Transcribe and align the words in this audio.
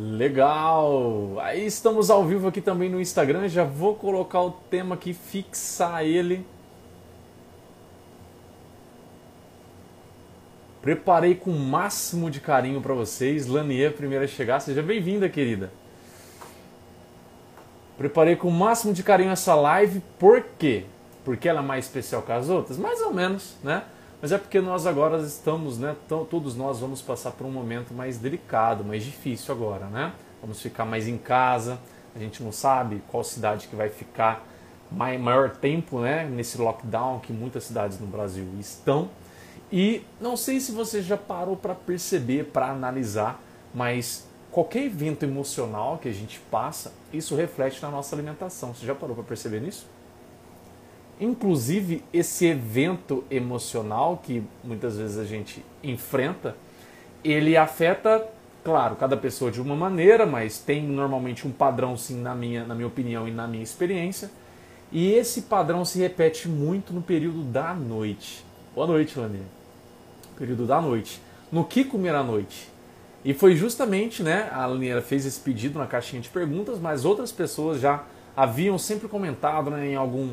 Legal! 0.00 1.40
Aí 1.40 1.66
estamos 1.66 2.08
ao 2.08 2.24
vivo 2.24 2.46
aqui 2.46 2.60
também 2.60 2.88
no 2.88 3.00
Instagram. 3.00 3.48
Já 3.48 3.64
vou 3.64 3.96
colocar 3.96 4.40
o 4.40 4.52
tema 4.52 4.94
aqui, 4.94 5.12
fixar 5.12 6.04
ele. 6.04 6.46
Preparei 10.80 11.34
com 11.34 11.50
o 11.50 11.58
máximo 11.58 12.30
de 12.30 12.38
carinho 12.38 12.80
para 12.80 12.94
vocês. 12.94 13.48
Lanier, 13.48 13.92
primeira 13.92 14.24
a 14.24 14.28
chegar. 14.28 14.60
Seja 14.60 14.82
bem-vinda, 14.82 15.28
querida. 15.28 15.72
Preparei 17.96 18.36
com 18.36 18.46
o 18.46 18.52
máximo 18.52 18.92
de 18.92 19.02
carinho 19.02 19.32
essa 19.32 19.56
live. 19.56 20.00
Por 20.16 20.44
quê? 20.56 20.84
Porque 21.24 21.48
ela 21.48 21.58
é 21.58 21.64
mais 21.64 21.86
especial 21.86 22.22
que 22.22 22.30
as 22.30 22.48
outras? 22.48 22.78
Mais 22.78 23.00
ou 23.00 23.12
menos, 23.12 23.56
né? 23.64 23.82
Mas 24.20 24.32
é 24.32 24.38
porque 24.38 24.60
nós 24.60 24.84
agora 24.84 25.18
estamos, 25.18 25.78
né? 25.78 25.94
Todos 26.08 26.56
nós 26.56 26.80
vamos 26.80 27.00
passar 27.00 27.30
por 27.30 27.46
um 27.46 27.50
momento 27.50 27.94
mais 27.94 28.18
delicado, 28.18 28.84
mais 28.84 29.04
difícil 29.04 29.54
agora, 29.54 29.86
né? 29.86 30.12
Vamos 30.40 30.60
ficar 30.60 30.84
mais 30.84 31.06
em 31.06 31.16
casa. 31.16 31.78
A 32.16 32.18
gente 32.18 32.42
não 32.42 32.50
sabe 32.50 33.00
qual 33.06 33.22
cidade 33.22 33.68
que 33.68 33.76
vai 33.76 33.88
ficar 33.88 34.44
maior 34.90 35.50
tempo, 35.50 36.00
né? 36.00 36.24
Nesse 36.24 36.58
lockdown 36.58 37.20
que 37.20 37.32
muitas 37.32 37.64
cidades 37.64 38.00
no 38.00 38.08
Brasil 38.08 38.44
estão. 38.58 39.08
E 39.70 40.02
não 40.20 40.36
sei 40.36 40.58
se 40.58 40.72
você 40.72 41.00
já 41.00 41.16
parou 41.16 41.56
para 41.56 41.74
perceber, 41.74 42.46
para 42.46 42.70
analisar, 42.70 43.40
mas 43.72 44.26
qualquer 44.50 44.84
evento 44.84 45.22
emocional 45.22 45.98
que 45.98 46.08
a 46.08 46.12
gente 46.12 46.40
passa, 46.50 46.92
isso 47.12 47.36
reflete 47.36 47.80
na 47.82 47.90
nossa 47.90 48.16
alimentação. 48.16 48.74
Você 48.74 48.84
já 48.84 48.94
parou 48.94 49.14
para 49.14 49.24
perceber 49.24 49.60
nisso? 49.60 49.86
Inclusive, 51.20 52.04
esse 52.12 52.46
evento 52.46 53.24
emocional 53.30 54.20
que 54.22 54.42
muitas 54.62 54.96
vezes 54.96 55.18
a 55.18 55.24
gente 55.24 55.64
enfrenta, 55.82 56.56
ele 57.24 57.56
afeta, 57.56 58.24
claro, 58.62 58.94
cada 58.94 59.16
pessoa 59.16 59.50
de 59.50 59.60
uma 59.60 59.74
maneira, 59.74 60.24
mas 60.24 60.58
tem 60.58 60.82
normalmente 60.82 61.46
um 61.46 61.50
padrão, 61.50 61.96
sim, 61.96 62.20
na 62.20 62.34
minha, 62.34 62.64
na 62.64 62.74
minha 62.74 62.86
opinião 62.86 63.26
e 63.26 63.32
na 63.32 63.48
minha 63.48 63.62
experiência. 63.62 64.30
E 64.92 65.12
esse 65.12 65.42
padrão 65.42 65.84
se 65.84 65.98
repete 65.98 66.48
muito 66.48 66.92
no 66.92 67.02
período 67.02 67.42
da 67.42 67.74
noite. 67.74 68.44
Boa 68.74 68.86
noite, 68.86 69.18
Lanê. 69.18 69.40
Período 70.36 70.66
da 70.66 70.80
noite. 70.80 71.20
No 71.50 71.64
que 71.64 71.84
comer 71.84 72.14
à 72.14 72.22
noite? 72.22 72.70
E 73.24 73.34
foi 73.34 73.56
justamente, 73.56 74.22
né, 74.22 74.48
a 74.52 74.64
Laniera 74.66 75.02
fez 75.02 75.26
esse 75.26 75.40
pedido 75.40 75.78
na 75.78 75.86
caixinha 75.86 76.22
de 76.22 76.28
perguntas, 76.28 76.78
mas 76.78 77.04
outras 77.04 77.32
pessoas 77.32 77.80
já 77.80 78.04
haviam 78.36 78.78
sempre 78.78 79.08
comentado 79.08 79.68
né, 79.68 79.88
em 79.88 79.96
algum 79.96 80.32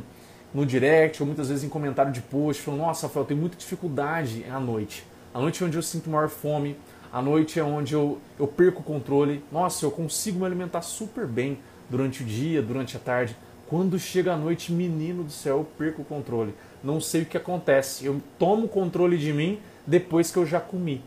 no 0.55 0.65
direct 0.65 1.21
ou 1.21 1.27
muitas 1.27 1.49
vezes 1.49 1.65
em 1.65 1.69
comentário 1.69 2.13
de 2.13 2.21
post, 2.21 2.63
falando, 2.63 2.79
nossa, 2.79 3.07
Rafael, 3.07 3.23
eu 3.23 3.27
tenho 3.27 3.41
muita 3.41 3.57
dificuldade 3.57 4.45
à 4.49 4.57
noite. 4.57 5.05
A 5.33 5.39
noite 5.41 5.61
é 5.61 5.65
onde 5.65 5.77
eu 5.77 5.81
sinto 5.81 6.09
maior 6.09 6.29
fome, 6.29 6.77
a 7.11 7.21
noite 7.21 7.59
é 7.59 7.63
onde 7.63 7.93
eu, 7.93 8.19
eu 8.39 8.47
perco 8.47 8.79
o 8.79 8.83
controle. 8.83 9.43
Nossa, 9.51 9.85
eu 9.85 9.91
consigo 9.91 10.39
me 10.39 10.45
alimentar 10.45 10.81
super 10.81 11.27
bem 11.27 11.59
durante 11.89 12.23
o 12.23 12.25
dia, 12.25 12.61
durante 12.61 12.95
a 12.95 12.99
tarde. 13.01 13.35
Quando 13.67 13.99
chega 13.99 14.31
a 14.31 14.37
noite, 14.37 14.71
menino 14.71 15.25
do 15.25 15.31
céu, 15.31 15.57
eu 15.57 15.67
perco 15.77 16.03
o 16.03 16.05
controle. 16.05 16.55
Não 16.81 17.01
sei 17.01 17.23
o 17.23 17.25
que 17.25 17.35
acontece. 17.35 18.05
Eu 18.05 18.21
tomo 18.39 18.65
o 18.65 18.69
controle 18.69 19.17
de 19.17 19.33
mim 19.33 19.59
depois 19.85 20.31
que 20.31 20.37
eu 20.37 20.45
já 20.45 20.61
comi. 20.61 21.01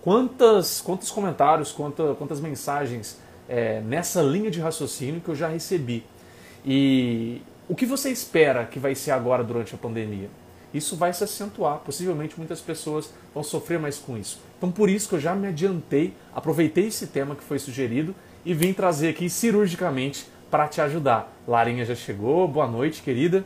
Quantas, 0.00 0.80
quantos 0.80 1.10
comentários, 1.10 1.72
quanta, 1.72 2.14
quantas 2.14 2.38
mensagens 2.40 3.20
é, 3.48 3.80
nessa 3.80 4.22
linha 4.22 4.50
de 4.50 4.60
raciocínio 4.60 5.20
que 5.20 5.28
eu 5.28 5.34
já 5.34 5.48
recebi. 5.48 6.04
E, 6.64 7.42
o 7.72 7.74
que 7.74 7.86
você 7.86 8.10
espera 8.10 8.66
que 8.66 8.78
vai 8.78 8.94
ser 8.94 9.12
agora 9.12 9.42
durante 9.42 9.74
a 9.74 9.78
pandemia? 9.78 10.28
Isso 10.74 10.94
vai 10.94 11.10
se 11.14 11.24
acentuar, 11.24 11.78
possivelmente 11.78 12.34
muitas 12.36 12.60
pessoas 12.60 13.10
vão 13.32 13.42
sofrer 13.42 13.78
mais 13.78 13.96
com 13.96 14.14
isso. 14.18 14.42
Então 14.58 14.70
por 14.70 14.90
isso 14.90 15.08
que 15.08 15.14
eu 15.14 15.18
já 15.18 15.34
me 15.34 15.48
adiantei, 15.48 16.12
aproveitei 16.34 16.88
esse 16.88 17.06
tema 17.06 17.34
que 17.34 17.42
foi 17.42 17.58
sugerido 17.58 18.14
e 18.44 18.52
vim 18.52 18.74
trazer 18.74 19.08
aqui 19.08 19.30
cirurgicamente 19.30 20.26
para 20.50 20.68
te 20.68 20.82
ajudar. 20.82 21.32
Larinha 21.48 21.82
já 21.86 21.94
chegou, 21.94 22.46
boa 22.46 22.66
noite, 22.66 23.00
querida. 23.00 23.42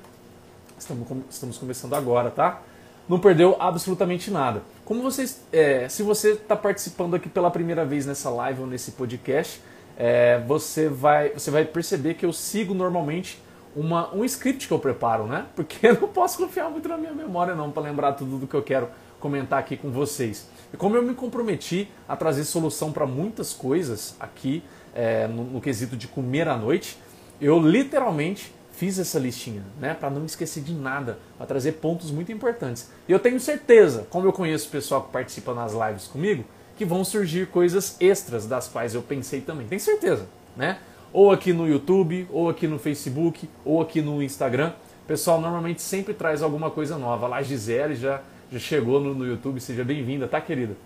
Estamos, 0.77 1.07
estamos 1.31 1.57
começando 1.57 1.95
agora, 1.95 2.29
tá? 2.29 2.63
Não 3.09 3.21
perdeu 3.21 3.57
absolutamente 3.61 4.29
nada. 4.29 4.61
Como 4.85 5.03
vocês, 5.03 5.41
é, 5.53 5.89
se 5.89 6.03
você 6.03 6.33
está 6.33 6.57
participando 6.57 7.15
aqui 7.15 7.29
pela 7.29 7.49
primeira 7.49 7.85
vez 7.85 8.05
nessa 8.05 8.29
live 8.31 8.63
ou 8.63 8.67
nesse 8.67 8.91
podcast, 8.91 9.63
é, 9.97 10.43
você, 10.49 10.89
vai, 10.89 11.29
você 11.29 11.49
vai 11.49 11.65
perceber 11.65 12.15
que 12.15 12.27
eu 12.27 12.33
sigo 12.33 12.75
normalmente 12.75 13.46
uma, 13.77 14.13
um 14.15 14.25
script 14.25 14.67
que 14.67 14.73
eu 14.73 14.79
preparo, 14.79 15.27
né? 15.27 15.47
Porque 15.55 15.87
eu 15.87 16.01
não 16.01 16.09
posso 16.09 16.39
confiar 16.39 16.71
muito 16.71 16.89
na 16.89 16.97
minha 16.97 17.13
memória 17.13 17.55
não 17.55 17.71
para 17.71 17.83
lembrar 17.83 18.15
tudo 18.15 18.39
do 18.39 18.47
que 18.47 18.55
eu 18.55 18.63
quero 18.63 18.89
comentar 19.21 19.59
aqui 19.59 19.77
com 19.77 19.91
vocês. 19.91 20.49
E 20.73 20.77
como 20.77 20.97
eu 20.97 21.03
me 21.03 21.15
comprometi 21.15 21.89
a 22.09 22.17
trazer 22.17 22.45
solução 22.45 22.91
para 22.91 23.07
muitas 23.07 23.53
coisas 23.53 24.17
aqui 24.19 24.63
é, 24.95 25.29
no, 25.29 25.45
no, 25.45 25.61
quesito 25.61 25.97
de 25.97 26.09
comer 26.09 26.49
à 26.49 26.57
noite, 26.57 26.99
eu 27.41 27.61
literalmente 27.61 28.53
fiz 28.73 28.99
essa 28.99 29.19
listinha, 29.19 29.63
né? 29.79 29.95
Para 29.95 30.11
não 30.11 30.25
esquecer 30.25 30.63
de 30.63 30.73
nada, 30.73 31.19
para 31.37 31.47
trazer 31.47 31.73
pontos 31.73 32.11
muito 32.11 32.33
importantes. 32.33 32.91
E 33.07 33.13
eu 33.13 33.19
tenho 33.19 33.39
certeza, 33.39 34.07
como 34.09 34.27
eu 34.27 34.33
conheço 34.33 34.69
o 34.69 34.71
pessoal 34.71 35.03
que 35.03 35.13
participa 35.13 35.53
nas 35.55 35.73
lives 35.73 36.07
comigo, 36.07 36.45
que 36.77 36.85
vão 36.85 37.05
surgir 37.05 37.47
coisas 37.49 37.97
extras 38.01 38.47
das 38.47 38.69
quais 38.69 38.95
eu 38.95 39.03
pensei 39.03 39.41
também. 39.41 39.67
Tenho 39.67 39.81
certeza, 39.81 40.27
né? 40.57 40.79
Ou 41.17 41.33
aqui 41.33 41.51
no 41.51 41.67
YouTube, 41.67 42.29
ou 42.31 42.51
aqui 42.51 42.69
no 42.69 42.79
Facebook, 42.79 43.49
ou 43.65 43.81
aqui 43.81 44.03
no 44.03 44.23
Instagram. 44.23 44.75
O 45.03 45.07
pessoal 45.07 45.41
normalmente 45.41 45.81
sempre 45.81 46.13
traz 46.13 46.43
alguma 46.43 46.71
coisa 46.71 46.99
nova. 46.99 47.27
Lá, 47.27 47.41
Gisele 47.41 47.97
já, 47.97 48.21
já 48.53 48.59
chegou 48.59 49.01
no, 49.01 49.15
no 49.15 49.27
YouTube, 49.27 49.59
seja 49.59 49.83
bem-vinda, 49.83 50.29
tá, 50.29 50.43
querida? 50.43 50.77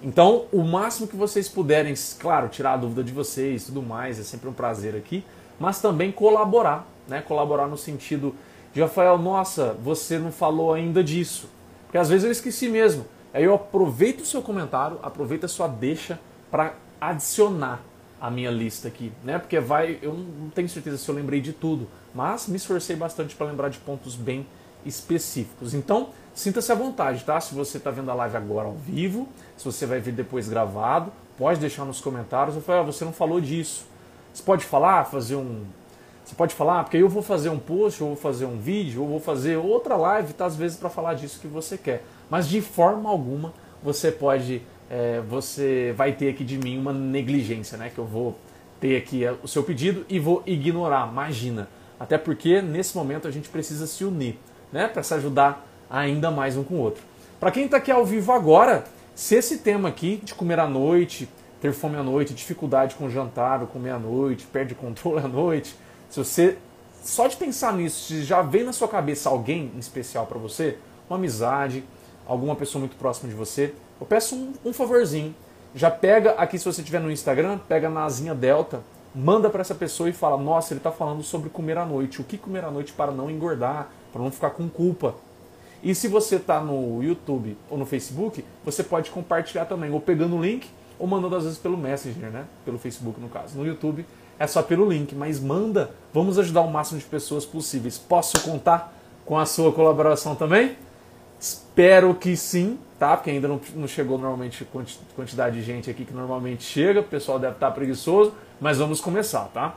Então, 0.00 0.44
o 0.52 0.62
máximo 0.62 1.08
que 1.08 1.16
vocês 1.16 1.48
puderem, 1.48 1.92
claro, 2.20 2.48
tirar 2.50 2.74
a 2.74 2.76
dúvida 2.76 3.02
de 3.02 3.10
vocês 3.10 3.64
tudo 3.64 3.82
mais, 3.82 4.20
é 4.20 4.22
sempre 4.22 4.48
um 4.48 4.52
prazer 4.52 4.94
aqui, 4.94 5.24
mas 5.58 5.80
também 5.82 6.12
colaborar, 6.12 6.86
né? 7.08 7.20
Colaborar 7.20 7.66
no 7.66 7.76
sentido 7.76 8.32
de, 8.72 8.80
Rafael, 8.80 9.18
nossa, 9.18 9.76
você 9.82 10.20
não 10.20 10.30
falou 10.30 10.72
ainda 10.72 11.02
disso. 11.02 11.50
Porque 11.86 11.98
às 11.98 12.08
vezes 12.08 12.24
eu 12.24 12.30
esqueci 12.30 12.68
mesmo. 12.68 13.04
Aí 13.34 13.42
eu 13.42 13.54
aproveito 13.54 14.20
o 14.20 14.24
seu 14.24 14.40
comentário, 14.40 15.00
aproveito 15.02 15.46
a 15.46 15.48
sua 15.48 15.66
deixa 15.66 16.20
para 16.48 16.74
adicionar 17.00 17.89
a 18.20 18.30
minha 18.30 18.50
lista 18.50 18.88
aqui, 18.88 19.12
né? 19.24 19.38
Porque 19.38 19.58
vai, 19.58 19.98
eu 20.02 20.12
não 20.12 20.50
tenho 20.50 20.68
certeza 20.68 20.98
se 20.98 21.08
eu 21.08 21.14
lembrei 21.14 21.40
de 21.40 21.52
tudo, 21.52 21.88
mas 22.14 22.46
me 22.46 22.56
esforcei 22.56 22.94
bastante 22.94 23.34
para 23.34 23.46
lembrar 23.46 23.70
de 23.70 23.78
pontos 23.78 24.14
bem 24.14 24.46
específicos. 24.84 25.74
Então, 25.74 26.10
sinta-se 26.34 26.70
à 26.70 26.74
vontade, 26.74 27.24
tá? 27.24 27.40
Se 27.40 27.54
você 27.54 27.78
está 27.78 27.90
vendo 27.90 28.10
a 28.10 28.14
live 28.14 28.36
agora 28.36 28.68
ao 28.68 28.74
vivo, 28.74 29.28
se 29.56 29.64
você 29.64 29.86
vai 29.86 30.00
ver 30.00 30.12
depois 30.12 30.48
gravado, 30.48 31.12
pode 31.38 31.58
deixar 31.60 31.84
nos 31.84 32.00
comentários. 32.00 32.56
Eu 32.56 32.62
falei, 32.62 32.82
ah, 32.82 32.84
você 32.84 33.04
não 33.04 33.12
falou 33.12 33.40
disso. 33.40 33.86
Você 34.32 34.42
pode 34.42 34.64
falar, 34.64 35.04
fazer 35.04 35.36
um. 35.36 35.64
Você 36.24 36.34
pode 36.34 36.54
falar, 36.54 36.84
porque 36.84 36.96
eu 36.96 37.08
vou 37.08 37.22
fazer 37.22 37.48
um 37.48 37.58
post, 37.58 38.02
ou 38.02 38.10
vou 38.10 38.16
fazer 38.16 38.44
um 38.44 38.58
vídeo, 38.58 39.02
ou 39.02 39.08
vou 39.08 39.20
fazer 39.20 39.56
outra 39.56 39.96
live, 39.96 40.32
tá? 40.32 40.46
Às 40.46 40.54
vezes 40.54 40.76
para 40.76 40.88
falar 40.88 41.14
disso 41.14 41.40
que 41.40 41.48
você 41.48 41.76
quer. 41.76 42.04
Mas 42.28 42.48
de 42.48 42.60
forma 42.60 43.10
alguma 43.10 43.52
você 43.82 44.12
pode 44.12 44.62
é, 44.90 45.20
você 45.20 45.94
vai 45.96 46.12
ter 46.12 46.30
aqui 46.30 46.42
de 46.42 46.58
mim 46.58 46.76
uma 46.76 46.92
negligência, 46.92 47.78
né? 47.78 47.90
Que 47.94 47.98
eu 47.98 48.04
vou 48.04 48.36
ter 48.80 48.96
aqui 48.96 49.22
o 49.42 49.46
seu 49.46 49.62
pedido 49.62 50.04
e 50.08 50.18
vou 50.18 50.42
ignorar, 50.44 51.08
imagina. 51.08 51.68
Até 51.98 52.18
porque 52.18 52.60
nesse 52.60 52.96
momento 52.96 53.28
a 53.28 53.30
gente 53.30 53.48
precisa 53.48 53.86
se 53.86 54.04
unir, 54.04 54.36
né? 54.72 54.88
Para 54.88 55.02
se 55.04 55.14
ajudar 55.14 55.64
ainda 55.88 56.30
mais 56.30 56.56
um 56.56 56.64
com 56.64 56.74
o 56.74 56.78
outro. 56.78 57.02
Para 57.38 57.52
quem 57.52 57.66
está 57.66 57.76
aqui 57.76 57.90
ao 57.90 58.04
vivo 58.04 58.32
agora, 58.32 58.84
se 59.14 59.36
esse 59.36 59.58
tema 59.58 59.88
aqui 59.88 60.20
de 60.24 60.34
comer 60.34 60.58
à 60.58 60.66
noite, 60.66 61.28
ter 61.60 61.72
fome 61.72 61.96
à 61.96 62.02
noite, 62.02 62.34
dificuldade 62.34 62.96
com 62.96 63.08
jantar 63.08 63.60
ou 63.60 63.66
comer 63.66 63.90
à 63.90 63.98
noite, 63.98 64.46
perde 64.46 64.74
controle 64.74 65.20
à 65.24 65.28
noite, 65.28 65.76
se 66.08 66.18
você 66.18 66.56
só 67.02 67.26
de 67.26 67.36
pensar 67.36 67.72
nisso, 67.74 68.08
se 68.08 68.22
já 68.24 68.42
vem 68.42 68.64
na 68.64 68.72
sua 68.72 68.88
cabeça 68.88 69.28
alguém 69.28 69.70
em 69.74 69.78
especial 69.78 70.26
para 70.26 70.38
você, 70.38 70.76
uma 71.08 71.16
amizade, 71.16 71.84
alguma 72.26 72.54
pessoa 72.56 72.80
muito 72.80 72.96
próxima 72.96 73.28
de 73.28 73.34
você, 73.34 73.74
eu 74.00 74.06
peço 74.06 74.34
um, 74.34 74.52
um 74.64 74.72
favorzinho. 74.72 75.34
Já 75.74 75.90
pega 75.90 76.32
aqui, 76.32 76.58
se 76.58 76.64
você 76.64 76.80
estiver 76.80 77.00
no 77.00 77.10
Instagram, 77.10 77.58
pega 77.68 77.88
na 77.88 78.04
asinha 78.04 78.34
delta, 78.34 78.80
manda 79.14 79.48
para 79.50 79.60
essa 79.60 79.74
pessoa 79.74 80.08
e 80.08 80.12
fala: 80.12 80.36
Nossa, 80.36 80.72
ele 80.72 80.80
está 80.80 80.90
falando 80.90 81.22
sobre 81.22 81.50
comer 81.50 81.78
à 81.78 81.84
noite. 81.84 82.20
O 82.20 82.24
que 82.24 82.38
comer 82.38 82.64
à 82.64 82.70
noite 82.70 82.92
para 82.92 83.12
não 83.12 83.30
engordar, 83.30 83.90
para 84.12 84.22
não 84.22 84.30
ficar 84.30 84.50
com 84.50 84.68
culpa. 84.68 85.14
E 85.82 85.94
se 85.94 86.08
você 86.08 86.36
está 86.36 86.60
no 86.60 87.02
YouTube 87.02 87.56
ou 87.70 87.78
no 87.78 87.86
Facebook, 87.86 88.44
você 88.64 88.82
pode 88.82 89.10
compartilhar 89.10 89.64
também, 89.64 89.90
ou 89.90 90.00
pegando 90.00 90.36
o 90.36 90.42
link, 90.42 90.68
ou 90.98 91.06
mandando 91.06 91.36
às 91.36 91.44
vezes 91.44 91.58
pelo 91.58 91.76
Messenger, 91.76 92.30
né? 92.30 92.44
Pelo 92.64 92.78
Facebook, 92.78 93.20
no 93.20 93.28
caso. 93.28 93.56
No 93.56 93.64
YouTube 93.64 94.04
é 94.38 94.46
só 94.46 94.62
pelo 94.62 94.88
link, 94.88 95.14
mas 95.14 95.38
manda. 95.38 95.90
Vamos 96.12 96.38
ajudar 96.38 96.62
o 96.62 96.70
máximo 96.70 96.98
de 96.98 97.06
pessoas 97.06 97.46
possíveis. 97.46 97.96
Posso 97.96 98.40
contar 98.42 98.94
com 99.24 99.38
a 99.38 99.46
sua 99.46 99.72
colaboração 99.72 100.34
também? 100.34 100.76
Espero 101.40 102.14
que 102.14 102.36
sim, 102.36 102.78
tá? 102.98 103.16
Porque 103.16 103.30
ainda 103.30 103.48
não, 103.48 103.58
não 103.74 103.88
chegou 103.88 104.18
normalmente 104.18 104.68
quantidade 105.16 105.56
de 105.56 105.62
gente 105.62 105.88
aqui 105.88 106.04
que 106.04 106.12
normalmente 106.12 106.62
chega, 106.62 107.00
o 107.00 107.04
pessoal 107.04 107.38
deve 107.38 107.54
estar 107.54 107.70
preguiçoso, 107.70 108.34
mas 108.60 108.76
vamos 108.76 109.00
começar, 109.00 109.46
tá? 109.46 109.74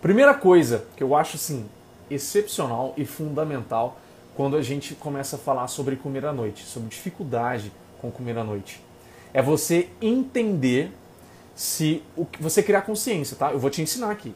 Primeira 0.00 0.32
coisa 0.32 0.86
que 0.96 1.02
eu 1.02 1.14
acho 1.14 1.36
assim 1.36 1.66
excepcional 2.10 2.94
e 2.96 3.04
fundamental 3.04 3.98
quando 4.34 4.56
a 4.56 4.62
gente 4.62 4.94
começa 4.94 5.36
a 5.36 5.38
falar 5.38 5.68
sobre 5.68 5.96
comer 5.96 6.24
à 6.24 6.32
noite, 6.32 6.64
sobre 6.64 6.88
dificuldade 6.88 7.70
com 8.00 8.10
comer 8.10 8.38
à 8.38 8.44
noite, 8.44 8.80
é 9.34 9.42
você 9.42 9.90
entender 10.00 10.92
se 11.54 12.02
o 12.16 12.24
que 12.24 12.42
você 12.42 12.62
criar 12.62 12.82
consciência, 12.82 13.36
tá? 13.36 13.52
Eu 13.52 13.58
vou 13.58 13.68
te 13.68 13.82
ensinar 13.82 14.10
aqui. 14.10 14.34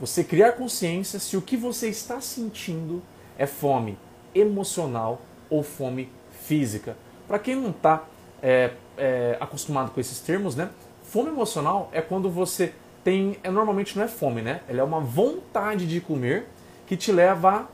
Você 0.00 0.24
criar 0.24 0.52
consciência 0.52 1.20
se 1.20 1.36
o 1.36 1.42
que 1.42 1.56
você 1.56 1.88
está 1.88 2.20
sentindo 2.20 3.00
é 3.38 3.46
fome 3.46 3.96
emocional 4.34 5.22
ou 5.50 5.62
fome 5.62 6.10
física. 6.30 6.96
Para 7.26 7.38
quem 7.38 7.54
não 7.56 7.70
está 7.70 8.04
é, 8.42 8.72
é, 8.96 9.36
acostumado 9.40 9.90
com 9.90 10.00
esses 10.00 10.20
termos, 10.20 10.56
né? 10.56 10.70
Fome 11.02 11.28
emocional 11.28 11.88
é 11.92 12.00
quando 12.00 12.30
você 12.30 12.72
tem, 13.04 13.36
é, 13.42 13.50
normalmente 13.50 13.96
não 13.96 14.04
é 14.04 14.08
fome, 14.08 14.42
né? 14.42 14.60
Ela 14.68 14.80
é 14.80 14.82
uma 14.82 15.00
vontade 15.00 15.86
de 15.86 16.00
comer 16.00 16.46
que 16.86 16.96
te 16.96 17.12
leva 17.12 17.50
a 17.50 17.66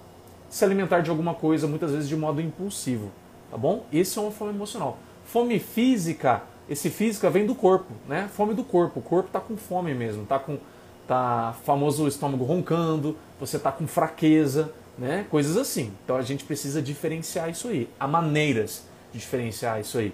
se 0.49 0.65
alimentar 0.65 1.01
de 1.01 1.11
alguma 1.11 1.35
coisa, 1.35 1.67
muitas 1.67 1.91
vezes 1.91 2.09
de 2.09 2.17
modo 2.17 2.41
impulsivo, 2.41 3.11
tá 3.51 3.57
bom? 3.57 3.85
Esse 3.93 4.19
é 4.19 4.23
uma 4.23 4.31
fome 4.31 4.51
emocional. 4.51 4.99
Fome 5.25 5.59
física, 5.59 6.43
esse 6.69 6.91
física 6.91 7.31
vem 7.31 7.47
do 7.47 7.55
corpo, 7.55 7.93
né? 8.09 8.29
Fome 8.33 8.55
do 8.55 8.65
corpo. 8.65 9.01
O 9.01 9.03
corpo 9.03 9.29
está 9.29 9.41
com 9.41 9.57
fome 9.57 9.95
mesmo, 9.95 10.25
tá 10.27 10.39
com 10.39 10.59
tá 11.07 11.55
famoso 11.65 12.09
estômago 12.09 12.45
roncando, 12.45 13.17
você 13.39 13.59
tá 13.59 13.71
com 13.71 13.87
fraqueza, 13.87 14.73
né? 14.99 15.27
Coisas 15.31 15.57
assim. 15.57 15.93
Então 16.05 16.17
a 16.17 16.23
gente 16.23 16.45
precisa 16.45 16.81
diferenciar 16.81 17.51
isso 17.51 17.69
aí. 17.69 17.89
Há 17.99 18.07
maneiras 18.07 18.85
de 19.13 19.19
diferenciar 19.19 19.81
isso 19.81 19.99
aí. 19.99 20.13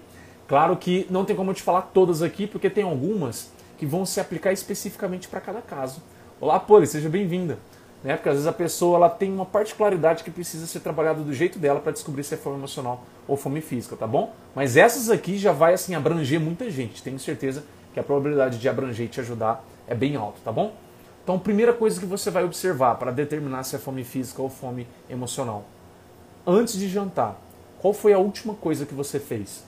Claro 0.48 0.76
que 0.76 1.06
não 1.10 1.24
tem 1.24 1.36
como 1.36 1.50
eu 1.50 1.54
te 1.54 1.62
falar 1.62 1.82
todas 1.82 2.22
aqui, 2.22 2.46
porque 2.46 2.68
tem 2.68 2.84
algumas 2.84 3.52
que 3.78 3.86
vão 3.86 4.04
se 4.04 4.20
aplicar 4.20 4.52
especificamente 4.52 5.28
para 5.28 5.40
cada 5.40 5.62
caso. 5.62 6.02
Olá, 6.40 6.58
Poli, 6.58 6.86
seja 6.86 7.08
bem-vinda. 7.08 7.58
Né? 8.02 8.16
Porque 8.16 8.30
às 8.30 8.34
vezes 8.36 8.48
a 8.48 8.52
pessoa 8.52 8.96
ela 8.96 9.10
tem 9.10 9.30
uma 9.30 9.44
particularidade 9.44 10.24
que 10.24 10.30
precisa 10.30 10.66
ser 10.66 10.80
trabalhada 10.80 11.22
do 11.22 11.32
jeito 11.32 11.58
dela 11.58 11.80
para 11.80 11.92
descobrir 11.92 12.24
se 12.24 12.34
é 12.34 12.36
fome 12.36 12.56
emocional 12.56 13.04
ou 13.28 13.36
fome 13.36 13.60
física, 13.60 13.94
tá 13.94 14.06
bom? 14.06 14.34
Mas 14.54 14.76
essas 14.76 15.10
aqui 15.10 15.38
já 15.38 15.52
vai 15.52 15.74
assim 15.74 15.94
abranger 15.94 16.40
muita 16.40 16.70
gente. 16.70 17.02
Tenho 17.02 17.18
certeza 17.18 17.62
que 17.92 18.00
a 18.00 18.02
probabilidade 18.02 18.58
de 18.58 18.68
abranger 18.68 19.06
e 19.06 19.08
te 19.08 19.20
ajudar 19.20 19.64
é 19.86 19.94
bem 19.94 20.16
alta, 20.16 20.38
tá 20.44 20.50
bom? 20.50 20.74
Então, 21.22 21.38
primeira 21.38 21.72
coisa 21.72 22.00
que 22.00 22.06
você 22.06 22.30
vai 22.30 22.44
observar 22.44 22.96
para 22.96 23.10
determinar 23.10 23.62
se 23.62 23.76
é 23.76 23.78
fome 23.78 24.04
física 24.04 24.40
ou 24.40 24.48
fome 24.48 24.86
emocional. 25.08 25.64
Antes 26.46 26.78
de 26.78 26.88
jantar, 26.88 27.38
qual 27.78 27.92
foi 27.92 28.12
a 28.12 28.18
última 28.18 28.54
coisa 28.54 28.86
que 28.86 28.94
você 28.94 29.20
fez? 29.20 29.62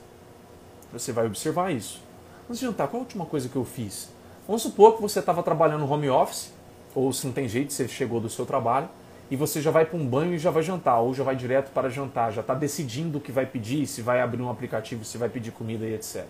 Você 0.91 1.11
vai 1.11 1.25
observar 1.25 1.71
isso. 1.71 2.01
Antes 2.49 2.59
de 2.59 2.65
jantar, 2.65 2.87
qual 2.87 3.01
a 3.01 3.03
última 3.03 3.25
coisa 3.25 3.47
que 3.47 3.55
eu 3.55 3.63
fiz? 3.63 4.09
Vamos 4.47 4.61
supor 4.61 4.95
que 4.95 5.01
você 5.01 5.19
estava 5.19 5.41
trabalhando 5.41 5.85
no 5.85 5.91
home 5.91 6.09
office, 6.09 6.51
ou 6.93 7.13
se 7.13 7.25
não 7.25 7.33
tem 7.33 7.47
jeito, 7.47 7.71
você 7.71 7.87
chegou 7.87 8.19
do 8.19 8.29
seu 8.29 8.45
trabalho, 8.45 8.89
e 9.31 9.35
você 9.35 9.61
já 9.61 9.71
vai 9.71 9.85
para 9.85 9.97
um 9.97 10.05
banho 10.05 10.33
e 10.33 10.39
já 10.39 10.51
vai 10.51 10.61
jantar, 10.61 10.99
ou 10.99 11.13
já 11.13 11.23
vai 11.23 11.35
direto 11.35 11.71
para 11.71 11.89
jantar, 11.89 12.31
já 12.31 12.41
está 12.41 12.53
decidindo 12.53 13.17
o 13.17 13.21
que 13.21 13.31
vai 13.31 13.45
pedir, 13.45 13.87
se 13.87 14.01
vai 14.01 14.21
abrir 14.21 14.41
um 14.41 14.49
aplicativo, 14.49 15.05
se 15.05 15.17
vai 15.17 15.29
pedir 15.29 15.51
comida 15.51 15.85
e 15.85 15.93
etc. 15.93 16.25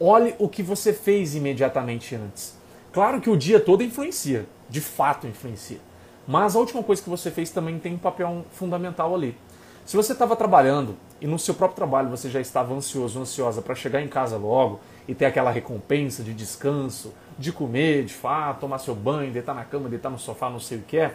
Olhe 0.00 0.34
o 0.38 0.48
que 0.48 0.62
você 0.62 0.92
fez 0.92 1.34
imediatamente 1.34 2.14
antes. 2.14 2.57
Claro 2.92 3.20
que 3.20 3.30
o 3.30 3.36
dia 3.36 3.60
todo 3.60 3.82
influencia, 3.82 4.46
de 4.68 4.80
fato 4.80 5.26
influencia. 5.26 5.78
Mas 6.26 6.56
a 6.56 6.58
última 6.58 6.82
coisa 6.82 7.02
que 7.02 7.08
você 7.08 7.30
fez 7.30 7.50
também 7.50 7.78
tem 7.78 7.94
um 7.94 7.98
papel 7.98 8.44
fundamental 8.52 9.14
ali. 9.14 9.36
Se 9.84 9.96
você 9.96 10.12
estava 10.12 10.36
trabalhando 10.36 10.96
e 11.20 11.26
no 11.26 11.38
seu 11.38 11.54
próprio 11.54 11.76
trabalho 11.76 12.10
você 12.10 12.28
já 12.28 12.40
estava 12.40 12.74
ansioso, 12.74 13.18
ansiosa 13.18 13.62
para 13.62 13.74
chegar 13.74 14.02
em 14.02 14.08
casa 14.08 14.36
logo 14.36 14.80
e 15.06 15.14
ter 15.14 15.24
aquela 15.24 15.50
recompensa 15.50 16.22
de 16.22 16.34
descanso, 16.34 17.14
de 17.38 17.52
comer, 17.52 18.04
de 18.04 18.12
fato, 18.12 18.60
tomar 18.60 18.78
seu 18.78 18.94
banho, 18.94 19.32
deitar 19.32 19.54
na 19.54 19.64
cama, 19.64 19.88
deitar 19.88 20.10
no 20.10 20.18
sofá, 20.18 20.50
não 20.50 20.60
sei 20.60 20.78
o 20.78 20.82
que 20.82 20.98
é, 20.98 21.14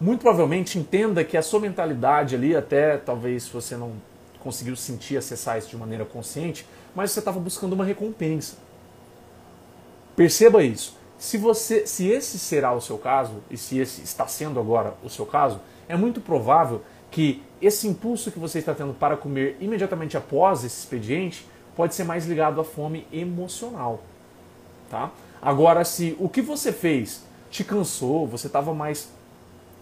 muito 0.00 0.20
provavelmente 0.20 0.78
entenda 0.78 1.24
que 1.24 1.36
a 1.36 1.42
sua 1.42 1.58
mentalidade 1.58 2.34
ali, 2.34 2.54
até 2.54 2.98
talvez 2.98 3.48
você 3.48 3.76
não 3.76 3.92
conseguiu 4.38 4.76
sentir, 4.76 5.16
acessar 5.16 5.58
isso 5.58 5.70
de 5.70 5.76
maneira 5.76 6.04
consciente, 6.04 6.66
mas 6.94 7.10
você 7.10 7.18
estava 7.18 7.40
buscando 7.40 7.72
uma 7.72 7.84
recompensa. 7.84 8.56
Perceba 10.16 10.64
isso. 10.64 10.96
Se 11.18 11.38
você, 11.38 11.86
se 11.86 12.08
esse 12.08 12.38
será 12.38 12.72
o 12.72 12.80
seu 12.80 12.98
caso 12.98 13.34
e 13.50 13.56
se 13.56 13.78
esse 13.78 14.02
está 14.02 14.26
sendo 14.26 14.58
agora 14.58 14.94
o 15.04 15.08
seu 15.08 15.24
caso, 15.24 15.60
é 15.88 15.96
muito 15.96 16.20
provável 16.20 16.82
que 17.10 17.42
esse 17.60 17.86
impulso 17.86 18.30
que 18.30 18.38
você 18.38 18.58
está 18.58 18.74
tendo 18.74 18.92
para 18.92 19.16
comer 19.16 19.56
imediatamente 19.60 20.16
após 20.16 20.64
esse 20.64 20.80
expediente 20.80 21.46
pode 21.74 21.94
ser 21.94 22.04
mais 22.04 22.26
ligado 22.26 22.60
à 22.60 22.64
fome 22.64 23.06
emocional, 23.12 24.02
tá? 24.90 25.10
Agora, 25.40 25.84
se 25.84 26.16
o 26.18 26.28
que 26.28 26.42
você 26.42 26.72
fez 26.72 27.22
te 27.50 27.62
cansou, 27.62 28.26
você 28.26 28.46
estava 28.46 28.74
mais 28.74 29.08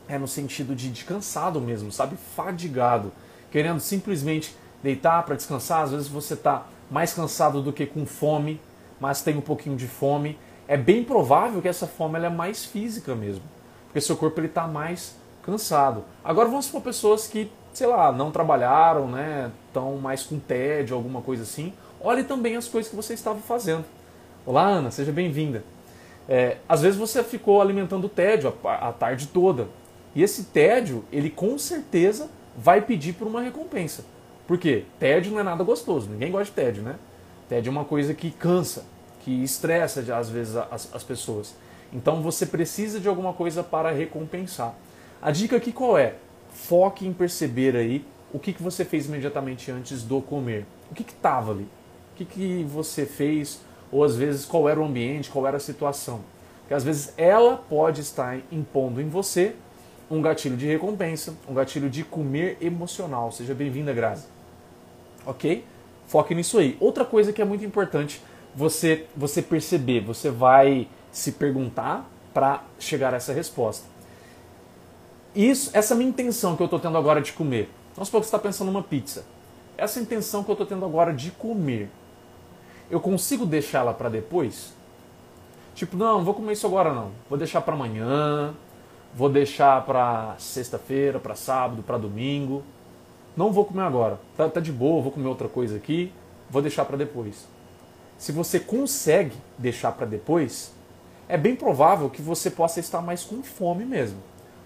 é 0.08 0.18
no 0.18 0.28
sentido 0.28 0.74
de, 0.74 0.90
de 0.90 1.04
cansado 1.04 1.60
mesmo, 1.60 1.90
sabe, 1.90 2.16
fadigado, 2.36 3.10
querendo 3.50 3.80
simplesmente 3.80 4.54
deitar 4.82 5.22
para 5.24 5.34
descansar, 5.34 5.84
às 5.84 5.92
vezes 5.92 6.08
você 6.08 6.34
está 6.34 6.66
mais 6.90 7.14
cansado 7.14 7.62
do 7.62 7.72
que 7.72 7.86
com 7.86 8.04
fome, 8.04 8.60
mas 9.00 9.22
tem 9.22 9.36
um 9.36 9.40
pouquinho 9.40 9.76
de 9.76 9.86
fome, 9.86 10.38
é 10.66 10.76
bem 10.76 11.04
provável 11.04 11.60
que 11.60 11.68
essa 11.68 11.86
fome 11.86 12.16
ela 12.16 12.26
é 12.26 12.30
mais 12.30 12.64
física 12.64 13.14
mesmo, 13.14 13.42
porque 13.86 14.00
seu 14.00 14.16
corpo 14.16 14.40
ele 14.40 14.46
está 14.46 14.66
mais 14.66 15.16
cansado. 15.42 16.04
Agora 16.24 16.48
vamos 16.48 16.68
para 16.68 16.80
pessoas 16.80 17.26
que, 17.26 17.50
sei 17.72 17.86
lá, 17.86 18.10
não 18.10 18.30
trabalharam, 18.30 19.06
né, 19.08 19.50
estão 19.66 19.96
mais 19.96 20.22
com 20.22 20.38
tédio, 20.38 20.96
alguma 20.96 21.20
coisa 21.20 21.42
assim. 21.42 21.72
Olhe 22.00 22.24
também 22.24 22.56
as 22.56 22.66
coisas 22.66 22.90
que 22.90 22.96
você 22.96 23.14
estava 23.14 23.38
fazendo. 23.40 23.84
Olá, 24.46 24.66
Ana, 24.66 24.90
seja 24.90 25.12
bem-vinda. 25.12 25.64
É, 26.28 26.58
às 26.68 26.82
vezes 26.82 26.98
você 26.98 27.22
ficou 27.22 27.60
alimentando 27.60 28.06
o 28.06 28.08
tédio 28.08 28.54
a, 28.64 28.88
a 28.88 28.92
tarde 28.92 29.26
toda. 29.28 29.68
E 30.14 30.22
esse 30.22 30.44
tédio, 30.44 31.04
ele 31.12 31.28
com 31.28 31.58
certeza 31.58 32.30
vai 32.56 32.80
pedir 32.80 33.14
por 33.14 33.26
uma 33.26 33.42
recompensa. 33.42 34.04
Por 34.46 34.58
quê? 34.58 34.84
Tédio 34.98 35.32
não 35.32 35.40
é 35.40 35.42
nada 35.42 35.64
gostoso, 35.64 36.08
ninguém 36.08 36.30
gosta 36.30 36.46
de 36.46 36.52
tédio, 36.52 36.82
né? 36.82 36.96
É 37.58 37.70
uma 37.70 37.84
coisa 37.84 38.14
que 38.14 38.30
cansa, 38.30 38.84
que 39.20 39.42
estressa 39.42 40.00
às 40.14 40.28
vezes 40.28 40.56
as, 40.56 40.94
as 40.94 41.02
pessoas. 41.02 41.54
Então 41.92 42.20
você 42.20 42.44
precisa 42.44 42.98
de 42.98 43.08
alguma 43.08 43.32
coisa 43.32 43.62
para 43.62 43.90
recompensar. 43.90 44.74
A 45.22 45.30
dica 45.30 45.56
aqui 45.56 45.72
qual 45.72 45.96
é? 45.96 46.14
Foque 46.50 47.06
em 47.06 47.12
perceber 47.12 47.76
aí 47.76 48.04
o 48.32 48.38
que, 48.38 48.52
que 48.52 48.62
você 48.62 48.84
fez 48.84 49.06
imediatamente 49.06 49.70
antes 49.70 50.02
do 50.02 50.20
comer. 50.20 50.66
O 50.90 50.94
que 50.94 51.02
estava 51.02 51.52
ali? 51.52 51.62
O 51.62 52.16
que, 52.16 52.24
que 52.24 52.64
você 52.64 53.06
fez? 53.06 53.60
Ou 53.92 54.02
às 54.02 54.16
vezes 54.16 54.44
qual 54.44 54.68
era 54.68 54.80
o 54.80 54.84
ambiente, 54.84 55.30
qual 55.30 55.46
era 55.46 55.56
a 55.56 55.60
situação? 55.60 56.20
Porque 56.60 56.74
às 56.74 56.82
vezes 56.82 57.14
ela 57.16 57.56
pode 57.56 58.00
estar 58.00 58.38
impondo 58.50 59.00
em 59.00 59.08
você 59.08 59.54
um 60.10 60.20
gatilho 60.20 60.56
de 60.56 60.66
recompensa, 60.66 61.34
um 61.48 61.54
gatilho 61.54 61.88
de 61.88 62.02
comer 62.02 62.58
emocional. 62.60 63.30
Seja 63.32 63.54
bem-vinda, 63.54 63.92
Grazi. 63.92 64.26
Ok? 65.24 65.64
Foque 66.06 66.34
nisso 66.34 66.58
aí. 66.58 66.76
Outra 66.80 67.04
coisa 67.04 67.32
que 67.32 67.40
é 67.40 67.44
muito 67.44 67.64
importante 67.64 68.20
você, 68.54 69.06
você 69.16 69.42
perceber, 69.42 70.00
você 70.00 70.30
vai 70.30 70.88
se 71.10 71.32
perguntar 71.32 72.08
para 72.32 72.62
chegar 72.78 73.12
a 73.12 73.16
essa 73.16 73.32
resposta. 73.32 73.86
Isso, 75.34 75.70
essa 75.72 75.94
minha 75.94 76.08
intenção 76.08 76.56
que 76.56 76.62
eu 76.62 76.66
estou 76.66 76.78
tendo 76.78 76.96
agora 76.96 77.20
de 77.20 77.32
comer. 77.32 77.68
Vamos 77.94 78.08
supor 78.08 78.20
que 78.20 78.26
você 78.26 78.36
está 78.36 78.38
pensando 78.38 78.70
numa 78.70 78.82
pizza. 78.82 79.24
Essa 79.76 80.00
intenção 80.00 80.44
que 80.44 80.50
eu 80.50 80.54
estou 80.54 80.66
tendo 80.66 80.84
agora 80.84 81.12
de 81.12 81.30
comer, 81.32 81.90
eu 82.90 83.00
consigo 83.00 83.44
deixá-la 83.44 83.92
para 83.92 84.08
depois? 84.08 84.72
Tipo, 85.74 85.96
não, 85.96 86.18
não 86.18 86.24
vou 86.24 86.34
comer 86.34 86.52
isso 86.52 86.66
agora 86.66 86.92
não. 86.92 87.10
Vou 87.28 87.36
deixar 87.36 87.60
para 87.60 87.74
amanhã, 87.74 88.54
vou 89.12 89.28
deixar 89.28 89.84
para 89.84 90.36
sexta-feira, 90.38 91.18
para 91.18 91.34
sábado, 91.34 91.82
para 91.82 91.98
domingo. 91.98 92.62
Não 93.36 93.52
vou 93.52 93.64
comer 93.64 93.82
agora. 93.82 94.20
Tá, 94.36 94.48
tá 94.48 94.60
de 94.60 94.72
boa, 94.72 95.02
vou 95.02 95.12
comer 95.12 95.28
outra 95.28 95.48
coisa 95.48 95.76
aqui, 95.76 96.12
vou 96.48 96.62
deixar 96.62 96.84
para 96.84 96.96
depois. 96.96 97.46
Se 98.16 98.32
você 98.32 98.60
consegue 98.60 99.36
deixar 99.58 99.92
para 99.92 100.06
depois, 100.06 100.72
é 101.28 101.36
bem 101.36 101.56
provável 101.56 102.08
que 102.08 102.22
você 102.22 102.50
possa 102.50 102.80
estar 102.80 103.00
mais 103.00 103.24
com 103.24 103.42
fome 103.42 103.84
mesmo. 103.84 104.18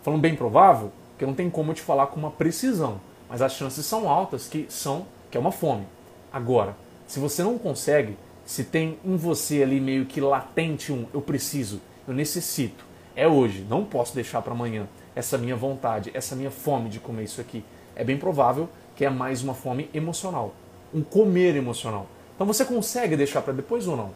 Falando 0.03 0.21
bem 0.21 0.37
provável, 0.37 0.93
que 1.19 1.25
não 1.25 1.35
tem 1.35 1.49
como 1.49 1.73
te 1.73 1.83
falar 1.83 2.09
com 2.09 2.21
uma 2.21 2.31
precisão, 2.31 3.01
mas 3.29 3.43
as 3.43 3.53
chances 3.55 3.85
são 3.87 4.09
altas 4.09 4.49
que 4.49 4.67
são 4.69 5.07
que 5.31 5.37
é 5.37 5.41
uma 5.41 5.53
fome. 5.53 5.87
Agora, 6.33 6.77
se 7.07 7.19
você 7.19 7.43
não 7.43 7.59
consegue, 7.59 8.17
se 8.45 8.65
tem 8.65 8.99
em 9.05 9.17
você 9.17 9.63
ali 9.63 9.81
meio 9.81 10.07
que 10.07 10.21
latente 10.21 10.93
um 10.93 11.07
eu 11.13 11.21
preciso, 11.21 11.81
eu 12.07 12.15
necessito, 12.15 12.85
é 13.15 13.27
hoje, 13.27 13.67
não 13.69 13.85
posso 13.85 14.15
deixar 14.15 14.41
para 14.43 14.53
amanhã 14.53 14.89
essa 15.15 15.37
minha 15.37 15.57
vontade, 15.57 16.11
essa 16.15 16.37
minha 16.37 16.51
fome 16.51 16.89
de 16.89 17.01
comer 17.01 17.25
isso 17.25 17.41
aqui, 17.41 17.65
é 17.99 18.05
bem 18.05 18.17
provável 18.17 18.69
que 18.97 19.05
é 19.05 19.11
mais 19.11 19.43
uma 19.43 19.52
fome 19.52 19.90
emocional, 19.93 20.55
um 20.95 21.02
comer 21.02 21.57
emocional. 21.57 22.07
Então 22.35 22.47
você 22.47 22.64
consegue 22.64 23.17
deixar 23.17 23.43
para 23.43 23.52
depois 23.52 23.87
ou 23.87 23.97
não? 23.97 24.11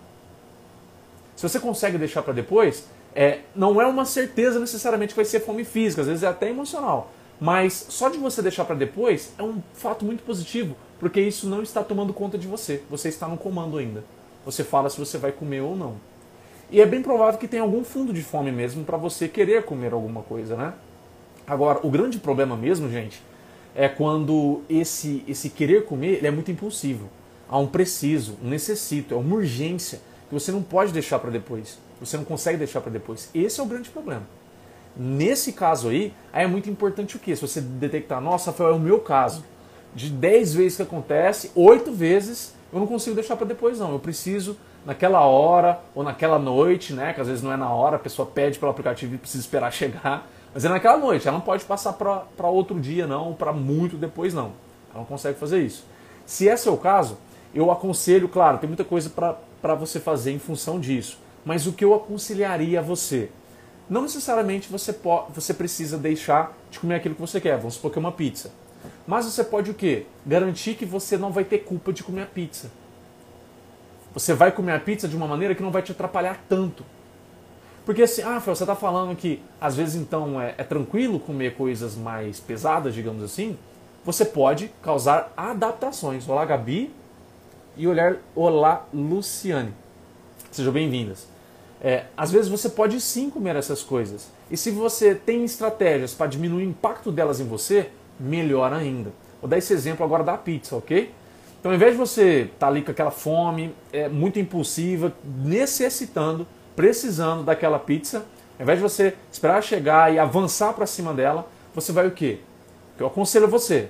Se 1.36 1.48
você 1.48 1.58
consegue 1.58 1.98
deixar 1.98 2.22
para 2.22 2.32
depois, 2.32 2.86
é, 3.14 3.40
não 3.54 3.80
é 3.80 3.86
uma 3.86 4.04
certeza 4.04 4.58
necessariamente 4.58 5.12
que 5.12 5.16
vai 5.16 5.24
ser 5.24 5.40
fome 5.40 5.64
física, 5.64 6.02
às 6.02 6.08
vezes 6.08 6.22
é 6.22 6.28
até 6.28 6.48
emocional. 6.48 7.10
Mas 7.40 7.86
só 7.88 8.08
de 8.08 8.18
você 8.18 8.40
deixar 8.40 8.64
para 8.64 8.76
depois 8.76 9.32
é 9.36 9.42
um 9.42 9.60
fato 9.74 10.04
muito 10.04 10.22
positivo, 10.22 10.76
porque 11.00 11.20
isso 11.20 11.48
não 11.48 11.62
está 11.62 11.82
tomando 11.82 12.12
conta 12.12 12.38
de 12.38 12.46
você. 12.46 12.82
Você 12.88 13.08
está 13.08 13.26
no 13.26 13.36
comando 13.36 13.78
ainda. 13.78 14.04
Você 14.44 14.62
fala 14.62 14.88
se 14.88 14.98
você 14.98 15.18
vai 15.18 15.32
comer 15.32 15.60
ou 15.60 15.76
não. 15.76 15.96
E 16.70 16.80
é 16.80 16.86
bem 16.86 17.02
provável 17.02 17.38
que 17.38 17.48
tenha 17.48 17.62
algum 17.62 17.82
fundo 17.82 18.12
de 18.12 18.22
fome 18.22 18.52
mesmo 18.52 18.84
para 18.84 18.96
você 18.96 19.28
querer 19.28 19.64
comer 19.64 19.92
alguma 19.92 20.22
coisa, 20.22 20.56
né? 20.56 20.72
Agora, 21.46 21.80
o 21.82 21.90
grande 21.90 22.18
problema 22.18 22.56
mesmo, 22.56 22.88
gente, 22.88 23.20
é 23.74 23.88
quando 23.88 24.62
esse 24.68 25.24
esse 25.26 25.48
querer 25.50 25.84
comer 25.84 26.24
é 26.24 26.30
muito 26.30 26.50
impulsivo. 26.50 27.08
Há 27.48 27.58
um 27.58 27.66
preciso, 27.66 28.38
um 28.42 28.48
necessito, 28.48 29.14
é 29.14 29.16
uma 29.16 29.36
urgência 29.36 30.00
que 30.28 30.34
você 30.34 30.50
não 30.50 30.62
pode 30.62 30.92
deixar 30.92 31.18
para 31.18 31.30
depois. 31.30 31.78
Você 32.00 32.16
não 32.16 32.24
consegue 32.24 32.58
deixar 32.58 32.80
para 32.80 32.90
depois. 32.90 33.30
Esse 33.34 33.60
é 33.60 33.62
o 33.62 33.66
grande 33.66 33.90
problema. 33.90 34.22
Nesse 34.96 35.52
caso 35.52 35.88
aí, 35.88 36.12
aí 36.32 36.44
é 36.44 36.46
muito 36.46 36.68
importante 36.68 37.16
o 37.16 37.18
quê? 37.18 37.34
Se 37.34 37.42
você 37.42 37.60
detectar, 37.60 38.20
nossa, 38.20 38.50
Rafael, 38.50 38.70
é 38.70 38.74
o 38.74 38.80
meu 38.80 39.00
caso. 39.00 39.44
De 39.94 40.10
10 40.10 40.54
vezes 40.54 40.76
que 40.76 40.82
acontece, 40.82 41.50
8 41.54 41.92
vezes 41.92 42.54
eu 42.72 42.80
não 42.80 42.86
consigo 42.86 43.14
deixar 43.14 43.36
para 43.36 43.46
depois 43.46 43.78
não. 43.78 43.92
Eu 43.92 43.98
preciso 43.98 44.56
naquela 44.84 45.20
hora 45.20 45.80
ou 45.94 46.02
naquela 46.02 46.38
noite, 46.38 46.92
né? 46.92 47.12
Que 47.12 47.20
às 47.20 47.28
vezes 47.28 47.42
não 47.42 47.52
é 47.52 47.56
na 47.56 47.70
hora, 47.70 47.96
a 47.96 47.98
pessoa 47.98 48.26
pede 48.26 48.58
pelo 48.58 48.70
aplicativo 48.70 49.14
e 49.14 49.18
precisa 49.18 49.42
esperar 49.42 49.70
chegar. 49.72 50.26
Mas 50.54 50.64
é 50.64 50.68
naquela 50.68 50.98
noite, 50.98 51.26
ela 51.26 51.38
não 51.38 51.44
pode 51.44 51.64
passar 51.64 51.94
para 51.94 52.48
outro 52.48 52.78
dia 52.78 53.06
não, 53.06 53.32
para 53.32 53.52
muito 53.52 53.96
depois 53.96 54.34
não. 54.34 54.52
Ela 54.90 54.98
não 54.98 55.04
consegue 55.04 55.38
fazer 55.38 55.62
isso. 55.62 55.84
Se 56.26 56.46
esse 56.46 56.68
é 56.68 56.70
o 56.70 56.76
caso, 56.76 57.18
eu 57.54 57.70
aconselho, 57.70 58.28
claro, 58.28 58.58
tem 58.58 58.68
muita 58.68 58.84
coisa 58.84 59.10
para 59.10 59.74
você 59.74 59.98
fazer 59.98 60.32
em 60.32 60.38
função 60.38 60.78
disso. 60.78 61.18
Mas 61.44 61.66
o 61.66 61.72
que 61.72 61.84
eu 61.84 61.94
aconselharia 61.94 62.80
a 62.80 62.82
você? 62.82 63.30
Não 63.88 64.02
necessariamente 64.02 64.68
você, 64.70 64.92
pode, 64.92 65.32
você 65.32 65.52
precisa 65.52 65.98
deixar 65.98 66.56
de 66.70 66.78
comer 66.78 66.96
aquilo 66.96 67.14
que 67.14 67.20
você 67.20 67.40
quer. 67.40 67.56
Vamos 67.56 67.74
supor 67.74 67.90
que 67.90 67.98
é 67.98 68.00
uma 68.00 68.12
pizza. 68.12 68.52
Mas 69.06 69.26
você 69.26 69.42
pode 69.42 69.70
o 69.70 69.74
quê? 69.74 70.06
Garantir 70.24 70.74
que 70.74 70.84
você 70.84 71.16
não 71.16 71.32
vai 71.32 71.44
ter 71.44 71.58
culpa 71.58 71.92
de 71.92 72.02
comer 72.02 72.22
a 72.22 72.26
pizza. 72.26 72.70
Você 74.14 74.34
vai 74.34 74.52
comer 74.52 74.72
a 74.72 74.80
pizza 74.80 75.08
de 75.08 75.16
uma 75.16 75.26
maneira 75.26 75.54
que 75.54 75.62
não 75.62 75.70
vai 75.70 75.82
te 75.82 75.92
atrapalhar 75.92 76.44
tanto. 76.48 76.84
Porque 77.84 78.02
assim, 78.02 78.22
ah, 78.22 78.40
Fel, 78.40 78.54
você 78.54 78.62
está 78.62 78.76
falando 78.76 79.16
que 79.16 79.42
às 79.60 79.74
vezes 79.74 79.96
então 79.96 80.40
é, 80.40 80.54
é 80.56 80.64
tranquilo 80.64 81.18
comer 81.18 81.56
coisas 81.56 81.96
mais 81.96 82.38
pesadas, 82.38 82.94
digamos 82.94 83.22
assim. 83.22 83.58
Você 84.04 84.24
pode 84.24 84.70
causar 84.82 85.32
adaptações. 85.36 86.28
Olá, 86.28 86.44
Gabi. 86.44 86.92
E 87.76 87.86
olhar, 87.86 88.16
olá, 88.34 88.86
Luciane. 88.92 89.72
Sejam 90.50 90.72
bem-vindas. 90.72 91.26
É, 91.80 92.04
às 92.16 92.30
vezes 92.30 92.48
você 92.48 92.68
pode 92.68 93.00
sim 93.00 93.28
comer 93.30 93.56
essas 93.56 93.82
coisas. 93.82 94.28
E 94.50 94.56
se 94.56 94.70
você 94.70 95.14
tem 95.14 95.44
estratégias 95.44 96.14
para 96.14 96.26
diminuir 96.26 96.64
o 96.64 96.68
impacto 96.68 97.10
delas 97.10 97.40
em 97.40 97.46
você, 97.46 97.90
melhor 98.20 98.72
ainda. 98.72 99.10
Vou 99.40 99.48
dar 99.48 99.58
esse 99.58 99.72
exemplo 99.72 100.04
agora 100.04 100.22
da 100.22 100.36
pizza, 100.36 100.76
ok? 100.76 101.12
Então, 101.58 101.72
ao 101.72 101.76
invés 101.76 101.92
de 101.92 101.98
você 101.98 102.42
estar 102.42 102.58
tá 102.58 102.66
ali 102.68 102.82
com 102.82 102.90
aquela 102.90 103.10
fome, 103.10 103.74
é, 103.92 104.08
muito 104.08 104.38
impulsiva, 104.38 105.12
necessitando, 105.24 106.46
precisando 106.74 107.44
daquela 107.44 107.78
pizza, 107.78 108.24
ao 108.58 108.62
invés 108.62 108.78
de 108.78 108.82
você 108.82 109.16
esperar 109.30 109.62
chegar 109.62 110.12
e 110.12 110.18
avançar 110.18 110.72
para 110.72 110.86
cima 110.86 111.12
dela, 111.12 111.48
você 111.74 111.92
vai 111.92 112.06
o 112.06 112.10
quê? 112.10 112.40
Eu 112.98 113.06
aconselho 113.06 113.48
você, 113.48 113.88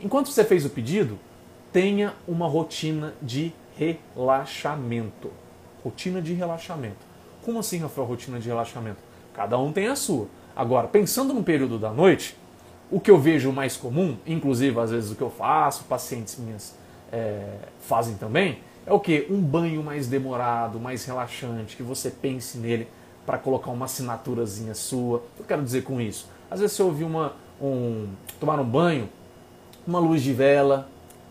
enquanto 0.00 0.28
você 0.28 0.44
fez 0.44 0.64
o 0.64 0.70
pedido, 0.70 1.18
tenha 1.72 2.14
uma 2.26 2.46
rotina 2.46 3.14
de 3.22 3.52
relaxamento. 3.76 5.30
Rotina 5.82 6.20
de 6.20 6.34
relaxamento. 6.34 7.12
Como 7.44 7.58
assim, 7.58 7.78
Rafael, 7.78 8.06
rotina 8.06 8.38
de 8.38 8.48
relaxamento? 8.48 8.98
Cada 9.34 9.58
um 9.58 9.72
tem 9.72 9.88
a 9.88 9.96
sua. 9.96 10.28
Agora, 10.54 10.86
pensando 10.86 11.32
no 11.32 11.42
período 11.42 11.78
da 11.78 11.90
noite, 11.90 12.36
o 12.90 13.00
que 13.00 13.10
eu 13.10 13.18
vejo 13.18 13.50
mais 13.50 13.76
comum, 13.76 14.18
inclusive 14.26 14.78
às 14.78 14.90
vezes 14.90 15.10
o 15.10 15.14
que 15.14 15.22
eu 15.22 15.30
faço, 15.30 15.84
pacientes 15.84 16.36
minhas 16.38 16.76
é, 17.10 17.56
fazem 17.80 18.16
também, 18.16 18.58
é 18.86 18.92
o 18.92 18.98
que? 18.98 19.26
Um 19.30 19.40
banho 19.40 19.82
mais 19.82 20.06
demorado, 20.06 20.80
mais 20.80 21.04
relaxante, 21.04 21.76
que 21.76 21.82
você 21.82 22.10
pense 22.10 22.58
nele 22.58 22.88
para 23.24 23.38
colocar 23.38 23.70
uma 23.70 23.84
assinaturazinha 23.84 24.74
sua. 24.74 25.22
Eu 25.38 25.44
quero 25.44 25.62
dizer 25.62 25.82
com 25.82 26.00
isso? 26.00 26.28
Às 26.50 26.60
vezes 26.60 26.76
você 26.76 26.82
ouvir 26.82 27.04
uma, 27.04 27.34
um, 27.60 28.08
tomar 28.40 28.58
um 28.58 28.64
banho, 28.64 29.08
uma 29.86 29.98
luz 29.98 30.22
de 30.22 30.32
vela, 30.32 30.88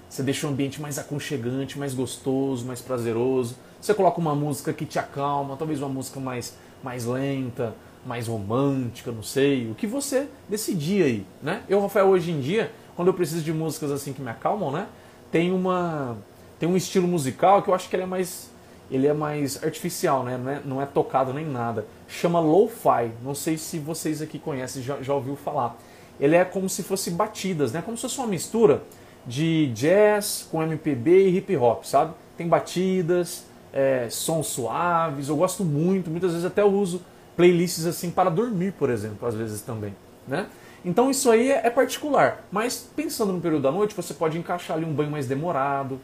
você 0.09 0.23
deixa 0.23 0.47
o 0.47 0.49
ambiente 0.49 0.81
mais 0.81 0.97
aconchegante, 0.97 1.77
mais 1.77 1.93
gostoso, 1.93 2.65
mais 2.65 2.81
prazeroso. 2.81 3.55
Você 3.81 3.93
coloca 3.93 4.19
uma 4.19 4.35
música 4.35 4.73
que 4.73 4.85
te 4.85 4.99
acalma, 4.99 5.55
talvez 5.57 5.79
uma 5.79 5.89
música 5.89 6.19
mais, 6.19 6.55
mais 6.83 7.05
lenta, 7.05 7.73
mais 8.05 8.27
romântica, 8.27 9.11
não 9.11 9.23
sei, 9.23 9.69
o 9.69 9.75
que 9.75 9.85
você 9.85 10.27
decidir 10.49 11.03
aí, 11.03 11.25
né? 11.41 11.63
Eu, 11.69 11.79
Rafael, 11.81 12.07
hoje 12.07 12.31
em 12.31 12.39
dia, 12.39 12.71
quando 12.95 13.09
eu 13.09 13.13
preciso 13.13 13.43
de 13.43 13.53
músicas 13.53 13.91
assim 13.91 14.11
que 14.13 14.21
me 14.21 14.29
acalmam, 14.29 14.71
né? 14.71 14.87
Tem 15.31 15.51
uma 15.51 16.17
tem 16.61 16.69
um 16.69 16.77
estilo 16.77 17.07
musical 17.07 17.63
que 17.63 17.71
eu 17.71 17.73
acho 17.73 17.89
que 17.89 17.95
ele 17.95 18.03
é 18.03 18.05
mais 18.05 18.51
ele 18.91 19.07
é 19.07 19.13
mais 19.13 19.63
artificial, 19.63 20.23
né? 20.23 20.37
Não 20.37 20.51
é, 20.51 20.61
não 20.63 20.81
é 20.81 20.85
tocado 20.85 21.33
nem 21.33 21.45
nada. 21.45 21.87
Chama 22.07 22.39
lo-fi. 22.39 23.09
Não 23.23 23.33
sei 23.33 23.57
se 23.57 23.79
vocês 23.79 24.21
aqui 24.21 24.37
conhecem, 24.37 24.83
já, 24.83 25.01
já 25.01 25.13
ouviu 25.13 25.35
falar. 25.35 25.75
Ele 26.19 26.35
é 26.35 26.45
como 26.45 26.69
se 26.69 26.83
fosse 26.83 27.09
batidas, 27.09 27.71
né? 27.71 27.81
Como 27.81 27.97
se 27.97 28.01
fosse 28.01 28.19
uma 28.19 28.27
mistura 28.27 28.83
de 29.25 29.71
jazz 29.73 30.47
com 30.51 30.61
MPB 30.61 31.29
e 31.29 31.37
hip 31.37 31.57
hop, 31.57 31.83
sabe? 31.83 32.13
Tem 32.37 32.47
batidas, 32.47 33.45
é, 33.73 34.07
sons 34.11 34.47
suaves. 34.47 35.29
Eu 35.29 35.37
gosto 35.37 35.63
muito, 35.63 36.11
muitas 36.11 36.31
vezes 36.31 36.45
até 36.45 36.63
uso 36.63 37.01
playlists 37.35 37.87
assim 37.87 38.11
para 38.11 38.29
dormir, 38.29 38.73
por 38.73 38.91
exemplo, 38.91 39.27
às 39.27 39.33
vezes 39.33 39.61
também, 39.61 39.95
né? 40.27 40.45
Então 40.85 41.09
isso 41.09 41.31
aí 41.31 41.49
é 41.49 41.69
particular, 41.69 42.45
mas 42.51 42.87
pensando 42.95 43.31
no 43.31 43.39
período 43.39 43.63
da 43.63 43.71
noite, 43.71 43.95
você 43.95 44.13
pode 44.13 44.37
encaixar 44.37 44.77
ali 44.77 44.85
um 44.85 44.93
banho 44.93 45.09
mais 45.09 45.27
demorado, 45.27 45.99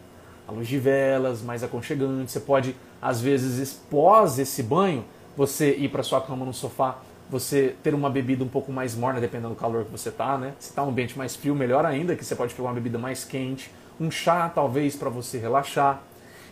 a 0.47 0.51
luz 0.51 0.67
de 0.67 0.79
velas, 0.79 1.41
mais 1.41 1.63
aconchegante. 1.63 2.31
Você 2.31 2.39
pode, 2.39 2.75
às 3.01 3.19
vezes, 3.19 3.73
pós 3.89 4.39
esse 4.39 4.63
banho, 4.63 5.03
você 5.35 5.75
ir 5.75 5.89
para 5.89 6.01
sua 6.01 6.21
cama 6.21 6.45
no 6.45 6.53
sofá, 6.53 6.99
você 7.29 7.75
ter 7.83 7.93
uma 7.93 8.09
bebida 8.09 8.43
um 8.43 8.47
pouco 8.47 8.71
mais 8.71 8.95
morna, 8.95 9.19
dependendo 9.19 9.49
do 9.49 9.55
calor 9.55 9.83
que 9.83 9.91
você 9.91 10.09
tá, 10.09 10.37
né? 10.37 10.53
Se 10.59 10.73
tá 10.73 10.83
um 10.83 10.89
ambiente 10.89 11.17
mais 11.17 11.35
frio, 11.35 11.53
melhor 11.53 11.85
ainda, 11.85 12.15
que 12.15 12.23
você 12.23 12.35
pode 12.35 12.53
pegar 12.53 12.69
uma 12.69 12.73
bebida 12.73 12.97
mais 12.97 13.25
quente, 13.25 13.69
um 13.99 14.09
chá 14.09 14.49
talvez 14.49 14.95
para 14.95 15.09
você 15.09 15.37
relaxar. 15.37 16.01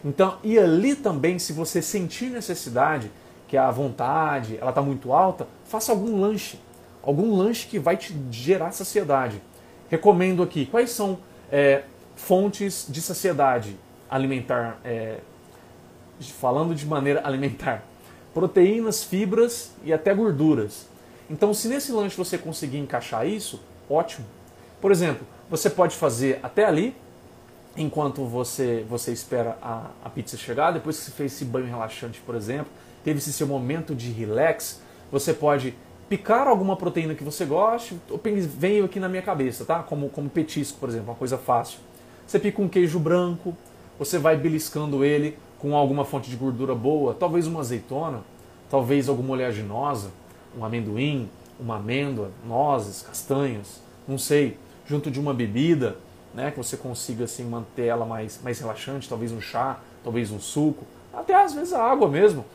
Então, 0.04 0.38
e 0.44 0.60
ali 0.60 0.96
também, 0.96 1.40
se 1.40 1.54
você 1.54 1.82
sentir 1.82 2.30
necessidade, 2.30 3.10
que 3.48 3.56
a 3.56 3.72
vontade 3.72 4.58
ela 4.60 4.72
está 4.72 4.82
muito 4.82 5.14
alta, 5.14 5.48
faça 5.64 5.92
algum 5.92 6.20
lanche. 6.20 6.60
Algum 7.02 7.36
lanche 7.36 7.68
que 7.68 7.80
vai 7.80 7.96
te 7.96 8.16
gerar 8.30 8.72
saciedade. 8.72 9.42
Recomendo 9.90 10.44
aqui, 10.44 10.66
quais 10.66 10.90
são 10.90 11.20
é, 11.52 11.84
fontes 12.16 12.88
de 12.90 13.02
saciedade 13.02 13.78
alimentar, 14.10 14.80
é, 14.84 15.20
falando 16.20 16.76
de 16.76 16.86
maneira 16.86 17.22
alimentar? 17.26 17.84
Proteínas, 18.34 19.04
fibras 19.04 19.72
e 19.84 19.94
até 19.94 20.14
gorduras. 20.14 20.88
Então, 21.30 21.54
se 21.54 21.68
nesse 21.68 21.92
lanche 21.92 22.16
você 22.16 22.38
conseguir 22.38 22.78
encaixar 22.78 23.28
isso, 23.28 23.62
ótimo. 23.90 24.26
Por 24.82 24.92
exemplo, 24.92 25.26
você 25.50 25.70
pode 25.70 25.96
fazer 25.96 26.40
até 26.44 26.66
ali, 26.66 26.96
enquanto 27.78 28.26
você, 28.26 28.86
você 28.90 29.12
espera 29.12 29.58
a, 29.62 29.90
a 30.04 30.10
pizza 30.10 30.38
chegar, 30.38 30.72
depois 30.72 30.98
que 30.98 31.06
você 31.06 31.12
fez 31.12 31.34
esse 31.34 31.46
banho 31.46 31.66
relaxante, 31.66 32.20
por 32.22 32.36
exemplo, 32.36 32.68
teve 33.04 33.20
esse 33.20 33.34
seu 33.34 33.48
momento 33.48 33.96
de 33.96 34.12
relax, 34.12 34.82
você 35.12 35.34
pode 35.34 35.76
picar 36.10 36.48
alguma 36.48 36.76
proteína 36.76 37.16
que 37.16 37.24
você 37.24 37.46
goste, 37.46 38.00
veio 38.58 38.86
aqui 38.86 39.00
na 39.00 39.10
minha 39.10 39.22
cabeça, 39.22 39.66
tá? 39.66 39.82
Como, 39.82 40.10
como 40.10 40.30
petisco, 40.30 40.78
por 40.80 40.90
exemplo, 40.90 41.10
uma 41.10 41.16
coisa 41.16 41.38
fácil. 41.38 41.80
Você 42.28 42.40
pica 42.40 42.62
um 42.62 42.68
queijo 42.68 43.00
branco, 43.00 43.56
você 43.98 44.18
vai 44.18 44.36
beliscando 44.36 45.04
ele 45.04 45.38
com 45.60 45.76
alguma 45.76 46.06
fonte 46.06 46.30
de 46.30 46.36
gordura 46.36 46.76
boa, 46.76 47.14
talvez 47.14 47.48
uma 47.48 47.62
azeitona, 47.62 48.22
talvez 48.70 49.08
alguma 49.10 49.34
oleaginosa, 49.34 50.12
um 50.58 50.64
amendoim, 50.64 51.30
uma 51.60 51.78
amêndoa, 51.78 52.32
nozes, 52.48 53.02
castanhas, 53.02 53.82
não 54.08 54.18
sei, 54.18 54.58
junto 54.86 55.10
de 55.10 55.20
uma 55.20 55.34
bebida, 55.34 55.98
né, 56.34 56.52
que 56.52 56.58
você 56.58 56.76
consiga 56.76 57.24
assim 57.24 57.46
manter 57.46 57.86
ela 57.86 58.06
mais, 58.06 58.40
mais 58.44 58.60
relaxante, 58.60 59.08
talvez 59.08 59.32
um 59.32 59.40
chá, 59.40 59.80
talvez 60.04 60.32
um 60.32 60.40
suco, 60.40 60.84
até 61.14 61.34
às 61.34 61.54
vezes 61.54 61.74
a 61.74 61.82
água 61.82 62.10
mesmo. 62.10 62.46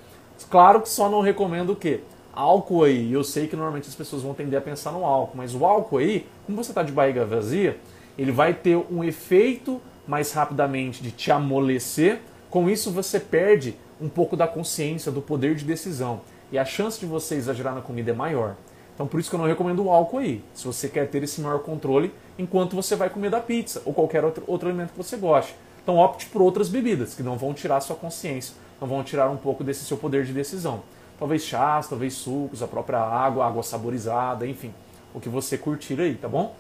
Claro 0.51 0.81
que 0.83 0.89
só 0.89 1.09
não 1.09 1.21
recomendo 1.23 1.71
o 1.71 1.77
quê? 1.77 2.01
Álcool 2.33 2.85
aí. 2.85 3.13
Eu 3.13 3.25
sei 3.25 3.47
que 3.47 3.57
normalmente 3.57 3.89
as 3.89 3.95
pessoas 3.95 4.23
vão 4.23 4.35
tender 4.35 4.59
a 4.59 4.63
pensar 4.63 4.93
no 4.93 5.05
álcool, 5.05 5.37
mas 5.37 5.55
o 5.55 5.65
álcool 5.65 5.99
aí, 5.99 6.27
como 6.47 6.63
você 6.63 6.71
está 6.71 6.83
de 6.83 6.93
barriga 6.93 7.25
vazia, 7.25 7.79
ele 8.17 8.31
vai 8.31 8.55
ter 8.55 8.77
um 8.91 9.03
efeito 9.03 9.81
mais 10.11 10.33
rapidamente 10.33 11.05
de 11.05 11.13
te 11.13 11.31
amolecer. 11.31 12.21
Com 12.51 12.69
isso 12.69 12.91
você 12.91 13.21
perde 13.21 13.77
um 14.01 14.09
pouco 14.09 14.37
da 14.37 14.49
consciência, 14.49 15.13
do 15.13 15.23
poder 15.23 15.55
de 15.55 15.65
decisão. 15.65 16.23
E 16.51 16.59
a 16.59 16.65
chance 16.65 16.99
de 16.99 17.07
você 17.07 17.37
exagerar 17.37 17.77
na 17.77 17.81
comida 17.81 18.11
é 18.11 18.15
maior. 18.15 18.57
Então 18.93 19.07
por 19.07 19.21
isso 19.21 19.31
que 19.31 19.37
eu 19.37 19.39
não 19.39 19.47
recomendo 19.47 19.85
o 19.85 19.89
álcool 19.91 20.19
aí. 20.19 20.43
Se 20.53 20.67
você 20.67 20.89
quer 20.89 21.09
ter 21.09 21.23
esse 21.23 21.41
maior 21.41 21.61
controle 21.61 22.13
enquanto 22.37 22.75
você 22.75 22.97
vai 22.97 23.09
comer 23.09 23.31
da 23.31 23.39
pizza 23.39 23.83
ou 23.85 23.95
qualquer 23.95 24.25
outro, 24.25 24.43
outro 24.49 24.69
alimento 24.69 24.91
que 24.91 24.97
você 24.97 25.17
goste. 25.17 25.55
Então 25.81 25.97
opte 25.97 26.27
por 26.27 26.43
outras 26.43 26.69
bebidas 26.69 27.15
que 27.15 27.23
não 27.23 27.39
vão 27.39 27.55
tirar 27.55 27.81
sua 27.81 27.95
consciência 27.95 28.55
então 28.81 28.89
vão 28.89 29.05
tirar 29.05 29.29
um 29.29 29.37
pouco 29.37 29.63
desse 29.63 29.85
seu 29.85 29.99
poder 29.99 30.25
de 30.25 30.33
decisão. 30.33 30.83
Talvez 31.19 31.43
chás, 31.43 31.87
talvez 31.87 32.15
sucos, 32.15 32.63
a 32.63 32.67
própria 32.67 32.99
água, 32.99 33.47
água 33.47 33.63
saborizada, 33.63 34.47
enfim, 34.47 34.73
o 35.13 35.21
que 35.21 35.29
você 35.29 35.59
curtir 35.59 36.01
aí, 36.01 36.15
tá 36.15 36.27
bom? 36.27 36.57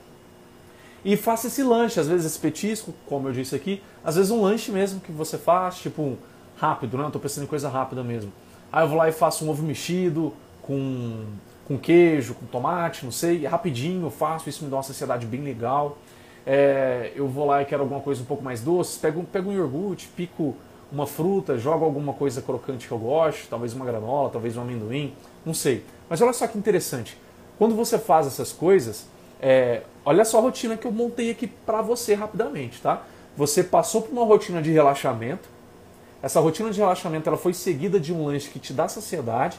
E 1.05 1.17
faça 1.17 1.47
esse 1.47 1.63
lanche, 1.63 1.99
às 1.99 2.09
vezes 2.09 2.27
esse 2.27 2.39
petisco, 2.39 2.93
como 3.07 3.29
eu 3.29 3.33
disse 3.33 3.55
aqui, 3.55 3.83
às 4.05 4.17
vezes 4.17 4.31
um 4.31 4.43
lanche 4.43 4.71
mesmo 4.71 5.01
que 5.01 5.11
você 5.11 5.39
faz, 5.39 5.79
tipo 5.79 6.03
um 6.03 6.17
rápido, 6.57 6.99
né? 6.99 7.05
Eu 7.05 7.11
tô 7.11 7.19
pensando 7.19 7.45
em 7.45 7.47
coisa 7.47 7.69
rápida 7.69 8.03
mesmo. 8.03 8.31
Aí 8.71 8.85
eu 8.85 8.89
vou 8.89 8.99
lá 8.99 9.09
e 9.09 9.13
faço 9.13 9.45
um 9.45 9.51
ovo 9.51 9.63
mexido 9.63 10.33
com, 10.63 11.25
com 11.67 11.79
queijo, 11.79 12.35
com 12.35 12.47
tomate, 12.47 13.05
não 13.05 13.13
sei, 13.13 13.47
rapidinho 13.47 14.07
eu 14.07 14.11
faço, 14.11 14.49
isso 14.49 14.63
me 14.63 14.71
dá 14.71 14.77
uma 14.77 14.83
saciedade 14.83 15.27
bem 15.27 15.43
legal. 15.43 15.97
É, 16.47 17.13
eu 17.15 17.27
vou 17.27 17.47
lá 17.47 17.63
e 17.63 17.65
quero 17.65 17.83
alguma 17.83 18.01
coisa 18.01 18.23
um 18.23 18.25
pouco 18.25 18.43
mais 18.43 18.61
doce, 18.61 18.99
pego, 18.99 19.25
pego 19.25 19.51
um 19.51 19.53
iogurte, 19.53 20.09
pico 20.09 20.55
uma 20.93 21.07
fruta, 21.07 21.57
jogo 21.57 21.85
alguma 21.85 22.13
coisa 22.13 22.43
crocante 22.43 22.89
que 22.89 22.93
eu 22.93 22.99
gosto, 22.99 23.49
talvez 23.49 23.73
uma 23.75 23.85
granola, 23.85 24.29
talvez 24.29 24.57
um 24.57 24.63
amendoim, 24.63 25.15
não 25.45 25.55
sei. 25.55 25.85
Mas 26.09 26.21
olha 26.21 26.33
só 26.33 26.47
que 26.47 26.59
interessante. 26.59 27.17
Quando 27.57 27.77
você 27.77 27.99
faz 27.99 28.27
essas 28.27 28.53
coisas, 28.53 29.07
é, 29.41 29.83
olha 30.05 30.25
só 30.25 30.39
a 30.39 30.43
rotina 30.43 30.77
que 30.77 30.87
eu 30.87 30.93
montei 30.93 31.31
aqui 31.31 31.47
para 31.47 31.81
você 31.81 32.15
rapidamente, 32.15 32.81
tá? 32.81 33.03
Você 33.37 33.65
passou 33.65 34.03
por 34.03 34.13
uma 34.13 34.25
rotina 34.25 34.61
de 34.61 34.71
relaxamento. 34.71 35.49
Essa 36.23 36.41
rotina 36.41 36.71
de 36.71 36.79
relaxamento 36.79 37.29
ela 37.29 37.39
foi 37.39 37.55
seguida 37.55 37.99
de 37.99 38.13
um 38.13 38.27
lanche 38.27 38.51
que 38.51 38.59
te 38.59 38.73
dá 38.73 38.87
saciedade. 38.89 39.59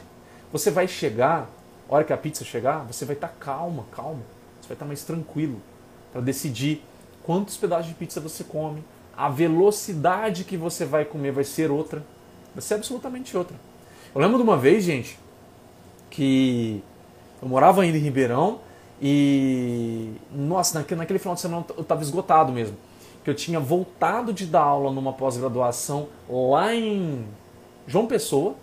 Você 0.52 0.70
vai 0.70 0.86
chegar, 0.86 1.50
hora 1.88 2.04
que 2.04 2.12
a 2.12 2.16
pizza 2.16 2.44
chegar, 2.44 2.84
você 2.86 3.04
vai 3.04 3.16
estar 3.16 3.28
tá 3.28 3.34
calma, 3.40 3.84
calma. 3.90 4.22
Você 4.60 4.68
vai 4.68 4.74
estar 4.74 4.84
tá 4.84 4.86
mais 4.86 5.02
tranquilo 5.02 5.60
para 6.12 6.20
decidir 6.20 6.82
quantos 7.24 7.56
pedaços 7.56 7.88
de 7.88 7.94
pizza 7.94 8.20
você 8.20 8.44
come. 8.44 8.84
A 9.16 9.28
velocidade 9.28 10.44
que 10.44 10.56
você 10.56 10.84
vai 10.84 11.04
comer 11.04 11.32
vai 11.32 11.44
ser 11.44 11.70
outra. 11.70 12.04
Vai 12.54 12.62
ser 12.62 12.74
absolutamente 12.74 13.36
outra. 13.36 13.56
Eu 14.14 14.20
lembro 14.20 14.36
de 14.36 14.42
uma 14.42 14.56
vez, 14.56 14.84
gente, 14.84 15.18
que 16.08 16.82
eu 17.40 17.48
morava 17.48 17.82
ainda 17.82 17.98
em 17.98 18.00
Ribeirão 18.00 18.60
e, 19.04 20.12
nossa, 20.32 20.78
naquele, 20.78 21.18
final 21.18 21.34
de 21.34 21.40
semana 21.40 21.64
eu 21.76 21.82
estava 21.82 22.02
esgotado 22.02 22.52
mesmo. 22.52 22.76
Que 23.24 23.30
eu 23.30 23.34
tinha 23.34 23.58
voltado 23.58 24.32
de 24.32 24.46
dar 24.46 24.62
aula 24.62 24.92
numa 24.92 25.12
pós-graduação 25.12 26.08
lá 26.28 26.72
em 26.72 27.26
João 27.84 28.06
Pessoa. 28.06 28.54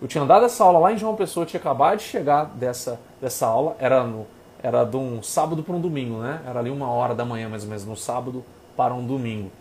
Eu 0.00 0.08
tinha 0.08 0.24
dado 0.24 0.46
essa 0.46 0.64
aula 0.64 0.80
lá 0.80 0.92
em 0.92 0.98
João 0.98 1.14
Pessoa, 1.14 1.44
eu 1.44 1.46
tinha 1.48 1.60
acabado 1.60 1.98
de 1.98 2.02
chegar 2.02 2.46
dessa, 2.46 2.98
dessa 3.20 3.46
aula, 3.46 3.76
era, 3.78 4.02
no, 4.02 4.26
era 4.60 4.82
de 4.82 4.96
um 4.96 5.22
sábado 5.22 5.62
para 5.62 5.76
um 5.76 5.80
domingo, 5.80 6.18
né? 6.18 6.42
Era 6.44 6.58
ali 6.58 6.70
uma 6.70 6.90
hora 6.90 7.14
da 7.14 7.24
manhã 7.24 7.48
mais 7.48 7.62
ou 7.62 7.68
menos, 7.68 7.84
no 7.84 7.96
sábado 7.96 8.44
para 8.76 8.92
um 8.92 9.06
domingo. 9.06 9.52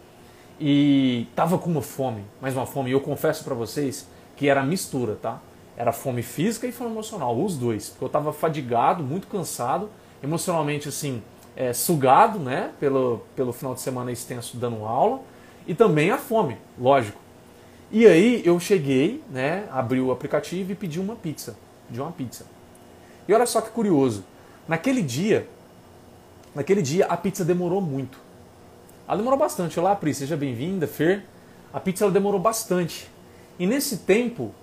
E 0.60 1.28
tava 1.36 1.60
com 1.60 1.70
uma 1.70 1.82
fome, 1.84 2.26
mais 2.42 2.56
uma 2.56 2.66
fome, 2.66 2.90
e 2.90 2.94
eu 2.94 3.02
confesso 3.02 3.44
para 3.44 3.54
vocês 3.54 4.08
que 4.36 4.50
era 4.50 4.64
mistura, 4.64 5.16
tá? 5.22 5.40
Era 5.82 5.92
fome 5.92 6.22
física 6.22 6.68
e 6.68 6.72
fome 6.72 6.92
emocional, 6.92 7.36
os 7.36 7.58
dois. 7.58 7.90
Porque 7.90 8.04
eu 8.04 8.08
estava 8.08 8.32
fadigado, 8.32 9.04
muito 9.04 9.26
cansado, 9.26 9.90
emocionalmente 10.22 10.88
assim, 10.88 11.24
é, 11.56 11.74
sugado, 11.74 12.38
né? 12.38 12.70
Pelo, 12.80 13.24
pelo 13.36 13.52
final 13.52 13.74
de 13.74 13.82
semana 13.82 14.12
extenso 14.12 14.58
dando 14.58 14.86
aula. 14.86 15.22
E 15.66 15.74
também 15.74 16.12
a 16.12 16.20
fome, 16.20 16.56
lógico. 16.80 17.20
E 17.92 18.06
aí 18.06 18.44
eu 18.46 18.60
cheguei, 18.60 19.24
né? 19.32 19.68
Abri 19.72 20.00
o 20.00 20.12
aplicativo 20.12 20.72
e 20.72 20.76
pedi 20.76 21.00
uma 21.00 21.16
pizza. 21.16 21.58
Pedi 21.88 22.00
uma 22.00 22.12
pizza. 22.12 22.46
E 23.28 23.34
olha 23.34 23.48
só 23.48 23.60
que 23.60 23.72
curioso. 23.72 24.24
Naquele 24.68 25.02
dia, 25.02 25.50
naquele 26.54 26.84
dia 26.84 27.08
a 27.08 27.18
pizza 27.18 27.44
demorou 27.44 27.82
muito. 27.82 28.20
Ela 29.08 29.18
demorou 29.18 29.40
bastante. 29.40 29.80
Olá, 29.80 29.96
Pri, 29.96 30.14
seja 30.14 30.38
bem-vinda, 30.38 30.86
Fer. 30.86 31.26
A 31.74 31.80
pizza 31.80 32.04
ela 32.04 32.14
demorou 32.14 32.40
bastante. 32.40 33.10
E 33.58 33.66
nesse 33.66 33.98
tempo, 33.98 34.54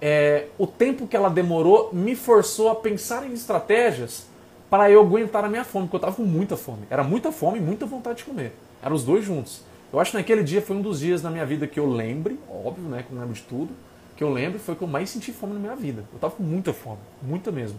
é, 0.00 0.46
o 0.58 0.66
tempo 0.66 1.06
que 1.06 1.16
ela 1.16 1.28
demorou 1.28 1.90
me 1.92 2.14
forçou 2.14 2.70
a 2.70 2.74
pensar 2.74 3.26
em 3.26 3.32
estratégias 3.32 4.26
para 4.68 4.90
eu 4.90 5.00
aguentar 5.00 5.44
a 5.44 5.48
minha 5.48 5.64
fome, 5.64 5.86
porque 5.86 5.96
eu 5.96 5.98
estava 5.98 6.16
com 6.16 6.22
muita 6.22 6.56
fome. 6.56 6.82
Era 6.90 7.02
muita 7.02 7.32
fome 7.32 7.58
e 7.58 7.60
muita 7.60 7.86
vontade 7.86 8.18
de 8.18 8.24
comer. 8.24 8.52
Eram 8.82 8.94
os 8.94 9.04
dois 9.04 9.24
juntos. 9.24 9.62
Eu 9.92 10.00
acho 10.00 10.10
que 10.10 10.16
naquele 10.16 10.42
dia 10.42 10.60
foi 10.60 10.76
um 10.76 10.82
dos 10.82 11.00
dias 11.00 11.22
na 11.22 11.30
minha 11.30 11.46
vida 11.46 11.66
que 11.66 11.78
eu 11.78 11.88
lembre, 11.88 12.38
óbvio, 12.50 12.88
né, 12.88 13.02
que 13.02 13.12
eu 13.12 13.14
não 13.14 13.22
lembro 13.22 13.36
de 13.36 13.42
tudo, 13.42 13.70
que 14.16 14.24
eu 14.24 14.30
lembro 14.30 14.58
foi 14.58 14.74
que 14.74 14.82
eu 14.82 14.88
mais 14.88 15.10
senti 15.10 15.32
fome 15.32 15.54
na 15.54 15.60
minha 15.60 15.76
vida. 15.76 16.04
Eu 16.12 16.16
estava 16.16 16.34
com 16.34 16.42
muita 16.42 16.72
fome, 16.72 16.98
muita 17.22 17.52
mesmo. 17.52 17.78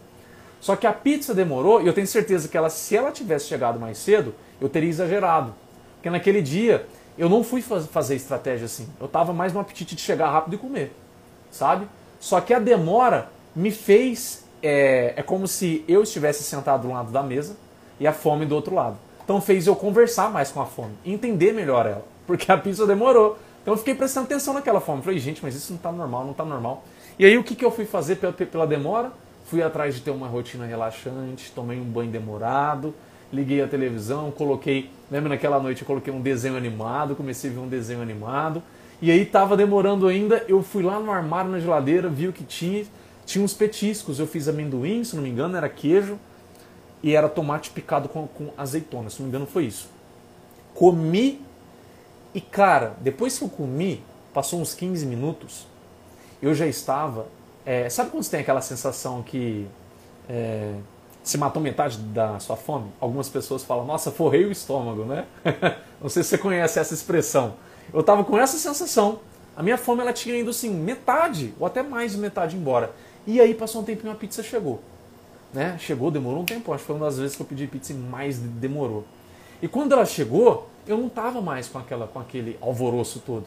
Só 0.60 0.76
que 0.76 0.88
a 0.88 0.94
pizza 0.94 1.34
demorou 1.34 1.82
e 1.82 1.88
eu 1.88 1.94
tenho 1.94 2.08
certeza 2.08 2.48
que 2.48 2.58
ela, 2.58 2.70
se 2.70 2.96
ela 2.96 3.12
tivesse 3.12 3.48
chegado 3.48 3.80
mais 3.80 3.98
cedo, 3.98 4.34
eu 4.60 4.70
teria 4.70 4.90
exagerado. 4.90 5.54
Porque 5.96 6.10
naquele 6.10 6.42
dia 6.42 6.86
eu 7.18 7.30
não 7.30 7.44
fui 7.44 7.62
fazer 7.62 8.16
estratégia 8.16 8.66
assim. 8.66 8.88
Eu 9.00 9.08
estava 9.08 9.34
mais 9.34 9.54
no 9.54 9.60
apetite 9.60 9.96
de 9.96 10.02
chegar 10.02 10.32
rápido 10.32 10.56
e 10.56 10.58
comer, 10.58 10.92
sabe? 11.52 11.88
Só 12.20 12.42
que 12.42 12.54
a 12.54 12.60
demora 12.60 13.30
me 13.56 13.72
fez. 13.72 14.46
É, 14.62 15.14
é 15.16 15.22
como 15.22 15.48
se 15.48 15.86
eu 15.88 16.02
estivesse 16.02 16.44
sentado 16.44 16.88
do 16.88 16.94
lado 16.94 17.12
da 17.12 17.22
mesa 17.22 17.56
e 18.00 18.08
a 18.08 18.14
fome 18.14 18.46
do 18.46 18.56
outro 18.56 18.74
lado. 18.74 18.98
Então 19.24 19.42
fez 19.42 19.68
eu 19.68 19.76
conversar 19.76 20.32
mais 20.32 20.52
com 20.52 20.62
a 20.62 20.66
fome, 20.66 20.94
entender 21.06 21.52
melhor 21.52 21.86
ela, 21.86 22.06
porque 22.26 22.52
a 22.52 22.58
pizza 22.58 22.88
demorou. 22.88 23.38
Então 23.62 23.74
eu 23.74 23.78
fiquei 23.78 23.94
prestando 23.94 24.26
atenção 24.26 24.54
naquela 24.54 24.80
fome. 24.80 25.02
Falei, 25.02 25.20
gente, 25.20 25.44
mas 25.44 25.54
isso 25.54 25.74
não 25.74 25.78
está 25.78 25.92
normal, 25.92 26.24
não 26.24 26.32
está 26.32 26.46
normal. 26.46 26.84
E 27.20 27.26
aí 27.26 27.38
o 27.38 27.44
que, 27.44 27.54
que 27.54 27.66
eu 27.66 27.72
fui 27.72 27.86
fazer 27.86 28.16
pela, 28.16 28.32
pela 28.32 28.66
demora? 28.66 29.12
Fui 29.46 29.62
atrás 29.62 29.96
de 29.96 30.02
ter 30.02 30.12
uma 30.12 30.28
rotina 30.28 30.66
relaxante, 30.66 31.52
tomei 31.54 31.80
um 31.80 31.84
banho 31.84 32.10
demorado, 32.10 32.94
liguei 33.32 33.62
a 33.62 33.68
televisão, 33.68 34.32
coloquei. 34.32 34.90
Lembra 35.12 35.30
naquela 35.30 35.60
noite 35.60 35.82
eu 35.82 35.88
coloquei 35.88 36.14
um 36.14 36.22
desenho 36.22 36.56
animado, 36.56 37.16
comecei 37.16 37.50
a 37.50 37.54
ver 37.54 37.60
um 37.60 37.68
desenho 37.68 38.02
animado. 38.02 38.64
E 39.02 39.12
aí 39.12 39.26
tava 39.26 39.56
demorando 39.56 40.08
ainda, 40.08 40.44
eu 40.48 40.64
fui 40.64 40.82
lá 40.82 41.00
no 41.00 41.12
armário 41.12 41.52
na 41.52 41.60
geladeira, 41.60 42.10
vi 42.10 42.28
o 42.28 42.34
que 42.34 42.44
tinha, 42.44 42.86
tinha 43.26 43.44
uns 43.44 43.54
petiscos, 43.54 44.20
eu 44.20 44.26
fiz 44.26 44.48
amendoim, 44.48 45.04
se 45.04 45.16
não 45.16 45.24
me 45.24 45.30
engano, 45.30 45.56
era 45.56 45.70
queijo 45.70 46.18
e 47.04 47.16
era 47.16 47.30
tomate 47.30 47.70
picado 47.70 48.10
com, 48.10 48.28
com 48.28 48.50
azeitona, 48.58 49.10
se 49.10 49.20
não 49.20 49.26
me 49.26 49.30
engano 49.30 49.46
foi 49.46 49.66
isso. 49.66 49.88
Comi 50.74 51.42
e 52.34 52.42
cara, 52.42 52.96
depois 53.02 53.38
que 53.38 53.44
eu 53.44 53.50
comi, 53.50 54.04
passou 54.34 54.62
uns 54.62 54.74
15 54.74 55.06
minutos, 55.06 55.68
eu 56.42 56.54
já 56.54 56.68
estava. 56.68 57.28
É, 57.66 57.90
sabe 57.90 58.12
quando 58.12 58.24
você 58.24 58.32
tem 58.32 58.40
aquela 58.42 58.62
sensação 58.62 59.22
que 59.22 59.68
é, 60.30 60.76
se 61.24 61.38
matou 61.38 61.62
metade 61.62 61.98
da 61.98 62.40
sua 62.40 62.56
fome? 62.56 62.92
Algumas 63.00 63.30
pessoas 63.30 63.64
falam, 63.64 63.86
nossa, 63.86 64.12
forrei 64.12 64.46
o 64.46 64.52
estômago, 64.52 65.04
né? 65.04 65.26
Não 66.02 66.10
sei 66.10 66.24
se 66.24 66.30
você 66.30 66.38
conhece 66.38 66.80
essa 66.80 66.94
expressão. 66.94 67.56
Eu 67.94 68.02
estava 68.02 68.24
com 68.24 68.38
essa 68.38 68.58
sensação. 68.58 69.20
A 69.56 69.64
minha 69.64 69.78
fome 69.78 70.02
ela 70.02 70.14
tinha 70.14 70.38
ido 70.38 70.50
assim, 70.50 70.70
metade, 70.70 71.54
ou 71.60 71.66
até 71.66 71.82
mais 71.82 72.12
de 72.12 72.18
metade 72.18 72.56
embora. 72.56 72.94
E 73.26 73.42
aí 73.42 73.54
passou 73.54 73.82
um 73.82 73.84
tempinho 73.84 74.12
a 74.12 74.16
pizza 74.16 74.44
chegou. 74.44 74.82
Né? 75.54 75.78
Chegou, 75.80 76.12
demorou 76.12 76.42
um 76.42 76.46
tempo. 76.46 76.72
Acho 76.74 76.84
que 76.84 76.88
foi 76.88 76.96
uma 76.96 77.06
das 77.06 77.18
vezes 77.18 77.36
que 77.36 77.42
eu 77.42 77.46
pedi 77.46 77.68
pizza 77.68 77.92
e 77.92 77.96
mais 77.96 78.38
demorou. 78.38 79.04
E 79.62 79.68
quando 79.68 79.94
ela 79.94 80.06
chegou, 80.06 80.70
eu 80.86 80.98
não 80.98 81.08
estava 81.08 81.42
mais 81.42 81.68
com, 81.68 81.80
aquela, 81.80 82.08
com 82.08 82.20
aquele 82.20 82.58
alvoroço 82.62 83.22
todo. 83.26 83.46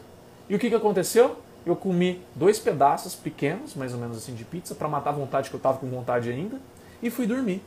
E 0.49 0.55
o 0.55 0.59
que, 0.59 0.69
que 0.69 0.75
aconteceu? 0.75 1.37
Eu 1.65 1.75
comi 1.75 2.21
dois 2.35 2.59
pedaços 2.59 3.15
pequenos, 3.15 3.75
mais 3.75 3.93
ou 3.93 3.99
menos 3.99 4.17
assim, 4.17 4.33
de 4.33 4.43
pizza, 4.43 4.75
para 4.75 4.87
matar 4.87 5.11
a 5.11 5.13
vontade 5.13 5.49
que 5.49 5.55
eu 5.55 5.59
estava 5.59 5.77
com 5.77 5.87
vontade 5.89 6.29
ainda, 6.29 6.59
e 7.01 7.09
fui 7.09 7.25
dormir. 7.25 7.61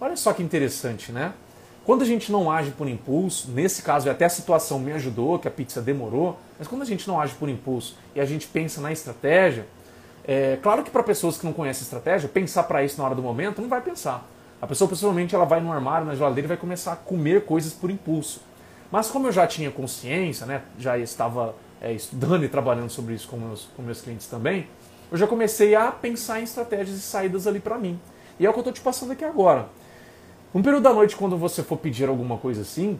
Olha 0.00 0.16
só 0.16 0.32
que 0.32 0.42
interessante, 0.42 1.12
né? 1.12 1.32
Quando 1.84 2.00
a 2.00 2.06
gente 2.06 2.32
não 2.32 2.50
age 2.50 2.70
por 2.70 2.88
impulso, 2.88 3.50
nesse 3.50 3.82
caso 3.82 4.08
até 4.08 4.24
a 4.24 4.28
situação 4.30 4.78
me 4.78 4.92
ajudou, 4.92 5.38
que 5.38 5.46
a 5.46 5.50
pizza 5.50 5.82
demorou, 5.82 6.38
mas 6.58 6.66
quando 6.66 6.80
a 6.80 6.86
gente 6.86 7.06
não 7.06 7.20
age 7.20 7.34
por 7.34 7.48
impulso 7.48 7.96
e 8.14 8.20
a 8.20 8.24
gente 8.24 8.46
pensa 8.46 8.80
na 8.80 8.90
estratégia, 8.90 9.66
é 10.26 10.58
claro 10.62 10.82
que 10.82 10.90
para 10.90 11.02
pessoas 11.02 11.36
que 11.36 11.44
não 11.44 11.52
conhecem 11.52 11.82
estratégia, 11.82 12.26
pensar 12.26 12.62
para 12.62 12.82
isso 12.82 12.96
na 12.96 13.04
hora 13.04 13.14
do 13.14 13.20
momento 13.20 13.60
não 13.60 13.68
vai 13.68 13.82
pensar. 13.82 14.26
A 14.62 14.66
pessoa 14.66 14.88
possivelmente 14.88 15.34
ela 15.34 15.44
vai 15.44 15.60
no 15.60 15.70
armário, 15.70 16.06
na 16.06 16.14
geladeira 16.14 16.46
e 16.46 16.48
vai 16.48 16.56
começar 16.56 16.92
a 16.94 16.96
comer 16.96 17.44
coisas 17.44 17.74
por 17.74 17.90
impulso. 17.90 18.40
Mas 18.90 19.10
como 19.10 19.26
eu 19.26 19.32
já 19.32 19.46
tinha 19.46 19.70
consciência, 19.70 20.46
né, 20.46 20.62
já 20.78 20.96
estava 20.96 21.54
é, 21.82 21.92
estudando 21.92 22.44
e 22.44 22.48
trabalhando 22.48 22.88
sobre 22.88 23.12
isso 23.12 23.28
com 23.28 23.36
meus, 23.36 23.68
com 23.76 23.82
meus 23.82 24.00
clientes 24.00 24.26
também, 24.26 24.66
eu 25.12 25.18
já 25.18 25.26
comecei 25.26 25.74
a 25.74 25.92
pensar 25.92 26.40
em 26.40 26.44
estratégias 26.44 26.96
e 26.96 27.00
saídas 27.02 27.46
ali 27.46 27.60
para 27.60 27.76
mim. 27.76 28.00
E 28.40 28.46
é 28.46 28.48
o 28.48 28.52
que 28.54 28.58
eu 28.58 28.62
estou 28.62 28.72
te 28.72 28.80
passando 28.80 29.12
aqui 29.12 29.24
agora. 29.24 29.68
Um 30.54 30.62
período 30.62 30.84
da 30.84 30.92
noite, 30.92 31.16
quando 31.16 31.36
você 31.36 31.64
for 31.64 31.76
pedir 31.76 32.08
alguma 32.08 32.38
coisa 32.38 32.62
assim, 32.62 32.98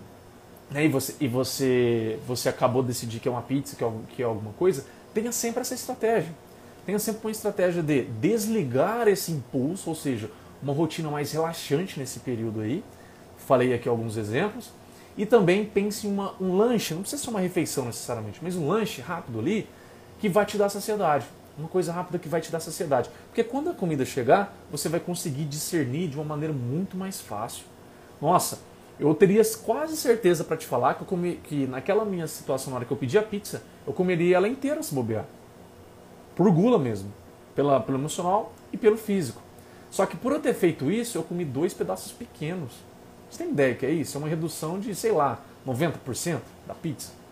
né, 0.69 0.87
e, 0.87 0.89
você, 0.89 1.15
e 1.21 1.29
você, 1.29 2.19
você 2.27 2.49
acabou 2.49 2.83
de 2.83 2.89
decidir 2.89 3.21
que 3.21 3.29
é 3.29 3.31
uma 3.31 3.43
pizza, 3.43 3.77
que 3.77 3.85
é, 3.85 3.93
que 4.09 4.23
é 4.23 4.25
alguma 4.25 4.53
coisa, 4.55 4.85
tenha 5.15 5.31
sempre 5.31 5.61
essa 5.61 5.73
estratégia. 5.73 6.35
Tenha 6.85 6.99
sempre 6.99 7.21
uma 7.25 7.31
estratégia 7.31 7.81
de 7.81 8.03
desligar 8.03 9.07
esse 9.07 9.31
impulso, 9.31 9.89
ou 9.89 9.95
seja, 9.95 10.29
uma 10.61 10.73
rotina 10.73 11.09
mais 11.09 11.31
relaxante 11.31 11.99
nesse 11.99 12.19
período 12.19 12.61
aí. 12.61 12.83
Falei 13.39 13.73
aqui 13.73 13.89
alguns 13.89 14.17
exemplos. 14.17 14.73
E 15.17 15.25
também 15.25 15.65
pense 15.65 16.09
em 16.09 16.11
uma, 16.11 16.35
um 16.41 16.57
lanche, 16.57 16.93
não 16.93 17.03
precisa 17.03 17.23
ser 17.23 17.31
uma 17.31 17.39
refeição 17.39 17.85
necessariamente, 17.85 18.41
mas 18.43 18.57
um 18.57 18.67
lanche 18.67 19.01
rápido 19.01 19.39
ali 19.39 19.69
que 20.19 20.29
vai 20.29 20.45
te 20.45 20.59
dar 20.59 20.69
saciedade. 20.69 21.25
Uma 21.57 21.69
coisa 21.69 21.93
rápida 21.93 22.19
que 22.19 22.29
vai 22.29 22.41
te 22.41 22.51
dar 22.51 22.59
saciedade. 22.59 23.11
Porque 23.29 23.45
quando 23.45 23.71
a 23.71 23.75
comida 23.75 24.05
chegar, 24.05 24.57
você 24.71 24.89
vai 24.89 24.99
conseguir 24.99 25.45
discernir 25.45 26.09
de 26.09 26.17
uma 26.17 26.25
maneira 26.25 26.53
muito 26.53 26.97
mais 26.97 27.21
fácil. 27.21 27.65
Nossa, 28.21 28.59
eu 28.99 29.15
teria 29.15 29.43
quase 29.65 29.97
certeza 29.97 30.43
para 30.43 30.57
te 30.57 30.67
falar 30.67 30.95
que, 30.95 31.03
eu 31.03 31.07
comi, 31.07 31.37
que 31.45 31.67
naquela 31.67 32.05
minha 32.05 32.27
situação, 32.27 32.71
na 32.71 32.77
hora 32.77 32.85
que 32.85 32.91
eu 32.91 32.97
pedi 32.97 33.17
a 33.17 33.23
pizza, 33.23 33.63
eu 33.87 33.93
comeria 33.93 34.37
ela 34.37 34.49
inteira 34.49 34.83
se 34.83 34.93
bobear. 34.93 35.27
Por 36.35 36.51
gula 36.51 36.79
mesmo. 36.79 37.13
Pela, 37.55 37.79
pelo 37.79 37.99
emocional 37.99 38.53
e 38.73 38.77
pelo 38.77 38.97
físico. 38.97 39.41
Só 39.91 40.07
que 40.07 40.17
por 40.17 40.33
eu 40.33 40.41
ter 40.41 40.55
feito 40.55 40.91
isso, 40.91 41.17
eu 41.17 41.23
comi 41.23 41.45
dois 41.45 41.73
pedaços 41.73 42.11
pequenos. 42.11 42.73
Você 43.31 43.45
tem 43.45 43.53
ideia 43.53 43.77
que 43.77 43.87
é 43.87 43.91
isso? 43.91 44.17
É 44.17 44.19
uma 44.19 44.29
redução 44.29 44.81
de, 44.81 44.93
sei 44.93 45.13
lá, 45.13 45.41
90% 45.65 46.41
da 46.67 46.75
pizza 46.75 47.24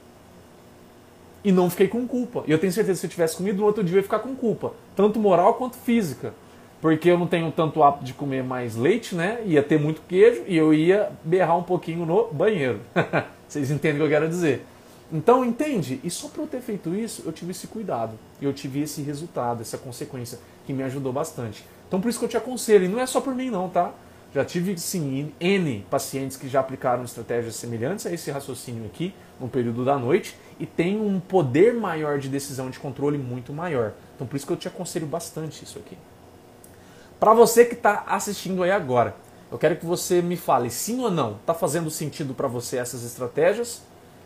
e 1.44 1.50
não 1.50 1.68
fiquei 1.68 1.88
com 1.88 2.06
culpa. 2.06 2.44
E 2.46 2.52
eu 2.52 2.58
tenho 2.58 2.72
certeza 2.72 2.96
que 2.96 3.00
se 3.00 3.06
eu 3.06 3.10
tivesse 3.10 3.36
comido 3.36 3.58
no 3.58 3.64
outro 3.64 3.82
dia 3.82 3.94
eu 3.94 3.98
ia 3.98 4.02
ficar 4.02 4.20
com 4.20 4.34
culpa, 4.34 4.72
tanto 4.94 5.18
moral 5.18 5.54
quanto 5.54 5.76
física. 5.76 6.34
Porque 6.80 7.08
eu 7.08 7.16
não 7.16 7.28
tenho 7.28 7.50
tanto 7.52 7.80
hábito 7.82 8.04
de 8.04 8.12
comer 8.12 8.42
mais 8.42 8.74
leite, 8.74 9.14
né? 9.14 9.40
Ia 9.46 9.62
ter 9.62 9.78
muito 9.78 10.02
queijo 10.08 10.42
e 10.48 10.56
eu 10.56 10.74
ia 10.74 11.12
berrar 11.22 11.56
um 11.56 11.62
pouquinho 11.62 12.04
no 12.04 12.26
banheiro. 12.32 12.80
Vocês 13.46 13.70
entendem 13.70 13.98
o 13.98 14.00
que 14.00 14.12
eu 14.12 14.18
quero 14.18 14.28
dizer? 14.28 14.66
Então, 15.12 15.44
entende? 15.44 16.00
E 16.02 16.10
só 16.10 16.26
para 16.26 16.42
eu 16.42 16.46
ter 16.46 16.60
feito 16.60 16.92
isso, 16.92 17.22
eu 17.24 17.30
tive 17.30 17.52
esse 17.52 17.68
cuidado. 17.68 18.18
E 18.40 18.44
eu 18.44 18.52
tive 18.52 18.80
esse 18.80 19.00
resultado, 19.00 19.60
essa 19.60 19.78
consequência, 19.78 20.40
que 20.66 20.72
me 20.72 20.82
ajudou 20.82 21.12
bastante. 21.12 21.64
Então, 21.86 22.00
por 22.00 22.08
isso 22.08 22.18
que 22.18 22.24
eu 22.24 22.28
te 22.28 22.36
aconselho. 22.36 22.86
E 22.86 22.88
não 22.88 22.98
é 22.98 23.06
só 23.06 23.20
por 23.20 23.34
mim, 23.34 23.48
não, 23.48 23.68
tá? 23.68 23.92
Já 24.34 24.44
tive, 24.44 24.78
sim, 24.78 25.32
N 25.38 25.86
pacientes 25.90 26.38
que 26.38 26.48
já 26.48 26.60
aplicaram 26.60 27.04
estratégias 27.04 27.54
semelhantes 27.56 28.06
a 28.06 28.12
esse 28.12 28.30
raciocínio 28.30 28.86
aqui, 28.86 29.14
no 29.38 29.46
período 29.46 29.84
da 29.84 29.98
noite, 29.98 30.36
e 30.58 30.64
tem 30.64 30.98
um 30.98 31.20
poder 31.20 31.74
maior 31.74 32.18
de 32.18 32.28
decisão 32.28 32.70
de 32.70 32.78
controle 32.78 33.18
muito 33.18 33.52
maior. 33.52 33.92
Então, 34.14 34.26
por 34.26 34.36
isso 34.36 34.46
que 34.46 34.52
eu 34.52 34.56
te 34.56 34.68
aconselho 34.68 35.06
bastante 35.06 35.62
isso 35.62 35.78
aqui. 35.78 35.98
Para 37.20 37.34
você 37.34 37.64
que 37.64 37.74
está 37.74 38.04
assistindo 38.06 38.62
aí 38.62 38.70
agora, 38.70 39.14
eu 39.50 39.58
quero 39.58 39.76
que 39.76 39.84
você 39.84 40.22
me 40.22 40.36
fale 40.36 40.70
sim 40.70 41.00
ou 41.00 41.10
não. 41.10 41.36
Está 41.36 41.52
fazendo 41.52 41.90
sentido 41.90 42.32
para 42.32 42.48
você 42.48 42.78
essas 42.78 43.04
estratégias? 43.04 43.82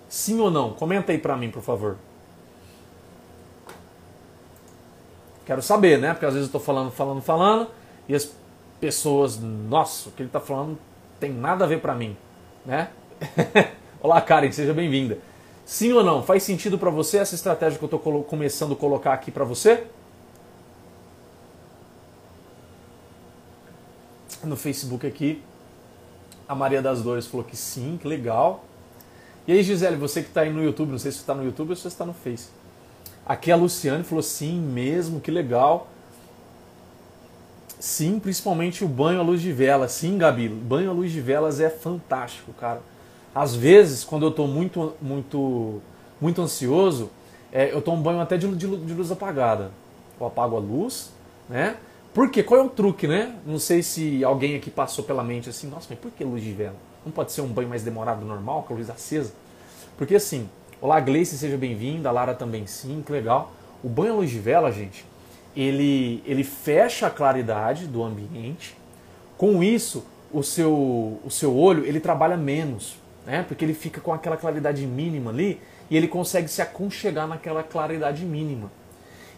Sim 0.09 0.39
ou 0.39 0.53
não? 0.53 0.73
Comenta 0.73 1.11
aí 1.11 1.19
para 1.19 1.37
mim, 1.37 1.51
por 1.51 1.63
favor. 1.63 1.97
Quero 5.45 5.61
saber, 5.63 5.99
né? 5.99 6.13
Porque 6.13 6.27
às 6.27 6.35
vezes 6.35 6.49
eu 6.49 6.57
estou 6.57 6.61
falando, 6.61 6.93
falando, 6.93 7.21
falando 7.21 7.69
e 8.09 8.15
as 8.15 8.33
pessoas, 8.81 9.39
nossa, 9.39 10.09
o 10.09 10.13
que 10.13 10.23
ele 10.23 10.29
está 10.29 10.41
falando 10.41 10.79
tem 11.19 11.33
nada 11.33 11.65
a 11.65 11.69
ver 11.69 11.81
para 11.81 11.95
mim, 11.95 12.17
né? 12.65 12.91
Olá, 14.01 14.21
Karen, 14.21 14.53
seja 14.53 14.75
bem-vinda. 14.75 15.19
Sim 15.65 15.93
ou 15.93 16.05
não? 16.05 16.23
Faz 16.23 16.43
sentido 16.43 16.79
para 16.79 16.91
você 16.91 17.19
essa 17.19 17.35
estratégia 17.35 17.79
que 17.79 17.85
eu 17.85 17.97
estou 17.97 18.23
começando 18.25 18.75
a 18.75 18.77
colocar 18.77 19.13
aqui 19.13 19.31
para 19.31 19.45
você? 19.45 19.87
No 24.45 24.57
Facebook 24.57 25.07
aqui, 25.07 25.43
a 26.49 26.55
Maria 26.55 26.81
das 26.81 27.03
Dores 27.03 27.27
falou 27.27 27.45
que 27.45 27.57
sim, 27.57 27.99
que 28.01 28.07
legal. 28.07 28.65
E 29.47 29.53
aí, 29.53 29.63
Gisele, 29.63 29.97
você 29.97 30.23
que 30.23 30.29
está 30.29 30.43
aí 30.43 30.53
no 30.53 30.63
YouTube, 30.63 30.91
não 30.91 30.99
sei 30.99 31.11
se 31.11 31.19
está 31.19 31.35
no 31.35 31.45
YouTube 31.45 31.71
ou 31.71 31.77
se 31.77 31.89
está 31.89 32.05
no 32.05 32.13
Face. 32.13 32.49
Aqui 33.25 33.51
a 33.51 33.57
Luciane 33.57 34.05
falou 34.05 34.23
sim 34.23 34.61
mesmo, 34.61 35.21
que 35.21 35.33
legal. 35.33 35.89
Sim, 37.87 38.19
principalmente 38.19 38.85
o 38.85 38.89
banho 38.89 39.21
à 39.21 39.23
luz 39.23 39.41
de 39.41 39.53
vela. 39.53 39.87
Sim, 39.87 40.19
Gabi, 40.19 40.49
banho 40.49 40.91
à 40.91 40.93
luz 40.93 41.13
de 41.13 41.21
velas 41.21 41.61
é 41.61 41.71
fantástico, 41.71 42.53
cara. 42.55 42.83
Às 43.33 43.55
vezes, 43.55 44.03
quando 44.03 44.25
eu 44.25 44.31
estou 44.31 44.49
muito, 44.49 44.95
muito, 45.01 45.81
muito 46.21 46.43
ansioso, 46.43 47.09
é, 47.53 47.73
eu 47.73 47.81
tomo 47.81 48.03
banho 48.03 48.19
até 48.19 48.37
de, 48.37 48.49
de, 48.57 48.67
de, 48.67 48.93
luz 48.93 49.13
apagada. 49.13 49.71
Eu 50.19 50.27
apago 50.27 50.57
a 50.57 50.59
luz, 50.59 51.13
né? 51.49 51.77
Por 52.13 52.29
quê? 52.29 52.43
Qual 52.43 52.61
é 52.61 52.65
o 52.65 52.69
truque, 52.69 53.07
né? 53.07 53.37
Não 53.47 53.61
sei 53.61 53.85
se 53.85 54.25
alguém 54.25 54.57
aqui 54.57 54.69
passou 54.69 55.05
pela 55.05 55.23
mente 55.23 55.49
assim, 55.49 55.69
nossa, 55.69 55.87
mas 55.89 55.99
por 56.01 56.11
que 56.11 56.25
luz 56.25 56.43
de 56.43 56.53
vela? 56.53 56.75
Não 57.05 57.13
pode 57.13 57.31
ser 57.31 57.43
um 57.43 57.49
banho 57.49 57.69
mais 57.69 57.85
demorado 57.85 58.27
normal, 58.27 58.65
com 58.65 58.75
a 58.75 58.77
luz 58.79 58.91
acesa? 58.91 59.33
Porque 59.97 60.17
assim, 60.17 60.49
olá 60.81 60.99
Gleice, 60.99 61.39
seja 61.39 61.57
bem-vinda, 61.57 62.11
Lara 62.11 62.35
também 62.35 62.67
sim, 62.67 63.01
que 63.07 63.13
legal. 63.13 63.53
O 63.81 63.89
banho 63.89 64.15
à 64.15 64.17
luz 64.17 64.31
de 64.31 64.41
vela, 64.41 64.73
gente, 64.73 65.05
ele, 65.57 66.23
ele 66.27 66.45
fecha 66.45 67.07
a 67.07 67.11
claridade 67.11 67.87
do 67.87 68.05
ambiente. 68.05 68.77
Com 69.37 69.63
isso, 69.63 70.07
o 70.33 70.43
seu, 70.43 71.21
o 71.25 71.31
seu 71.31 71.57
olho 71.57 71.85
ele 71.85 71.99
trabalha 71.99 72.37
menos 72.37 72.99
né? 73.27 73.45
Porque 73.47 73.65
ele 73.65 73.75
fica 73.75 74.01
com 74.01 74.13
aquela 74.13 74.37
claridade 74.37 74.87
mínima 74.87 75.31
ali 75.31 75.61
e 75.91 75.97
ele 75.97 76.07
consegue 76.07 76.49
se 76.49 76.63
aconchegar 76.63 77.27
naquela 77.27 77.63
claridade 77.63 78.25
mínima. 78.25 78.71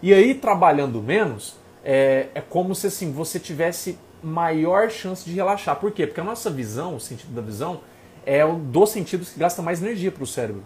E 0.03 0.13
aí, 0.13 0.35
trabalhando 0.35 1.03
menos, 1.03 1.57
é, 1.83 2.29
é 2.35 2.41
como 2.41 2.75
se 2.75 2.87
assim, 2.87 3.11
você 3.11 3.41
tivesse 3.41 3.99
maior 4.23 4.91
chance 4.91 5.25
de 5.25 5.35
relaxar. 5.35 5.77
Por 5.77 5.91
quê? 5.91 6.07
Porque 6.07 6.21
a 6.21 6.25
nossa 6.25 6.51
visão, 6.51 6.97
o 6.97 7.01
sentido 7.01 7.35
da 7.35 7.41
visão, 7.41 7.81
é 8.27 8.45
o 8.45 8.57
dos 8.57 8.91
sentidos 8.91 9.31
que 9.31 9.41
gasta 9.41 9.63
mais 9.63 9.83
energia 9.83 10.13
para 10.13 10.23
o 10.23 10.27
cérebro. 10.27 10.65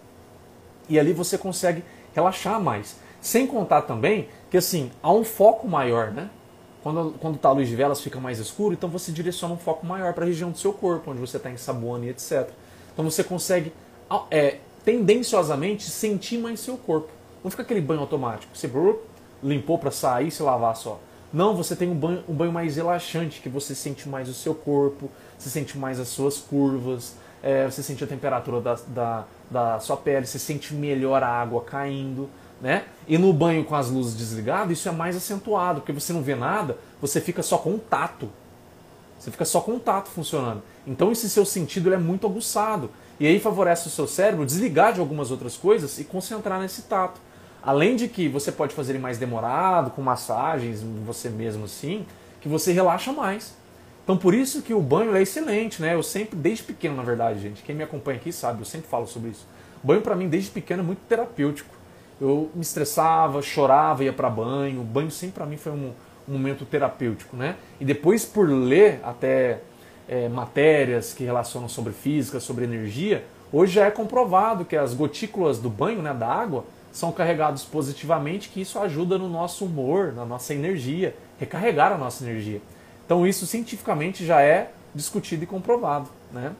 E 0.88 0.98
ali 0.98 1.12
você 1.12 1.38
consegue 1.38 1.84
relaxar 2.14 2.60
mais. 2.60 2.96
Sem 3.20 3.46
contar 3.46 3.82
também 3.82 4.28
que 4.52 4.58
assim, 4.58 4.90
há 5.02 5.10
um 5.10 5.24
foco 5.24 5.66
maior, 5.66 6.10
né? 6.10 6.28
Quando, 6.82 7.14
quando 7.18 7.38
tá 7.38 7.48
a 7.48 7.52
luz 7.52 7.68
de 7.68 7.74
velas 7.74 8.02
fica 8.02 8.20
mais 8.20 8.38
escuro, 8.38 8.74
então 8.74 8.86
você 8.86 9.10
direciona 9.10 9.54
um 9.54 9.56
foco 9.56 9.86
maior 9.86 10.12
para 10.12 10.24
a 10.24 10.28
região 10.28 10.50
do 10.50 10.58
seu 10.58 10.74
corpo, 10.74 11.10
onde 11.10 11.20
você 11.20 11.38
está 11.38 11.50
ensaboando 11.50 12.04
e 12.04 12.10
etc. 12.10 12.50
Então 12.92 13.02
você 13.02 13.24
consegue 13.24 13.72
é, 14.30 14.58
tendenciosamente 14.84 15.88
sentir 15.88 16.36
mais 16.36 16.60
seu 16.60 16.76
corpo. 16.76 17.08
Não 17.42 17.50
fica 17.50 17.62
aquele 17.62 17.80
banho 17.80 18.00
automático. 18.00 18.54
Você 18.54 18.70
limpou 19.42 19.78
para 19.78 19.90
sair 19.90 20.28
e 20.28 20.30
se 20.30 20.42
lavar 20.42 20.76
só. 20.76 21.00
Não, 21.32 21.56
você 21.56 21.74
tem 21.74 21.90
um 21.90 21.94
banho, 21.94 22.22
um 22.28 22.34
banho 22.34 22.52
mais 22.52 22.76
relaxante, 22.76 23.40
que 23.40 23.48
você 23.48 23.74
sente 23.74 24.06
mais 24.06 24.28
o 24.28 24.34
seu 24.34 24.54
corpo, 24.54 25.10
você 25.38 25.48
sente 25.48 25.78
mais 25.78 25.98
as 25.98 26.08
suas 26.08 26.36
curvas, 26.36 27.14
é, 27.42 27.64
você 27.64 27.82
sente 27.82 28.04
a 28.04 28.06
temperatura 28.06 28.60
da, 28.60 28.78
da, 28.88 29.24
da 29.50 29.80
sua 29.80 29.96
pele, 29.96 30.26
você 30.26 30.38
sente 30.38 30.74
melhor 30.74 31.22
a 31.22 31.28
água 31.28 31.62
caindo. 31.62 32.28
Né? 32.62 32.84
E 33.08 33.18
no 33.18 33.32
banho 33.32 33.64
com 33.64 33.74
as 33.74 33.90
luzes 33.90 34.14
desligadas, 34.14 34.78
isso 34.78 34.88
é 34.88 34.92
mais 34.92 35.16
acentuado, 35.16 35.80
porque 35.80 35.92
você 35.92 36.12
não 36.12 36.22
vê 36.22 36.36
nada, 36.36 36.78
você 37.00 37.20
fica 37.20 37.42
só 37.42 37.58
com 37.58 37.74
o 37.74 37.78
tato. 37.78 38.30
Você 39.18 39.32
fica 39.32 39.44
só 39.44 39.60
com 39.60 39.72
o 39.76 39.80
tato 39.80 40.08
funcionando. 40.08 40.62
Então 40.86 41.10
esse 41.10 41.28
seu 41.28 41.44
sentido 41.44 41.92
é 41.92 41.96
muito 41.96 42.24
aguçado. 42.24 42.88
E 43.18 43.26
aí 43.26 43.40
favorece 43.40 43.88
o 43.88 43.90
seu 43.90 44.06
cérebro 44.06 44.46
desligar 44.46 44.92
de 44.92 45.00
algumas 45.00 45.32
outras 45.32 45.56
coisas 45.56 45.98
e 45.98 46.04
concentrar 46.04 46.60
nesse 46.60 46.82
tato. 46.82 47.20
Além 47.60 47.96
de 47.96 48.06
que 48.08 48.28
você 48.28 48.50
pode 48.50 48.74
fazer 48.74 48.92
ele 48.92 48.98
mais 49.00 49.18
demorado, 49.18 49.90
com 49.90 50.02
massagens, 50.02 50.84
você 51.04 51.28
mesmo 51.28 51.64
assim, 51.64 52.06
que 52.40 52.48
você 52.48 52.72
relaxa 52.72 53.12
mais. 53.12 53.54
Então 54.04 54.16
por 54.16 54.34
isso 54.34 54.62
que 54.62 54.74
o 54.74 54.80
banho 54.80 55.14
é 55.16 55.22
excelente, 55.22 55.80
né? 55.80 55.94
Eu 55.94 56.02
sempre, 56.02 56.36
desde 56.36 56.64
pequeno, 56.64 56.96
na 56.96 57.04
verdade, 57.04 57.40
gente, 57.40 57.62
quem 57.62 57.74
me 57.74 57.84
acompanha 57.84 58.18
aqui 58.18 58.32
sabe, 58.32 58.60
eu 58.60 58.64
sempre 58.64 58.88
falo 58.88 59.06
sobre 59.06 59.30
isso. 59.30 59.46
Banho 59.82 60.00
para 60.00 60.16
mim 60.16 60.28
desde 60.28 60.50
pequeno 60.50 60.82
é 60.82 60.86
muito 60.86 61.00
terapêutico. 61.08 61.81
Eu 62.22 62.48
me 62.54 62.62
estressava, 62.62 63.42
chorava, 63.42 64.04
ia 64.04 64.12
para 64.12 64.30
banho. 64.30 64.80
O 64.80 64.84
banho 64.84 65.10
sempre 65.10 65.34
para 65.34 65.46
mim 65.46 65.56
foi 65.56 65.72
um, 65.72 65.92
um 66.28 66.32
momento 66.32 66.64
terapêutico, 66.64 67.36
né? 67.36 67.56
E 67.80 67.84
depois 67.84 68.24
por 68.24 68.48
ler 68.48 69.00
até 69.02 69.58
é, 70.08 70.28
matérias 70.28 71.12
que 71.12 71.24
relacionam 71.24 71.68
sobre 71.68 71.92
física, 71.92 72.38
sobre 72.38 72.64
energia, 72.64 73.24
hoje 73.52 73.72
já 73.74 73.86
é 73.86 73.90
comprovado 73.90 74.64
que 74.64 74.76
as 74.76 74.94
gotículas 74.94 75.58
do 75.58 75.68
banho, 75.68 76.00
né, 76.00 76.14
da 76.14 76.28
água, 76.28 76.64
são 76.92 77.10
carregados 77.10 77.64
positivamente, 77.64 78.50
que 78.50 78.60
isso 78.60 78.78
ajuda 78.78 79.18
no 79.18 79.28
nosso 79.28 79.64
humor, 79.64 80.12
na 80.12 80.24
nossa 80.24 80.54
energia, 80.54 81.16
recarregar 81.40 81.90
a 81.90 81.98
nossa 81.98 82.22
energia. 82.22 82.62
Então 83.04 83.26
isso 83.26 83.46
cientificamente 83.46 84.24
já 84.24 84.40
é 84.40 84.70
discutido 84.94 85.42
e 85.42 85.46
comprovado, 85.46 86.08
né? 86.30 86.52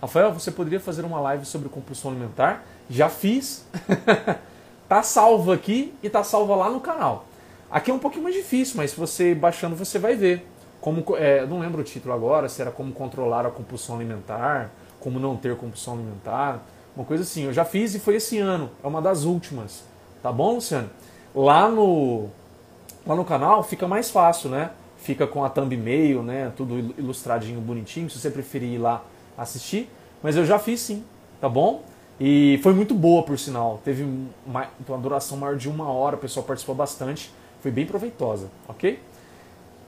Rafael, 0.00 0.32
você 0.32 0.50
poderia 0.50 0.80
fazer 0.80 1.04
uma 1.04 1.20
live 1.20 1.44
sobre 1.44 1.68
compulsão 1.68 2.10
alimentar? 2.10 2.64
Já 2.88 3.10
fiz. 3.10 3.66
tá 4.90 5.04
salvo 5.04 5.52
aqui 5.52 5.94
e 6.02 6.10
tá 6.10 6.24
salva 6.24 6.56
lá 6.56 6.68
no 6.68 6.80
canal. 6.80 7.24
Aqui 7.70 7.92
é 7.92 7.94
um 7.94 7.98
pouquinho 8.00 8.24
mais 8.24 8.34
difícil, 8.34 8.74
mas 8.76 8.92
você 8.92 9.32
baixando 9.36 9.76
você 9.76 10.00
vai 10.00 10.16
ver. 10.16 10.44
Como, 10.80 11.04
é, 11.16 11.46
não 11.46 11.60
lembro 11.60 11.82
o 11.82 11.84
título 11.84 12.12
agora, 12.12 12.48
se 12.48 12.60
era 12.60 12.72
como 12.72 12.92
controlar 12.92 13.46
a 13.46 13.50
compulsão 13.50 13.94
alimentar, 13.94 14.72
como 14.98 15.20
não 15.20 15.36
ter 15.36 15.54
compulsão 15.54 15.94
alimentar, 15.94 16.66
uma 16.96 17.04
coisa 17.04 17.22
assim. 17.22 17.44
Eu 17.44 17.52
já 17.52 17.64
fiz 17.64 17.94
e 17.94 18.00
foi 18.00 18.16
esse 18.16 18.38
ano, 18.38 18.68
é 18.82 18.86
uma 18.88 19.00
das 19.00 19.22
últimas. 19.22 19.84
Tá 20.24 20.32
bom, 20.32 20.54
Luciano? 20.54 20.90
Lá 21.32 21.68
no, 21.68 22.26
lá 23.06 23.14
no 23.14 23.24
canal 23.24 23.62
fica 23.62 23.86
mais 23.86 24.10
fácil, 24.10 24.50
né? 24.50 24.70
Fica 24.96 25.24
com 25.24 25.44
a 25.44 25.48
thumbnail, 25.48 26.20
né? 26.20 26.52
Tudo 26.56 26.92
ilustradinho, 26.98 27.60
bonitinho, 27.60 28.10
se 28.10 28.18
você 28.18 28.28
preferir 28.28 28.72
ir 28.72 28.78
lá 28.78 29.04
assistir. 29.38 29.88
Mas 30.20 30.34
eu 30.34 30.44
já 30.44 30.58
fiz 30.58 30.80
sim, 30.80 31.04
tá 31.40 31.48
bom? 31.48 31.84
E 32.20 32.60
foi 32.62 32.74
muito 32.74 32.94
boa, 32.94 33.22
por 33.22 33.38
sinal. 33.38 33.80
Teve 33.82 34.06
uma, 34.46 34.68
uma 34.86 34.98
duração 34.98 35.38
maior 35.38 35.56
de 35.56 35.70
uma 35.70 35.90
hora, 35.90 36.16
o 36.16 36.18
pessoal 36.18 36.44
participou 36.44 36.74
bastante. 36.74 37.32
Foi 37.62 37.70
bem 37.70 37.86
proveitosa, 37.86 38.50
ok? 38.68 39.00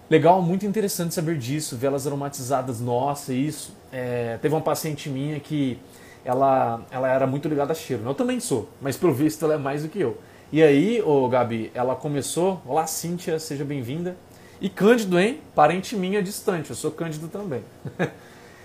Legal, 0.09 0.41
muito 0.41 0.65
interessante 0.65 1.15
saber 1.15 1.37
disso, 1.37 1.77
velas 1.77 2.07
aromatizadas, 2.07 2.81
nossa, 2.81 3.35
isso. 3.35 3.77
É, 3.93 4.39
teve 4.41 4.55
uma 4.55 4.63
paciente 4.63 5.11
minha 5.11 5.39
que 5.41 5.79
ela, 6.25 6.81
ela 6.91 7.09
era 7.09 7.27
muito 7.27 7.49
ligada 7.49 7.73
a 7.73 7.75
cheiro. 7.75 8.03
Eu 8.07 8.15
também 8.15 8.41
sou, 8.41 8.67
mas 8.81 8.97
pelo 8.97 9.13
visto 9.13 9.45
ela 9.45 9.55
é 9.55 9.59
mais 9.59 9.83
do 9.83 9.91
que 9.91 10.01
eu. 10.01 10.17
E 10.51 10.63
aí, 10.63 11.03
ô 11.03 11.29
Gabi, 11.29 11.71
ela 11.75 11.95
começou. 11.95 12.63
Olá, 12.67 12.87
Cíntia, 12.87 13.39
seja 13.39 13.65
bem-vinda. 13.65 14.17
E 14.59 14.71
Cândido, 14.71 15.19
hein? 15.19 15.41
Parente 15.55 15.97
minha 15.97 16.23
distante, 16.23 16.71
eu 16.71 16.77
sou 16.77 16.91
Cândido 16.91 17.29
também. 17.29 17.63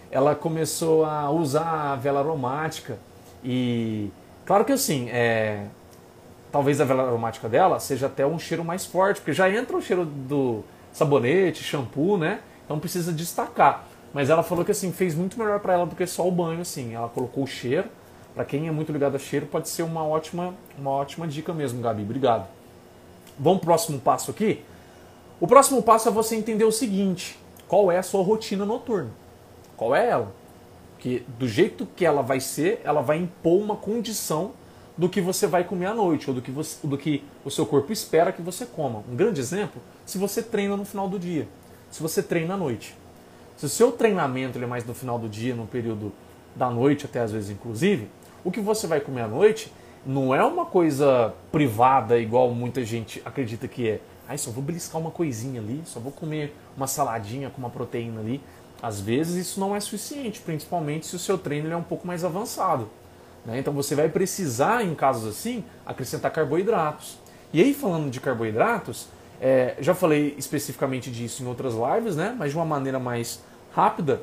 ela 0.09 0.35
começou 0.35 1.03
a 1.03 1.29
usar 1.31 1.91
a 1.91 1.95
vela 1.97 2.21
aromática 2.21 2.97
e. 3.43 4.09
Claro 4.45 4.63
que 4.63 4.71
assim, 4.71 5.09
é, 5.09 5.65
talvez 6.51 6.79
a 6.79 6.85
vela 6.85 7.03
aromática 7.03 7.49
dela 7.49 7.79
seja 7.79 8.07
até 8.07 8.25
um 8.25 8.39
cheiro 8.39 8.63
mais 8.63 8.85
forte, 8.85 9.19
porque 9.19 9.33
já 9.33 9.49
entra 9.49 9.75
o 9.75 9.81
cheiro 9.81 10.05
do 10.05 10.63
sabonete, 10.93 11.63
shampoo, 11.63 12.17
né? 12.17 12.39
Então 12.65 12.79
precisa 12.79 13.11
destacar. 13.11 13.85
Mas 14.13 14.29
ela 14.29 14.41
falou 14.41 14.63
que 14.63 14.71
assim 14.71 14.91
fez 14.91 15.13
muito 15.13 15.37
melhor 15.37 15.59
para 15.59 15.73
ela 15.73 15.85
do 15.85 15.95
que 15.95 16.07
só 16.07 16.27
o 16.27 16.31
banho, 16.31 16.61
assim. 16.61 16.95
Ela 16.95 17.09
colocou 17.09 17.43
o 17.43 17.47
cheiro. 17.47 17.89
Para 18.33 18.45
quem 18.45 18.67
é 18.67 18.71
muito 18.71 18.91
ligado 18.91 19.15
a 19.15 19.19
cheiro, 19.19 19.47
pode 19.47 19.67
ser 19.67 19.83
uma 19.83 20.05
ótima, 20.05 20.53
uma 20.77 20.91
ótima 20.91 21.27
dica 21.27 21.53
mesmo, 21.53 21.81
Gabi. 21.81 22.03
Obrigado. 22.03 22.47
Vamos 23.37 23.59
pro 23.59 23.67
próximo 23.67 23.99
passo 23.99 24.31
aqui. 24.31 24.63
O 25.39 25.47
próximo 25.47 25.83
passo 25.83 26.07
é 26.07 26.11
você 26.11 26.35
entender 26.35 26.63
o 26.63 26.71
seguinte: 26.71 27.37
qual 27.67 27.91
é 27.91 27.97
a 27.97 28.03
sua 28.03 28.23
rotina 28.23 28.65
noturna? 28.65 29.09
Qual 29.75 29.95
é 29.95 30.09
ela? 30.09 30.33
Que 31.07 31.25
do 31.39 31.47
jeito 31.47 31.87
que 31.95 32.05
ela 32.05 32.21
vai 32.21 32.41
ser, 32.41 32.81
ela 32.83 32.99
vai 32.99 33.17
impor 33.17 33.61
uma 33.61 33.77
condição 33.77 34.51
do 34.97 35.07
que 35.07 35.21
você 35.21 35.47
vai 35.47 35.63
comer 35.63 35.85
à 35.85 35.93
noite, 35.93 36.29
ou 36.29 36.35
do 36.35 36.41
que, 36.41 36.51
você, 36.51 36.85
do 36.85 36.97
que 36.97 37.23
o 37.45 37.49
seu 37.49 37.65
corpo 37.65 37.93
espera 37.93 38.29
que 38.33 38.41
você 38.41 38.65
coma. 38.65 39.05
Um 39.09 39.15
grande 39.15 39.39
exemplo, 39.39 39.81
se 40.05 40.17
você 40.17 40.43
treina 40.43 40.75
no 40.75 40.83
final 40.83 41.07
do 41.07 41.17
dia, 41.17 41.47
se 41.89 42.01
você 42.01 42.21
treina 42.21 42.55
à 42.55 42.57
noite. 42.57 42.93
Se 43.55 43.65
o 43.65 43.69
seu 43.69 43.89
treinamento 43.89 44.61
é 44.61 44.65
mais 44.67 44.85
no 44.85 44.93
final 44.93 45.17
do 45.17 45.29
dia, 45.29 45.55
no 45.55 45.65
período 45.65 46.11
da 46.53 46.69
noite, 46.69 47.05
até 47.05 47.21
às 47.21 47.31
vezes 47.31 47.51
inclusive, 47.51 48.09
o 48.43 48.51
que 48.51 48.59
você 48.59 48.85
vai 48.85 48.99
comer 48.99 49.21
à 49.21 49.27
noite 49.29 49.71
não 50.05 50.35
é 50.35 50.43
uma 50.43 50.65
coisa 50.65 51.33
privada, 51.53 52.19
igual 52.19 52.51
muita 52.51 52.83
gente 52.83 53.21
acredita 53.23 53.65
que 53.65 53.87
é. 53.87 54.01
Ai, 54.27 54.37
só 54.37 54.51
vou 54.51 54.61
beliscar 54.61 54.99
uma 54.99 55.11
coisinha 55.11 55.61
ali, 55.61 55.81
só 55.85 56.01
vou 56.01 56.11
comer 56.11 56.53
uma 56.75 56.85
saladinha 56.85 57.49
com 57.49 57.59
uma 57.59 57.69
proteína 57.69 58.19
ali. 58.19 58.41
Às 58.81 58.99
vezes 58.99 59.47
isso 59.47 59.59
não 59.59 59.75
é 59.75 59.79
suficiente, 59.79 60.39
principalmente 60.39 61.07
se 61.07 61.15
o 61.15 61.19
seu 61.19 61.37
treino 61.37 61.71
é 61.71 61.75
um 61.75 61.83
pouco 61.83 62.05
mais 62.05 62.23
avançado. 62.23 62.89
Né? 63.45 63.59
Então 63.59 63.73
você 63.73 63.95
vai 63.95 64.09
precisar, 64.09 64.83
em 64.83 64.93
casos 64.93 65.27
assim, 65.27 65.63
acrescentar 65.85 66.31
carboidratos. 66.31 67.17
E 67.51 67.61
aí, 67.61 67.73
falando 67.73 68.11
de 68.11 68.19
carboidratos, 68.19 69.07
é, 69.39 69.75
já 69.79 69.95
falei 69.95 70.35
especificamente 70.37 71.09
disso 71.09 71.41
em 71.41 71.47
outras 71.47 71.73
lives, 71.73 72.15
né? 72.15 72.35
mas 72.37 72.51
de 72.51 72.57
uma 72.57 72.65
maneira 72.65 72.99
mais 72.99 73.41
rápida. 73.73 74.21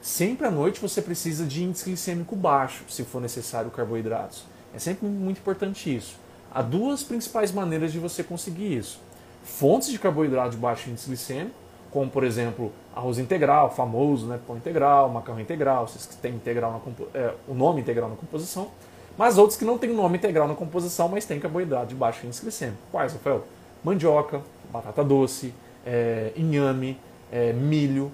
Sempre 0.00 0.46
à 0.46 0.50
noite 0.50 0.80
você 0.80 1.00
precisa 1.00 1.44
de 1.46 1.62
índice 1.62 1.84
glicêmico 1.84 2.36
baixo, 2.36 2.84
se 2.88 3.04
for 3.04 3.20
necessário 3.20 3.70
carboidratos. 3.70 4.44
É 4.74 4.78
sempre 4.78 5.06
muito 5.06 5.38
importante 5.38 5.94
isso. 5.94 6.16
Há 6.52 6.62
duas 6.62 7.02
principais 7.02 7.50
maneiras 7.52 7.92
de 7.92 7.98
você 7.98 8.22
conseguir 8.22 8.76
isso. 8.76 9.00
Fontes 9.42 9.88
de 9.88 9.98
carboidrato 9.98 10.50
de 10.50 10.56
baixo 10.56 10.90
índice 10.90 11.06
glicêmico, 11.06 11.56
como 11.94 12.10
por 12.10 12.24
exemplo 12.24 12.72
arroz 12.94 13.20
integral, 13.20 13.70
famoso, 13.70 14.26
né, 14.26 14.40
pão 14.44 14.56
integral, 14.56 15.08
macarrão 15.08 15.40
integral, 15.40 15.84
esses 15.84 16.04
que 16.04 16.16
têm 16.16 16.34
integral 16.34 16.72
na, 16.72 17.18
é, 17.18 17.32
o 17.46 17.54
nome 17.54 17.80
integral 17.80 18.10
na 18.10 18.16
composição, 18.16 18.68
mas 19.16 19.38
outros 19.38 19.56
que 19.56 19.64
não 19.64 19.78
têm 19.78 19.90
nome 19.94 20.18
integral 20.18 20.48
na 20.48 20.54
composição, 20.54 21.08
mas 21.08 21.24
têm 21.24 21.38
carboidrato 21.38 21.86
de 21.86 21.94
baixo 21.94 22.26
índice 22.26 22.42
glicêmico. 22.42 22.78
Quais, 22.90 23.12
Rafael? 23.12 23.44
Mandioca, 23.84 24.42
batata 24.72 25.04
doce, 25.04 25.54
é, 25.86 26.32
inhame, 26.34 26.98
é, 27.30 27.52
milho, 27.52 28.10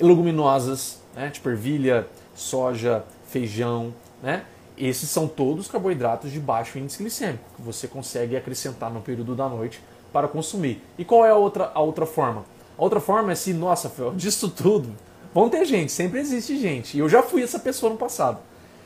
leguminosas, 0.00 1.00
né, 1.14 1.30
tipo 1.30 1.48
ervilha, 1.48 2.08
soja, 2.34 3.04
feijão, 3.28 3.94
né? 4.20 4.44
Esses 4.76 5.10
são 5.10 5.26
todos 5.26 5.68
carboidratos 5.68 6.30
de 6.30 6.38
baixo 6.38 6.78
índice 6.78 6.98
glicêmico 6.98 7.44
que 7.56 7.62
você 7.62 7.88
consegue 7.88 8.36
acrescentar 8.36 8.90
no 8.90 9.00
período 9.00 9.34
da 9.34 9.48
noite 9.48 9.80
para 10.12 10.28
consumir. 10.28 10.82
E 10.96 11.04
qual 11.04 11.24
é 11.24 11.30
a 11.30 11.36
outra, 11.36 11.70
a 11.74 11.80
outra 11.80 12.06
forma? 12.06 12.44
A 12.76 12.82
outra 12.82 13.00
forma 13.00 13.32
é 13.32 13.34
se, 13.34 13.52
nossa, 13.52 13.88
Fel, 13.88 14.12
disso 14.16 14.48
tudo, 14.48 14.94
vão 15.34 15.48
ter 15.48 15.64
gente, 15.64 15.92
sempre 15.92 16.20
existe 16.20 16.58
gente. 16.58 16.96
E 16.96 17.00
eu 17.00 17.08
já 17.08 17.22
fui 17.22 17.42
essa 17.42 17.58
pessoa 17.58 17.90
no 17.92 17.98
passado. 17.98 18.38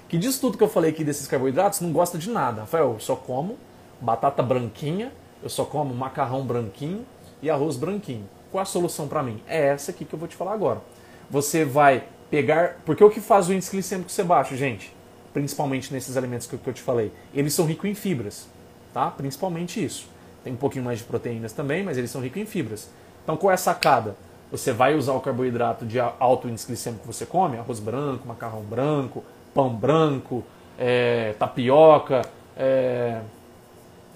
Que 0.09 0.19
disso 0.19 0.41
tudo 0.41 0.59
que 0.59 0.65
eu 0.65 0.69
falei 0.69 0.91
aqui 0.91 1.03
desses 1.03 1.27
carboidratos 1.27 1.81
não 1.81 1.91
gosta 1.91 2.19
de 2.19 2.29
nada. 2.29 2.63
Rafael, 2.63 2.93
eu 2.93 3.01
só 3.01 3.17
como 3.17 3.57
batata 4.01 4.43
branquinha, 4.43 5.13
eu 5.43 5.49
só 5.49 5.65
como 5.65 5.95
macarrão 5.95 6.45
branquinho 6.45 7.07
e 7.41 7.49
arroz 7.49 7.77
branquinho. 7.77 8.29
Qual 8.51 8.61
a 8.61 8.67
solução 8.67 9.09
para 9.09 9.23
mim? 9.23 9.43
É 9.47 9.69
essa 9.69 9.91
aqui 9.91 10.05
que 10.05 10.15
eu 10.15 10.19
vou 10.19 10.29
te 10.29 10.37
falar 10.37 10.53
agora. 10.53 10.83
Você 11.31 11.65
vai 11.65 12.05
pegar. 12.31 12.77
Porque 12.85 13.03
o 13.03 13.09
que 13.09 13.21
faz 13.21 13.49
o 13.49 13.55
índice 13.55 13.71
glicêmico 13.71 14.11
ser 14.11 14.25
baixo, 14.25 14.55
gente? 14.55 14.95
Principalmente 15.33 15.91
nesses 15.91 16.15
alimentos 16.15 16.47
que 16.47 16.55
eu 16.55 16.73
te 16.75 16.83
falei. 16.83 17.11
Eles 17.33 17.55
são 17.55 17.65
ricos 17.65 17.89
em 17.89 17.95
fibras, 17.95 18.47
tá? 18.93 19.11
Principalmente 19.11 19.83
isso. 19.83 20.12
Tem 20.45 20.53
um 20.53 20.57
pouquinho 20.57 20.85
mais 20.85 20.99
de 20.99 21.05
proteínas 21.05 21.53
também, 21.53 21.83
mas 21.83 21.99
eles 21.99 22.11
são 22.11 22.21
ricos 22.21 22.41
em 22.41 22.47
fibras. 22.47 22.91
Então 23.23 23.37
qual 23.37 23.51
é 23.51 23.55
a 23.55 23.59
sacada? 23.59 24.17
Você 24.51 24.73
vai 24.73 24.95
usar 24.95 25.13
o 25.13 25.21
carboidrato 25.21 25.87
de 25.87 25.99
alto 25.99 26.49
índice 26.49 26.67
glicêmico 26.67 27.03
que 27.03 27.07
você 27.07 27.25
come, 27.25 27.57
arroz 27.57 27.81
branco, 27.81 28.29
macarrão 28.29 28.61
branco, 28.63 29.25
pão 29.55 29.75
branco, 29.75 30.45
é, 30.79 31.35
tapioca, 31.39 32.23
é, 32.57 33.21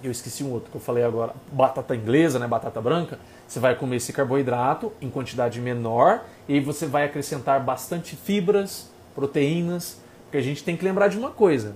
eu 0.03 0.11
esqueci 0.11 0.43
um 0.43 0.51
outro 0.51 0.69
que 0.69 0.77
eu 0.77 0.81
falei 0.81 1.03
agora, 1.03 1.33
batata 1.51 1.95
inglesa, 1.95 2.37
né, 2.37 2.47
batata 2.47 2.79
branca. 2.79 3.17
Você 3.47 3.59
vai 3.59 3.75
comer 3.75 3.97
esse 3.97 4.13
carboidrato 4.13 4.91
em 5.01 5.09
quantidade 5.09 5.59
menor 5.59 6.21
e 6.47 6.59
você 6.59 6.85
vai 6.85 7.05
acrescentar 7.05 7.59
bastante 7.59 8.15
fibras, 8.15 8.91
proteínas, 9.15 9.99
porque 10.23 10.37
a 10.37 10.41
gente 10.41 10.63
tem 10.63 10.77
que 10.77 10.83
lembrar 10.83 11.07
de 11.07 11.17
uma 11.17 11.31
coisa. 11.31 11.75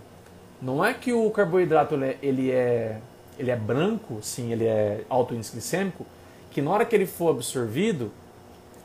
Não 0.61 0.83
é 0.85 0.93
que 0.93 1.11
o 1.11 1.29
carboidrato 1.31 1.95
ele 1.95 2.05
é, 2.05 2.17
ele 2.21 2.51
é 2.51 2.99
ele 3.41 3.49
é 3.49 3.55
branco, 3.55 4.19
sim, 4.21 4.51
ele 4.51 4.65
é 4.65 5.03
alto 5.09 5.33
índice 5.33 5.51
glicêmico, 5.53 6.05
que 6.51 6.61
na 6.61 6.69
hora 6.69 6.85
que 6.85 6.95
ele 6.95 7.07
for 7.07 7.31
absorvido, 7.31 8.11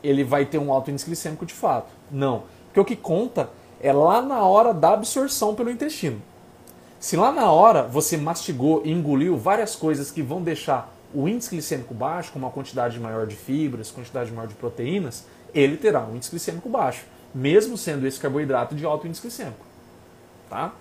ele 0.03 0.23
vai 0.23 0.45
ter 0.45 0.57
um 0.57 0.73
alto 0.73 0.89
índice 0.89 1.05
glicêmico 1.05 1.45
de 1.45 1.53
fato. 1.53 1.93
Não. 2.11 2.43
Porque 2.65 2.79
o 2.79 2.85
que 2.85 2.95
conta 2.95 3.51
é 3.79 3.93
lá 3.93 4.19
na 4.19 4.43
hora 4.43 4.73
da 4.73 4.93
absorção 4.93 5.53
pelo 5.53 5.69
intestino. 5.69 6.19
Se 6.99 7.15
lá 7.15 7.31
na 7.31 7.51
hora 7.51 7.83
você 7.83 8.17
mastigou 8.17 8.81
e 8.83 8.91
engoliu 8.91 9.37
várias 9.37 9.75
coisas 9.75 10.09
que 10.09 10.23
vão 10.23 10.41
deixar 10.41 10.91
o 11.13 11.27
índice 11.27 11.51
glicêmico 11.51 11.93
baixo, 11.93 12.31
com 12.31 12.39
uma 12.39 12.49
quantidade 12.49 12.99
maior 12.99 13.27
de 13.27 13.35
fibras, 13.35 13.91
quantidade 13.91 14.31
maior 14.31 14.47
de 14.47 14.55
proteínas, 14.55 15.25
ele 15.53 15.77
terá 15.77 16.03
um 16.03 16.15
índice 16.15 16.31
glicêmico 16.31 16.67
baixo, 16.67 17.05
mesmo 17.33 17.77
sendo 17.77 18.07
esse 18.07 18.19
carboidrato 18.19 18.73
de 18.73 18.83
alto 18.83 19.05
índice 19.05 19.21
glicêmico. 19.21 19.65
Tá? 20.49 20.73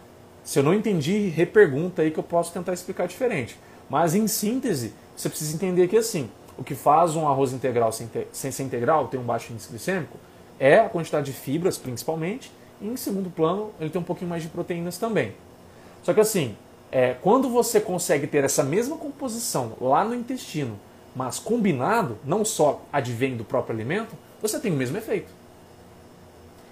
Se 0.42 0.60
eu 0.60 0.62
não 0.62 0.72
entendi, 0.72 1.28
repergunta 1.28 2.02
aí 2.02 2.10
que 2.10 2.18
eu 2.18 2.24
posso 2.24 2.52
tentar 2.52 2.72
explicar 2.72 3.06
diferente. 3.06 3.58
Mas 3.88 4.14
em 4.14 4.26
síntese, 4.26 4.92
você 5.16 5.28
precisa 5.28 5.54
entender 5.54 5.88
que 5.88 5.96
assim, 5.96 6.28
o 6.58 6.64
que 6.64 6.74
faz 6.74 7.14
um 7.16 7.28
arroz 7.28 7.52
integral 7.52 7.92
sem, 7.92 8.06
ter, 8.06 8.28
sem 8.32 8.50
ser 8.50 8.62
integral 8.62 9.08
ter 9.08 9.18
um 9.18 9.22
baixo 9.22 9.52
índice 9.52 9.68
glicêmico 9.68 10.18
é 10.58 10.78
a 10.78 10.88
quantidade 10.88 11.26
de 11.26 11.32
fibras, 11.32 11.76
principalmente, 11.76 12.50
e 12.80 12.88
em 12.88 12.96
segundo 12.96 13.30
plano, 13.30 13.70
ele 13.80 13.90
tem 13.90 14.00
um 14.00 14.04
pouquinho 14.04 14.30
mais 14.30 14.42
de 14.42 14.48
proteínas 14.48 14.98
também. 14.98 15.34
Só 16.02 16.14
que 16.14 16.20
assim, 16.20 16.56
é, 16.90 17.14
quando 17.14 17.48
você 17.48 17.80
consegue 17.80 18.26
ter 18.26 18.44
essa 18.44 18.62
mesma 18.62 18.96
composição 18.96 19.72
lá 19.80 20.04
no 20.04 20.14
intestino, 20.14 20.78
mas 21.14 21.38
combinado, 21.38 22.18
não 22.24 22.44
só 22.44 22.82
advém 22.92 23.36
do 23.36 23.44
próprio 23.44 23.74
alimento, 23.74 24.14
você 24.40 24.60
tem 24.60 24.72
o 24.72 24.76
mesmo 24.76 24.96
efeito. 24.98 25.30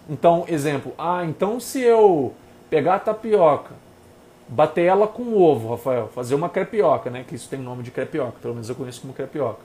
Então, 0.08 0.44
exemplo, 0.48 0.92
ah, 0.98 1.24
então 1.24 1.58
se 1.58 1.80
eu 1.80 2.34
pegar 2.68 2.96
a 2.96 2.98
tapioca, 2.98 3.74
bater 4.48 4.84
ela 4.84 5.06
com 5.06 5.36
ovo, 5.36 5.70
Rafael, 5.70 6.08
fazer 6.08 6.34
uma 6.34 6.48
crepioca, 6.48 7.10
né? 7.10 7.24
Que 7.26 7.34
isso 7.34 7.48
tem 7.48 7.58
nome 7.58 7.82
de 7.82 7.90
crepioca, 7.90 8.38
pelo 8.40 8.54
menos 8.54 8.68
eu 8.68 8.74
conheço 8.74 9.00
como 9.00 9.12
crepioca. 9.12 9.60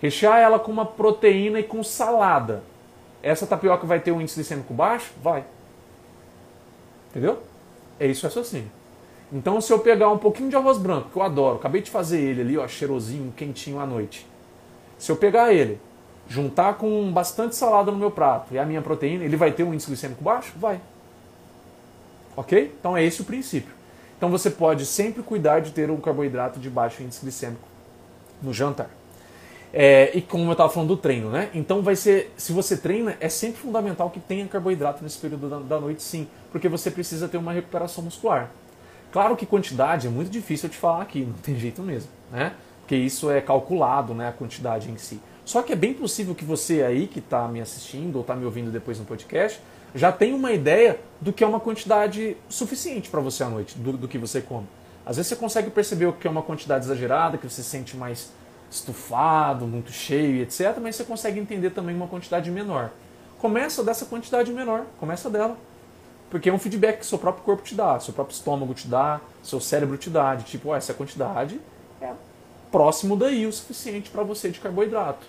Rechear 0.00 0.38
ela 0.38 0.58
com 0.58 0.70
uma 0.70 0.86
proteína 0.86 1.60
e 1.60 1.62
com 1.62 1.82
salada. 1.82 2.62
Essa 3.22 3.46
tapioca 3.46 3.86
vai 3.86 4.00
ter 4.00 4.12
um 4.12 4.20
índice 4.20 4.36
glicêmico 4.36 4.74
baixo? 4.74 5.12
Vai. 5.22 5.44
Entendeu? 7.10 7.38
É 7.98 8.06
isso 8.06 8.26
o 8.26 8.28
raciocínio. 8.28 8.70
Então, 9.32 9.60
se 9.60 9.72
eu 9.72 9.78
pegar 9.78 10.10
um 10.10 10.18
pouquinho 10.18 10.50
de 10.50 10.56
arroz 10.56 10.78
branco, 10.78 11.10
que 11.10 11.16
eu 11.16 11.22
adoro, 11.22 11.56
acabei 11.56 11.80
de 11.80 11.90
fazer 11.90 12.20
ele 12.20 12.40
ali, 12.40 12.58
ó, 12.58 12.68
cheirosinho, 12.68 13.32
quentinho 13.32 13.80
à 13.80 13.86
noite. 13.86 14.26
Se 14.98 15.10
eu 15.10 15.16
pegar 15.16 15.52
ele, 15.52 15.80
juntar 16.28 16.74
com 16.74 17.12
bastante 17.12 17.56
salada 17.56 17.90
no 17.90 17.98
meu 17.98 18.10
prato 18.10 18.54
e 18.54 18.58
a 18.58 18.64
minha 18.64 18.80
proteína, 18.80 19.24
ele 19.24 19.36
vai 19.36 19.52
ter 19.52 19.64
um 19.64 19.72
índice 19.72 19.88
glicêmico 19.88 20.22
baixo? 20.22 20.52
Vai. 20.56 20.80
Ok? 22.36 22.74
Então 22.78 22.96
é 22.96 23.04
esse 23.04 23.22
o 23.22 23.24
princípio. 23.24 23.73
Então 24.24 24.30
você 24.30 24.48
pode 24.48 24.86
sempre 24.86 25.22
cuidar 25.22 25.60
de 25.60 25.70
ter 25.70 25.90
um 25.90 25.98
carboidrato 25.98 26.58
de 26.58 26.70
baixo 26.70 27.02
índice 27.02 27.20
glicêmico 27.20 27.68
no 28.42 28.54
jantar. 28.54 28.88
É, 29.70 30.12
e 30.14 30.22
como 30.22 30.46
eu 30.46 30.52
estava 30.52 30.72
falando 30.72 30.88
do 30.88 30.96
treino, 30.96 31.28
né? 31.28 31.50
Então 31.52 31.82
vai 31.82 31.94
ser, 31.94 32.32
se 32.34 32.50
você 32.50 32.74
treina, 32.74 33.18
é 33.20 33.28
sempre 33.28 33.60
fundamental 33.60 34.08
que 34.08 34.18
tenha 34.18 34.48
carboidrato 34.48 35.04
nesse 35.04 35.18
período 35.18 35.50
da, 35.50 35.58
da 35.58 35.78
noite, 35.78 36.02
sim, 36.02 36.26
porque 36.50 36.70
você 36.70 36.90
precisa 36.90 37.28
ter 37.28 37.36
uma 37.36 37.52
recuperação 37.52 38.02
muscular. 38.02 38.50
Claro 39.12 39.36
que 39.36 39.44
quantidade 39.44 40.06
é 40.06 40.10
muito 40.10 40.30
difícil 40.30 40.70
de 40.70 40.78
falar 40.78 41.02
aqui, 41.02 41.20
não 41.26 41.34
tem 41.34 41.54
jeito 41.58 41.82
mesmo, 41.82 42.08
né? 42.32 42.54
Porque 42.80 42.96
isso 42.96 43.30
é 43.30 43.42
calculado, 43.42 44.14
né? 44.14 44.28
A 44.30 44.32
quantidade 44.32 44.90
em 44.90 44.96
si. 44.96 45.20
Só 45.44 45.60
que 45.60 45.70
é 45.70 45.76
bem 45.76 45.92
possível 45.92 46.34
que 46.34 46.46
você 46.46 46.82
aí 46.82 47.06
que 47.06 47.18
está 47.18 47.46
me 47.46 47.60
assistindo 47.60 48.16
ou 48.16 48.22
está 48.22 48.34
me 48.34 48.46
ouvindo 48.46 48.70
depois 48.70 48.98
no 48.98 49.04
podcast 49.04 49.60
já 49.94 50.10
tenha 50.10 50.34
uma 50.34 50.52
ideia 50.52 50.98
do 51.20 51.32
que 51.32 51.44
é 51.44 51.46
uma 51.46 51.60
quantidade 51.60 52.36
suficiente 52.48 53.08
para 53.08 53.20
você 53.20 53.44
à 53.44 53.48
noite, 53.48 53.78
do, 53.78 53.92
do 53.92 54.08
que 54.08 54.18
você 54.18 54.40
come. 54.40 54.66
Às 55.06 55.16
vezes 55.16 55.28
você 55.28 55.36
consegue 55.36 55.70
perceber 55.70 56.06
o 56.06 56.12
que 56.12 56.26
é 56.26 56.30
uma 56.30 56.42
quantidade 56.42 56.84
exagerada, 56.84 57.38
que 57.38 57.48
você 57.48 57.62
se 57.62 57.68
sente 57.68 57.96
mais 57.96 58.32
estufado, 58.70 59.66
muito 59.66 59.92
cheio, 59.92 60.42
etc. 60.42 60.78
Mas 60.80 60.96
você 60.96 61.04
consegue 61.04 61.38
entender 61.38 61.70
também 61.70 61.94
uma 61.94 62.08
quantidade 62.08 62.50
menor. 62.50 62.90
Começa 63.38 63.84
dessa 63.84 64.06
quantidade 64.06 64.52
menor, 64.52 64.86
começa 64.98 65.30
dela. 65.30 65.56
Porque 66.30 66.48
é 66.48 66.52
um 66.52 66.58
feedback 66.58 66.98
que 67.00 67.06
seu 67.06 67.18
próprio 67.18 67.44
corpo 67.44 67.62
te 67.62 67.74
dá, 67.74 68.00
seu 68.00 68.12
próprio 68.12 68.34
estômago 68.34 68.74
te 68.74 68.88
dá, 68.88 69.20
seu 69.42 69.60
cérebro 69.60 69.96
te 69.96 70.10
dá, 70.10 70.34
de 70.34 70.44
tipo, 70.44 70.74
essa 70.74 70.92
quantidade 70.92 71.60
é 72.00 72.10
próximo 72.72 73.16
daí 73.16 73.46
o 73.46 73.52
suficiente 73.52 74.10
para 74.10 74.24
você 74.24 74.50
de 74.50 74.58
carboidrato. 74.58 75.24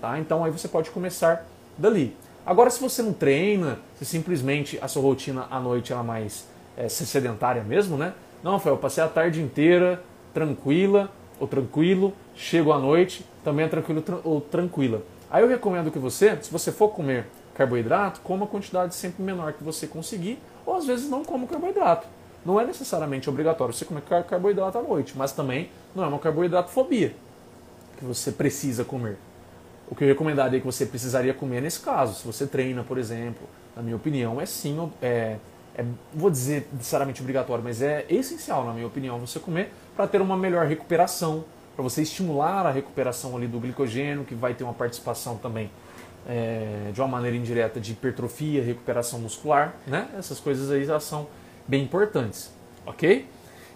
Tá? 0.00 0.18
Então 0.18 0.42
aí 0.42 0.50
você 0.50 0.66
pode 0.66 0.90
começar 0.90 1.46
dali. 1.78 2.16
Agora, 2.44 2.70
se 2.70 2.80
você 2.80 3.02
não 3.02 3.12
treina, 3.12 3.78
se 3.98 4.04
simplesmente 4.04 4.78
a 4.80 4.88
sua 4.88 5.02
rotina 5.02 5.46
à 5.50 5.60
noite 5.60 5.92
é 5.92 5.96
mais 5.96 6.46
é, 6.76 6.88
sedentária 6.88 7.62
mesmo, 7.62 7.96
né? 7.96 8.14
Não, 8.42 8.52
Rafael, 8.52 8.76
eu 8.76 8.80
passei 8.80 9.04
a 9.04 9.08
tarde 9.08 9.42
inteira 9.42 10.02
tranquila 10.32 11.10
ou 11.38 11.46
tranquilo, 11.46 12.12
chego 12.34 12.72
à 12.72 12.78
noite, 12.78 13.24
também 13.44 13.66
é 13.66 13.68
tranquilo 13.68 14.02
ou 14.24 14.40
tranquila. 14.40 15.02
Aí 15.30 15.42
eu 15.42 15.48
recomendo 15.48 15.90
que 15.90 15.98
você, 15.98 16.36
se 16.42 16.50
você 16.50 16.72
for 16.72 16.88
comer 16.88 17.26
carboidrato, 17.54 18.20
coma 18.20 18.46
a 18.46 18.48
quantidade 18.48 18.94
sempre 18.94 19.22
menor 19.22 19.52
que 19.52 19.62
você 19.62 19.86
conseguir, 19.86 20.38
ou 20.64 20.74
às 20.74 20.86
vezes 20.86 21.10
não 21.10 21.24
coma 21.24 21.46
carboidrato. 21.46 22.06
Não 22.44 22.58
é 22.58 22.64
necessariamente 22.64 23.28
obrigatório 23.28 23.74
você 23.74 23.84
comer 23.84 24.02
carboidrato 24.02 24.78
à 24.78 24.82
noite, 24.82 25.12
mas 25.16 25.32
também 25.32 25.70
não 25.94 26.02
é 26.02 26.06
uma 26.06 26.18
carboidratofobia 26.18 27.14
que 27.98 28.04
você 28.04 28.32
precisa 28.32 28.82
comer. 28.82 29.18
O 29.90 29.94
que 29.94 30.04
eu 30.04 30.08
recomendaria 30.08 30.60
que 30.60 30.66
você 30.66 30.86
precisaria 30.86 31.34
comer 31.34 31.60
nesse 31.60 31.80
caso, 31.80 32.14
se 32.14 32.24
você 32.24 32.46
treina, 32.46 32.84
por 32.84 32.96
exemplo, 32.96 33.42
na 33.74 33.82
minha 33.82 33.96
opinião, 33.96 34.40
é 34.40 34.46
sim, 34.46 34.88
é, 35.02 35.36
é 35.74 35.84
vou 36.14 36.30
dizer 36.30 36.68
necessariamente 36.72 37.20
obrigatório, 37.20 37.64
mas 37.64 37.82
é 37.82 38.06
essencial, 38.08 38.64
na 38.64 38.72
minha 38.72 38.86
opinião, 38.86 39.18
você 39.18 39.40
comer 39.40 39.72
para 39.96 40.06
ter 40.06 40.20
uma 40.20 40.36
melhor 40.36 40.66
recuperação, 40.66 41.44
para 41.74 41.82
você 41.82 42.02
estimular 42.02 42.64
a 42.66 42.70
recuperação 42.70 43.36
ali 43.36 43.48
do 43.48 43.58
glicogênio, 43.58 44.24
que 44.24 44.34
vai 44.34 44.54
ter 44.54 44.62
uma 44.62 44.74
participação 44.74 45.36
também 45.36 45.68
é, 46.28 46.90
de 46.92 47.00
uma 47.00 47.08
maneira 47.08 47.36
indireta 47.36 47.80
de 47.80 47.92
hipertrofia, 47.92 48.62
recuperação 48.62 49.18
muscular, 49.18 49.74
né? 49.88 50.08
Essas 50.16 50.38
coisas 50.38 50.70
aí 50.70 50.84
já 50.84 51.00
são 51.00 51.26
bem 51.66 51.82
importantes, 51.82 52.52
ok? 52.86 53.26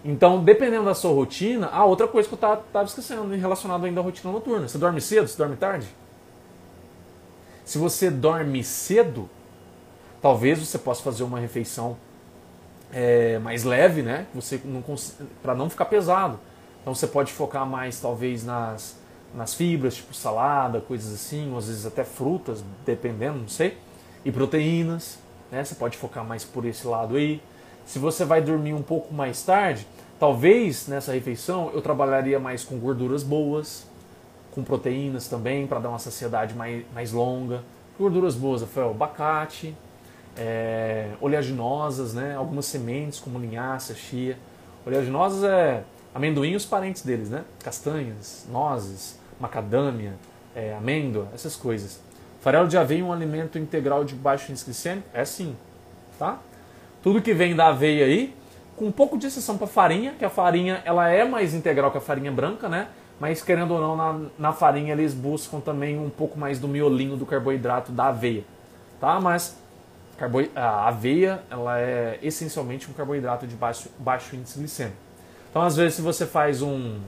Então, 0.03 0.41
dependendo 0.41 0.85
da 0.85 0.93
sua 0.93 1.11
rotina, 1.11 1.67
ah, 1.73 1.83
outra 1.83 2.07
coisa 2.07 2.29
que 2.29 2.35
eu 2.35 2.37
estava 2.37 2.85
esquecendo 2.85 3.27
relacionado 3.35 3.85
ainda 3.85 3.99
à 3.99 4.03
rotina 4.03 4.31
noturna. 4.31 4.67
Você 4.67 4.77
dorme 4.77 5.01
cedo? 5.01 5.27
Você 5.27 5.35
dorme 5.35 5.55
tarde? 5.55 5.87
Se 7.65 7.79
você 7.79 8.11
dorme 8.11 8.63
cedo, 8.63 9.27
talvez 10.21 10.59
você 10.59 10.77
possa 10.77 11.01
fazer 11.01 11.23
uma 11.23 11.39
refeição 11.39 11.97
é, 12.93 13.39
mais 13.39 13.63
leve, 13.63 14.03
né? 14.03 14.27
Você 14.35 14.61
não 14.63 14.83
para 15.41 15.55
não 15.55 15.69
ficar 15.69 15.85
pesado. 15.85 16.39
Então 16.81 16.93
você 16.93 17.07
pode 17.07 17.33
focar 17.33 17.65
mais 17.65 17.99
talvez 17.99 18.45
nas, 18.45 18.95
nas 19.33 19.55
fibras, 19.55 19.95
tipo 19.95 20.13
salada, 20.13 20.79
coisas 20.79 21.11
assim, 21.11 21.51
ou 21.51 21.57
às 21.57 21.67
vezes 21.67 21.85
até 21.85 22.03
frutas, 22.03 22.63
dependendo, 22.85 23.39
não 23.39 23.47
sei. 23.47 23.77
E 24.23 24.31
proteínas, 24.31 25.17
né? 25.51 25.63
Você 25.63 25.73
pode 25.73 25.97
focar 25.97 26.23
mais 26.23 26.43
por 26.43 26.65
esse 26.65 26.85
lado 26.85 27.15
aí. 27.15 27.41
Se 27.83 27.97
você 27.97 28.23
vai 28.23 28.41
dormir 28.41 28.75
um 28.75 28.83
pouco 28.83 29.11
mais 29.11 29.41
tarde, 29.41 29.87
talvez 30.19 30.87
nessa 30.87 31.11
refeição 31.13 31.71
eu 31.73 31.81
trabalharia 31.81 32.39
mais 32.39 32.63
com 32.63 32.77
gorduras 32.77 33.23
boas, 33.23 33.87
com 34.55 34.63
proteínas 34.63 35.27
também, 35.27 35.67
para 35.67 35.79
dar 35.79 35.89
uma 35.89 35.99
saciedade 35.99 36.55
mais, 36.55 36.85
mais 36.93 37.11
longa. 37.11 37.61
Gorduras 37.99 38.35
boas, 38.35 38.61
Rafael, 38.61 38.91
abacate, 38.91 39.75
é, 40.37 41.09
oleaginosas, 41.19 42.13
né? 42.13 42.35
algumas 42.35 42.65
sementes 42.65 43.19
como 43.19 43.37
linhaça, 43.37 43.93
chia. 43.93 44.39
Oleaginosas 44.87 45.43
é 45.43 45.83
amendoim 46.13 46.51
e 46.51 46.55
os 46.55 46.65
parentes 46.65 47.01
deles, 47.01 47.29
né? 47.29 47.43
Castanhas, 47.61 48.47
nozes, 48.49 49.19
macadâmia, 49.39 50.13
é, 50.55 50.73
amêndoa, 50.73 51.27
essas 51.33 51.57
coisas. 51.57 51.99
Farelo 52.39 52.67
de 52.67 52.77
aveia 52.77 53.01
é 53.01 53.03
um 53.03 53.11
alimento 53.11 53.59
integral 53.59 54.05
de 54.05 54.15
baixo 54.15 54.51
índice 54.51 54.65
glicêmico? 54.65 55.07
É 55.13 55.25
sim, 55.25 55.55
tá? 56.17 56.39
Tudo 57.03 57.21
que 57.21 57.33
vem 57.33 57.55
da 57.55 57.67
aveia 57.67 58.05
aí, 58.05 58.33
com 58.77 58.85
um 58.85 58.91
pouco 58.91 59.17
de 59.17 59.27
exceção 59.27 59.57
para 59.57 59.67
farinha, 59.67 60.13
que 60.17 60.23
a 60.23 60.29
farinha 60.29 60.81
ela 60.85 61.09
é 61.09 61.25
mais 61.25 61.53
integral 61.53 61.91
que 61.91 61.97
a 61.97 62.01
farinha 62.01 62.31
branca, 62.31 62.69
né? 62.69 62.87
Mas 63.19 63.41
querendo 63.41 63.71
ou 63.73 63.81
não, 63.81 63.95
na, 63.95 64.29
na 64.37 64.53
farinha 64.53 64.93
eles 64.93 65.13
buscam 65.13 65.59
também 65.59 65.97
um 65.97 66.09
pouco 66.09 66.37
mais 66.37 66.59
do 66.59 66.67
miolinho 66.67 67.15
do 67.15 67.25
carboidrato 67.25 67.91
da 67.91 68.07
aveia, 68.07 68.43
tá? 68.99 69.19
Mas 69.19 69.57
carbo, 70.17 70.39
a 70.55 70.87
aveia, 70.87 71.43
ela 71.49 71.79
é 71.79 72.19
essencialmente 72.21 72.89
um 72.89 72.93
carboidrato 72.93 73.45
de 73.47 73.55
baixo, 73.55 73.89
baixo 73.99 74.35
índice 74.35 74.59
glicêmico. 74.59 74.97
Então, 75.49 75.61
às 75.61 75.75
vezes, 75.75 75.95
se 75.95 76.01
você 76.01 76.25
faz 76.25 76.61
um, 76.61 76.99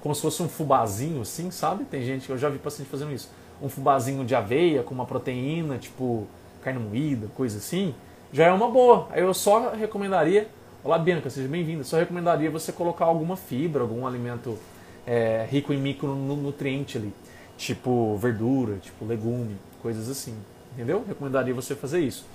como 0.00 0.14
se 0.14 0.22
fosse 0.22 0.42
um 0.42 0.48
fubazinho, 0.48 1.20
assim, 1.22 1.50
sabe? 1.50 1.84
Tem 1.84 2.02
gente, 2.02 2.28
eu 2.30 2.38
já 2.38 2.48
vi 2.48 2.58
paciente 2.58 2.88
fazendo 2.88 3.12
isso, 3.12 3.30
um 3.60 3.68
fubazinho 3.68 4.24
de 4.24 4.34
aveia 4.34 4.82
com 4.82 4.94
uma 4.94 5.04
proteína, 5.04 5.76
tipo 5.78 6.26
carne 6.62 6.80
moída, 6.80 7.28
coisa 7.36 7.58
assim, 7.58 7.94
já 8.32 8.46
é 8.46 8.52
uma 8.52 8.70
boa. 8.70 9.08
Aí 9.10 9.22
eu 9.22 9.32
só 9.34 9.70
recomendaria, 9.70 10.48
olá 10.82 10.98
Bianca, 10.98 11.30
seja 11.30 11.48
bem-vinda, 11.48 11.84
só 11.84 11.98
recomendaria 11.98 12.50
você 12.50 12.72
colocar 12.72 13.04
alguma 13.04 13.36
fibra, 13.36 13.82
algum 13.82 14.06
alimento 14.06 14.58
é, 15.08 15.46
rico 15.50 15.72
em 15.72 15.78
micronutriente 15.78 16.98
ali, 16.98 17.14
tipo 17.56 18.14
verdura, 18.18 18.76
tipo 18.76 19.06
legume, 19.06 19.56
coisas 19.80 20.10
assim, 20.10 20.36
entendeu? 20.74 21.02
Recomendaria 21.08 21.54
você 21.54 21.74
fazer 21.74 22.00
isso. 22.00 22.26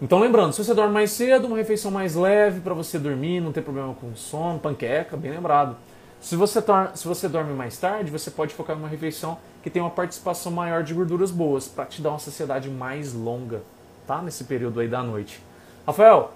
Então 0.00 0.18
lembrando, 0.18 0.54
se 0.54 0.64
você 0.64 0.72
dorme 0.72 0.94
mais 0.94 1.10
cedo, 1.10 1.46
uma 1.46 1.56
refeição 1.58 1.90
mais 1.90 2.14
leve 2.14 2.60
para 2.60 2.72
você 2.72 2.98
dormir, 2.98 3.40
não 3.40 3.52
ter 3.52 3.60
problema 3.60 3.92
com 3.94 4.14
sono, 4.16 4.58
panqueca, 4.58 5.18
bem 5.18 5.30
lembrado. 5.30 5.76
Se 6.18 6.34
você, 6.34 6.62
se 6.94 7.06
você 7.06 7.28
dorme 7.28 7.52
mais 7.52 7.76
tarde, 7.76 8.10
você 8.10 8.30
pode 8.30 8.54
focar 8.54 8.74
em 8.74 8.78
uma 8.78 8.88
refeição 8.88 9.36
que 9.62 9.68
tem 9.68 9.82
uma 9.82 9.90
participação 9.90 10.50
maior 10.50 10.82
de 10.82 10.94
gorduras 10.94 11.30
boas, 11.30 11.68
para 11.68 11.84
te 11.84 12.00
dar 12.00 12.10
uma 12.10 12.18
saciedade 12.18 12.70
mais 12.70 13.12
longa, 13.12 13.60
tá? 14.06 14.22
Nesse 14.22 14.44
período 14.44 14.80
aí 14.80 14.88
da 14.88 15.02
noite. 15.02 15.42
Rafael, 15.86 16.32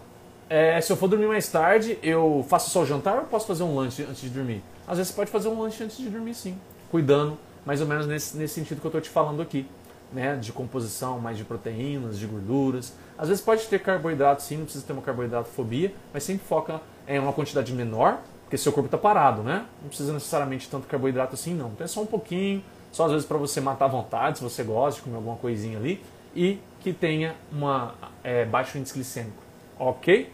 é, 0.50 0.79
se 0.83 0.92
eu 0.92 0.96
for 0.96 1.09
dormir 1.09 1.29
mais 1.29 1.48
tarde, 1.48 1.98
eu 2.03 2.44
faço 2.48 2.68
só 2.70 2.83
o 2.83 2.87
jantar 2.87 3.20
ou 3.20 3.24
posso 3.24 3.46
fazer 3.46 3.62
um 3.62 3.74
lanche 3.74 4.03
antes 4.03 4.20
de 4.20 4.29
dormir? 4.29 4.62
Às 4.90 4.98
vezes 4.98 5.12
você 5.12 5.16
pode 5.16 5.31
fazer 5.31 5.48
um 5.48 5.62
lanche 5.62 5.85
antes 5.85 5.98
de 5.98 6.09
dormir 6.09 6.35
sim, 6.35 6.59
cuidando 6.90 7.38
mais 7.64 7.81
ou 7.81 7.87
menos 7.87 8.09
nesse, 8.09 8.37
nesse 8.37 8.55
sentido 8.55 8.81
que 8.81 8.87
eu 8.88 8.88
estou 8.88 9.00
te 9.00 9.09
falando 9.09 9.40
aqui, 9.40 9.64
né? 10.12 10.35
De 10.35 10.50
composição 10.50 11.20
mais 11.20 11.38
de 11.38 11.44
proteínas, 11.44 12.18
de 12.18 12.26
gorduras. 12.26 12.92
Às 13.16 13.29
vezes 13.29 13.40
pode 13.40 13.68
ter 13.68 13.79
carboidrato 13.79 14.42
sim, 14.42 14.57
não 14.57 14.64
precisa 14.64 14.85
ter 14.85 14.92
uma 14.92 15.00
carboidratofobia, 15.00 15.94
mas 16.12 16.24
sempre 16.24 16.44
foca 16.44 16.81
em 17.07 17.20
uma 17.20 17.33
quantidade 17.33 17.72
menor, 17.72 18.18
porque 18.42 18.59
seu 18.59 18.72
corpo 18.72 18.88
está 18.88 18.98
parado, 18.98 19.44
né? 19.44 19.64
Não 19.81 19.87
precisa 19.90 20.12
necessariamente 20.12 20.68
tanto 20.68 20.88
carboidrato 20.88 21.35
assim, 21.35 21.55
não. 21.55 21.68
Então 21.68 21.85
é 21.85 21.88
só 21.88 22.03
um 22.03 22.07
pouquinho, 22.07 22.61
só 22.90 23.05
às 23.05 23.12
vezes 23.12 23.24
para 23.24 23.38
você 23.38 23.61
matar 23.61 23.85
a 23.85 23.88
vontade, 23.88 24.38
se 24.38 24.42
você 24.42 24.64
gosta 24.64 24.98
de 24.98 25.05
comer 25.05 25.18
alguma 25.18 25.37
coisinha 25.37 25.79
ali, 25.79 26.03
e 26.35 26.59
que 26.81 26.92
tenha 26.92 27.37
uma 27.53 27.94
é, 28.24 28.44
baixo 28.44 28.76
índice 28.76 28.94
glicêmico, 28.94 29.40
ok? 29.79 30.33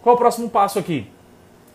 Qual 0.00 0.14
é 0.14 0.16
o 0.16 0.18
próximo 0.18 0.48
passo 0.48 0.78
aqui? 0.78 1.10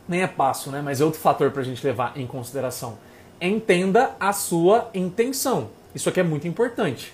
Nem 0.09 0.23
é 0.23 0.27
passo, 0.27 0.71
né? 0.71 0.81
Mas 0.83 0.99
é 0.99 1.05
outro 1.05 1.19
fator 1.19 1.51
para 1.51 1.61
a 1.61 1.65
gente 1.65 1.85
levar 1.85 2.17
em 2.17 2.25
consideração. 2.25 2.97
Entenda 3.39 4.15
a 4.19 4.33
sua 4.33 4.89
intenção. 4.93 5.69
Isso 5.93 6.09
aqui 6.09 6.19
é 6.19 6.23
muito 6.23 6.47
importante. 6.47 7.13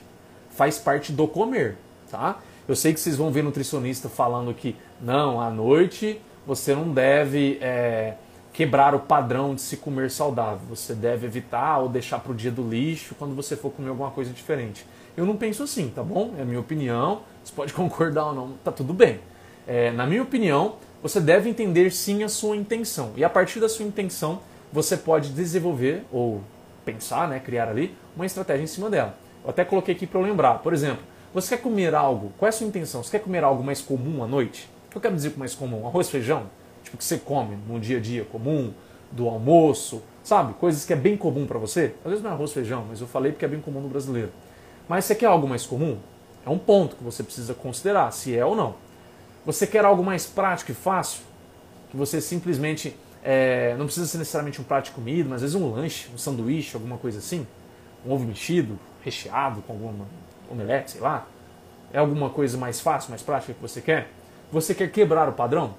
Faz 0.49 0.79
parte 0.79 1.11
do 1.11 1.27
comer, 1.27 1.77
tá? 2.09 2.39
Eu 2.67 2.75
sei 2.75 2.93
que 2.93 2.99
vocês 2.99 3.17
vão 3.17 3.29
ver 3.29 3.43
nutricionista 3.43 4.09
falando 4.09 4.53
que 4.53 4.75
não, 5.01 5.39
à 5.39 5.49
noite 5.49 6.19
você 6.47 6.73
não 6.73 6.89
deve 6.91 7.57
é, 7.61 8.15
quebrar 8.53 8.95
o 8.95 8.99
padrão 8.99 9.53
de 9.53 9.61
se 9.61 9.77
comer 9.77 10.09
saudável. 10.09 10.61
Você 10.69 10.95
deve 10.95 11.27
evitar 11.27 11.79
ou 11.79 11.89
deixar 11.89 12.19
para 12.19 12.31
o 12.31 12.35
dia 12.35 12.51
do 12.51 12.67
lixo 12.67 13.13
quando 13.15 13.35
você 13.35 13.55
for 13.55 13.71
comer 13.71 13.89
alguma 13.89 14.11
coisa 14.11 14.31
diferente. 14.31 14.85
Eu 15.17 15.25
não 15.25 15.35
penso 15.35 15.63
assim, 15.63 15.89
tá 15.89 16.01
bom? 16.01 16.33
É 16.37 16.41
a 16.41 16.45
minha 16.45 16.59
opinião. 16.59 17.21
Você 17.43 17.53
pode 17.53 17.71
concordar 17.75 18.27
ou 18.27 18.33
não, 18.33 18.53
tá 18.63 18.71
tudo 18.71 18.93
bem. 18.93 19.19
É, 19.67 19.91
na 19.91 20.05
minha 20.05 20.23
opinião, 20.23 20.75
você 21.07 21.19
deve 21.19 21.47
entender 21.47 21.91
sim 21.91 22.23
a 22.23 22.27
sua 22.27 22.57
intenção. 22.57 23.11
E 23.15 23.23
a 23.23 23.29
partir 23.29 23.59
da 23.59 23.69
sua 23.69 23.85
intenção, 23.85 24.39
você 24.73 24.97
pode 24.97 25.29
desenvolver 25.29 26.03
ou 26.11 26.41
pensar, 26.83 27.27
né, 27.27 27.39
criar 27.39 27.69
ali 27.69 27.95
uma 28.15 28.25
estratégia 28.25 28.63
em 28.63 28.67
cima 28.67 28.89
dela. 28.89 29.15
Eu 29.43 29.51
até 29.51 29.63
coloquei 29.63 29.93
aqui 29.93 30.07
para 30.07 30.19
lembrar. 30.19 30.63
Por 30.63 30.73
exemplo, 30.73 31.03
você 31.31 31.55
quer 31.55 31.61
comer 31.61 31.93
algo, 31.93 32.31
qual 32.39 32.47
é 32.47 32.49
a 32.49 32.51
sua 32.51 32.65
intenção? 32.65 33.03
Você 33.03 33.11
quer 33.11 33.23
comer 33.23 33.43
algo 33.43 33.63
mais 33.63 33.81
comum 33.81 34.23
à 34.23 34.27
noite? 34.27 34.67
O 34.87 34.91
que 34.93 34.97
eu 34.97 35.01
quero 35.01 35.13
dizer 35.13 35.29
com 35.29 35.37
mais 35.37 35.53
comum? 35.53 35.85
Arroz, 35.85 36.09
feijão? 36.09 36.47
Tipo 36.83 36.97
que 36.97 37.05
você 37.05 37.19
come 37.19 37.55
no 37.67 37.79
dia 37.79 37.97
a 37.97 38.01
dia 38.01 38.25
comum, 38.25 38.73
do 39.11 39.29
almoço, 39.29 40.01
sabe? 40.23 40.55
Coisas 40.55 40.85
que 40.85 40.93
é 40.93 40.95
bem 40.95 41.15
comum 41.15 41.45
para 41.45 41.59
você. 41.59 41.93
Às 42.03 42.09
vezes 42.09 42.23
não 42.23 42.31
é 42.31 42.33
arroz, 42.33 42.51
feijão, 42.51 42.83
mas 42.89 42.99
eu 42.99 43.05
falei 43.05 43.31
porque 43.31 43.45
é 43.45 43.47
bem 43.47 43.61
comum 43.61 43.79
no 43.79 43.89
brasileiro. 43.89 44.31
Mas 44.89 45.05
você 45.05 45.13
quer 45.13 45.27
algo 45.27 45.47
mais 45.47 45.67
comum? 45.67 45.99
É 46.43 46.49
um 46.49 46.57
ponto 46.57 46.95
que 46.95 47.03
você 47.03 47.21
precisa 47.21 47.53
considerar, 47.53 48.09
se 48.11 48.35
é 48.35 48.43
ou 48.43 48.55
não. 48.55 48.73
Você 49.45 49.67
quer 49.67 49.85
algo 49.85 50.03
mais 50.03 50.25
prático 50.25 50.71
e 50.71 50.75
fácil? 50.75 51.21
Que 51.91 51.97
você 51.97 52.19
simplesmente 52.19 52.95
é, 53.23 53.75
não 53.77 53.85
precisa 53.85 54.07
ser 54.07 54.17
necessariamente 54.17 54.59
um 54.59 54.63
prato 54.63 54.85
de 54.85 54.91
comida, 54.91 55.29
mas 55.29 55.35
às 55.35 55.41
vezes 55.41 55.55
um 55.55 55.71
lanche, 55.71 56.09
um 56.13 56.17
sanduíche, 56.17 56.75
alguma 56.75 56.97
coisa 56.97 57.19
assim, 57.19 57.45
um 58.05 58.11
ovo 58.11 58.25
mexido, 58.25 58.79
recheado 59.03 59.61
com 59.61 59.73
alguma 59.73 60.05
omelete, 60.49 60.91
sei 60.91 61.01
lá. 61.01 61.27
É 61.93 61.99
alguma 61.99 62.29
coisa 62.29 62.57
mais 62.57 62.79
fácil, 62.79 63.11
mais 63.11 63.21
prática 63.21 63.53
que 63.53 63.61
você 63.61 63.81
quer? 63.81 64.09
Você 64.51 64.73
quer 64.73 64.91
quebrar 64.91 65.29
o 65.29 65.33
padrão? 65.33 65.75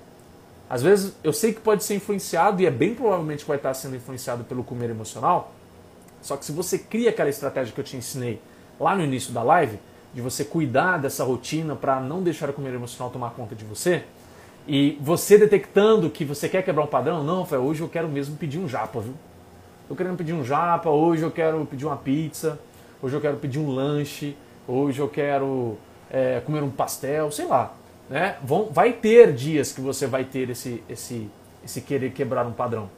Às 0.68 0.82
vezes 0.82 1.14
eu 1.22 1.32
sei 1.32 1.52
que 1.52 1.60
pode 1.60 1.84
ser 1.84 1.94
influenciado 1.94 2.60
e 2.62 2.66
é 2.66 2.70
bem 2.70 2.94
provavelmente 2.94 3.40
que 3.40 3.48
vai 3.48 3.56
estar 3.56 3.74
sendo 3.74 3.96
influenciado 3.96 4.44
pelo 4.44 4.64
comer 4.64 4.90
emocional. 4.90 5.52
Só 6.20 6.36
que 6.36 6.44
se 6.44 6.52
você 6.52 6.78
cria 6.78 7.10
aquela 7.10 7.28
estratégia 7.28 7.72
que 7.72 7.80
eu 7.80 7.84
te 7.84 7.96
ensinei 7.96 8.40
lá 8.78 8.96
no 8.96 9.04
início 9.04 9.32
da 9.32 9.42
live, 9.42 9.78
de 10.16 10.22
você 10.22 10.46
cuidar 10.46 10.96
dessa 10.96 11.22
rotina 11.22 11.76
para 11.76 12.00
não 12.00 12.22
deixar 12.22 12.48
a 12.48 12.52
comida 12.52 12.74
emocional 12.74 13.12
tomar 13.12 13.32
conta 13.32 13.54
de 13.54 13.66
você. 13.66 14.02
E 14.66 14.96
você 14.98 15.36
detectando 15.36 16.08
que 16.08 16.24
você 16.24 16.48
quer 16.48 16.62
quebrar 16.62 16.84
um 16.84 16.86
padrão, 16.86 17.22
não, 17.22 17.44
Fé, 17.44 17.58
hoje 17.58 17.82
eu 17.82 17.88
quero 17.88 18.08
mesmo 18.08 18.34
pedir 18.34 18.58
um 18.58 18.66
japa, 18.66 18.98
viu? 18.98 19.12
Eu 19.90 19.94
querendo 19.94 20.16
pedir 20.16 20.32
um 20.32 20.42
japa, 20.42 20.88
hoje 20.88 21.22
eu 21.22 21.30
quero 21.30 21.66
pedir 21.66 21.84
uma 21.84 21.98
pizza, 21.98 22.58
hoje 23.02 23.14
eu 23.14 23.20
quero 23.20 23.36
pedir 23.36 23.58
um 23.58 23.70
lanche, 23.70 24.34
hoje 24.66 25.00
eu 25.00 25.06
quero 25.06 25.76
é, 26.10 26.40
comer 26.40 26.62
um 26.62 26.70
pastel, 26.70 27.30
sei 27.30 27.44
lá. 27.44 27.74
Né? 28.08 28.38
Vão, 28.42 28.70
vai 28.72 28.94
ter 28.94 29.34
dias 29.34 29.70
que 29.70 29.82
você 29.82 30.06
vai 30.06 30.24
ter 30.24 30.48
esse, 30.48 30.82
esse, 30.88 31.30
esse 31.62 31.82
querer 31.82 32.12
quebrar 32.12 32.46
um 32.46 32.52
padrão. 32.52 32.88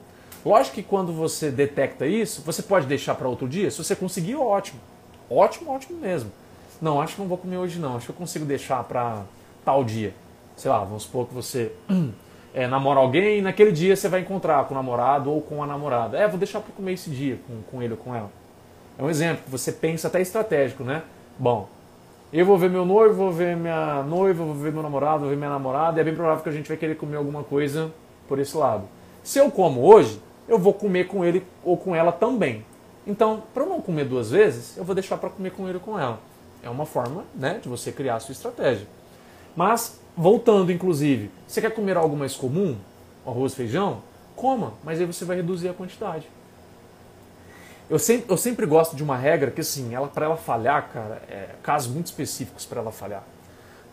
Lógico 0.47 0.77
que 0.77 0.85
quando 0.85 1.13
você 1.13 1.51
detecta 1.51 2.07
isso, 2.07 2.43
você 2.43 2.63
pode 2.63 2.87
deixar 2.87 3.17
para 3.17 3.27
outro 3.27 3.49
dia. 3.49 3.69
Se 3.73 3.83
você 3.83 3.97
conseguir, 3.97 4.37
ótimo. 4.37 4.79
Ótimo, 5.29 5.73
ótimo 5.73 5.99
mesmo. 5.99 6.31
Não, 6.81 7.01
acho 7.01 7.15
que 7.15 7.21
não 7.21 7.29
vou 7.29 7.39
comer 7.39 7.57
hoje 7.57 7.79
não. 7.79 7.97
Acho 7.97 8.07
que 8.07 8.13
eu 8.13 8.17
consigo 8.17 8.45
deixar 8.45 8.83
para 8.85 9.23
tal 9.65 9.85
dia. 9.85 10.15
sei 10.57 10.71
lá, 10.71 10.79
vamos 10.85 11.05
supor 11.05 11.27
que 11.27 11.35
você 11.35 11.73
é, 12.55 12.67
namora 12.69 13.01
alguém 13.01 13.39
e 13.39 13.43
naquele 13.43 13.73
dia 13.73 13.97
você 13.97 14.09
vai 14.09 14.21
encontrar 14.21 14.65
com 14.67 14.75
o 14.75 14.77
namorado 14.77 15.31
ou 15.31 15.41
com 15.41 15.63
a 15.63 15.67
namorada. 15.67 16.17
É, 16.17 16.27
vou 16.29 16.39
deixar 16.39 16.61
para 16.61 16.73
comer 16.73 16.93
esse 16.93 17.11
dia 17.11 17.39
com, 17.47 17.63
com 17.71 17.83
ele 17.83 17.93
ou 17.93 17.99
com 17.99 18.15
ela. 18.15 18.31
É 18.99 19.03
um 19.03 19.11
exemplo 19.11 19.45
que 19.45 19.51
você 19.51 19.71
pensa 19.73 20.09
até 20.09 20.21
estratégico, 20.21 20.83
né? 20.83 21.03
Bom, 21.39 21.69
eu 22.33 22.45
vou 22.45 22.59
ver 22.59 22.69
meu 22.69 22.85
noivo, 22.85 23.15
vou 23.15 23.33
ver 23.33 23.57
minha 23.57 24.03
noiva, 24.03 24.45
vou 24.45 24.55
ver 24.55 24.73
meu 24.73 24.83
namorado, 24.83 25.21
vou 25.21 25.31
ver 25.31 25.37
minha 25.37 25.49
namorada, 25.49 25.99
e 25.99 26.01
é 26.01 26.05
bem 26.05 26.15
provável 26.15 26.43
que 26.43 26.49
a 26.49 26.53
gente 26.53 26.69
vai 26.69 26.77
querer 26.77 26.97
comer 26.97 27.17
alguma 27.17 27.43
coisa 27.43 27.93
por 28.29 28.39
esse 28.39 28.57
lado. 28.57 28.85
Se 29.23 29.39
eu 29.39 29.51
como 29.51 29.83
hoje, 29.83 30.21
eu 30.49 30.59
vou 30.59 30.75
comer 30.75 31.07
com 31.07 31.25
ele 31.25 31.45
ou 31.65 31.77
com 31.77 31.95
ela 31.95 32.13
também. 32.13 32.65
Então, 33.07 33.43
para 33.55 33.63
eu 33.63 33.69
não 33.69 33.81
comer 33.81 34.05
duas 34.05 34.31
vezes, 34.31 34.77
eu 34.77 34.85
vou 34.85 34.95
deixar 34.95 35.17
para 35.17 35.31
comer 35.31 35.53
com 35.53 35.67
ele 35.69 35.79
ou 35.79 35.81
com 35.81 35.99
ela. 35.99 36.19
É 36.63 36.69
uma 36.69 36.87
forma 36.87 37.25
né, 37.35 37.61
de 37.63 37.69
você 37.69 37.93
criar 37.93 38.17
a 38.17 38.21
sua 38.21 38.33
estratégia. 38.33 38.87
Mas, 39.55 40.01
voltando 40.17 40.73
inclusive, 40.73 41.31
você 41.47 41.61
quer 41.61 41.71
comer 41.71 41.97
algo 41.97 42.17
mais 42.17 42.35
comum? 42.35 42.77
Arroz, 43.27 43.55
feijão? 43.55 44.03
Coma, 44.37 44.75
mas 44.85 45.01
aí 45.01 45.07
você 45.07 45.25
vai 45.25 45.37
reduzir 45.37 45.69
a 45.69 45.75
quantidade. 45.75 46.29
Eu 47.91 47.99
sempre, 47.99 48.31
eu 48.31 48.37
sempre 48.37 48.67
gosto 48.67 48.95
de 48.95 49.03
uma 49.03 49.17
regra 49.17 49.51
que, 49.51 49.63
assim, 49.63 49.95
ela, 49.95 50.09
para 50.09 50.27
ela 50.27 50.37
falhar, 50.37 50.91
cara, 50.93 51.23
é, 51.29 51.55
casos 51.63 51.93
muito 51.93 52.07
específicos 52.07 52.67
para 52.67 52.81
ela 52.81 52.93
falhar. 52.93 53.25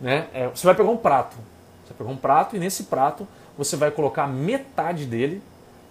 Né? 0.00 0.28
É, 0.34 0.48
você 0.48 0.66
vai 0.66 0.74
pegar 0.74 0.90
um 0.90 0.96
prato. 0.96 1.36
Você 1.82 1.94
vai 1.94 1.98
pegar 1.98 2.10
um 2.10 2.16
prato 2.16 2.56
e 2.56 2.58
nesse 2.58 2.84
prato 2.84 3.26
você 3.56 3.74
vai 3.74 3.90
colocar 3.90 4.26
metade 4.26 5.06
dele 5.06 5.42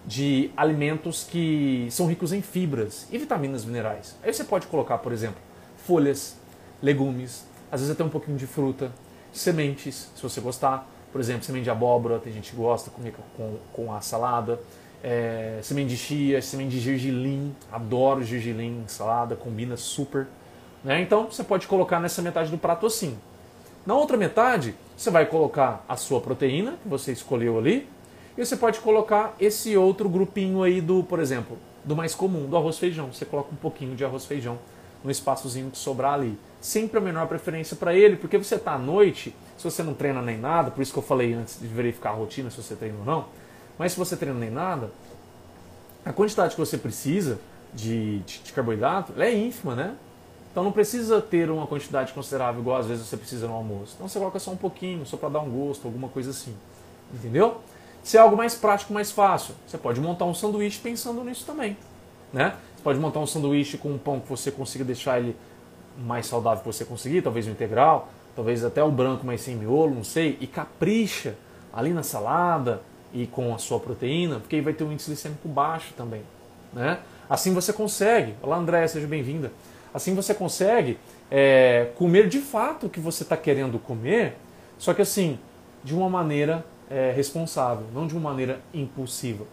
de 0.05 0.51
alimentos 0.55 1.23
que 1.23 1.87
são 1.89 2.05
ricos 2.05 2.31
em 2.31 2.41
fibras 2.41 3.07
e 3.11 3.17
vitaminas 3.17 3.65
minerais. 3.65 4.15
Aí 4.23 4.31
você 4.31 4.43
pode 4.43 4.67
colocar, 4.67 4.99
por 4.99 5.11
exemplo, 5.11 5.41
folhas, 5.85 6.35
legumes, 6.85 7.45
às 7.71 7.81
vezes 7.81 7.93
até 7.93 8.03
um 8.03 8.09
pouquinho 8.09 8.37
de 8.37 8.45
fruta, 8.45 8.91
sementes, 9.33 10.11
se 10.15 10.21
você 10.21 10.39
gostar. 10.39 10.89
Por 11.11 11.19
exemplo, 11.19 11.43
semente 11.43 11.63
de 11.63 11.69
abóbora, 11.69 12.19
tem 12.19 12.31
gente 12.31 12.51
que 12.51 12.57
gosta 12.57 12.91
comer 12.91 13.13
com, 13.37 13.57
com 13.73 13.93
a 13.93 14.01
salada 14.01 14.59
é, 15.07 15.59
semente 15.61 15.89
de 15.89 15.97
chia, 15.97 16.41
semente 16.41 16.71
de 16.71 16.79
gergelim, 16.79 17.55
adoro 17.71 18.23
gergelim 18.23 18.83
salada, 18.87 19.35
combina 19.35 19.77
super. 19.77 20.25
Né? 20.83 20.99
Então 20.99 21.27
você 21.29 21.43
pode 21.43 21.67
colocar 21.67 21.99
nessa 21.99 22.23
metade 22.23 22.49
do 22.49 22.57
prato 22.57 22.87
assim. 22.87 23.15
Na 23.85 23.93
outra 23.93 24.17
metade, 24.17 24.73
você 24.97 25.11
vai 25.11 25.27
colocar 25.27 25.85
a 25.87 25.95
sua 25.95 26.19
proteína, 26.19 26.79
que 26.81 26.89
você 26.89 27.11
escolheu 27.11 27.59
ali, 27.59 27.87
e 28.35 28.43
você 28.43 28.57
pode 28.57 28.79
colocar 28.79 29.35
esse 29.39 29.77
outro 29.77 30.09
grupinho 30.09 30.63
aí 30.63 30.81
do, 30.81 31.03
por 31.03 31.19
exemplo, 31.19 31.55
do 31.83 31.95
mais 31.95 32.15
comum, 32.15 32.47
do 32.47 32.57
arroz 32.57 32.79
feijão. 32.79 33.13
Você 33.13 33.25
coloca 33.25 33.53
um 33.53 33.57
pouquinho 33.57 33.95
de 33.95 34.03
arroz 34.03 34.25
feijão 34.25 34.57
no 35.03 35.11
espaçozinho 35.11 35.69
que 35.69 35.77
sobrar 35.77 36.15
ali. 36.15 36.35
Sempre 36.65 36.97
a 36.97 37.01
menor 37.01 37.27
preferência 37.27 37.75
para 37.75 37.93
ele, 37.93 38.15
porque 38.15 38.39
você 38.39 38.55
está 38.55 38.73
à 38.73 38.79
noite, 38.79 39.35
se 39.55 39.63
você 39.63 39.83
não 39.83 39.93
treina 39.93 40.19
nem 40.19 40.35
nada, 40.35 40.71
por 40.71 40.81
isso 40.81 40.91
que 40.91 40.97
eu 40.97 41.03
falei 41.03 41.31
antes 41.31 41.59
de 41.61 41.67
verificar 41.67 42.09
a 42.09 42.13
rotina, 42.13 42.49
se 42.49 42.57
você 42.57 42.75
treina 42.75 42.97
ou 42.97 43.05
não, 43.05 43.25
mas 43.77 43.91
se 43.91 43.99
você 43.99 44.17
treina 44.17 44.39
nem 44.39 44.49
nada, 44.49 44.89
a 46.03 46.11
quantidade 46.11 46.55
que 46.55 46.59
você 46.59 46.75
precisa 46.75 47.39
de, 47.71 48.17
de, 48.21 48.39
de 48.39 48.51
carboidrato 48.51 49.13
é 49.21 49.31
ínfima, 49.31 49.75
né? 49.75 49.95
Então 50.51 50.63
não 50.63 50.71
precisa 50.71 51.21
ter 51.21 51.51
uma 51.51 51.67
quantidade 51.67 52.11
considerável, 52.13 52.61
igual 52.61 52.77
às 52.77 52.87
vezes 52.87 53.05
você 53.05 53.15
precisa 53.15 53.47
no 53.47 53.53
almoço. 53.53 53.93
Então 53.93 54.07
você 54.07 54.17
coloca 54.17 54.39
só 54.39 54.49
um 54.49 54.57
pouquinho, 54.57 55.05
só 55.05 55.17
para 55.17 55.29
dar 55.29 55.41
um 55.41 55.51
gosto, 55.51 55.85
alguma 55.85 56.09
coisa 56.09 56.31
assim. 56.31 56.55
Entendeu? 57.13 57.61
Se 58.03 58.17
é 58.17 58.19
algo 58.19 58.35
mais 58.35 58.55
prático, 58.55 58.91
mais 58.91 59.11
fácil, 59.11 59.53
você 59.67 59.77
pode 59.77 60.01
montar 60.01 60.25
um 60.25 60.33
sanduíche 60.33 60.79
pensando 60.79 61.23
nisso 61.23 61.45
também. 61.45 61.77
Né? 62.33 62.55
Você 62.75 62.81
pode 62.83 62.97
montar 62.97 63.19
um 63.19 63.27
sanduíche 63.27 63.77
com 63.77 63.89
um 63.89 63.99
pão 63.99 64.19
que 64.19 64.27
você 64.27 64.49
consiga 64.49 64.83
deixar 64.83 65.19
ele 65.19 65.35
mais 65.97 66.25
saudável 66.25 66.59
que 66.59 66.67
você 66.67 66.85
conseguir, 66.85 67.21
talvez 67.21 67.47
o 67.47 67.49
integral, 67.49 68.09
talvez 68.35 68.63
até 68.63 68.83
o 68.83 68.91
branco, 68.91 69.25
mas 69.25 69.41
sem 69.41 69.55
miolo, 69.55 69.95
não 69.95 70.03
sei, 70.03 70.37
e 70.41 70.47
capricha 70.47 71.35
ali 71.73 71.91
na 71.91 72.03
salada, 72.03 72.81
e 73.15 73.25
com 73.25 73.55
a 73.55 73.57
sua 73.57 73.79
proteína, 73.79 74.41
porque 74.41 74.57
aí 74.57 74.61
vai 74.61 74.73
ter 74.73 74.83
um 74.83 74.91
índice 74.91 75.09
glicêmico 75.09 75.47
baixo 75.47 75.93
também. 75.95 76.21
Né? 76.73 76.99
Assim 77.29 77.53
você 77.53 77.71
consegue, 77.71 78.35
olá 78.43 78.57
André, 78.57 78.85
seja 78.87 79.07
bem-vinda. 79.07 79.51
Assim 79.93 80.13
você 80.13 80.33
consegue 80.33 80.99
é, 81.31 81.91
comer 81.95 82.27
de 82.27 82.39
fato 82.39 82.87
o 82.87 82.89
que 82.89 82.99
você 82.99 83.23
está 83.23 83.37
querendo 83.37 83.79
comer, 83.79 84.35
só 84.77 84.93
que 84.93 85.01
assim, 85.01 85.39
de 85.81 85.95
uma 85.95 86.09
maneira 86.09 86.65
é, 86.89 87.13
responsável, 87.15 87.85
não 87.93 88.05
de 88.05 88.13
uma 88.13 88.29
maneira 88.29 88.59
impulsiva. 88.73 89.45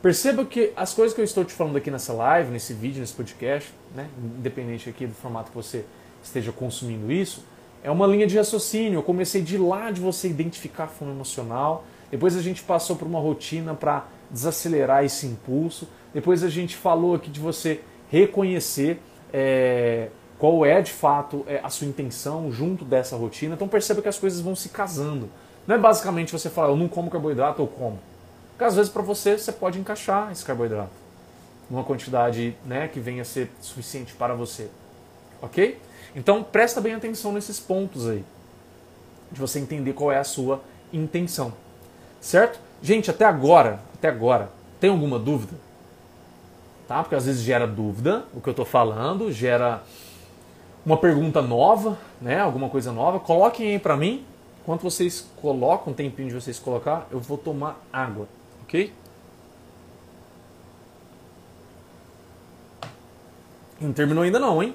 Perceba 0.00 0.44
que 0.44 0.72
as 0.76 0.94
coisas 0.94 1.12
que 1.12 1.20
eu 1.20 1.24
estou 1.24 1.44
te 1.44 1.52
falando 1.52 1.76
aqui 1.76 1.90
nessa 1.90 2.12
live, 2.12 2.52
nesse 2.52 2.72
vídeo, 2.72 3.00
nesse 3.00 3.14
podcast, 3.14 3.72
né, 3.94 4.08
independente 4.36 4.88
aqui 4.88 5.06
do 5.06 5.14
formato 5.14 5.50
que 5.50 5.56
você 5.56 5.84
esteja 6.22 6.52
consumindo 6.52 7.10
isso, 7.10 7.44
é 7.82 7.90
uma 7.90 8.06
linha 8.06 8.26
de 8.26 8.36
raciocínio. 8.36 8.98
Eu 8.98 9.02
comecei 9.02 9.42
de 9.42 9.58
lá 9.58 9.90
de 9.90 10.00
você 10.00 10.28
identificar 10.28 10.84
a 10.84 10.86
fome 10.86 11.10
emocional, 11.10 11.84
depois 12.10 12.36
a 12.36 12.42
gente 12.42 12.62
passou 12.62 12.94
por 12.94 13.06
uma 13.06 13.18
rotina 13.18 13.74
para 13.74 14.06
desacelerar 14.30 15.04
esse 15.04 15.26
impulso. 15.26 15.88
Depois 16.14 16.44
a 16.44 16.48
gente 16.48 16.76
falou 16.76 17.14
aqui 17.14 17.28
de 17.28 17.40
você 17.40 17.80
reconhecer 18.08 19.00
é, 19.32 20.08
qual 20.38 20.64
é 20.64 20.80
de 20.80 20.92
fato 20.92 21.44
é, 21.46 21.60
a 21.62 21.68
sua 21.68 21.86
intenção 21.86 22.50
junto 22.52 22.84
dessa 22.84 23.16
rotina. 23.16 23.54
Então 23.54 23.68
perceba 23.68 24.00
que 24.00 24.08
as 24.08 24.18
coisas 24.18 24.40
vão 24.40 24.54
se 24.54 24.68
casando. 24.68 25.28
Não 25.66 25.74
é 25.74 25.78
basicamente 25.78 26.32
você 26.32 26.48
falar, 26.48 26.68
eu 26.68 26.76
não 26.76 26.88
como 26.88 27.10
carboidrato, 27.10 27.60
ou 27.60 27.68
como. 27.68 27.98
Porque 28.58 28.64
às 28.64 28.74
vezes 28.74 28.90
para 28.90 29.02
você, 29.02 29.38
você 29.38 29.52
pode 29.52 29.78
encaixar 29.78 30.32
esse 30.32 30.44
carboidrato 30.44 30.90
numa 31.70 31.84
quantidade 31.84 32.56
né, 32.66 32.88
que 32.88 32.98
venha 32.98 33.22
a 33.22 33.24
ser 33.24 33.48
suficiente 33.60 34.14
para 34.14 34.34
você. 34.34 34.68
Ok? 35.40 35.80
Então 36.16 36.42
presta 36.42 36.80
bem 36.80 36.92
atenção 36.92 37.30
nesses 37.32 37.60
pontos 37.60 38.08
aí. 38.08 38.24
De 39.30 39.40
você 39.40 39.60
entender 39.60 39.92
qual 39.92 40.10
é 40.10 40.18
a 40.18 40.24
sua 40.24 40.60
intenção. 40.92 41.52
Certo? 42.20 42.58
Gente, 42.82 43.12
até 43.12 43.24
agora, 43.24 43.78
até 43.94 44.08
agora, 44.08 44.50
tem 44.80 44.90
alguma 44.90 45.20
dúvida? 45.20 45.52
Tá? 46.88 47.00
Porque 47.00 47.14
às 47.14 47.26
vezes 47.26 47.42
gera 47.42 47.64
dúvida 47.64 48.24
o 48.34 48.40
que 48.40 48.48
eu 48.48 48.52
estou 48.52 48.66
falando, 48.66 49.30
gera 49.30 49.84
uma 50.84 50.96
pergunta 50.96 51.40
nova, 51.40 51.96
né? 52.20 52.40
Alguma 52.40 52.68
coisa 52.68 52.90
nova. 52.90 53.20
Coloquem 53.20 53.68
aí 53.68 53.78
para 53.78 53.96
mim. 53.96 54.24
Enquanto 54.62 54.82
vocês 54.82 55.28
colocam, 55.40 55.92
um 55.92 55.96
tempinho 55.96 56.28
de 56.28 56.34
vocês 56.34 56.58
colocar, 56.58 57.06
eu 57.12 57.20
vou 57.20 57.38
tomar 57.38 57.80
água, 57.92 58.26
ok? 58.68 58.92
Não 63.80 63.92
terminou 63.92 64.22
ainda 64.22 64.38
não, 64.38 64.62
hein? 64.62 64.74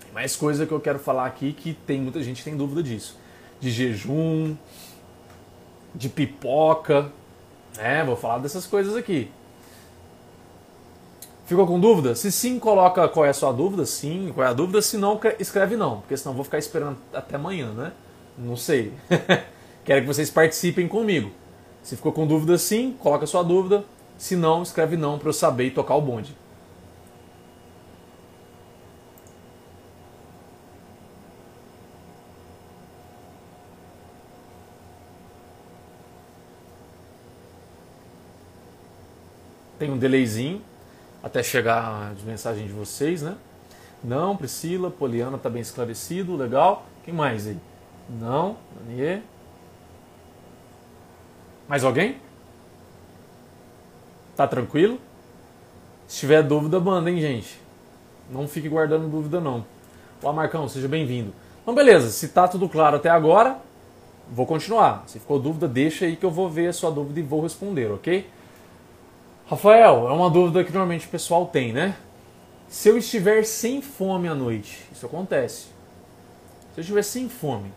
Tem 0.00 0.12
mais 0.12 0.34
coisa 0.34 0.66
que 0.66 0.72
eu 0.72 0.80
quero 0.80 0.98
falar 0.98 1.26
aqui 1.26 1.52
que 1.52 1.74
tem 1.74 2.00
muita 2.00 2.20
gente 2.22 2.38
que 2.38 2.44
tem 2.44 2.56
dúvida 2.56 2.82
disso. 2.82 3.16
De 3.60 3.70
jejum, 3.70 4.56
de 5.94 6.08
pipoca, 6.08 7.12
né? 7.76 8.02
Vou 8.04 8.16
falar 8.16 8.38
dessas 8.38 8.66
coisas 8.66 8.96
aqui. 8.96 9.30
Ficou 11.46 11.66
com 11.66 11.78
dúvida? 11.78 12.14
Se 12.14 12.32
sim, 12.32 12.58
coloca 12.58 13.08
qual 13.08 13.24
é 13.24 13.30
a 13.30 13.34
sua 13.34 13.52
dúvida, 13.52 13.86
sim, 13.86 14.32
qual 14.34 14.46
é 14.46 14.50
a 14.50 14.52
dúvida. 14.52 14.82
Se 14.82 14.96
não, 14.96 15.20
escreve 15.38 15.76
não, 15.76 16.00
porque 16.00 16.16
senão 16.16 16.34
vou 16.34 16.44
ficar 16.44 16.58
esperando 16.58 16.98
até 17.12 17.36
amanhã, 17.36 17.72
né? 17.72 17.92
Não 18.36 18.56
sei. 18.56 18.92
Quero 19.84 20.00
que 20.00 20.06
vocês 20.06 20.30
participem 20.30 20.88
comigo. 20.88 21.30
Se 21.88 21.96
ficou 21.96 22.12
com 22.12 22.26
dúvida, 22.26 22.58
sim, 22.58 22.94
coloca 22.98 23.26
sua 23.26 23.42
dúvida. 23.42 23.82
Se 24.18 24.36
não, 24.36 24.62
escreve 24.62 24.94
não 24.94 25.18
para 25.18 25.30
eu 25.30 25.32
saber 25.32 25.68
e 25.68 25.70
tocar 25.70 25.94
o 25.94 26.02
bonde. 26.02 26.36
Tem 39.78 39.90
um 39.90 39.96
delayzinho 39.96 40.60
até 41.22 41.42
chegar 41.42 42.12
a 42.12 42.26
mensagem 42.26 42.66
de 42.66 42.72
vocês, 42.74 43.22
né? 43.22 43.34
Não, 44.04 44.36
Priscila, 44.36 44.90
Poliana 44.90 45.38
está 45.38 45.48
bem 45.48 45.62
esclarecido, 45.62 46.36
legal. 46.36 46.84
Quem 47.02 47.14
mais 47.14 47.46
aí? 47.46 47.56
Não, 48.10 48.58
Daniê. 48.78 49.22
Mais 51.68 51.84
alguém? 51.84 52.16
Tá 54.34 54.48
tranquilo? 54.48 54.98
Se 56.06 56.20
tiver 56.20 56.42
dúvida, 56.42 56.80
manda, 56.80 57.10
hein, 57.10 57.20
gente? 57.20 57.60
Não 58.30 58.48
fique 58.48 58.70
guardando 58.70 59.06
dúvida, 59.06 59.38
não. 59.38 59.66
Olá, 60.22 60.32
Marcão, 60.32 60.66
seja 60.66 60.88
bem-vindo. 60.88 61.30
Então, 61.60 61.74
beleza, 61.74 62.08
se 62.08 62.28
tá 62.28 62.48
tudo 62.48 62.70
claro 62.70 62.96
até 62.96 63.10
agora, 63.10 63.58
vou 64.32 64.46
continuar. 64.46 65.04
Se 65.06 65.18
ficou 65.18 65.38
dúvida, 65.38 65.68
deixa 65.68 66.06
aí 66.06 66.16
que 66.16 66.24
eu 66.24 66.30
vou 66.30 66.48
ver 66.48 66.68
a 66.68 66.72
sua 66.72 66.90
dúvida 66.90 67.20
e 67.20 67.22
vou 67.22 67.42
responder, 67.42 67.90
ok? 67.92 68.26
Rafael, 69.46 70.08
é 70.08 70.12
uma 70.12 70.30
dúvida 70.30 70.64
que 70.64 70.72
normalmente 70.72 71.06
o 71.06 71.10
pessoal 71.10 71.44
tem, 71.46 71.74
né? 71.74 71.94
Se 72.66 72.88
eu 72.88 72.96
estiver 72.96 73.44
sem 73.44 73.82
fome 73.82 74.26
à 74.26 74.34
noite, 74.34 74.86
isso 74.90 75.04
acontece. 75.04 75.66
Se 76.72 76.78
eu 76.78 76.80
estiver 76.80 77.02
sem 77.02 77.28
fome, 77.28 77.70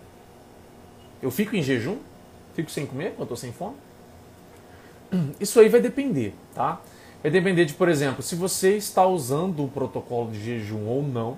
eu 1.21 1.29
fico 1.29 1.57
em 1.57 1.61
jejum? 1.61 1.97
Fico 2.53 2.69
sem 2.69 2.85
comer 2.85 3.13
quando 3.15 3.23
estou 3.23 3.37
sem 3.37 3.51
fome? 3.51 3.75
Isso 5.39 5.59
aí 5.59 5.69
vai 5.69 5.81
depender, 5.81 6.33
tá? 6.53 6.81
Vai 7.21 7.31
depender 7.31 7.65
de, 7.65 7.73
por 7.73 7.87
exemplo, 7.87 8.23
se 8.23 8.35
você 8.35 8.75
está 8.75 9.05
usando 9.05 9.63
o 9.63 9.67
protocolo 9.67 10.31
de 10.31 10.39
jejum 10.39 10.87
ou 10.87 11.03
não. 11.03 11.37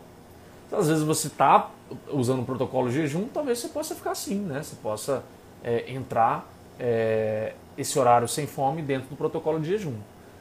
Às 0.72 0.88
vezes 0.88 1.03
você 1.03 1.28
está 1.28 1.70
usando 2.11 2.41
o 2.41 2.45
protocolo 2.45 2.89
de 2.89 2.95
jejum, 2.95 3.28
talvez 3.32 3.59
você 3.59 3.68
possa 3.68 3.93
ficar 3.93 4.11
assim, 4.11 4.39
né? 4.39 4.64
Você 4.64 4.76
possa 4.82 5.24
é, 5.64 5.91
entrar 5.91 6.51
é, 6.80 7.53
esse 7.78 7.97
horário 7.99 8.28
sem 8.28 8.47
fome 8.47 8.82
dentro 8.82 9.09
do 9.09 9.16
protocolo 9.16 9.59
de 9.59 9.68
jejum. 9.68 9.95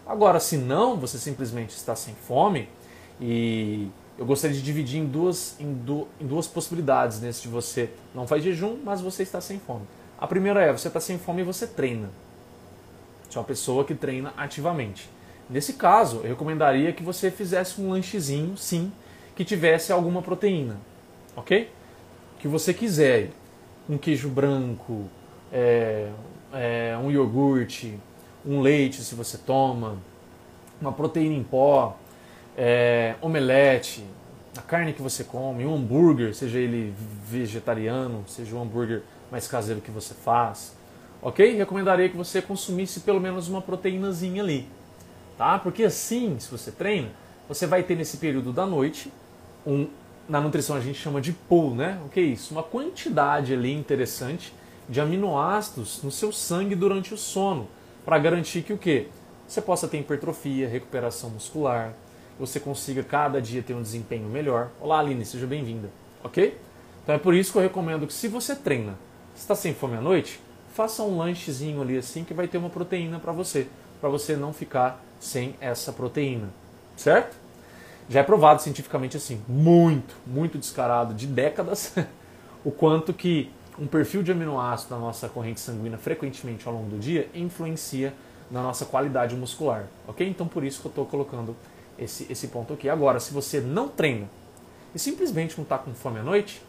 Agora, 0.07 0.41
se 0.41 0.57
não, 0.57 0.97
você 0.97 1.19
simplesmente 1.19 1.71
está 1.71 1.95
sem 1.95 2.15
fome 2.15 2.69
e 3.21 3.89
eu 4.19 4.25
gostaria 4.27 4.57
de 4.57 4.63
dividir 4.63 5.01
em 5.01 5.07
duas, 5.07 5.57
em, 5.61 5.77
em 6.21 6.27
duas 6.27 6.47
possibilidades 6.47 7.21
nesse 7.21 7.43
de 7.43 7.49
você 7.49 7.91
não 8.15 8.27
faz 8.27 8.43
jejum, 8.43 8.79
mas 8.85 9.01
você 9.01 9.23
está 9.23 9.41
sem 9.41 9.59
fome. 9.59 9.83
A 10.23 10.27
primeira 10.29 10.63
é 10.63 10.71
você 10.71 10.87
está 10.87 11.01
sem 11.01 11.19
fome 11.19 11.41
e 11.41 11.45
você 11.45 11.67
treina. 11.67 12.09
Você 13.29 13.37
é 13.37 13.41
uma 13.41 13.45
pessoa 13.45 13.85
que 13.85 13.93
treina 13.93 14.33
ativamente. 14.37 15.11
Nesse 15.51 15.73
caso, 15.73 16.19
eu 16.19 16.29
recomendaria 16.29 16.93
que 16.93 17.03
você 17.03 17.29
fizesse 17.29 17.81
um 17.81 17.91
lanchezinho, 17.91 18.57
sim, 18.57 18.93
que 19.35 19.45
tivesse 19.45 19.91
alguma 19.91 20.23
proteína, 20.23 20.77
ok? 21.35 21.69
Que 22.39 22.47
você 22.47 22.73
quiser, 22.73 23.31
um 23.91 23.99
queijo 23.99 24.29
branco, 24.29 25.09
é, 25.53 26.09
é, 26.53 26.97
um 27.03 27.11
iogurte, 27.11 27.99
um 28.47 28.61
leite 28.61 29.03
se 29.03 29.17
você 29.17 29.37
toma, 29.37 29.99
uma 30.81 30.93
proteína 30.93 31.35
em 31.35 31.43
pó, 31.43 31.97
é, 32.57 33.17
omelete, 33.21 34.05
a 34.57 34.63
carne 34.63 34.93
que 34.93 35.03
você 35.03 35.25
come, 35.25 35.67
um 35.67 35.75
hambúrguer, 35.75 36.33
seja 36.33 36.61
ele 36.61 36.95
vegetariano, 37.27 38.23
seja 38.29 38.55
um 38.55 38.63
hambúrguer 38.63 39.03
mais 39.33 39.49
caseiro 39.49 39.81
que 39.81 39.91
você 39.91 40.13
faz, 40.13 40.77
ok? 41.23 41.57
Recomendaria 41.57 42.07
que 42.11 42.17
você 42.17 42.43
consumisse 42.43 43.01
pelo 43.01 43.19
menos 43.19 43.49
uma 43.49 43.63
proteínazinha 43.63 44.43
ali, 44.43 44.69
tá? 45.39 45.59
Porque 45.59 45.85
assim, 45.85 46.37
se 46.39 46.51
você 46.51 46.71
treina, 46.71 47.09
você 47.49 47.67
vai 47.67 47.83
ter 47.83 47.97
nesse 47.97 48.19
período 48.19 48.53
da 48.53 48.67
noite 48.67 49.11
um, 49.67 49.89
na 50.29 50.39
nutrição 50.39 50.77
a 50.77 50.81
gente 50.81 50.99
chama 50.99 51.19
de 51.19 51.33
pool, 51.33 51.75
né? 51.75 51.99
O 52.05 52.11
que 52.11 52.21
é 52.21 52.23
isso? 52.23 52.53
Uma 52.53 52.63
quantidade 52.63 53.55
ali 53.55 53.73
interessante 53.73 54.53
de 54.87 55.01
aminoácidos 55.01 56.03
no 56.03 56.11
seu 56.11 56.31
sangue 56.31 56.75
durante 56.75 57.15
o 57.15 57.17
sono, 57.17 57.69
para 58.05 58.19
garantir 58.19 58.61
que 58.61 58.75
o 58.75 58.79
quê? 58.79 59.09
Você 59.49 59.63
possa 59.63 59.89
ter 59.89 59.99
hipertrofia, 59.99 60.69
recuperação 60.69 61.31
muscular, 61.31 61.95
você 62.39 62.61
consiga 62.61 63.03
cada 63.03 63.41
dia 63.41 63.63
ter 63.63 63.73
um 63.73 63.81
desempenho 63.81 64.29
melhor. 64.29 64.69
Olá, 64.79 64.99
Aline, 64.99 65.25
seja 65.25 65.47
bem-vinda, 65.47 65.89
ok? 66.23 66.59
Então 67.03 67.15
é 67.15 67.19
por 67.19 67.35
isso 67.35 67.51
que 67.51 67.57
eu 67.57 67.63
recomendo 67.63 68.07
que 68.07 68.13
se 68.13 68.29
você 68.29 68.55
treina, 68.55 68.95
está 69.35 69.55
sem 69.55 69.75
fome 69.75 69.97
à 69.97 70.01
noite, 70.01 70.41
faça 70.75 71.03
um 71.03 71.19
lanchezinho 71.19 71.83
ali 71.83 71.97
assim 71.97 72.25
que 72.25 72.35
vai 72.35 72.49
ter 72.49 72.59
uma 72.59 72.71
proteína 72.71 73.19
para 73.19 73.33
você, 73.33 73.67
para 74.01 74.09
você 74.09 74.37
não 74.37 74.53
ficar 74.53 75.03
sem 75.21 75.55
essa 75.61 75.93
proteína, 75.93 76.49
certo? 76.97 77.37
Já 78.09 78.21
é 78.21 78.23
provado 78.23 78.61
cientificamente 78.61 79.17
assim, 79.17 79.41
muito, 79.49 80.15
muito 80.27 80.59
descarado, 80.59 81.15
de 81.15 81.27
décadas, 81.27 81.95
o 82.65 82.71
quanto 82.71 83.13
que 83.13 83.51
um 83.79 83.87
perfil 83.87 84.23
de 84.23 84.33
aminoácido 84.33 84.95
na 84.95 85.01
nossa 85.01 85.29
corrente 85.29 85.61
sanguínea 85.61 85.99
frequentemente 85.99 86.67
ao 86.67 86.75
longo 86.75 86.91
do 86.91 86.99
dia 86.99 87.29
influencia 87.35 88.13
na 88.51 88.63
nossa 88.63 88.85
qualidade 88.85 89.35
muscular, 89.35 89.87
ok? 90.07 90.29
Então 90.29 90.47
por 90.47 90.63
isso 90.63 90.81
que 90.81 90.87
eu 90.87 90.91
estou 90.91 91.07
colocando 91.07 91.57
esse, 91.99 92.27
esse 92.31 92.49
ponto 92.49 92.73
aqui. 92.75 92.89
Agora, 92.89 93.19
se 93.19 93.33
você 93.33 93.61
não 93.61 93.89
treina 93.89 94.29
e 94.95 94.99
simplesmente 94.99 95.57
não 95.57 95.63
está 95.63 95.79
com 95.79 95.95
fome 95.95 96.19
à 96.19 96.23
noite, 96.23 96.63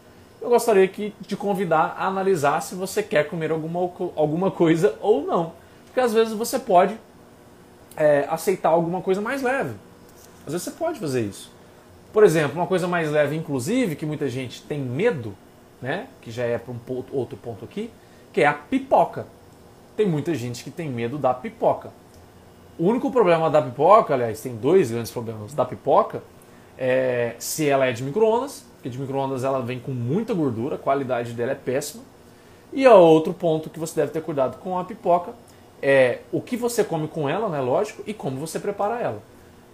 eu 0.44 0.50
gostaria 0.50 0.86
que, 0.86 1.14
de 1.20 1.36
convidar 1.36 1.96
a 1.98 2.06
analisar 2.06 2.60
se 2.60 2.74
você 2.74 3.02
quer 3.02 3.28
comer 3.28 3.50
alguma, 3.50 3.80
alguma 4.14 4.50
coisa 4.50 4.94
ou 5.00 5.24
não. 5.24 5.54
Porque 5.86 6.00
às 6.00 6.12
vezes 6.12 6.34
você 6.34 6.58
pode 6.58 6.98
é, 7.96 8.26
aceitar 8.28 8.68
alguma 8.68 9.00
coisa 9.00 9.22
mais 9.22 9.42
leve. 9.42 9.74
Às 10.46 10.52
vezes 10.52 10.62
você 10.64 10.70
pode 10.72 11.00
fazer 11.00 11.22
isso. 11.22 11.50
Por 12.12 12.22
exemplo, 12.22 12.60
uma 12.60 12.66
coisa 12.66 12.86
mais 12.86 13.10
leve, 13.10 13.34
inclusive, 13.34 13.96
que 13.96 14.04
muita 14.04 14.28
gente 14.28 14.62
tem 14.62 14.78
medo, 14.78 15.34
né? 15.80 16.08
que 16.20 16.30
já 16.30 16.44
é 16.44 16.58
para 16.58 16.72
um 16.72 16.78
ponto, 16.78 17.16
outro 17.16 17.38
ponto 17.38 17.64
aqui, 17.64 17.90
que 18.30 18.42
é 18.42 18.46
a 18.46 18.52
pipoca. 18.52 19.26
Tem 19.96 20.06
muita 20.06 20.34
gente 20.34 20.62
que 20.62 20.70
tem 20.70 20.90
medo 20.90 21.16
da 21.16 21.32
pipoca. 21.32 21.90
O 22.78 22.86
único 22.86 23.10
problema 23.10 23.48
da 23.48 23.62
pipoca, 23.62 24.12
aliás, 24.12 24.42
tem 24.42 24.54
dois 24.54 24.90
grandes 24.90 25.10
problemas 25.10 25.54
da 25.54 25.64
pipoca, 25.64 26.22
é 26.76 27.34
se 27.38 27.66
ela 27.66 27.86
é 27.86 27.92
de 27.92 28.02
microondas, 28.02 28.66
porque 28.84 28.90
de 28.90 28.98
microondas 28.98 29.44
ela 29.44 29.62
vem 29.62 29.78
com 29.78 29.92
muita 29.92 30.34
gordura, 30.34 30.74
a 30.74 30.78
qualidade 30.78 31.32
dela 31.32 31.52
é 31.52 31.54
péssima. 31.54 32.02
E 32.70 32.86
outro 32.86 33.32
ponto 33.32 33.70
que 33.70 33.78
você 33.78 33.98
deve 33.98 34.12
ter 34.12 34.20
cuidado 34.20 34.58
com 34.58 34.78
a 34.78 34.84
pipoca 34.84 35.32
é 35.80 36.18
o 36.30 36.38
que 36.38 36.54
você 36.54 36.84
come 36.84 37.08
com 37.08 37.26
ela, 37.26 37.48
né, 37.48 37.60
lógico, 37.60 38.02
e 38.06 38.12
como 38.12 38.36
você 38.36 38.60
prepara 38.60 39.00
ela. 39.00 39.22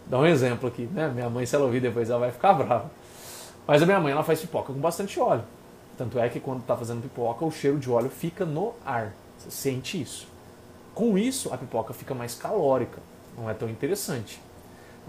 Dá 0.06 0.16
um 0.16 0.26
exemplo 0.26 0.68
aqui, 0.68 0.88
né? 0.92 1.08
Minha 1.08 1.28
mãe, 1.28 1.44
se 1.44 1.56
ela 1.56 1.64
ouvir 1.64 1.80
depois, 1.80 2.08
ela 2.08 2.20
vai 2.20 2.30
ficar 2.30 2.52
brava. 2.54 2.88
Mas 3.66 3.82
a 3.82 3.86
minha 3.86 3.98
mãe, 3.98 4.12
ela 4.12 4.22
faz 4.22 4.40
pipoca 4.40 4.72
com 4.72 4.78
bastante 4.78 5.18
óleo. 5.18 5.42
Tanto 5.98 6.16
é 6.16 6.28
que 6.28 6.38
quando 6.38 6.60
está 6.60 6.76
fazendo 6.76 7.02
pipoca, 7.02 7.44
o 7.44 7.50
cheiro 7.50 7.78
de 7.78 7.90
óleo 7.90 8.10
fica 8.10 8.44
no 8.44 8.74
ar. 8.86 9.12
Você 9.38 9.50
sente 9.50 10.00
isso. 10.00 10.28
Com 10.94 11.18
isso, 11.18 11.52
a 11.52 11.58
pipoca 11.58 11.92
fica 11.92 12.14
mais 12.14 12.36
calórica, 12.36 13.00
não 13.36 13.50
é 13.50 13.54
tão 13.54 13.68
interessante. 13.68 14.40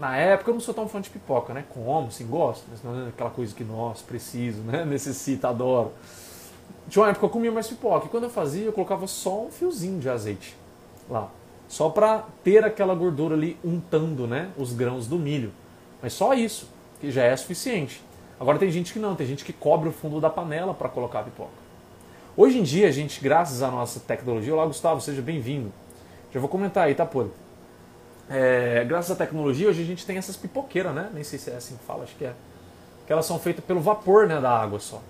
Na 0.02 0.16
época 0.16 0.50
eu 0.50 0.54
não 0.54 0.60
sou 0.60 0.74
tão 0.74 0.88
fã 0.88 1.00
de 1.00 1.08
pipoca, 1.08 1.54
né? 1.54 1.64
Como, 1.72 2.10
sim, 2.10 2.26
gosto, 2.26 2.64
mas 2.68 2.82
não 2.82 3.06
é 3.06 3.08
aquela 3.10 3.30
coisa 3.30 3.54
que, 3.54 3.62
nossa, 3.62 4.02
preciso, 4.02 4.60
né? 4.62 4.82
Necessita, 4.84 5.48
adoro. 5.48 5.92
Tinha 6.88 7.04
uma 7.04 7.10
época 7.10 7.26
eu 7.26 7.30
comia 7.30 7.52
mais 7.52 7.68
pipoca, 7.68 8.06
e 8.06 8.08
quando 8.08 8.24
eu 8.24 8.30
fazia, 8.30 8.64
eu 8.64 8.72
colocava 8.72 9.06
só 9.06 9.44
um 9.44 9.52
fiozinho 9.52 10.00
de 10.00 10.10
azeite 10.10 10.56
lá. 11.08 11.30
Só 11.68 11.88
para 11.88 12.24
ter 12.42 12.64
aquela 12.64 12.96
gordura 12.96 13.36
ali 13.36 13.56
untando, 13.64 14.26
né? 14.26 14.50
Os 14.58 14.72
grãos 14.72 15.06
do 15.06 15.20
milho. 15.20 15.52
Mas 16.02 16.14
só 16.14 16.34
isso, 16.34 16.68
que 17.00 17.08
já 17.08 17.22
é 17.22 17.36
suficiente. 17.36 18.02
Agora 18.40 18.58
tem 18.58 18.72
gente 18.72 18.92
que 18.92 18.98
não, 18.98 19.14
tem 19.14 19.24
gente 19.24 19.44
que 19.44 19.52
cobre 19.52 19.88
o 19.88 19.92
fundo 19.92 20.20
da 20.20 20.28
panela 20.28 20.74
para 20.74 20.88
colocar 20.88 21.20
a 21.20 21.22
pipoca. 21.22 21.52
Hoje 22.36 22.58
em 22.58 22.64
dia, 22.64 22.88
a 22.88 22.90
gente, 22.90 23.22
graças 23.22 23.62
à 23.62 23.70
nossa 23.70 24.00
tecnologia, 24.00 24.52
olá 24.52 24.66
Gustavo, 24.66 25.00
seja 25.00 25.22
bem-vindo. 25.22 25.72
Já 26.32 26.40
vou 26.40 26.48
comentar 26.48 26.88
aí, 26.88 26.94
tá, 26.96 27.06
Pô? 27.06 27.28
É, 28.30 28.84
graças 28.84 29.10
à 29.10 29.16
tecnologia, 29.16 29.68
hoje 29.68 29.82
a 29.82 29.84
gente 29.84 30.06
tem 30.06 30.16
essas 30.16 30.36
pipoqueiras, 30.36 30.94
né? 30.94 31.10
Nem 31.12 31.24
sei 31.24 31.38
se 31.38 31.50
é 31.50 31.56
assim 31.56 31.76
que 31.76 31.84
fala, 31.84 32.04
acho 32.04 32.14
que 32.16 32.24
é. 32.24 32.32
Que 33.06 33.12
elas 33.12 33.26
são 33.26 33.38
feitas 33.38 33.64
pelo 33.64 33.80
vapor 33.80 34.26
né, 34.26 34.40
da 34.40 34.50
água 34.50 34.78
só. 34.78 35.00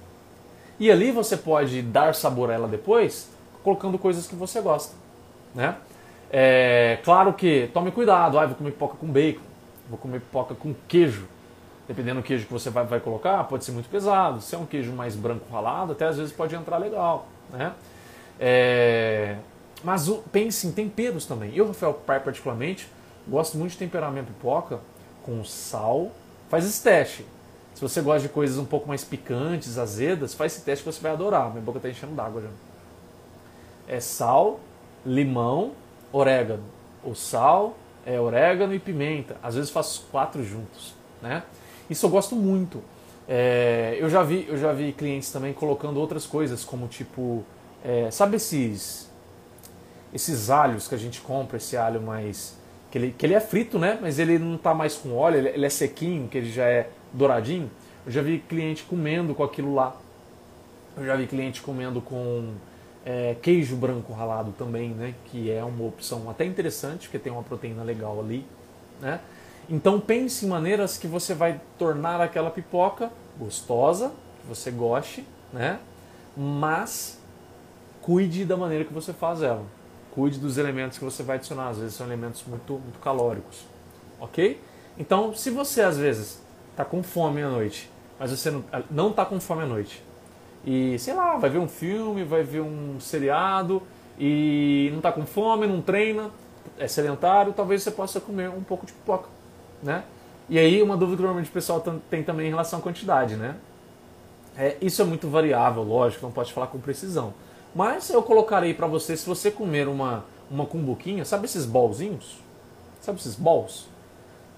E 0.79 0.91
ali 0.91 1.13
você 1.13 1.37
pode 1.37 1.83
dar 1.83 2.15
sabor 2.15 2.51
a 2.51 2.55
ela 2.55 2.67
depois, 2.67 3.31
colocando 3.63 3.99
coisas 3.99 4.27
que 4.27 4.35
você 4.35 4.61
gosta, 4.61 4.95
né? 5.55 5.77
É, 6.31 6.99
claro 7.05 7.35
que 7.35 7.71
tome 7.75 7.91
cuidado, 7.91 8.39
ah, 8.39 8.47
vou 8.47 8.57
comer 8.57 8.71
pipoca 8.71 8.97
com 8.97 9.07
bacon, 9.07 9.43
vou 9.89 9.99
comer 9.99 10.21
pipoca 10.21 10.55
com 10.55 10.75
queijo 10.89 11.29
dependendo 11.87 12.21
do 12.21 12.25
queijo 12.25 12.47
que 12.47 12.53
você 12.53 12.71
vai, 12.71 12.85
vai 12.85 13.01
colocar, 13.01 13.43
pode 13.45 13.65
ser 13.65 13.73
muito 13.73 13.89
pesado. 13.89 14.41
Se 14.41 14.55
é 14.55 14.59
um 14.59 14.67
queijo 14.67 14.93
mais 14.93 15.15
branco 15.15 15.45
ralado, 15.53 15.93
até 15.93 16.07
às 16.07 16.17
vezes 16.17 16.33
pode 16.33 16.55
entrar 16.55 16.79
legal. 16.79 17.27
Né? 17.51 17.73
É... 18.39 19.37
Mas 19.83 20.09
pense 20.31 20.67
em 20.67 20.73
temperos 20.73 21.27
também. 21.27 21.53
Eu, 21.55 21.69
Rafael 21.69 21.95
Pai, 21.95 22.21
particularmente, 22.21 22.89
gosto 23.29 23.57
muito 23.57 23.73
de 23.73 23.79
temperar 23.79 24.11
minha 24.11 24.25
pipoca 24.25 24.81
com 25.25 25.45
sal. 25.45 26.11
Faz 26.49 26.65
esse 26.65 26.83
teste. 26.83 27.25
Se 27.75 27.81
você 27.81 28.01
gosta 28.01 28.27
de 28.27 28.29
coisas 28.29 28.59
um 28.59 28.65
pouco 28.65 28.87
mais 28.87 29.03
picantes, 29.03 29.79
azedas, 29.79 30.35
faz 30.35 30.53
esse 30.53 30.63
teste 30.63 30.85
que 30.85 30.93
você 30.93 31.01
vai 31.01 31.13
adorar. 31.13 31.51
Minha 31.51 31.63
boca 31.63 31.79
está 31.79 31.89
enchendo 31.89 32.15
d'água 32.15 32.43
já. 32.43 32.49
É 33.89 34.01
sal, 34.01 34.61
limão, 35.05 35.73
orégano. 36.13 36.65
O 37.03 37.15
sal 37.15 37.75
é 38.05 38.21
orégano 38.21 38.75
e 38.75 38.79
pimenta. 38.79 39.37
Às 39.43 39.55
vezes 39.55 39.71
faço 39.71 40.07
quatro 40.11 40.45
juntos. 40.45 40.95
Né? 41.21 41.43
Isso 41.89 42.07
eu 42.07 42.11
gosto 42.11 42.37
muito. 42.37 42.83
É, 43.29 43.97
eu, 43.99 44.11
já 44.11 44.23
vi, 44.23 44.47
eu 44.49 44.57
já 44.57 44.73
vi 44.73 44.93
clientes 44.93 45.31
também 45.31 45.53
colocando 45.53 45.99
outras 45.99 46.27
coisas, 46.27 46.65
como 46.65 46.89
tipo, 46.89 47.45
é, 47.85 48.11
sabe 48.11 48.37
esses, 48.37 49.09
esses 50.13 50.51
alhos 50.51 50.89
que 50.89 50.95
a 50.95 50.99
gente 50.99 51.21
compra, 51.21 51.57
esse 51.57 51.77
alho 51.77 52.01
mais. 52.01 52.61
Que 52.93 52.99
ele, 52.99 53.15
que 53.17 53.25
ele 53.25 53.33
é 53.33 53.41
frito, 53.41 53.79
né? 53.79 53.99
Mas 54.01 54.19
ele 54.19 54.39
não 54.39 54.57
está 54.57 54.75
mais 54.75 54.95
com 54.95 55.17
óleo, 55.17 55.39
ele, 55.39 55.49
ele 55.49 55.65
é 55.65 55.71
sequinho, 55.71 56.29
que 56.29 56.37
ele 56.37 56.53
já 56.53 56.67
é 56.67 56.91
douradinho. 57.11 57.71
Eu 58.05 58.13
já 58.13 58.21
vi 58.21 58.39
cliente 58.39 58.85
comendo 58.85 59.35
com 59.35 59.43
aquilo 59.43 59.75
lá. 59.75 59.97
Eu 60.95 61.07
já 61.07 61.17
vi 61.17 61.27
cliente 61.27 61.63
comendo 61.63 62.03
com 62.03 62.53
é, 63.03 63.35
queijo 63.41 63.77
branco 63.77 64.13
ralado 64.13 64.53
também, 64.59 64.91
né? 64.91 65.15
Que 65.25 65.51
é 65.51 65.65
uma 65.65 65.87
opção 65.87 66.29
até 66.29 66.45
interessante, 66.45 67.09
porque 67.09 67.19
tem 67.19 67.33
uma 67.33 67.43
proteína 67.43 67.83
legal 67.83 68.21
ali, 68.21 68.45
né? 69.01 69.21
Então 69.71 69.99
pense 69.99 70.45
em 70.45 70.49
maneiras 70.51 70.99
que 70.99 71.07
você 71.07 71.35
vai 71.35 71.63
tornar 71.79 72.21
aquela 72.21 72.51
pipoca 72.51 73.11
gostosa, 73.39 74.13
que 74.43 74.47
você 74.47 74.71
goste, 74.71 75.25
né? 75.51 75.79
Mas 76.37 77.19
cuide 78.03 78.45
da 78.45 78.57
maneira 78.57 78.85
que 78.85 78.93
você 78.93 79.15
faz 79.15 79.41
ela. 79.41 79.65
Cuide 80.15 80.39
dos 80.39 80.59
elementos 80.59 80.99
que 80.99 81.05
você 81.05 81.23
vai 81.23 81.37
adicionar. 81.37 81.69
Às 81.69 81.79
vezes 81.79 81.95
são 81.95 82.07
elementos 82.07 82.45
muito, 82.47 82.75
muito 82.75 82.99
calóricos, 83.01 83.65
ok? 84.21 84.61
Então, 84.99 85.35
se 85.35 85.51
você 85.51 85.83
às 85.83 85.97
vezes 85.97 86.43
está 86.71 86.85
com 86.85 87.03
fome 87.03 87.43
à 87.43 87.49
noite, 87.49 87.91
mas 88.19 88.31
você 88.31 88.53
não 88.91 89.11
está 89.11 89.25
com 89.25 89.41
fome 89.41 89.63
à 89.63 89.67
noite, 89.67 90.03
e 90.65 90.99
sei 90.99 91.15
lá, 91.15 91.37
vai 91.37 91.51
ver 91.51 91.59
um 91.59 91.69
filme, 91.69 92.23
vai 92.25 92.43
ver 92.43 92.61
um 92.61 93.01
seriado 93.01 93.83
e 94.19 94.89
não 94.91 94.99
está 94.99 95.11
com 95.11 95.27
fome, 95.27 95.67
não 95.67 95.81
treina, 95.81 96.31
é 96.79 96.87
sedentário, 96.87 97.53
talvez 97.53 97.83
você 97.83 97.91
possa 97.91 98.21
comer 98.21 98.49
um 98.51 98.63
pouco 98.63 98.87
de 98.87 98.93
pipoca 98.93 99.29
né? 99.83 100.05
E 100.49 100.59
aí 100.59 100.83
uma 100.83 100.97
dúvida 100.97 101.17
que 101.17 101.23
normalmente 101.23 101.51
o 101.51 101.53
pessoal 101.53 101.83
tem 102.09 102.23
também 102.23 102.47
em 102.47 102.51
relação 102.51 102.79
à 102.79 102.83
quantidade, 102.83 103.37
né? 103.37 103.57
É, 104.57 104.77
isso 104.81 105.01
é 105.01 105.05
muito 105.05 105.29
variável, 105.29 105.83
lógico, 105.83 106.25
não 106.25 106.33
pode 106.33 106.53
falar 106.53 106.67
com 106.67 106.79
precisão. 106.79 107.33
Mas 107.75 108.11
eu 108.11 108.23
colocarei 108.23 108.75
para 108.75 108.87
você, 108.87 109.17
se 109.17 109.27
você 109.27 109.51
comer 109.51 109.89
uma, 109.89 110.25
uma 110.51 110.67
cumbuquinha, 110.67 111.25
sabe 111.25 111.47
esses 111.47 111.65
bolzinhos? 111.65 112.39
Sabe 113.01 113.19
esses 113.19 113.35
balls? 113.35 113.89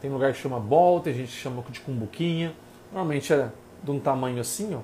Tem 0.01 0.11
lugar 0.11 0.33
que 0.33 0.39
chama 0.39 0.59
bol, 0.61 1.01
tem 1.01 1.15
gente 1.15 1.29
que 1.29 1.39
chama 1.39 1.63
de 1.71 1.81
cumbuquinha. 1.81 2.55
Normalmente 2.93 3.33
é 3.33 3.49
de 3.83 3.91
um 3.91 3.99
tamanho 3.99 4.41
assim, 4.41 4.75
ó. 4.75 4.81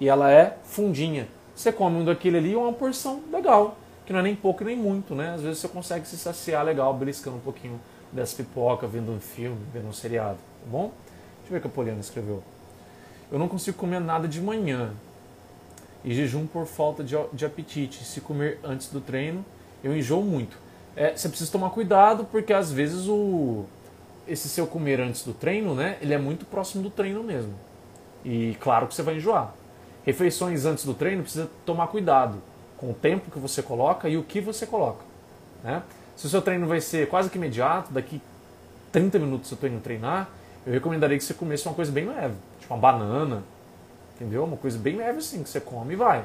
E 0.00 0.08
ela 0.08 0.30
é 0.30 0.56
fundinha. 0.64 1.28
Você 1.54 1.72
come 1.72 1.96
um 1.96 2.04
daquele 2.04 2.38
ali, 2.38 2.54
é 2.54 2.56
uma 2.56 2.72
porção 2.72 3.22
legal. 3.32 3.76
Que 4.04 4.12
não 4.12 4.20
é 4.20 4.22
nem 4.22 4.36
pouco 4.36 4.62
nem 4.62 4.76
muito, 4.76 5.14
né? 5.14 5.34
Às 5.34 5.42
vezes 5.42 5.58
você 5.58 5.68
consegue 5.68 6.06
se 6.06 6.16
saciar 6.16 6.64
legal, 6.64 6.94
beliscando 6.94 7.36
um 7.36 7.40
pouquinho 7.40 7.80
dessa 8.12 8.36
pipoca, 8.36 8.86
vendo 8.86 9.10
um 9.10 9.20
filme, 9.20 9.58
vendo 9.72 9.88
um 9.88 9.92
seriado, 9.92 10.36
tá 10.36 10.70
bom? 10.70 10.92
Deixa 11.40 11.46
eu 11.46 11.50
ver 11.50 11.58
o 11.58 11.60
que 11.60 11.66
a 11.66 11.70
Poliana 11.70 12.00
escreveu. 12.00 12.42
Eu 13.30 13.38
não 13.38 13.48
consigo 13.48 13.76
comer 13.76 14.00
nada 14.00 14.28
de 14.28 14.40
manhã. 14.40 14.92
E 16.06 16.14
jejum 16.14 16.46
por 16.46 16.66
falta 16.66 17.02
de, 17.02 17.16
de 17.32 17.44
apetite. 17.44 18.04
Se 18.04 18.20
comer 18.20 18.60
antes 18.62 18.88
do 18.88 19.00
treino, 19.00 19.44
eu 19.82 19.94
enjoo 19.94 20.22
muito. 20.22 20.56
É, 20.94 21.14
você 21.14 21.28
precisa 21.28 21.50
tomar 21.50 21.70
cuidado 21.70 22.24
porque 22.24 22.52
às 22.52 22.72
vezes 22.72 23.06
o 23.08 23.64
esse 24.26 24.48
seu 24.48 24.66
comer 24.66 25.00
antes 25.00 25.22
do 25.24 25.32
treino, 25.32 25.74
né, 25.74 25.98
ele 26.00 26.12
é 26.12 26.18
muito 26.18 26.44
próximo 26.44 26.82
do 26.82 26.90
treino 26.90 27.22
mesmo. 27.22 27.54
E 28.24 28.56
claro 28.60 28.86
que 28.86 28.94
você 28.94 29.02
vai 29.02 29.16
enjoar. 29.16 29.54
Refeições 30.04 30.64
antes 30.64 30.84
do 30.84 30.94
treino 30.94 31.22
precisa 31.22 31.48
tomar 31.64 31.86
cuidado 31.88 32.42
com 32.76 32.90
o 32.90 32.94
tempo 32.94 33.30
que 33.30 33.38
você 33.38 33.62
coloca 33.62 34.08
e 34.08 34.16
o 34.16 34.22
que 34.22 34.40
você 34.40 34.66
coloca. 34.66 35.04
Né? 35.62 35.82
Se 36.16 36.26
o 36.26 36.28
seu 36.28 36.42
treino 36.42 36.66
vai 36.66 36.80
ser 36.80 37.08
quase 37.08 37.30
que 37.30 37.36
imediato, 37.36 37.92
daqui 37.92 38.20
30 38.90 39.18
minutos 39.18 39.50
eu 39.50 39.54
estou 39.54 39.68
indo 39.68 39.80
treinar, 39.80 40.28
eu 40.66 40.72
recomendaria 40.72 41.16
que 41.16 41.24
você 41.24 41.34
comesse 41.34 41.66
uma 41.66 41.74
coisa 41.74 41.92
bem 41.92 42.06
leve, 42.06 42.34
tipo 42.58 42.72
uma 42.74 42.80
banana, 42.80 43.44
entendeu? 44.16 44.44
Uma 44.44 44.56
coisa 44.56 44.78
bem 44.78 44.96
leve 44.96 45.18
assim, 45.18 45.42
que 45.42 45.48
você 45.48 45.60
come 45.60 45.92
e 45.92 45.96
vai. 45.96 46.24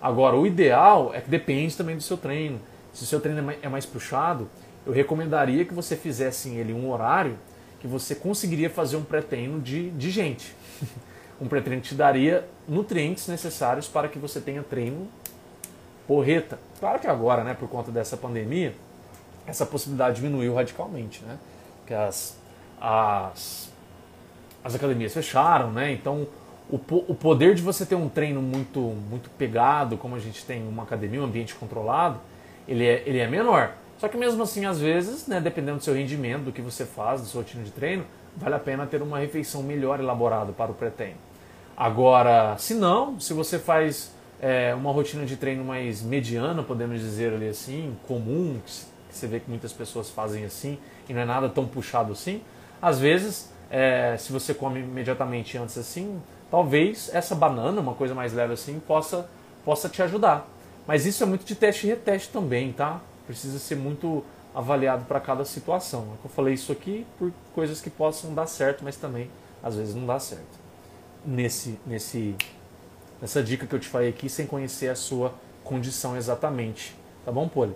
Agora, 0.00 0.36
o 0.36 0.46
ideal 0.46 1.12
é 1.12 1.20
que 1.20 1.28
depende 1.28 1.76
também 1.76 1.96
do 1.96 2.02
seu 2.02 2.16
treino. 2.16 2.60
Se 2.92 3.02
o 3.02 3.06
seu 3.06 3.20
treino 3.20 3.52
é 3.60 3.68
mais 3.68 3.84
é 3.84 3.88
puxado, 3.88 4.48
eu 4.86 4.92
recomendaria 4.92 5.64
que 5.64 5.74
você 5.74 5.96
fizesse 5.96 6.50
ele 6.50 6.72
um 6.72 6.90
horário 6.90 7.36
que 7.80 7.86
você 7.86 8.14
conseguiria 8.14 8.70
fazer 8.70 8.96
um 8.96 9.02
pré-treino 9.02 9.60
de, 9.60 9.90
de 9.90 10.10
gente. 10.10 10.54
um 11.40 11.46
pré-treino 11.46 11.82
te 11.82 11.94
daria 11.94 12.46
nutrientes 12.68 13.26
necessários 13.26 13.88
para 13.88 14.08
que 14.08 14.18
você 14.18 14.40
tenha 14.40 14.62
treino 14.62 15.08
porreta. 16.06 16.58
Claro 16.78 17.00
que 17.00 17.06
agora, 17.06 17.42
né, 17.42 17.54
por 17.54 17.68
conta 17.68 17.90
dessa 17.90 18.16
pandemia, 18.16 18.74
essa 19.46 19.66
possibilidade 19.66 20.16
diminuiu 20.16 20.54
radicalmente, 20.54 21.22
né? 21.24 21.38
Que 21.86 21.94
as, 21.94 22.36
as, 22.80 23.70
as 24.64 24.74
academias 24.74 25.12
fecharam, 25.12 25.70
né? 25.70 25.92
Então 25.92 26.26
o, 26.70 26.76
o 26.76 27.14
poder 27.14 27.54
de 27.54 27.62
você 27.62 27.86
ter 27.86 27.94
um 27.94 28.08
treino 28.08 28.42
muito, 28.42 28.80
muito 28.80 29.30
pegado, 29.30 29.96
como 29.96 30.16
a 30.16 30.18
gente 30.18 30.44
tem 30.44 30.66
uma 30.66 30.82
academia, 30.82 31.20
um 31.20 31.24
ambiente 31.24 31.54
controlado, 31.54 32.20
ele 32.66 32.84
é, 32.84 33.02
ele 33.06 33.18
é 33.18 33.28
menor. 33.28 33.72
Só 33.98 34.08
que 34.08 34.16
mesmo 34.16 34.42
assim, 34.42 34.66
às 34.66 34.80
vezes, 34.80 35.26
né, 35.26 35.40
dependendo 35.40 35.78
do 35.78 35.84
seu 35.84 35.94
rendimento, 35.94 36.44
do 36.44 36.52
que 36.52 36.60
você 36.60 36.84
faz, 36.84 37.20
do 37.20 37.26
seu 37.26 37.40
rotina 37.40 37.62
de 37.62 37.70
treino, 37.70 38.04
vale 38.36 38.54
a 38.54 38.58
pena 38.58 38.86
ter 38.86 39.00
uma 39.00 39.18
refeição 39.18 39.62
melhor 39.62 40.00
elaborada 40.00 40.52
para 40.52 40.70
o 40.70 40.74
pré-treino. 40.74 41.16
Agora, 41.76 42.56
se 42.58 42.74
não, 42.74 43.18
se 43.20 43.32
você 43.32 43.58
faz 43.58 44.12
é, 44.40 44.74
uma 44.74 44.92
rotina 44.92 45.24
de 45.24 45.36
treino 45.36 45.64
mais 45.64 46.02
mediana, 46.02 46.62
podemos 46.62 47.00
dizer 47.00 47.32
ali 47.32 47.48
assim, 47.48 47.96
comum, 48.06 48.60
que 49.08 49.14
você 49.14 49.26
vê 49.26 49.40
que 49.40 49.48
muitas 49.48 49.72
pessoas 49.72 50.10
fazem 50.10 50.44
assim, 50.44 50.78
e 51.08 51.14
não 51.14 51.20
é 51.20 51.24
nada 51.24 51.48
tão 51.48 51.66
puxado 51.66 52.12
assim, 52.12 52.42
às 52.80 52.98
vezes, 52.98 53.50
é, 53.70 54.16
se 54.18 54.32
você 54.32 54.52
come 54.52 54.80
imediatamente 54.80 55.56
antes 55.56 55.78
assim, 55.78 56.20
talvez 56.50 57.10
essa 57.12 57.34
banana, 57.34 57.80
uma 57.80 57.94
coisa 57.94 58.14
mais 58.14 58.32
leve 58.32 58.54
assim, 58.54 58.80
possa, 58.80 59.28
possa 59.64 59.88
te 59.88 60.02
ajudar. 60.02 60.46
Mas 60.86 61.04
isso 61.04 61.22
é 61.22 61.26
muito 61.26 61.44
de 61.44 61.54
teste 61.54 61.86
e 61.86 61.90
reteste 61.90 62.30
também, 62.30 62.72
tá? 62.72 63.00
Precisa 63.26 63.58
ser 63.58 63.76
muito 63.76 64.24
avaliado 64.54 65.04
para 65.04 65.20
cada 65.20 65.44
situação. 65.44 66.06
É 66.22 66.26
eu 66.26 66.30
falei 66.30 66.54
isso 66.54 66.72
aqui 66.72 67.06
por 67.18 67.32
coisas 67.54 67.80
que 67.80 67.90
possam 67.90 68.32
dar 68.32 68.46
certo, 68.46 68.84
mas 68.84 68.96
também 68.96 69.30
às 69.62 69.74
vezes 69.76 69.94
não 69.94 70.06
dá 70.06 70.18
certo. 70.18 70.66
Nesse, 71.24 71.78
nesse, 71.84 72.36
nessa 73.20 73.42
dica 73.42 73.66
que 73.66 73.74
eu 73.74 73.80
te 73.80 73.88
falei 73.88 74.08
aqui, 74.08 74.28
sem 74.28 74.46
conhecer 74.46 74.88
a 74.88 74.94
sua 74.94 75.34
condição 75.64 76.16
exatamente. 76.16 76.96
Tá 77.24 77.32
bom, 77.32 77.48
Poli? 77.48 77.74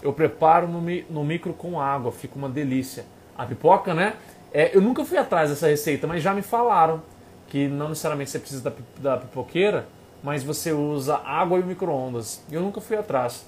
Eu 0.00 0.12
preparo 0.12 0.68
no, 0.68 0.80
no 1.10 1.24
micro 1.24 1.52
com 1.52 1.80
água, 1.80 2.12
fica 2.12 2.36
uma 2.36 2.48
delícia. 2.48 3.04
A 3.36 3.44
pipoca, 3.44 3.92
né? 3.92 4.14
É, 4.52 4.74
eu 4.74 4.80
nunca 4.80 5.04
fui 5.04 5.18
atrás 5.18 5.50
dessa 5.50 5.66
receita, 5.66 6.06
mas 6.06 6.22
já 6.22 6.32
me 6.32 6.42
falaram 6.42 7.02
que 7.48 7.66
não 7.68 7.88
necessariamente 7.88 8.30
você 8.30 8.38
precisa 8.38 8.62
da, 8.62 8.72
da 8.98 9.16
pipoqueira, 9.16 9.86
mas 10.22 10.42
você 10.42 10.72
usa 10.72 11.16
água 11.16 11.58
e 11.58 11.62
micro-ondas. 11.62 12.42
Eu 12.50 12.60
nunca 12.60 12.80
fui 12.80 12.96
atrás. 12.96 13.44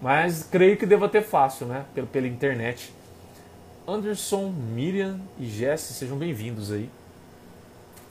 Mas 0.00 0.42
creio 0.42 0.76
que 0.76 0.86
deva 0.86 1.08
ter 1.08 1.22
fácil, 1.22 1.66
né? 1.66 1.84
Pela, 1.94 2.06
pela 2.06 2.26
internet. 2.26 2.92
Anderson, 3.86 4.48
Miriam 4.50 5.20
e 5.38 5.46
Jesse, 5.46 5.92
sejam 5.92 6.16
bem-vindos 6.16 6.72
aí. 6.72 6.88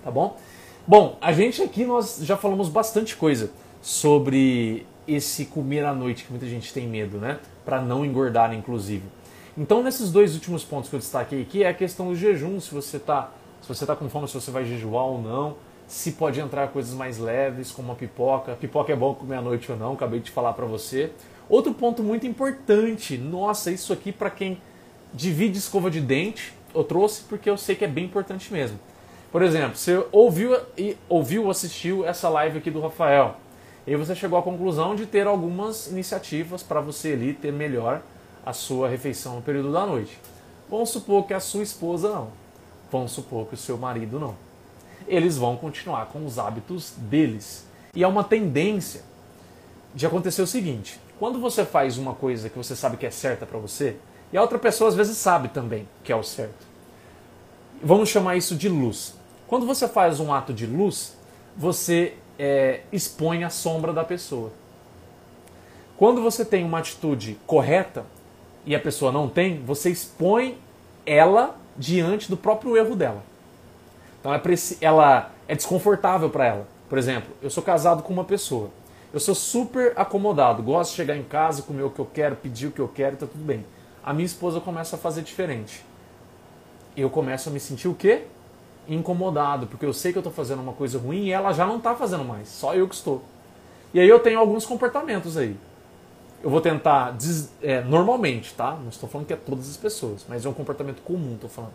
Tá 0.04 0.12
bom? 0.12 0.38
Bom, 0.86 1.18
a 1.22 1.32
gente 1.32 1.62
aqui 1.62 1.86
nós 1.86 2.20
já 2.22 2.36
falamos 2.36 2.70
bastante 2.70 3.16
coisa 3.16 3.52
sobre 3.82 4.86
esse 5.08 5.45
comer 5.45 5.86
à 5.86 5.93
noite 5.93 6.26
que 6.26 6.32
muita 6.32 6.47
gente 6.47 6.74
tem 6.74 6.88
medo, 6.88 7.18
né? 7.18 7.39
Para 7.66 7.82
não 7.82 8.06
engordar, 8.06 8.54
inclusive. 8.54 9.04
Então, 9.58 9.84
nesses 9.84 10.12
dois 10.12 10.34
últimos 10.34 10.64
pontos 10.64 10.89
que 10.89 10.95
eu 10.95 10.99
destaquei 10.99 11.41
aqui 11.41 11.64
é 11.64 11.70
a 11.70 11.74
questão 11.74 12.08
do 12.08 12.16
jejum, 12.16 12.60
se 12.60 12.74
você 12.74 12.97
está 12.97 13.32
se 13.62 13.68
você 13.68 13.86
tá 13.86 13.95
com 13.95 14.09
fome, 14.09 14.28
se 14.28 14.34
você 14.34 14.51
vai 14.51 14.66
jejuar 14.66 15.05
ou 15.05 15.22
não, 15.22 15.55
se 15.88 16.14
pode 16.14 16.39
entrar 16.39 16.70
coisas 16.70 16.93
mais 16.93 17.18
leves, 17.18 17.72
como 17.72 17.91
a 17.91 17.95
pipoca. 17.95 18.55
Pipoca 18.55 18.91
é 18.93 18.95
bom 18.95 19.14
comer 19.14 19.36
à 19.36 19.41
noite 19.41 19.72
ou 19.72 19.78
não, 19.78 19.93
acabei 19.93 20.20
de 20.20 20.32
falar 20.32 20.53
para 20.53 20.66
você. 20.66 21.12
Outro 21.49 21.74
ponto 21.74 22.01
muito 22.01 22.26
importante, 22.26 23.18
nossa, 23.18 23.72
isso 23.72 23.91
aqui 23.91 24.12
para 24.12 24.30
quem 24.30 24.62
divide 25.14 25.57
escova 25.57 25.91
de 25.91 25.99
dente, 25.99 26.53
eu 26.74 26.84
trouxe 26.84 27.24
porque 27.24 27.49
eu 27.49 27.57
sei 27.57 27.76
que 27.76 27.84
é 27.84 27.88
bem 27.88 28.05
importante 28.05 28.51
mesmo. 28.51 28.80
Por 29.32 29.41
exemplo, 29.41 29.78
você 29.78 30.03
ouviu 30.12 30.57
e 30.78 30.97
ouviu 31.07 31.49
assistiu 31.49 32.05
essa 32.05 32.30
live 32.30 32.57
aqui 32.59 32.72
do 32.72 32.80
Rafael, 32.80 33.36
e 33.86 33.95
você 33.95 34.16
chegou 34.16 34.38
à 34.38 34.43
conclusão 34.43 34.95
de 34.95 35.05
ter 35.05 35.26
algumas 35.26 35.88
iniciativas 35.88 36.62
para 36.62 36.80
você 36.80 37.14
ali 37.14 37.34
ter 37.34 37.51
melhor 37.51 38.01
a 38.45 38.53
sua 38.53 38.88
refeição 38.88 39.36
no 39.36 39.41
período 39.41 39.72
da 39.72 39.86
noite. 39.86 40.18
Vamos 40.70 40.89
supor 40.89 41.26
que 41.26 41.34
a 41.34 41.39
sua 41.39 41.64
esposa 41.64 42.09
não. 42.09 42.40
Vamos 42.91 43.11
supor 43.13 43.47
que 43.47 43.53
o 43.53 43.57
seu 43.57 43.77
marido 43.77 44.19
não. 44.19 44.35
Eles 45.07 45.37
vão 45.37 45.55
continuar 45.55 46.07
com 46.07 46.25
os 46.25 46.37
hábitos 46.37 46.93
deles. 46.97 47.65
E 47.95 48.03
é 48.03 48.07
uma 48.07 48.23
tendência 48.23 49.01
de 49.95 50.05
acontecer 50.05 50.41
o 50.41 50.47
seguinte: 50.47 50.99
quando 51.17 51.39
você 51.39 51.65
faz 51.65 51.97
uma 51.97 52.13
coisa 52.13 52.49
que 52.49 52.57
você 52.57 52.75
sabe 52.75 52.97
que 52.97 53.05
é 53.05 53.11
certa 53.11 53.45
para 53.45 53.57
você, 53.57 53.95
e 54.31 54.37
a 54.37 54.41
outra 54.41 54.59
pessoa 54.59 54.89
às 54.89 54.95
vezes 54.95 55.17
sabe 55.17 55.47
também 55.47 55.87
que 56.03 56.11
é 56.11 56.15
o 56.15 56.23
certo. 56.23 56.67
Vamos 57.83 58.09
chamar 58.09 58.35
isso 58.35 58.55
de 58.55 58.69
luz. 58.69 59.15
Quando 59.47 59.65
você 59.65 59.87
faz 59.87 60.19
um 60.19 60.33
ato 60.33 60.53
de 60.53 60.65
luz, 60.65 61.17
você 61.57 62.13
é, 62.37 62.81
expõe 62.91 63.43
a 63.43 63.49
sombra 63.49 63.91
da 63.91 64.03
pessoa. 64.03 64.51
Quando 65.97 66.21
você 66.21 66.43
tem 66.43 66.63
uma 66.63 66.79
atitude 66.79 67.37
correta 67.45 68.05
e 68.65 68.75
a 68.75 68.79
pessoa 68.79 69.11
não 69.11 69.29
tem, 69.29 69.61
você 69.63 69.89
expõe 69.89 70.57
ela 71.05 71.61
diante 71.82 72.29
do 72.29 72.38
próprio 72.38 72.77
erro 72.77 72.95
dela. 72.95 73.23
Então 74.19 74.32
ela 74.79 75.32
é 75.47 75.55
desconfortável 75.55 76.29
para 76.29 76.45
ela. 76.45 76.67
Por 76.88 76.97
exemplo, 76.97 77.32
eu 77.41 77.49
sou 77.49 77.63
casado 77.63 78.03
com 78.03 78.13
uma 78.13 78.23
pessoa. 78.23 78.69
Eu 79.11 79.19
sou 79.19 79.34
super 79.34 79.93
acomodado, 79.97 80.61
gosto 80.61 80.91
de 80.91 80.97
chegar 80.97 81.17
em 81.17 81.23
casa, 81.23 81.63
comer 81.63 81.82
o 81.82 81.89
que 81.89 81.99
eu 81.99 82.05
quero, 82.05 82.36
pedir 82.36 82.67
o 82.67 82.71
que 82.71 82.79
eu 82.79 82.88
quero, 82.88 83.17
tá 83.17 83.25
tudo 83.25 83.43
bem. 83.43 83.65
A 84.03 84.13
minha 84.13 84.25
esposa 84.25 84.61
começa 84.61 84.95
a 84.95 84.99
fazer 84.99 85.23
diferente. 85.23 85.84
Eu 86.95 87.09
começo 87.09 87.49
a 87.49 87.51
me 87.51 87.59
sentir 87.59 87.88
o 87.88 87.95
quê? 87.95 88.23
Incomodado, 88.88 89.65
porque 89.67 89.86
eu 89.86 89.93
sei 89.93 90.11
que 90.11 90.17
eu 90.17 90.21
estou 90.21 90.32
fazendo 90.32 90.61
uma 90.61 90.73
coisa 90.73 90.99
ruim 90.99 91.25
e 91.25 91.32
ela 91.32 91.51
já 91.51 91.65
não 91.65 91.77
está 91.77 91.95
fazendo 91.95 92.23
mais, 92.23 92.47
só 92.47 92.75
eu 92.75 92.88
que 92.88 92.95
estou. 92.95 93.23
E 93.93 93.99
aí 93.99 94.07
eu 94.07 94.19
tenho 94.19 94.39
alguns 94.39 94.65
comportamentos 94.65 95.36
aí. 95.36 95.57
Eu 96.43 96.49
vou 96.49 96.59
tentar, 96.59 97.15
é, 97.61 97.81
normalmente, 97.81 98.53
tá? 98.53 98.71
Não 98.71 98.89
estou 98.89 99.07
falando 99.07 99.27
que 99.27 99.33
é 99.33 99.35
todas 99.35 99.69
as 99.69 99.77
pessoas, 99.77 100.25
mas 100.27 100.45
é 100.45 100.49
um 100.49 100.53
comportamento 100.53 101.01
comum, 101.03 101.35
estou 101.35 101.49
falando. 101.49 101.73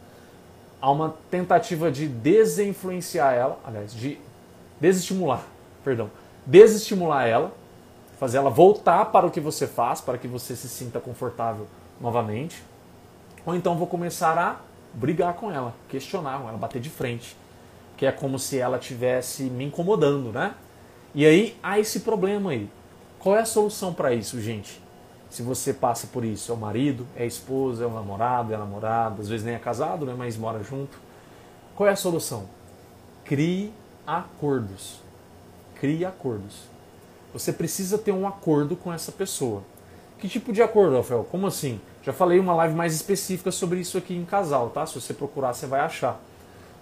Há 0.80 0.90
uma 0.90 1.14
tentativa 1.30 1.90
de 1.90 2.08
desinfluenciar 2.08 3.32
ela, 3.32 3.58
aliás, 3.64 3.94
de 3.94 4.18
desestimular, 4.80 5.42
perdão, 5.84 6.10
desestimular 6.44 7.26
ela, 7.26 7.52
fazer 8.18 8.38
ela 8.38 8.50
voltar 8.50 9.06
para 9.06 9.26
o 9.26 9.30
que 9.30 9.40
você 9.40 9.66
faz, 9.66 10.00
para 10.00 10.18
que 10.18 10.26
você 10.26 10.56
se 10.56 10.68
sinta 10.68 10.98
confortável 10.98 11.66
novamente. 12.00 12.62
Ou 13.44 13.54
então 13.54 13.76
vou 13.76 13.86
começar 13.86 14.36
a 14.36 14.56
brigar 14.92 15.34
com 15.34 15.52
ela, 15.52 15.74
questionar 15.88 16.40
com 16.40 16.48
ela, 16.48 16.58
bater 16.58 16.80
de 16.80 16.90
frente, 16.90 17.36
que 17.96 18.04
é 18.04 18.10
como 18.10 18.38
se 18.38 18.58
ela 18.58 18.78
tivesse 18.78 19.44
me 19.44 19.64
incomodando, 19.64 20.32
né? 20.32 20.54
E 21.14 21.24
aí 21.24 21.56
há 21.62 21.78
esse 21.78 22.00
problema 22.00 22.50
aí. 22.50 22.68
Qual 23.27 23.37
é 23.37 23.41
a 23.41 23.45
solução 23.45 23.93
para 23.93 24.14
isso, 24.14 24.41
gente? 24.41 24.81
Se 25.29 25.43
você 25.43 25.74
passa 25.74 26.07
por 26.07 26.24
isso, 26.24 26.53
é 26.53 26.55
o 26.55 26.57
marido, 26.57 27.05
é 27.16 27.24
a 27.24 27.27
esposa, 27.27 27.83
é 27.83 27.87
o 27.89 27.91
namorado, 27.91 28.53
é 28.53 28.55
a 28.55 28.59
namorada, 28.61 29.20
às 29.20 29.29
vezes 29.29 29.45
nem 29.45 29.57
é 29.57 29.59
casado, 29.59 30.07
né, 30.07 30.14
mas 30.16 30.37
mora 30.37 30.62
junto. 30.62 30.97
Qual 31.74 31.89
é 31.89 31.93
a 31.93 31.97
solução? 31.97 32.49
Crie 33.24 33.72
acordos 34.07 35.01
crie 35.81 36.05
acordos. 36.05 36.68
você 37.33 37.53
precisa 37.53 37.99
ter 37.99 38.12
um 38.12 38.29
acordo 38.29 38.77
com 38.77 38.93
essa 38.93 39.11
pessoa. 39.11 39.64
Que 40.20 40.29
tipo 40.29 40.53
de 40.53 40.62
acordo, 40.62 40.97
Rafael? 40.97 41.24
Como 41.29 41.49
assim? 41.49 41.81
Já 42.05 42.12
falei 42.12 42.39
uma 42.39 42.55
live 42.55 42.77
mais 42.77 42.95
específica 42.95 43.51
sobre 43.51 43.81
isso 43.81 43.99
aqui 43.99 44.14
em 44.14 44.24
casal, 44.24 44.70
tá? 44.70 44.87
Se 44.87 44.95
você 44.95 45.12
procurar, 45.12 45.53
você 45.53 45.66
vai 45.66 45.81
achar. 45.81 46.20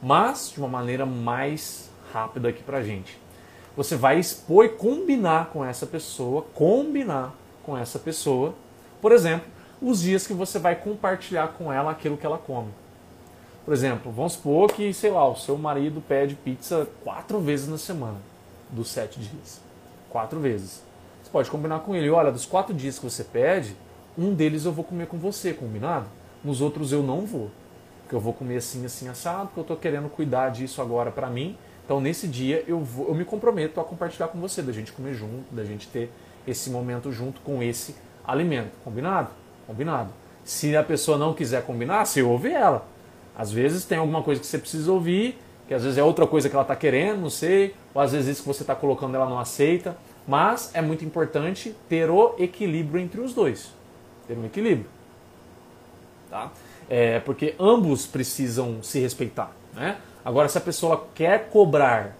Mas 0.02 0.50
de 0.50 0.58
uma 0.58 0.68
maneira 0.68 1.06
mais 1.06 1.88
rápida 2.12 2.50
aqui 2.50 2.62
pra 2.62 2.82
gente. 2.82 3.23
Você 3.76 3.96
vai 3.96 4.18
expor 4.18 4.64
e 4.64 4.68
combinar 4.68 5.50
com 5.50 5.64
essa 5.64 5.86
pessoa, 5.86 6.42
combinar 6.54 7.34
com 7.64 7.76
essa 7.76 7.98
pessoa, 7.98 8.54
por 9.00 9.10
exemplo, 9.12 9.46
os 9.82 10.00
dias 10.00 10.26
que 10.26 10.32
você 10.32 10.58
vai 10.58 10.76
compartilhar 10.76 11.48
com 11.48 11.72
ela 11.72 11.90
aquilo 11.90 12.16
que 12.16 12.24
ela 12.24 12.38
come. 12.38 12.70
Por 13.64 13.72
exemplo, 13.72 14.12
vamos 14.12 14.34
supor 14.34 14.70
que, 14.70 14.92
sei 14.92 15.10
lá, 15.10 15.26
o 15.26 15.36
seu 15.36 15.56
marido 15.56 16.00
pede 16.00 16.34
pizza 16.34 16.86
quatro 17.02 17.40
vezes 17.40 17.66
na 17.66 17.78
semana, 17.78 18.18
dos 18.70 18.88
sete 18.88 19.18
dias. 19.18 19.60
Quatro 20.10 20.38
vezes. 20.38 20.82
Você 21.22 21.30
pode 21.30 21.50
combinar 21.50 21.80
com 21.80 21.94
ele, 21.94 22.10
olha, 22.10 22.30
dos 22.30 22.44
quatro 22.44 22.74
dias 22.74 22.98
que 22.98 23.04
você 23.04 23.24
pede, 23.24 23.74
um 24.16 24.34
deles 24.34 24.64
eu 24.64 24.72
vou 24.72 24.84
comer 24.84 25.06
com 25.06 25.18
você, 25.18 25.52
combinado? 25.52 26.06
Nos 26.44 26.60
outros 26.60 26.92
eu 26.92 27.02
não 27.02 27.26
vou. 27.26 27.50
Porque 28.02 28.14
eu 28.14 28.20
vou 28.20 28.34
comer 28.34 28.58
assim, 28.58 28.84
assim, 28.84 29.08
assado, 29.08 29.46
porque 29.46 29.60
eu 29.60 29.62
estou 29.62 29.76
querendo 29.76 30.10
cuidar 30.10 30.50
disso 30.50 30.82
agora 30.82 31.10
para 31.10 31.28
mim. 31.28 31.56
Então, 31.84 32.00
nesse 32.00 32.26
dia, 32.26 32.64
eu, 32.66 32.80
vou, 32.80 33.08
eu 33.08 33.14
me 33.14 33.24
comprometo 33.24 33.78
a 33.80 33.84
compartilhar 33.84 34.28
com 34.28 34.40
você, 34.40 34.62
da 34.62 34.72
gente 34.72 34.92
comer 34.92 35.14
junto, 35.14 35.54
da 35.54 35.64
gente 35.64 35.86
ter 35.88 36.10
esse 36.46 36.70
momento 36.70 37.12
junto 37.12 37.40
com 37.42 37.62
esse 37.62 37.94
alimento. 38.26 38.72
Combinado? 38.82 39.28
Combinado. 39.66 40.10
Se 40.44 40.74
a 40.76 40.82
pessoa 40.82 41.18
não 41.18 41.34
quiser 41.34 41.64
combinar, 41.64 42.04
você 42.06 42.22
ouve 42.22 42.50
ela. 42.50 42.86
Às 43.36 43.50
vezes 43.52 43.84
tem 43.84 43.98
alguma 43.98 44.22
coisa 44.22 44.40
que 44.40 44.46
você 44.46 44.58
precisa 44.58 44.90
ouvir, 44.92 45.38
que 45.66 45.74
às 45.74 45.82
vezes 45.82 45.98
é 45.98 46.02
outra 46.02 46.26
coisa 46.26 46.48
que 46.48 46.54
ela 46.54 46.62
está 46.62 46.76
querendo, 46.76 47.20
não 47.20 47.30
sei, 47.30 47.74
ou 47.92 48.00
às 48.00 48.12
vezes 48.12 48.28
isso 48.28 48.42
que 48.42 48.48
você 48.48 48.62
está 48.62 48.74
colocando 48.74 49.14
ela 49.14 49.28
não 49.28 49.38
aceita. 49.38 49.96
Mas 50.26 50.70
é 50.74 50.80
muito 50.80 51.04
importante 51.04 51.74
ter 51.88 52.08
o 52.08 52.34
equilíbrio 52.38 53.02
entre 53.02 53.20
os 53.20 53.34
dois. 53.34 53.70
Ter 54.26 54.36
um 54.38 54.46
equilíbrio. 54.46 54.86
Tá? 56.30 56.50
É, 56.88 57.20
porque 57.20 57.54
ambos 57.58 58.06
precisam 58.06 58.82
se 58.82 59.00
respeitar. 59.00 59.52
Né? 59.74 59.98
Agora, 60.24 60.48
se 60.48 60.56
a 60.56 60.60
pessoa 60.60 61.06
quer 61.14 61.48
cobrar 61.50 62.16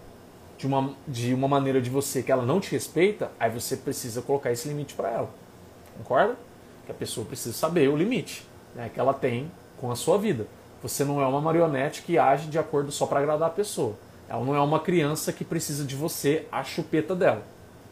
de 0.57 0.67
uma, 0.67 0.93
de 1.07 1.33
uma 1.33 1.47
maneira 1.47 1.81
de 1.81 1.89
você 1.89 2.21
que 2.21 2.31
ela 2.31 2.45
não 2.45 2.59
te 2.59 2.71
respeita, 2.71 3.31
aí 3.39 3.49
você 3.49 3.75
precisa 3.75 4.21
colocar 4.21 4.51
esse 4.51 4.67
limite 4.67 4.93
para 4.93 5.09
ela. 5.09 5.29
Concorda? 5.97 6.35
Que 6.85 6.91
a 6.91 6.95
pessoa 6.95 7.25
precisa 7.25 7.53
saber 7.55 7.89
o 7.89 7.95
limite 7.95 8.45
né, 8.75 8.91
que 8.93 8.99
ela 8.99 9.13
tem 9.13 9.49
com 9.77 9.91
a 9.91 9.95
sua 9.95 10.17
vida. 10.17 10.45
Você 10.83 11.03
não 11.03 11.19
é 11.21 11.25
uma 11.25 11.41
marionete 11.41 12.03
que 12.03 12.17
age 12.17 12.47
de 12.47 12.59
acordo 12.59 12.91
só 12.91 13.07
para 13.07 13.19
agradar 13.19 13.47
a 13.47 13.51
pessoa. 13.51 13.95
Ela 14.29 14.43
não 14.43 14.55
é 14.55 14.59
uma 14.59 14.79
criança 14.79 15.33
que 15.33 15.43
precisa 15.43 15.83
de 15.83 15.95
você 15.95 16.45
a 16.51 16.63
chupeta 16.63 17.15
dela. 17.15 17.43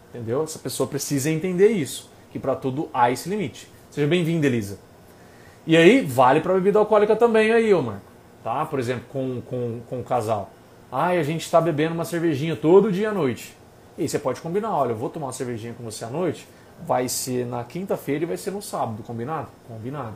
Entendeu? 0.09 0.43
Essa 0.43 0.59
pessoa 0.59 0.87
precisa 0.87 1.29
entender 1.29 1.69
isso, 1.69 2.09
que 2.31 2.37
para 2.37 2.55
tudo 2.55 2.87
há 2.93 3.09
esse 3.09 3.29
limite. 3.29 3.67
Seja 3.89 4.05
bem-vinda, 4.05 4.45
Elisa. 4.45 4.77
E 5.65 5.75
aí, 5.75 6.01
vale 6.01 6.41
para 6.41 6.53
bebida 6.53 6.77
alcoólica 6.77 7.15
também 7.15 7.51
aí, 7.51 7.73
ô 7.73 7.81
Marco. 7.81 8.12
Tá? 8.43 8.65
Por 8.65 8.79
exemplo, 8.79 9.05
com, 9.11 9.41
com, 9.41 9.81
com 9.89 9.99
o 9.99 10.03
casal. 10.03 10.51
Ai, 10.91 11.17
a 11.17 11.23
gente 11.23 11.41
está 11.41 11.59
bebendo 11.61 11.93
uma 11.93 12.05
cervejinha 12.05 12.55
todo 12.55 12.91
dia 12.91 13.09
à 13.09 13.13
noite. 13.13 13.55
E 13.97 14.07
você 14.07 14.19
pode 14.19 14.41
combinar, 14.41 14.75
olha, 14.75 14.91
eu 14.91 14.95
vou 14.95 15.09
tomar 15.09 15.27
uma 15.27 15.33
cervejinha 15.33 15.73
com 15.73 15.83
você 15.83 16.03
à 16.03 16.09
noite, 16.09 16.47
vai 16.85 17.07
ser 17.07 17.45
na 17.45 17.63
quinta-feira 17.63 18.23
e 18.23 18.27
vai 18.27 18.37
ser 18.37 18.51
no 18.51 18.61
sábado, 18.61 19.03
combinado? 19.03 19.47
Combinado. 19.67 20.15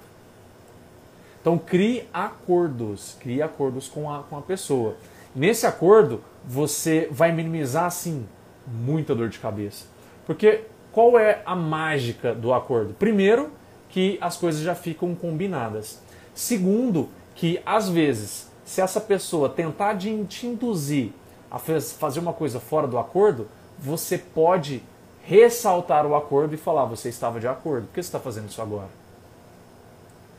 Então 1.41 1.57
crie 1.57 2.07
acordos, 2.13 3.15
crie 3.19 3.41
acordos 3.41 3.87
com 3.87 4.11
a, 4.11 4.23
com 4.23 4.37
a 4.37 4.41
pessoa. 4.41 4.95
Nesse 5.35 5.65
acordo, 5.65 6.21
você 6.43 7.07
vai 7.11 7.31
minimizar, 7.31 7.85
assim, 7.85 8.27
muita 8.67 9.15
dor 9.15 9.29
de 9.29 9.39
cabeça. 9.39 9.85
Porque 10.25 10.63
qual 10.91 11.17
é 11.17 11.41
a 11.45 11.55
mágica 11.55 12.33
do 12.33 12.53
acordo? 12.53 12.93
Primeiro, 12.93 13.51
que 13.89 14.17
as 14.19 14.35
coisas 14.35 14.61
já 14.61 14.75
ficam 14.75 15.13
combinadas. 15.15 16.01
Segundo, 16.33 17.09
que 17.37 17.61
às 17.65 17.87
vezes, 17.87 18.51
se 18.65 18.81
essa 18.81 18.99
pessoa 18.99 19.47
tentar 19.47 19.95
te 19.97 20.45
induzir 20.45 21.11
a 21.49 21.57
fazer 21.57 22.19
uma 22.19 22.33
coisa 22.33 22.59
fora 22.59 22.87
do 22.87 22.97
acordo, 22.97 23.47
você 23.79 24.17
pode 24.17 24.83
ressaltar 25.23 26.05
o 26.05 26.15
acordo 26.15 26.55
e 26.55 26.57
falar: 26.57 26.85
você 26.85 27.07
estava 27.07 27.39
de 27.39 27.47
acordo, 27.47 27.85
por 27.85 27.93
que 27.93 28.01
você 28.01 28.07
está 28.07 28.19
fazendo 28.19 28.49
isso 28.49 28.61
agora? 28.61 28.89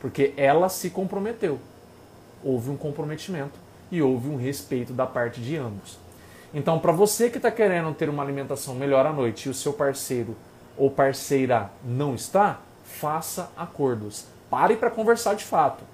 Porque 0.01 0.35
ela 0.37 0.69
se 0.69 0.91
comprometeu. 0.91 1.59
Houve 2.45 2.71
um 2.71 2.77
comprometimento 2.77 3.59
e 3.91 4.03
houve 4.03 4.29
um 4.29 4.37
respeito 4.37 4.93
da 4.93 5.07
parte 5.07 5.41
de 5.41 5.57
ambos. 5.57 5.99
Então, 6.53 6.79
para 6.79 6.93
você 6.93 7.31
que 7.31 7.37
está 7.37 7.51
querendo 7.51 7.95
ter 7.95 8.09
uma 8.09 8.23
alimentação 8.23 8.75
melhor 8.75 9.07
à 9.07 9.13
noite 9.13 9.47
e 9.47 9.51
o 9.51 9.55
seu 9.55 9.73
parceiro 9.73 10.37
ou 10.77 10.91
parceira 10.91 11.71
não 11.85 12.15
está, 12.15 12.59
faça 12.85 13.51
acordos. 13.57 14.25
Pare 14.51 14.77
para 14.77 14.91
conversar 14.91 15.35
de 15.35 15.45
fato. 15.45 15.85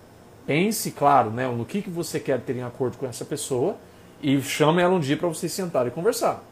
Pense, 0.47 0.91
claro, 0.91 1.31
né, 1.31 1.49
no 1.49 1.65
que, 1.65 1.81
que 1.81 1.91
você 1.91 2.21
quer 2.21 2.41
ter 2.41 2.57
em 2.57 2.63
acordo 2.63 2.99
com 2.99 3.07
essa 3.07 3.25
pessoa 3.25 3.77
e 4.23 4.41
chame 4.43 4.83
ela 4.83 4.95
um 4.95 5.01
dia 5.01 5.17
para 5.17 5.29
vocês 5.29 5.53
sentarem 5.53 5.89
e 5.89 5.91
conversar. 5.91 6.43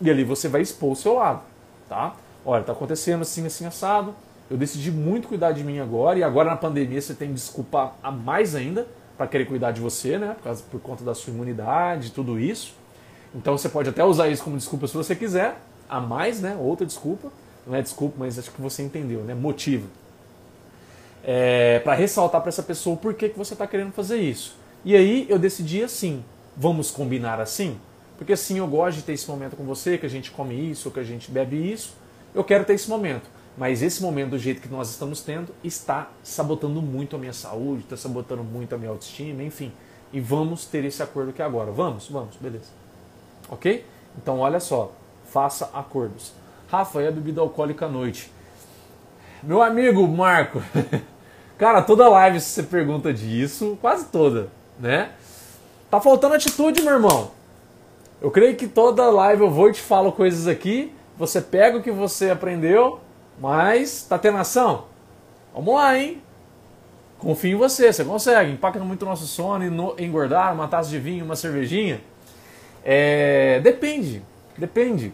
E 0.00 0.10
ali 0.10 0.24
você 0.24 0.48
vai 0.48 0.60
expor 0.62 0.92
o 0.92 0.96
seu 0.96 1.14
lado, 1.14 1.42
tá? 1.88 2.16
Olha, 2.44 2.60
está 2.60 2.72
acontecendo 2.72 3.22
assim, 3.22 3.46
assim, 3.46 3.64
assado. 3.66 4.14
Eu 4.50 4.56
decidi 4.56 4.90
muito 4.90 5.28
cuidar 5.28 5.52
de 5.52 5.62
mim 5.62 5.78
agora 5.78 6.18
e 6.18 6.24
agora 6.24 6.50
na 6.50 6.56
pandemia 6.56 7.00
você 7.00 7.14
tem 7.14 7.32
desculpa 7.32 7.92
a 8.02 8.10
mais 8.10 8.54
ainda 8.54 8.86
para 9.16 9.26
querer 9.26 9.44
cuidar 9.44 9.70
de 9.70 9.80
você, 9.80 10.18
né? 10.18 10.34
Por, 10.34 10.42
causa, 10.42 10.62
por 10.70 10.80
conta 10.80 11.04
da 11.04 11.14
sua 11.14 11.32
imunidade, 11.32 12.10
tudo 12.10 12.38
isso. 12.38 12.74
Então 13.34 13.56
você 13.56 13.68
pode 13.68 13.88
até 13.88 14.04
usar 14.04 14.28
isso 14.28 14.42
como 14.42 14.56
desculpa 14.56 14.88
se 14.88 14.94
você 14.94 15.14
quiser, 15.14 15.56
a 15.88 16.00
mais, 16.00 16.40
né? 16.40 16.56
Outra 16.58 16.84
desculpa. 16.84 17.30
Não 17.66 17.76
é 17.76 17.82
desculpa, 17.82 18.16
mas 18.18 18.38
acho 18.38 18.50
que 18.50 18.60
você 18.60 18.82
entendeu, 18.82 19.20
né? 19.20 19.34
Motivo. 19.34 19.88
É, 21.24 21.78
para 21.80 21.94
ressaltar 21.94 22.40
para 22.40 22.48
essa 22.48 22.62
pessoa 22.62 22.94
o 22.94 22.98
porquê 22.98 23.28
que 23.28 23.38
você 23.38 23.54
está 23.54 23.66
querendo 23.66 23.92
fazer 23.92 24.18
isso. 24.18 24.56
E 24.84 24.96
aí 24.96 25.26
eu 25.28 25.38
decidi 25.38 25.82
assim, 25.82 26.24
vamos 26.56 26.90
combinar 26.90 27.40
assim? 27.40 27.78
Porque 28.18 28.32
assim 28.32 28.58
eu 28.58 28.66
gosto 28.66 28.98
de 28.98 29.02
ter 29.02 29.12
esse 29.12 29.28
momento 29.28 29.56
com 29.56 29.64
você, 29.64 29.96
que 29.98 30.06
a 30.06 30.08
gente 30.08 30.30
come 30.30 30.54
isso, 30.54 30.90
que 30.90 31.00
a 31.00 31.04
gente 31.04 31.30
bebe 31.30 31.56
isso. 31.56 31.94
Eu 32.34 32.42
quero 32.42 32.64
ter 32.64 32.74
esse 32.74 32.88
momento. 32.88 33.28
Mas 33.56 33.82
esse 33.82 34.02
momento, 34.02 34.30
do 34.30 34.38
jeito 34.38 34.62
que 34.62 34.68
nós 34.68 34.90
estamos 34.90 35.20
tendo, 35.22 35.54
está 35.62 36.10
sabotando 36.22 36.80
muito 36.80 37.16
a 37.16 37.18
minha 37.18 37.32
saúde, 37.32 37.82
está 37.82 37.96
sabotando 37.96 38.42
muito 38.42 38.74
a 38.74 38.78
minha 38.78 38.90
autoestima, 38.90 39.42
enfim. 39.42 39.72
E 40.12 40.20
vamos 40.20 40.64
ter 40.64 40.84
esse 40.84 41.02
acordo 41.02 41.30
aqui 41.30 41.42
agora. 41.42 41.70
Vamos? 41.70 42.08
Vamos, 42.08 42.36
beleza. 42.36 42.70
Ok? 43.48 43.84
Então 44.16 44.38
olha 44.40 44.60
só, 44.60 44.92
faça 45.26 45.70
acordos. 45.74 46.32
Rafa, 46.68 47.02
e 47.02 47.06
a 47.08 47.10
bebida 47.10 47.40
alcoólica 47.40 47.86
à 47.86 47.88
noite? 47.88 48.30
Meu 49.42 49.60
amigo 49.60 50.06
Marco, 50.06 50.62
cara, 51.58 51.82
toda 51.82 52.08
live 52.08 52.40
você 52.40 52.62
pergunta 52.62 53.12
disso, 53.12 53.78
quase 53.80 54.06
toda, 54.06 54.48
né? 54.78 55.12
Tá 55.90 56.00
faltando 56.00 56.34
atitude, 56.34 56.82
meu 56.82 56.94
irmão. 56.94 57.30
Eu 58.20 58.30
creio 58.30 58.56
que 58.56 58.66
toda 58.66 59.10
live 59.10 59.42
eu 59.42 59.50
vou 59.50 59.68
e 59.68 59.72
te 59.72 59.80
falo 59.80 60.12
coisas 60.12 60.46
aqui, 60.46 60.92
você 61.18 61.40
pega 61.40 61.78
o 61.78 61.82
que 61.82 61.90
você 61.90 62.30
aprendeu, 62.30 63.00
mas 63.38 64.04
tá 64.08 64.18
tendo 64.18 64.38
ação? 64.38 64.84
Vamos 65.54 65.74
lá, 65.74 65.98
hein? 65.98 66.22
Confio 67.18 67.52
em 67.52 67.56
você, 67.56 67.92
você 67.92 68.04
consegue. 68.04 68.52
Impacta 68.52 68.80
muito 68.80 69.02
o 69.02 69.04
nosso 69.04 69.26
sono, 69.26 69.94
engordar, 69.98 70.52
uma 70.54 70.66
taça 70.66 70.90
de 70.90 70.98
vinho, 70.98 71.24
uma 71.24 71.36
cervejinha. 71.36 72.00
É, 72.84 73.60
depende, 73.60 74.22
depende. 74.58 75.12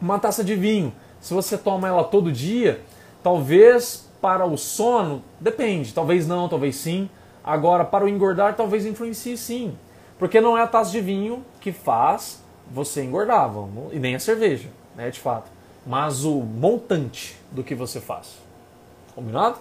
Uma 0.00 0.18
taça 0.18 0.44
de 0.44 0.54
vinho, 0.54 0.92
se 1.20 1.34
você 1.34 1.58
toma 1.58 1.88
ela 1.88 2.04
todo 2.04 2.30
dia, 2.30 2.80
talvez 3.22 4.07
para 4.20 4.46
o 4.46 4.56
sono, 4.56 5.22
depende, 5.40 5.92
talvez 5.94 6.26
não, 6.26 6.48
talvez 6.48 6.76
sim. 6.76 7.08
Agora, 7.42 7.84
para 7.84 8.04
o 8.04 8.08
engordar, 8.08 8.56
talvez 8.56 8.84
influencie 8.84 9.36
sim. 9.36 9.76
Porque 10.18 10.40
não 10.40 10.58
é 10.58 10.62
a 10.62 10.66
taça 10.66 10.90
de 10.90 11.00
vinho 11.00 11.44
que 11.60 11.72
faz 11.72 12.42
você 12.70 13.02
engordar, 13.02 13.50
vamos, 13.50 13.92
e 13.92 13.98
nem 13.98 14.14
a 14.14 14.20
cerveja, 14.20 14.68
né, 14.94 15.10
de 15.10 15.20
fato. 15.20 15.50
Mas 15.86 16.24
o 16.24 16.40
montante 16.40 17.36
do 17.50 17.62
que 17.62 17.74
você 17.74 18.00
faz. 18.00 18.36
Combinado? 19.14 19.58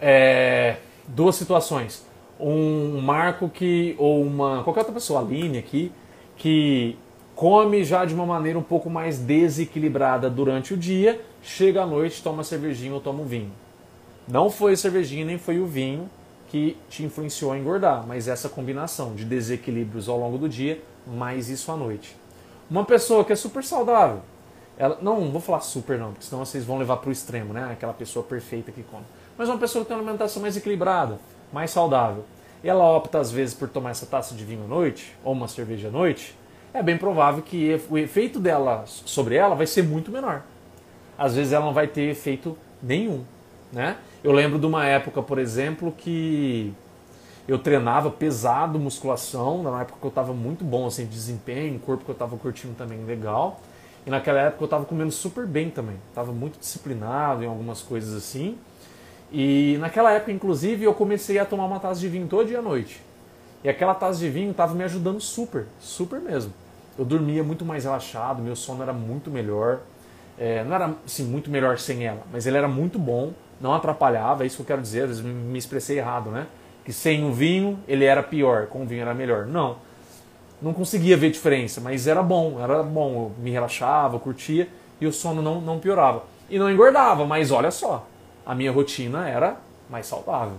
É, 0.00 0.76
duas 1.06 1.36
situações 1.36 2.04
um 2.38 3.00
Marco 3.00 3.48
que, 3.48 3.94
ou 3.98 4.22
uma 4.22 4.62
qualquer 4.62 4.80
outra 4.80 4.94
pessoa, 4.94 5.20
Aline 5.20 5.58
aqui, 5.58 5.92
que 6.36 6.96
come 7.34 7.84
já 7.84 8.04
de 8.04 8.14
uma 8.14 8.26
maneira 8.26 8.58
um 8.58 8.62
pouco 8.62 8.90
mais 8.90 9.18
desequilibrada 9.18 10.28
durante 10.28 10.74
o 10.74 10.76
dia, 10.76 11.20
chega 11.44 11.82
à 11.82 11.86
noite, 11.86 12.22
toma 12.22 12.42
cervejinha 12.42 12.94
ou 12.94 13.00
toma 13.00 13.22
um 13.22 13.26
vinho. 13.26 13.52
Não 14.26 14.48
foi 14.50 14.72
a 14.72 14.76
cervejinha 14.76 15.24
nem 15.24 15.38
foi 15.38 15.60
o 15.60 15.66
vinho 15.66 16.08
que 16.48 16.76
te 16.88 17.04
influenciou 17.04 17.52
a 17.52 17.58
engordar, 17.58 18.06
mas 18.06 18.28
essa 18.28 18.48
combinação 18.48 19.14
de 19.14 19.24
desequilíbrios 19.24 20.08
ao 20.08 20.18
longo 20.18 20.38
do 20.38 20.48
dia, 20.48 20.82
mais 21.06 21.48
isso 21.48 21.70
à 21.70 21.76
noite. 21.76 22.16
Uma 22.70 22.84
pessoa 22.84 23.24
que 23.24 23.32
é 23.32 23.36
super 23.36 23.62
saudável, 23.62 24.22
ela, 24.76 24.98
não, 25.02 25.30
vou 25.30 25.40
falar 25.40 25.60
super 25.60 25.98
não, 25.98 26.12
porque 26.12 26.24
senão 26.24 26.44
vocês 26.44 26.64
vão 26.64 26.78
levar 26.78 26.96
para 26.96 27.08
o 27.08 27.12
extremo, 27.12 27.52
né? 27.52 27.70
Aquela 27.72 27.92
pessoa 27.92 28.24
perfeita 28.24 28.72
que 28.72 28.82
come. 28.82 29.04
Mas 29.36 29.48
uma 29.48 29.58
pessoa 29.58 29.84
que 29.84 29.88
tem 29.88 29.96
uma 29.96 30.02
alimentação 30.02 30.40
mais 30.40 30.56
equilibrada, 30.56 31.18
mais 31.52 31.70
saudável. 31.70 32.24
E 32.62 32.68
ela 32.68 32.84
opta 32.84 33.18
às 33.18 33.30
vezes 33.30 33.54
por 33.54 33.68
tomar 33.68 33.90
essa 33.90 34.06
taça 34.06 34.34
de 34.34 34.44
vinho 34.44 34.64
à 34.64 34.66
noite, 34.66 35.14
ou 35.22 35.32
uma 35.32 35.46
cerveja 35.46 35.88
à 35.88 35.90
noite, 35.90 36.34
é 36.72 36.82
bem 36.82 36.96
provável 36.96 37.42
que 37.42 37.80
o 37.90 37.98
efeito 37.98 38.40
dela 38.40 38.84
sobre 38.86 39.36
ela 39.36 39.54
vai 39.54 39.66
ser 39.66 39.82
muito 39.82 40.10
menor. 40.10 40.42
Às 41.16 41.34
vezes 41.34 41.52
ela 41.52 41.64
não 41.64 41.72
vai 41.72 41.86
ter 41.86 42.10
efeito 42.10 42.56
nenhum, 42.82 43.24
né? 43.72 43.96
Eu 44.22 44.32
lembro 44.32 44.58
de 44.58 44.66
uma 44.66 44.84
época, 44.86 45.22
por 45.22 45.38
exemplo, 45.38 45.92
que 45.92 46.72
eu 47.46 47.58
treinava 47.58 48.10
pesado 48.10 48.78
musculação, 48.78 49.62
na 49.62 49.82
época 49.82 49.98
que 50.00 50.06
eu 50.06 50.08
estava 50.08 50.32
muito 50.32 50.64
bom 50.64 50.86
assim, 50.86 51.04
de 51.04 51.10
desempenho, 51.10 51.78
corpo 51.78 52.04
que 52.04 52.10
eu 52.10 52.14
estava 52.14 52.36
curtindo 52.36 52.74
também 52.74 53.04
legal. 53.04 53.60
E 54.06 54.10
naquela 54.10 54.40
época 54.40 54.62
eu 54.62 54.66
estava 54.66 54.84
comendo 54.84 55.12
super 55.12 55.46
bem 55.46 55.70
também. 55.70 55.96
Estava 56.08 56.32
muito 56.32 56.58
disciplinado 56.58 57.42
em 57.42 57.46
algumas 57.46 57.80
coisas 57.80 58.14
assim. 58.14 58.56
E 59.32 59.76
naquela 59.80 60.12
época, 60.12 60.30
inclusive, 60.32 60.84
eu 60.84 60.94
comecei 60.94 61.38
a 61.38 61.44
tomar 61.44 61.64
uma 61.66 61.80
taça 61.80 62.00
de 62.00 62.08
vinho 62.08 62.26
todo 62.26 62.46
dia 62.46 62.58
à 62.58 62.62
noite. 62.62 63.02
E 63.62 63.68
aquela 63.68 63.94
taça 63.94 64.18
de 64.18 64.28
vinho 64.28 64.50
estava 64.50 64.74
me 64.74 64.84
ajudando 64.84 65.20
super, 65.20 65.66
super 65.80 66.20
mesmo. 66.20 66.52
Eu 66.98 67.04
dormia 67.04 67.42
muito 67.42 67.64
mais 67.64 67.84
relaxado, 67.84 68.42
meu 68.42 68.54
sono 68.54 68.82
era 68.82 68.92
muito 68.92 69.30
melhor. 69.30 69.80
É, 70.38 70.64
não 70.64 70.74
era 70.74 70.94
assim, 71.06 71.24
muito 71.24 71.50
melhor 71.50 71.78
sem 71.78 72.04
ela, 72.04 72.22
mas 72.32 72.46
ele 72.46 72.56
era 72.56 72.66
muito 72.66 72.98
bom, 72.98 73.32
não 73.60 73.72
atrapalhava, 73.72 74.42
é 74.42 74.46
isso 74.46 74.56
que 74.56 74.62
eu 74.62 74.66
quero 74.66 74.82
dizer, 74.82 75.02
às 75.02 75.08
vezes 75.08 75.24
me 75.24 75.58
expressei 75.58 75.98
errado, 75.98 76.30
né? 76.30 76.46
Que 76.84 76.92
sem 76.92 77.24
o 77.24 77.32
vinho 77.32 77.78
ele 77.86 78.04
era 78.04 78.22
pior, 78.22 78.66
com 78.66 78.82
o 78.82 78.86
vinho 78.86 79.02
era 79.02 79.14
melhor. 79.14 79.46
Não, 79.46 79.76
não 80.60 80.72
conseguia 80.72 81.16
ver 81.16 81.30
diferença, 81.30 81.80
mas 81.80 82.06
era 82.06 82.22
bom, 82.22 82.60
era 82.60 82.82
bom, 82.82 83.14
eu 83.14 83.42
me 83.42 83.50
relaxava, 83.50 84.18
curtia 84.18 84.68
e 85.00 85.06
o 85.06 85.12
sono 85.12 85.40
não, 85.40 85.60
não 85.60 85.78
piorava. 85.78 86.24
E 86.50 86.58
não 86.58 86.70
engordava, 86.70 87.24
mas 87.24 87.50
olha 87.50 87.70
só, 87.70 88.06
a 88.44 88.54
minha 88.54 88.72
rotina 88.72 89.28
era 89.28 89.56
mais 89.88 90.06
saudável. 90.06 90.58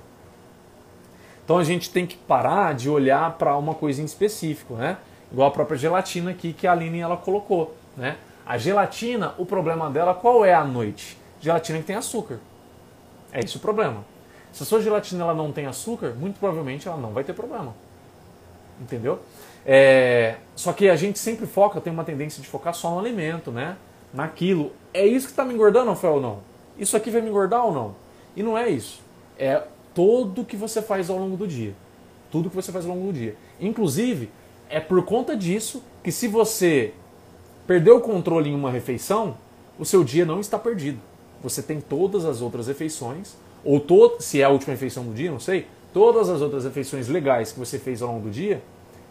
Então 1.44 1.58
a 1.58 1.64
gente 1.64 1.92
tem 1.92 2.08
que 2.08 2.18
parar 2.18 2.74
de 2.74 2.90
olhar 2.90 3.32
para 3.38 3.56
uma 3.56 3.76
coisa 3.76 4.02
em 4.02 4.06
específico, 4.06 4.74
né? 4.74 4.98
Igual 5.32 5.50
a 5.50 5.52
própria 5.52 5.78
gelatina 5.78 6.32
aqui 6.32 6.54
que 6.54 6.66
a 6.66 6.72
Aline 6.72 7.00
ela 7.00 7.18
colocou, 7.18 7.76
né? 7.96 8.18
A 8.46 8.58
gelatina, 8.58 9.34
o 9.38 9.46
problema 9.46 9.90
dela 9.90 10.14
qual 10.14 10.46
é 10.46 10.54
à 10.54 10.64
noite? 10.64 11.18
Gelatina 11.42 11.80
que 11.80 11.86
tem 11.86 11.96
açúcar. 11.96 12.40
É 13.32 13.40
esse 13.40 13.58
o 13.58 13.60
problema. 13.60 14.06
Se 14.52 14.64
a 14.64 14.66
sua 14.66 14.82
gelatina 14.82 15.24
ela 15.24 15.34
não 15.34 15.52
tem 15.52 15.66
açúcar, 15.66 16.14
muito 16.14 16.40
provavelmente 16.40 16.88
ela 16.88 16.98
não 16.98 17.12
vai 17.12 17.24
ter 17.24 17.34
problema. 17.34 17.76
Entendeu? 18.80 19.20
É, 19.66 20.36
só 20.56 20.72
que 20.74 20.90
a 20.90 20.96
gente 20.96 21.18
sempre 21.18 21.48
foca, 21.48 21.82
tem 21.82 21.92
uma 21.92 22.04
tendência 22.04 22.42
de 22.42 22.48
focar 22.48 22.74
só 22.74 22.92
no 22.92 23.00
alimento, 23.00 23.52
né? 23.52 23.78
Naquilo. 24.14 24.72
É 24.94 25.06
isso 25.06 25.26
que 25.26 25.34
está 25.34 25.44
me 25.44 25.54
engordando, 25.54 25.90
Rafael, 25.90 26.16
ou 26.16 26.22
não? 26.22 26.40
Isso 26.78 26.96
aqui 26.96 27.10
vai 27.10 27.22
me 27.22 27.30
engordar 27.30 27.66
ou 27.66 27.74
não? 27.74 27.96
E 28.36 28.44
não 28.44 28.58
é 28.58 28.70
isso. 28.70 29.02
É 29.40 29.64
todo 29.94 30.46
que 30.46 30.56
você 30.56 30.82
faz 30.82 31.10
ao 31.10 31.18
longo 31.18 31.36
do 31.36 31.48
dia. 31.48 31.74
Tudo 32.32 32.50
que 32.50 32.56
você 32.56 32.72
faz 32.72 32.86
ao 32.86 32.96
longo 32.96 33.08
do 33.08 33.14
dia. 33.14 33.36
Inclusive, 33.60 34.30
é 34.70 34.80
por 34.80 35.04
conta 35.04 35.36
disso 35.36 35.84
que 36.04 36.12
se 36.12 36.28
você 36.28 36.94
perdeu 37.68 37.98
o 37.98 38.02
controle 38.02 38.50
em 38.50 38.56
uma 38.56 38.72
refeição, 38.72 39.38
o 39.78 39.86
seu 39.86 40.04
dia 40.04 40.26
não 40.26 40.40
está 40.40 40.58
perdido. 40.58 41.00
Você 41.44 41.62
tem 41.62 41.80
todas 41.80 42.26
as 42.26 42.42
outras 42.42 42.68
refeições, 42.68 43.36
ou 43.64 43.80
to 43.80 44.18
se 44.20 44.42
é 44.42 44.44
a 44.44 44.50
última 44.50 44.74
refeição 44.74 45.04
do 45.04 45.14
dia, 45.14 45.32
não 45.32 45.40
sei, 45.40 45.68
todas 45.94 46.30
as 46.30 46.42
outras 46.42 46.64
refeições 46.64 47.08
legais 47.08 47.52
que 47.52 47.60
você 47.60 47.80
fez 47.80 48.02
ao 48.02 48.10
longo 48.10 48.28
do 48.28 48.32
dia, 48.32 48.62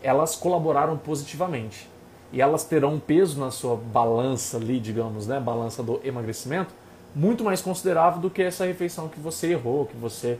elas 0.02 0.36
colaboraram 0.36 0.96
positivamente. 0.96 1.88
E 2.32 2.40
elas 2.40 2.64
terão 2.64 2.94
um 2.94 3.00
peso 3.00 3.38
na 3.38 3.50
sua 3.50 3.76
balança 3.76 4.57
ali, 4.57 4.80
digamos, 4.80 5.26
né, 5.26 5.38
balança 5.38 5.82
do 5.82 6.00
emagrecimento, 6.05 6.74
muito 7.14 7.44
mais 7.44 7.61
considerável 7.61 8.20
do 8.20 8.28
que 8.28 8.42
essa 8.42 8.66
refeição 8.66 9.09
que 9.09 9.20
você 9.20 9.52
errou, 9.52 9.86
que 9.86 9.96
você, 9.96 10.38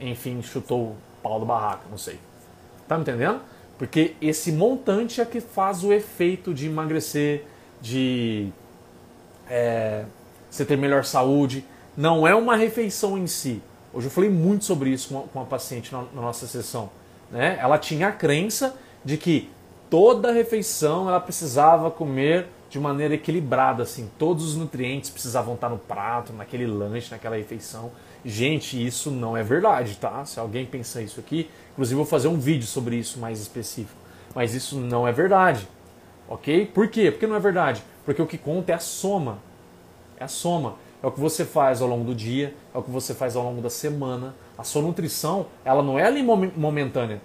enfim, 0.00 0.42
chutou 0.42 0.82
o 0.82 0.96
pau 1.22 1.38
do 1.38 1.46
barraco, 1.46 1.84
não 1.90 1.98
sei. 1.98 2.18
Tá 2.88 2.96
me 2.96 3.02
entendendo? 3.02 3.40
Porque 3.78 4.14
esse 4.20 4.50
montante 4.50 5.20
é 5.20 5.24
que 5.24 5.40
faz 5.40 5.84
o 5.84 5.92
efeito 5.92 6.52
de 6.52 6.66
emagrecer, 6.66 7.44
de 7.86 8.48
é, 9.48 10.04
você 10.50 10.64
ter 10.64 10.76
melhor 10.76 11.04
saúde. 11.04 11.64
Não 11.96 12.26
é 12.26 12.34
uma 12.34 12.56
refeição 12.56 13.16
em 13.16 13.26
si. 13.26 13.62
Hoje 13.94 14.08
eu 14.08 14.10
falei 14.10 14.28
muito 14.28 14.64
sobre 14.64 14.90
isso 14.90 15.08
com 15.08 15.18
a, 15.20 15.22
com 15.22 15.40
a 15.40 15.44
paciente 15.44 15.92
na, 15.92 16.02
na, 16.12 16.20
nossa 16.20 16.46
sessão. 16.46 16.90
Né? 17.30 17.56
Ela 17.60 17.78
tinha 17.78 18.08
a 18.08 18.12
crença 18.12 18.76
de 19.04 19.16
que 19.16 19.48
toda 19.88 20.32
refeição 20.32 21.08
ela 21.08 21.20
precisava 21.20 21.90
comer 21.90 22.48
de 22.68 22.80
maneira 22.80 23.14
equilibrada, 23.14 23.84
assim, 23.84 24.10
todos 24.18 24.44
os 24.44 24.56
nutrientes 24.56 25.08
precisavam 25.08 25.54
estar 25.54 25.68
no 25.68 25.78
prato, 25.78 26.32
naquele 26.32 26.66
lanche, 26.66 27.12
naquela 27.12 27.36
refeição. 27.36 27.92
Gente, 28.24 28.84
isso 28.84 29.08
não 29.12 29.36
é 29.36 29.42
verdade, 29.44 29.96
tá? 29.96 30.24
Se 30.24 30.40
alguém 30.40 30.66
pensa 30.66 31.00
isso 31.00 31.20
aqui, 31.20 31.48
inclusive 31.72 31.94
vou 31.94 32.04
fazer 32.04 32.26
um 32.26 32.38
vídeo 32.38 32.66
sobre 32.66 32.96
isso 32.96 33.20
mais 33.20 33.40
específico. 33.40 33.96
Mas 34.34 34.52
isso 34.52 34.76
não 34.76 35.06
é 35.06 35.12
verdade, 35.12 35.68
ok? 36.28 36.66
Por 36.66 36.88
quê? 36.88 37.10
Porque 37.10 37.26
não 37.26 37.36
é 37.36 37.40
verdade? 37.40 37.82
Porque 38.04 38.20
o 38.20 38.26
que 38.26 38.38
conta 38.38 38.72
é 38.72 38.74
a 38.74 38.78
soma. 38.78 39.38
É 40.18 40.24
a 40.24 40.28
soma. 40.28 40.76
É 41.02 41.06
o 41.06 41.12
que 41.12 41.20
você 41.20 41.44
faz 41.44 41.82
ao 41.82 41.88
longo 41.88 42.04
do 42.04 42.14
dia, 42.14 42.54
é 42.74 42.78
o 42.78 42.82
que 42.82 42.90
você 42.90 43.14
faz 43.14 43.36
ao 43.36 43.44
longo 43.44 43.60
da 43.60 43.70
semana. 43.70 44.34
A 44.56 44.64
sua 44.64 44.82
nutrição, 44.82 45.46
ela 45.64 45.82
não 45.82 45.98
é 45.98 46.04
ali 46.04 46.22
momentânea. 46.22 47.20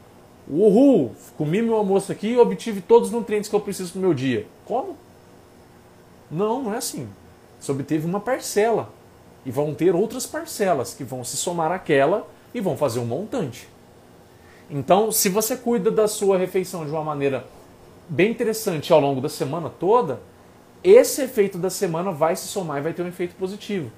Uhul! 0.47 1.15
Comi 1.37 1.61
meu 1.61 1.75
almoço 1.75 2.11
aqui 2.11 2.29
e 2.29 2.37
obtive 2.37 2.81
todos 2.81 3.07
os 3.07 3.13
nutrientes 3.13 3.49
que 3.49 3.55
eu 3.55 3.61
preciso 3.61 3.93
no 3.95 4.01
meu 4.01 4.13
dia. 4.13 4.45
Como? 4.65 4.97
Não, 6.29 6.63
não 6.63 6.73
é 6.73 6.77
assim. 6.77 7.07
Você 7.59 7.71
obteve 7.71 8.05
uma 8.05 8.19
parcela 8.19 8.89
e 9.45 9.51
vão 9.51 9.73
ter 9.73 9.95
outras 9.95 10.25
parcelas 10.25 10.93
que 10.93 11.03
vão 11.03 11.23
se 11.23 11.37
somar 11.37 11.71
àquela 11.71 12.27
e 12.53 12.59
vão 12.59 12.75
fazer 12.75 12.99
um 12.99 13.05
montante. 13.05 13.67
Então, 14.69 15.11
se 15.11 15.29
você 15.29 15.55
cuida 15.55 15.91
da 15.91 16.07
sua 16.07 16.37
refeição 16.37 16.85
de 16.85 16.91
uma 16.91 17.03
maneira 17.03 17.45
bem 18.11 18.29
interessante 18.29 18.91
ao 18.91 18.99
longo 18.99 19.21
da 19.21 19.29
semana 19.29 19.69
toda, 19.69 20.19
esse 20.83 21.21
efeito 21.21 21.57
da 21.57 21.69
semana 21.69 22.11
vai 22.11 22.35
se 22.35 22.45
somar 22.47 22.79
e 22.79 22.81
vai 22.81 22.93
ter 22.93 23.01
um 23.01 23.07
efeito 23.07 23.35
positivo. 23.35 23.89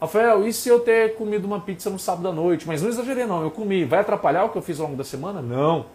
Rafael, 0.00 0.46
e 0.46 0.52
se 0.52 0.68
eu 0.68 0.78
ter 0.78 1.16
comido 1.16 1.46
uma 1.46 1.58
pizza 1.58 1.90
no 1.90 1.98
sábado 1.98 2.28
à 2.28 2.32
noite? 2.32 2.66
Mas 2.66 2.80
não 2.80 2.88
exagerei 2.88 3.26
não, 3.26 3.42
eu 3.42 3.50
comi. 3.50 3.84
Vai 3.84 4.00
atrapalhar 4.00 4.44
o 4.44 4.50
que 4.50 4.58
eu 4.58 4.62
fiz 4.62 4.78
ao 4.78 4.86
longo 4.86 4.96
da 4.96 5.02
semana? 5.02 5.42
Não. 5.42 5.86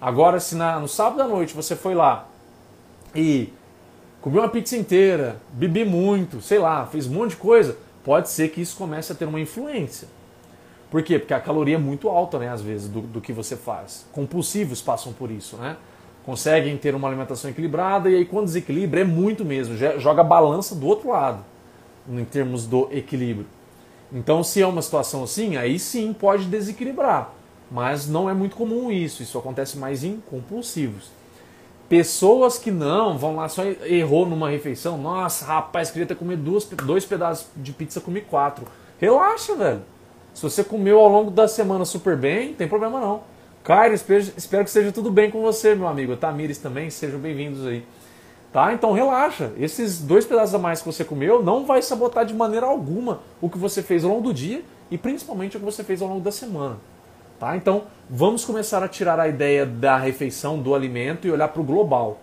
Agora, 0.00 0.38
se 0.38 0.54
na, 0.54 0.78
no 0.78 0.86
sábado 0.86 1.20
à 1.22 1.26
noite 1.26 1.54
você 1.54 1.74
foi 1.74 1.94
lá 1.94 2.28
e 3.12 3.52
comeu 4.20 4.42
uma 4.42 4.48
pizza 4.48 4.76
inteira, 4.76 5.40
bebi 5.50 5.84
muito, 5.84 6.40
sei 6.40 6.60
lá, 6.60 6.86
fez 6.86 7.08
um 7.08 7.14
monte 7.14 7.30
de 7.30 7.36
coisa, 7.38 7.76
pode 8.04 8.28
ser 8.28 8.50
que 8.50 8.60
isso 8.60 8.76
comece 8.76 9.10
a 9.10 9.14
ter 9.14 9.24
uma 9.24 9.40
influência. 9.40 10.06
Por 10.88 11.02
quê? 11.02 11.18
Porque 11.18 11.34
a 11.34 11.40
caloria 11.40 11.74
é 11.74 11.78
muito 11.78 12.08
alta, 12.08 12.38
né, 12.38 12.48
às 12.48 12.62
vezes, 12.62 12.88
do, 12.88 13.00
do 13.00 13.20
que 13.20 13.32
você 13.32 13.56
faz. 13.56 14.06
Compulsivos 14.12 14.80
passam 14.80 15.12
por 15.12 15.30
isso, 15.30 15.56
né? 15.56 15.76
Conseguem 16.28 16.76
ter 16.76 16.94
uma 16.94 17.08
alimentação 17.08 17.50
equilibrada 17.50 18.10
e 18.10 18.16
aí 18.16 18.24
quando 18.26 18.44
desequilibra 18.44 19.00
é 19.00 19.04
muito 19.04 19.46
mesmo, 19.46 19.74
joga 19.96 20.20
a 20.20 20.24
balança 20.24 20.74
do 20.74 20.86
outro 20.86 21.08
lado, 21.08 21.42
em 22.06 22.22
termos 22.22 22.66
do 22.66 22.86
equilíbrio. 22.92 23.46
Então, 24.12 24.44
se 24.44 24.60
é 24.60 24.66
uma 24.66 24.82
situação 24.82 25.24
assim, 25.24 25.56
aí 25.56 25.78
sim 25.78 26.12
pode 26.12 26.44
desequilibrar. 26.44 27.32
Mas 27.70 28.06
não 28.06 28.28
é 28.28 28.34
muito 28.34 28.56
comum 28.56 28.92
isso, 28.92 29.22
isso 29.22 29.38
acontece 29.38 29.78
mais 29.78 30.04
em 30.04 30.22
compulsivos. 30.30 31.08
Pessoas 31.88 32.58
que 32.58 32.70
não, 32.70 33.16
vão 33.16 33.36
lá, 33.36 33.48
só 33.48 33.64
errou 33.64 34.26
numa 34.26 34.50
refeição. 34.50 34.98
Nossa, 34.98 35.46
rapaz, 35.46 35.90
queria 35.90 36.06
ter 36.06 36.14
comido 36.14 36.42
duas, 36.42 36.66
dois 36.84 37.06
pedaços 37.06 37.46
de 37.56 37.72
pizza, 37.72 38.02
comi 38.02 38.20
quatro. 38.20 38.66
Relaxa, 38.98 39.54
velho. 39.54 39.80
Se 40.34 40.42
você 40.42 40.62
comeu 40.62 41.00
ao 41.00 41.08
longo 41.08 41.30
da 41.30 41.48
semana 41.48 41.86
super 41.86 42.18
bem, 42.18 42.48
não 42.48 42.54
tem 42.54 42.68
problema 42.68 43.00
não. 43.00 43.22
Cairo, 43.62 43.94
espero, 43.94 44.64
que 44.64 44.70
seja 44.70 44.90
tudo 44.92 45.10
bem 45.10 45.30
com 45.30 45.42
você, 45.42 45.74
meu 45.74 45.88
amigo. 45.88 46.16
Tamires 46.16 46.58
também, 46.58 46.88
sejam 46.88 47.18
bem-vindos 47.18 47.66
aí. 47.66 47.84
Tá? 48.52 48.72
Então 48.72 48.92
relaxa. 48.92 49.52
Esses 49.58 50.00
dois 50.00 50.24
pedaços 50.24 50.54
a 50.54 50.58
mais 50.58 50.80
que 50.80 50.86
você 50.86 51.04
comeu 51.04 51.42
não 51.42 51.66
vai 51.66 51.82
sabotar 51.82 52.24
de 52.24 52.32
maneira 52.32 52.66
alguma 52.66 53.20
o 53.40 53.50
que 53.50 53.58
você 53.58 53.82
fez 53.82 54.04
ao 54.04 54.10
longo 54.10 54.22
do 54.22 54.34
dia 54.34 54.62
e 54.90 54.96
principalmente 54.96 55.56
o 55.56 55.60
que 55.60 55.66
você 55.66 55.84
fez 55.84 56.00
ao 56.00 56.08
longo 56.08 56.20
da 56.20 56.32
semana. 56.32 56.78
Tá? 57.38 57.56
Então, 57.56 57.84
vamos 58.08 58.44
começar 58.44 58.82
a 58.82 58.88
tirar 58.88 59.20
a 59.20 59.28
ideia 59.28 59.66
da 59.66 59.96
refeição, 59.96 60.58
do 60.58 60.74
alimento 60.74 61.26
e 61.26 61.30
olhar 61.30 61.48
para 61.48 61.60
o 61.60 61.64
global. 61.64 62.18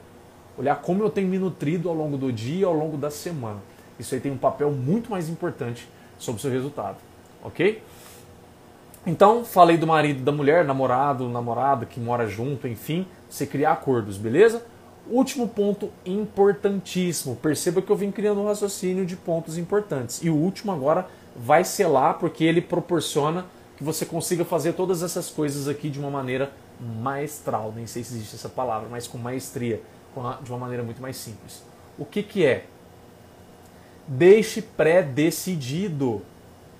Olhar 0.57 0.75
como 0.77 1.03
eu 1.03 1.09
tenho 1.09 1.27
me 1.27 1.37
nutrido 1.37 1.89
ao 1.89 1.95
longo 1.95 2.17
do 2.17 2.31
dia 2.31 2.61
e 2.61 2.63
ao 2.63 2.73
longo 2.73 2.97
da 2.97 3.11
semana. 3.11 3.59
Isso 3.99 4.15
aí 4.15 4.19
tem 4.19 4.31
um 4.31 4.37
papel 4.37 4.71
muito 4.71 5.11
mais 5.11 5.29
importante 5.29 5.87
sobre 6.17 6.39
o 6.39 6.41
seu 6.41 6.51
resultado. 6.51 6.97
Ok? 7.43 7.81
Então, 9.05 9.45
falei 9.45 9.77
do 9.77 9.85
marido 9.85 10.23
da 10.23 10.31
mulher, 10.31 10.65
namorado, 10.65 11.29
namorada 11.29 11.85
que 11.85 11.99
mora 11.99 12.27
junto, 12.27 12.67
enfim, 12.67 13.05
você 13.29 13.45
criar 13.45 13.73
acordos, 13.73 14.17
beleza? 14.17 14.65
Último 15.07 15.47
ponto 15.47 15.91
importantíssimo. 16.03 17.35
Perceba 17.35 17.83
que 17.83 17.91
eu 17.91 17.95
vim 17.95 18.09
criando 18.09 18.41
um 18.41 18.47
raciocínio 18.47 19.05
de 19.05 19.15
pontos 19.15 19.59
importantes. 19.59 20.23
E 20.23 20.29
o 20.31 20.35
último 20.35 20.71
agora 20.71 21.07
vai 21.35 21.63
lá 21.87 22.15
porque 22.15 22.43
ele 22.43 22.61
proporciona 22.61 23.45
que 23.77 23.83
você 23.83 24.05
consiga 24.05 24.43
fazer 24.43 24.73
todas 24.73 25.03
essas 25.03 25.29
coisas 25.29 25.67
aqui 25.67 25.89
de 25.89 25.99
uma 25.99 26.09
maneira 26.09 26.51
maestral, 27.01 27.71
nem 27.75 27.85
sei 27.85 28.03
se 28.03 28.15
existe 28.15 28.35
essa 28.35 28.49
palavra, 28.49 28.87
mas 28.89 29.07
com 29.07 29.17
maestria, 29.19 29.81
de 30.41 30.49
uma 30.49 30.59
maneira 30.59 30.81
muito 30.81 31.01
mais 31.01 31.17
simples. 31.17 31.63
O 31.97 32.05
que, 32.05 32.23
que 32.23 32.43
é? 32.43 32.65
Deixe 34.07 34.61
pré-decidido. 34.61 36.23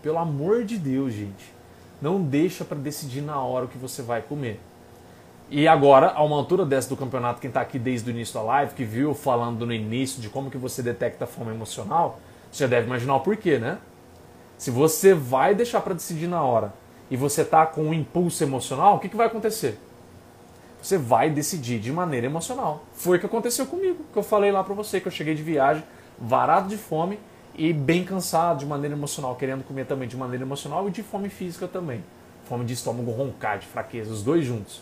Pelo 0.01 0.17
amor 0.17 0.63
de 0.63 0.77
Deus, 0.77 1.13
gente. 1.13 1.54
Não 2.05 2.21
deixa 2.21 2.63
para 2.63 2.77
decidir 2.77 3.21
na 3.21 3.41
hora 3.41 3.65
o 3.65 3.67
que 3.67 3.79
você 3.79 4.03
vai 4.03 4.21
comer. 4.21 4.59
E 5.49 5.67
agora, 5.67 6.11
a 6.11 6.23
uma 6.23 6.35
altura 6.35 6.63
dessa 6.63 6.87
do 6.87 6.95
campeonato, 6.95 7.41
quem 7.41 7.47
está 7.47 7.61
aqui 7.61 7.79
desde 7.79 8.07
o 8.07 8.11
início 8.11 8.35
da 8.35 8.43
live, 8.43 8.75
que 8.75 8.83
viu 8.83 9.15
falando 9.15 9.65
no 9.65 9.73
início 9.73 10.21
de 10.21 10.29
como 10.29 10.51
que 10.51 10.57
você 10.59 10.83
detecta 10.83 11.23
a 11.23 11.27
fome 11.27 11.49
emocional, 11.49 12.19
você 12.51 12.65
já 12.65 12.67
deve 12.67 12.85
imaginar 12.85 13.15
o 13.15 13.21
porquê, 13.21 13.57
né? 13.57 13.79
Se 14.55 14.69
você 14.69 15.15
vai 15.15 15.55
deixar 15.55 15.81
para 15.81 15.95
decidir 15.95 16.27
na 16.27 16.43
hora 16.43 16.75
e 17.09 17.17
você 17.17 17.41
está 17.41 17.65
com 17.65 17.85
um 17.85 17.93
impulso 17.93 18.43
emocional, 18.43 18.97
o 18.97 18.99
que, 18.99 19.09
que 19.09 19.17
vai 19.17 19.25
acontecer? 19.25 19.79
Você 20.79 20.99
vai 20.99 21.31
decidir 21.31 21.79
de 21.79 21.91
maneira 21.91 22.27
emocional. 22.27 22.83
Foi 22.93 23.17
o 23.17 23.19
que 23.19 23.25
aconteceu 23.25 23.65
comigo, 23.65 24.05
que 24.13 24.19
eu 24.19 24.23
falei 24.23 24.51
lá 24.51 24.63
para 24.63 24.75
você, 24.75 25.01
que 25.01 25.07
eu 25.07 25.11
cheguei 25.11 25.33
de 25.33 25.41
viagem, 25.41 25.83
varado 26.19 26.69
de 26.69 26.77
fome 26.77 27.17
e 27.57 27.71
bem 27.71 28.03
cansado 28.03 28.59
de 28.59 28.65
maneira 28.65 28.95
emocional, 28.95 29.35
querendo 29.35 29.63
comer 29.63 29.85
também 29.85 30.07
de 30.07 30.17
maneira 30.17 30.43
emocional 30.43 30.87
e 30.87 30.91
de 30.91 31.01
fome 31.01 31.29
física 31.29 31.67
também. 31.67 32.03
Fome 32.45 32.65
de 32.65 32.73
estômago 32.73 33.11
roncar, 33.11 33.59
de 33.59 33.65
fraqueza, 33.65 34.11
os 34.11 34.21
dois 34.21 34.45
juntos. 34.45 34.81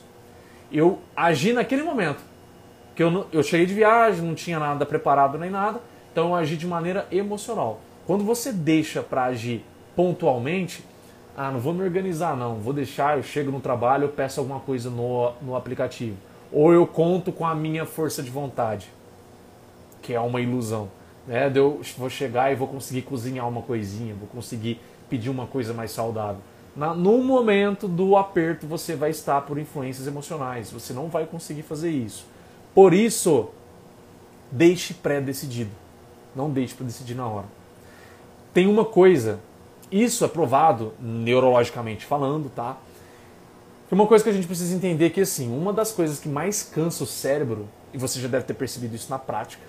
Eu 0.72 1.00
agi 1.16 1.54
naquele 1.54 1.84
momento, 1.84 2.22
que 2.96 3.04
eu, 3.04 3.28
eu 3.32 3.44
cheguei 3.44 3.66
de 3.66 3.74
viagem, 3.74 4.26
não 4.26 4.36
tinha 4.36 4.60
nada 4.60 4.86
preparado 4.86 5.38
nem 5.38 5.50
nada, 5.50 5.80
então 6.12 6.30
eu 6.30 6.36
agi 6.36 6.58
de 6.58 6.68
maneira 6.68 7.08
emocional. 7.12 7.80
Quando 8.06 8.24
você 8.24 8.52
deixa 8.52 9.02
para 9.02 9.26
agir 9.26 9.64
pontualmente, 9.96 10.84
ah, 11.38 11.52
não 11.52 11.60
vou 11.60 11.74
me 11.74 11.84
organizar 11.84 12.36
não, 12.36 12.56
vou 12.56 12.74
deixar, 12.74 13.18
eu 13.18 13.24
chego 13.24 13.52
no 13.52 13.60
trabalho, 13.60 14.06
eu 14.06 14.10
peço 14.10 14.40
alguma 14.40 14.60
coisa 14.60 14.90
no, 14.90 15.32
no 15.42 15.56
aplicativo. 15.56 16.18
Ou 16.52 16.74
eu 16.74 16.86
conto 16.86 17.32
com 17.32 17.46
a 17.46 17.56
minha 17.56 17.86
força 17.86 18.22
de 18.22 18.30
vontade, 18.30 18.92
que 20.02 20.14
é 20.14 20.20
uma 20.20 20.42
ilusão. 20.42 20.90
Né? 21.28 21.52
Eu 21.54 21.82
vou 21.98 22.10
chegar 22.10 22.52
e 22.52 22.56
vou 22.56 22.68
conseguir 22.68 23.04
cozinhar 23.04 23.48
uma 23.48 23.62
coisinha, 23.62 24.14
vou 24.14 24.28
conseguir 24.28 24.80
pedir 25.10 25.30
uma 25.30 25.48
coisa 25.48 25.74
mais 25.74 25.92
saudável. 25.92 26.42
Na, 26.76 26.94
no 26.94 27.20
momento 27.24 27.88
do 27.88 28.18
aperto, 28.18 28.66
você 28.66 28.96
vai 28.96 29.12
estar 29.12 29.42
por 29.42 29.60
influências 29.60 30.08
emocionais, 30.08 30.72
você 30.72 30.92
não 30.92 31.08
vai 31.08 31.26
conseguir 31.26 31.62
fazer 31.62 31.92
isso. 31.92 32.26
Por 32.74 32.94
isso, 32.94 33.50
deixe 34.52 34.94
pré-decidido. 34.94 35.72
Não 36.36 36.50
deixe 36.50 36.74
para 36.74 36.86
decidir 36.86 37.14
na 37.14 37.28
hora. 37.28 37.46
Tem 38.54 38.68
uma 38.68 38.84
coisa 38.84 39.40
isso 39.94 40.26
é 40.26 40.28
provado 40.28 40.92
neurologicamente 41.00 42.04
falando, 42.04 42.50
tá? 42.50 42.78
Tem 43.88 43.98
uma 44.00 44.08
coisa 44.08 44.24
que 44.24 44.30
a 44.32 44.34
gente 44.34 44.48
precisa 44.48 44.76
entender 44.76 45.12
que 45.12 45.22
assim, 45.22 45.56
uma 45.56 45.72
das 45.72 45.92
coisas 45.92 46.20
que 46.20 46.28
mais 46.28 46.64
cansa 46.64 47.04
o 47.04 47.08
cérebro, 47.08 47.70
e 47.94 47.98
você 48.00 48.20
já 48.20 48.28
deve 48.28 48.44
ter 48.44 48.56
percebido 48.56 48.96
isso 48.96 49.08
na 49.12 49.20
prática 49.20 49.62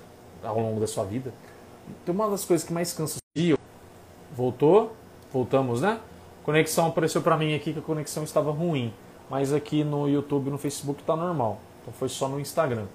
ao 0.44 0.58
longo 0.58 0.80
da 0.80 0.86
sua 0.86 1.04
vida, 1.04 1.32
tem 2.04 2.14
uma 2.14 2.28
das 2.28 2.44
coisas 2.44 2.66
que 2.66 2.72
mais 2.72 2.92
cansa 2.92 3.16
o 3.18 3.38
cérebro. 3.38 3.62
Voltou? 4.32 4.94
Voltamos, 5.32 5.80
né? 5.80 5.98
Conexão 6.42 6.88
apareceu 6.88 7.22
para 7.22 7.36
mim 7.36 7.54
aqui 7.54 7.72
que 7.72 7.78
a 7.78 7.82
conexão 7.82 8.24
estava 8.24 8.50
ruim, 8.50 8.92
mas 9.30 9.52
aqui 9.52 9.82
no 9.82 10.08
YouTube 10.08 10.48
e 10.48 10.50
no 10.50 10.58
Facebook 10.58 11.00
está 11.00 11.16
normal. 11.16 11.58
Então 11.82 11.92
foi 11.94 12.08
só 12.08 12.28
no 12.28 12.38
Instagram. 12.38 12.86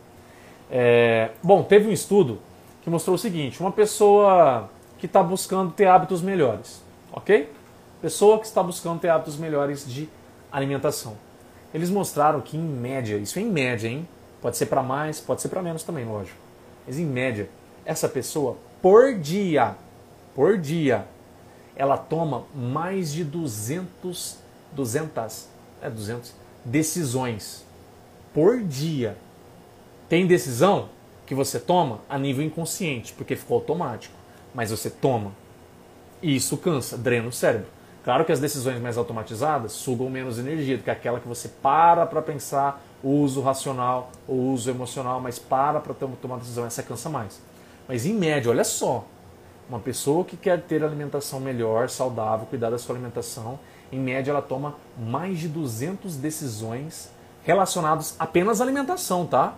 É... 0.70 1.32
Bom, 1.42 1.64
teve 1.64 1.90
um 1.90 1.92
estudo 1.92 2.40
que 2.82 2.90
mostrou 2.90 3.16
o 3.16 3.20
seguinte: 3.20 3.60
uma 3.60 3.72
pessoa 3.72 4.70
que 4.98 5.06
está 5.06 5.24
buscando 5.24 5.72
ter 5.72 5.88
hábitos 5.88 6.22
melhores 6.22 6.82
ok? 7.12 7.52
Pessoa 8.02 8.40
que 8.40 8.46
está 8.46 8.64
buscando 8.64 9.00
ter 9.00 9.10
hábitos 9.10 9.38
melhores 9.38 9.88
de 9.88 10.10
alimentação. 10.52 11.18
Eles 11.74 11.90
mostraram 11.90 12.42
que 12.42 12.58
em 12.58 12.62
média, 12.62 13.18
isso 13.18 13.38
é 13.38 13.42
em 13.42 13.50
média, 13.50 13.88
hein? 13.88 14.08
Pode 14.42 14.58
ser 14.58 14.68
para 14.68 14.82
mais, 14.82 15.20
pode 15.20 15.42
ser 15.42 15.50
para 15.50 15.62
menos 15.62 15.84
também, 15.84 16.06
lógico. 16.06 16.38
Mas 16.90 16.98
em 16.98 17.06
média, 17.06 17.48
essa 17.86 18.10
pessoa 18.10 18.58
por 18.82 19.14
dia, 19.14 19.76
por 20.34 20.58
dia, 20.58 21.06
ela 21.76 21.96
toma 21.96 22.46
mais 22.52 23.14
de 23.14 23.24
200, 23.24 24.40
200, 24.72 25.50
é 25.84 25.88
200 25.88 26.34
decisões 26.66 27.64
por 28.34 28.60
dia. 28.64 29.16
Tem 30.10 30.26
decisão 30.26 30.90
que 31.28 31.36
você 31.36 31.60
toma 31.60 32.00
a 32.10 32.18
nível 32.18 32.44
inconsciente, 32.44 33.14
porque 33.14 33.36
ficou 33.36 33.58
automático, 33.58 34.16
mas 34.52 34.72
você 34.72 34.90
toma. 34.90 35.32
E 36.24 36.36
isso 36.36 36.58
cansa, 36.58 36.98
drena 36.98 37.28
o 37.28 37.32
cérebro. 37.32 37.68
Claro 38.04 38.26
que 38.26 38.32
as 38.32 38.40
decisões 38.40 38.82
mais 38.82 38.98
automatizadas 38.98 39.74
sugam 39.74 40.10
menos 40.10 40.40
energia 40.40 40.76
do 40.76 40.84
que 40.84 40.90
aquela 40.90 41.20
que 41.20 41.28
você 41.28 41.50
para 41.50 42.08
para 42.08 42.24
pensar 42.24 42.84
o 43.04 43.10
uso 43.10 43.42
racional, 43.42 44.12
o 44.28 44.34
uso 44.34 44.70
emocional, 44.70 45.20
mas 45.20 45.40
para 45.40 45.80
para 45.80 45.94
tomar 45.94 46.38
decisão, 46.38 46.66
essa 46.66 46.84
cansa 46.84 47.10
mais. 47.10 47.42
Mas 47.88 48.06
em 48.06 48.14
média, 48.14 48.52
olha 48.52 48.64
só, 48.64 49.06
uma 49.70 49.80
pessoa 49.80 50.24
que 50.26 50.36
quer 50.36 50.62
ter 50.62 50.84
alimentação 50.84 51.40
melhor, 51.40 51.90
saudável, 51.90 52.46
cuidar 52.46 52.70
da 52.70 52.78
sua 52.78 52.96
alimentação, 52.96 53.60
em 53.92 54.00
média 54.00 54.32
ela 54.32 54.42
toma 54.42 54.76
mais 54.98 55.40
de 55.40 55.48
200 55.48 56.16
decisões 56.16 57.10
relacionadas 57.44 58.16
apenas 58.20 58.62
à 58.62 58.64
alimentação, 58.64 59.26
tá? 59.26 59.56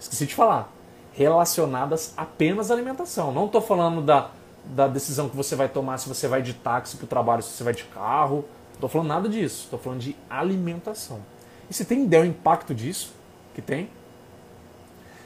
Esqueci 0.00 0.26
de 0.26 0.34
falar. 0.34 0.72
Relacionadas 1.12 2.14
apenas 2.16 2.70
à 2.70 2.74
alimentação. 2.74 3.32
Não 3.32 3.46
estou 3.46 3.60
falando 3.60 4.00
da 4.00 4.30
da 4.64 4.86
decisão 4.86 5.28
que 5.28 5.36
você 5.36 5.56
vai 5.56 5.68
tomar 5.68 5.98
se 5.98 6.08
você 6.08 6.28
vai 6.28 6.42
de 6.42 6.54
táxi 6.54 6.96
para 6.96 7.04
o 7.04 7.08
trabalho, 7.08 7.42
se 7.42 7.50
você 7.50 7.64
vai 7.64 7.74
de 7.74 7.84
carro. 7.84 8.44
Não 8.68 8.74
estou 8.74 8.88
falando 8.88 9.08
nada 9.08 9.28
disso. 9.28 9.64
Estou 9.64 9.78
falando 9.78 10.00
de 10.00 10.16
alimentação. 10.28 11.20
E 11.68 11.74
você 11.74 11.84
tem 11.84 12.04
ideia 12.04 12.22
do 12.22 12.28
impacto 12.28 12.74
disso? 12.74 13.12
Que 13.54 13.62
tem? 13.62 13.88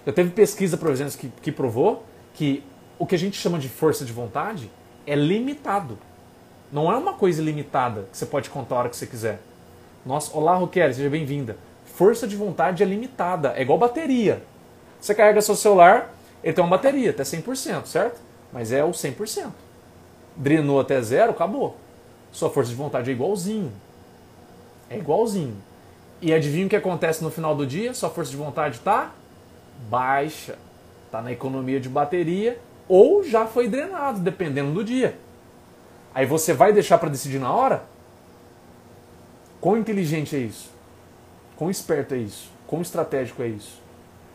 Já 0.06 0.12
teve 0.12 0.30
pesquisa, 0.30 0.76
por 0.76 0.90
exemplo, 0.90 1.12
que, 1.18 1.28
que 1.42 1.52
provou 1.52 2.04
que 2.34 2.62
o 2.98 3.06
que 3.06 3.14
a 3.14 3.18
gente 3.18 3.36
chama 3.36 3.58
de 3.58 3.68
força 3.68 4.04
de 4.04 4.12
vontade 4.12 4.70
é 5.06 5.14
limitado. 5.14 5.98
Não 6.70 6.90
é 6.90 6.96
uma 6.96 7.14
coisa 7.14 7.40
ilimitada 7.40 8.08
que 8.10 8.16
você 8.16 8.26
pode 8.26 8.50
contar 8.50 8.76
a 8.76 8.78
hora 8.78 8.88
que 8.88 8.96
você 8.96 9.06
quiser. 9.06 9.40
Nossa, 10.04 10.36
olá, 10.36 10.54
Roquel, 10.54 10.92
seja 10.92 11.10
bem-vinda. 11.10 11.56
Força 11.84 12.26
de 12.26 12.36
vontade 12.36 12.82
é 12.82 12.86
limitada, 12.86 13.52
é 13.56 13.62
igual 13.62 13.78
bateria. 13.78 14.42
Você 15.00 15.14
carrega 15.14 15.40
seu 15.40 15.56
celular, 15.56 16.14
ele 16.42 16.52
tem 16.52 16.62
uma 16.62 16.70
bateria 16.70 17.10
até 17.10 17.22
100%, 17.22 17.86
certo? 17.86 18.20
Mas 18.52 18.70
é 18.70 18.84
o 18.84 18.90
100%. 18.90 19.50
Drenou 20.36 20.78
até 20.78 21.00
zero, 21.00 21.32
acabou. 21.32 21.76
Sua 22.30 22.50
força 22.50 22.70
de 22.70 22.76
vontade 22.76 23.10
é 23.10 23.12
igualzinho. 23.12 23.72
É 24.90 24.98
igualzinho. 24.98 25.56
E 26.20 26.32
adivinha 26.32 26.66
o 26.66 26.68
que 26.68 26.76
acontece 26.76 27.22
no 27.22 27.30
final 27.30 27.54
do 27.54 27.66
dia? 27.66 27.92
Sua 27.92 28.10
força 28.10 28.30
de 28.30 28.36
vontade 28.36 28.76
está 28.76 29.12
baixa. 29.90 30.58
Está 31.06 31.20
na 31.20 31.32
economia 31.32 31.78
de 31.78 31.88
bateria 31.88 32.58
ou 32.88 33.22
já 33.24 33.46
foi 33.46 33.68
drenado, 33.68 34.20
dependendo 34.20 34.72
do 34.72 34.84
dia. 34.84 35.16
Aí 36.14 36.24
você 36.24 36.52
vai 36.52 36.72
deixar 36.72 36.98
para 36.98 37.08
decidir 37.08 37.38
na 37.38 37.52
hora? 37.52 37.84
Quão 39.60 39.76
inteligente 39.76 40.34
é 40.36 40.38
isso? 40.38 40.70
Quão 41.56 41.70
esperto 41.70 42.14
é 42.14 42.18
isso? 42.18 42.50
Quão 42.66 42.80
estratégico 42.80 43.42
é 43.42 43.48
isso? 43.48 43.80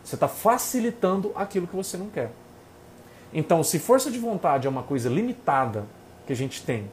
Você 0.03 0.15
está 0.15 0.27
facilitando 0.27 1.31
aquilo 1.35 1.67
que 1.67 1.75
você 1.75 1.97
não 1.97 2.09
quer. 2.09 2.31
Então, 3.33 3.63
se 3.63 3.79
força 3.79 4.11
de 4.11 4.19
vontade 4.19 4.67
é 4.67 4.69
uma 4.69 4.83
coisa 4.83 5.09
limitada 5.09 5.85
que 6.25 6.33
a 6.33 6.35
gente 6.35 6.63
tem, 6.63 6.89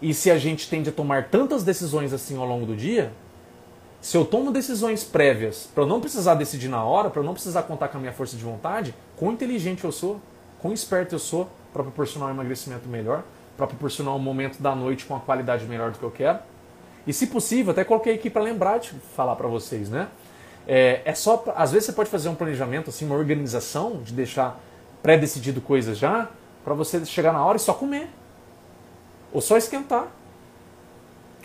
e 0.00 0.12
se 0.12 0.30
a 0.30 0.38
gente 0.38 0.68
tende 0.68 0.90
a 0.90 0.92
tomar 0.92 1.28
tantas 1.28 1.64
decisões 1.64 2.12
assim 2.12 2.36
ao 2.36 2.46
longo 2.46 2.66
do 2.66 2.76
dia, 2.76 3.12
se 4.06 4.16
eu 4.16 4.24
tomo 4.24 4.52
decisões 4.52 5.02
prévias 5.02 5.68
para 5.74 5.82
eu 5.82 5.86
não 5.88 6.00
precisar 6.00 6.36
decidir 6.36 6.68
na 6.68 6.80
hora, 6.84 7.10
para 7.10 7.20
eu 7.20 7.24
não 7.24 7.32
precisar 7.32 7.64
contar 7.64 7.88
com 7.88 7.98
a 7.98 8.00
minha 8.00 8.12
força 8.12 8.36
de 8.36 8.44
vontade, 8.44 8.94
quão 9.16 9.32
inteligente 9.32 9.82
eu 9.82 9.90
sou, 9.90 10.20
quão 10.60 10.72
esperto 10.72 11.16
eu 11.16 11.18
sou 11.18 11.50
para 11.72 11.82
proporcionar 11.82 12.28
um 12.28 12.30
emagrecimento 12.30 12.88
melhor, 12.88 13.24
para 13.56 13.66
proporcionar 13.66 14.14
um 14.14 14.20
momento 14.20 14.62
da 14.62 14.76
noite 14.76 15.04
com 15.04 15.16
a 15.16 15.18
qualidade 15.18 15.64
melhor 15.64 15.90
do 15.90 15.98
que 15.98 16.04
eu 16.04 16.10
quero. 16.12 16.38
E 17.04 17.12
se 17.12 17.26
possível, 17.26 17.72
até 17.72 17.82
coloquei 17.82 18.14
aqui 18.14 18.30
para 18.30 18.42
lembrar 18.42 18.78
de 18.78 18.90
falar 19.16 19.34
para 19.34 19.48
vocês, 19.48 19.90
né? 19.90 20.06
É, 20.68 21.02
é 21.04 21.12
só, 21.12 21.42
às 21.56 21.72
vezes 21.72 21.86
você 21.86 21.92
pode 21.92 22.08
fazer 22.08 22.28
um 22.28 22.36
planejamento, 22.36 22.90
assim, 22.90 23.06
uma 23.06 23.16
organização 23.16 24.00
de 24.04 24.12
deixar 24.12 24.56
pré-decidido 25.02 25.60
coisas 25.60 25.98
já, 25.98 26.30
para 26.64 26.74
você 26.74 27.04
chegar 27.04 27.32
na 27.32 27.44
hora 27.44 27.56
e 27.56 27.60
só 27.60 27.74
comer. 27.74 28.08
Ou 29.32 29.40
só 29.40 29.56
esquentar. 29.56 30.06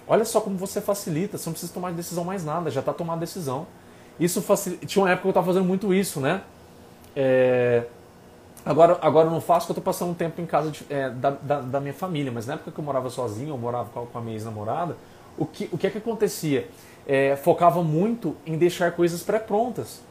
Olha 0.08 0.26
só 0.26 0.41
como 0.41 0.58
você 0.58 0.82
facilita, 0.82 1.38
você 1.38 1.47
não 1.47 1.54
precisa 1.54 1.74
tomar 1.74 1.91
decisão 1.93 2.24
mais 2.24 2.43
nada, 2.43 2.70
já 2.70 2.80
está 2.80 2.93
tomando 2.93 3.20
decisão. 3.20 3.68
Isso 4.20 4.41
facilita. 4.41 4.86
Tinha 4.86 5.04
uma 5.04 5.10
época 5.10 5.24
que 5.24 5.28
eu 5.28 5.32
estava 5.32 5.47
fazendo 5.47 5.66
muito 5.66 5.93
isso, 5.93 6.20
né? 6.20 6.41
É... 7.16 7.86
Agora, 8.64 8.99
agora 9.02 9.28
eu 9.28 9.32
não 9.32 9.41
faço 9.41 9.66
porque 9.66 9.80
eu 9.80 9.82
estou 9.82 9.93
passando 9.93 10.12
um 10.12 10.14
tempo 10.14 10.39
em 10.39 10.45
casa 10.45 10.70
de, 10.70 10.86
é, 10.88 11.10
da, 11.10 11.32
da, 11.32 11.62
da, 11.62 11.80
minha 11.80 11.93
família, 11.93 12.32
mas 12.32 12.45
na 12.45 12.54
época 12.54 12.72
que 12.72 12.80
eu 12.80 12.84
morava 12.84 13.10
sozinho, 13.10 13.49
eu 13.49 13.58
morava 13.58 13.89
com 13.89 14.18
a 14.18 14.22
minha 14.22 14.36
ex-namorada, 14.36 14.95
o 15.36 15.47
que, 15.47 15.68
o 15.72 15.78
que 15.80 15.88
é 15.88 15.89
que 15.89 15.97
acontecia? 15.97 16.68
É, 17.08 17.36
focava 17.36 17.82
muito 17.82 18.36
em 18.45 18.58
deixar 18.58 18.91
coisas 18.91 19.24
pré-prontas. 19.24 20.02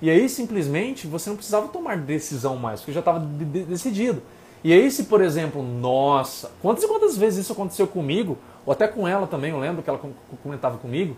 E 0.00 0.08
aí 0.08 0.28
simplesmente 0.30 1.06
você 1.06 1.28
não 1.28 1.36
precisava 1.36 1.68
tomar 1.68 1.98
decisão 1.98 2.56
mais, 2.56 2.80
porque 2.80 2.92
já 2.92 3.00
estava 3.00 3.20
de 3.20 3.44
de 3.44 3.64
decidido. 3.64 4.22
E 4.64 4.72
aí 4.72 4.90
se, 4.90 5.04
por 5.04 5.20
exemplo, 5.20 5.62
nossa, 5.62 6.50
quantas 6.62 6.84
e 6.84 6.88
quantas 6.88 7.18
vezes 7.18 7.44
isso 7.44 7.52
aconteceu 7.52 7.86
comigo, 7.86 8.38
ou 8.64 8.72
até 8.72 8.86
com 8.86 9.06
ela 9.06 9.26
também, 9.26 9.50
eu 9.50 9.58
lembro 9.58 9.82
que 9.82 9.90
ela 9.90 10.00
comentava 10.42 10.78
comigo. 10.78 11.16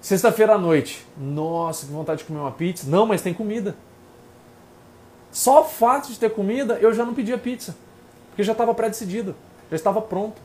Sexta-feira 0.00 0.54
à 0.54 0.58
noite, 0.58 1.04
nossa, 1.16 1.86
que 1.86 1.92
vontade 1.92 2.20
de 2.20 2.24
comer 2.24 2.40
uma 2.40 2.52
pizza. 2.52 2.88
Não, 2.88 3.06
mas 3.06 3.22
tem 3.22 3.34
comida. 3.34 3.76
Só 5.30 5.62
o 5.62 5.64
fato 5.64 6.08
de 6.08 6.18
ter 6.18 6.30
comida, 6.30 6.74
eu 6.80 6.92
já 6.92 7.04
não 7.04 7.14
pedia 7.14 7.36
pizza, 7.36 7.76
porque 8.28 8.42
já 8.42 8.52
estava 8.52 8.74
pré-decidido, 8.74 9.34
já 9.70 9.76
estava 9.76 10.00
pronto. 10.00 10.40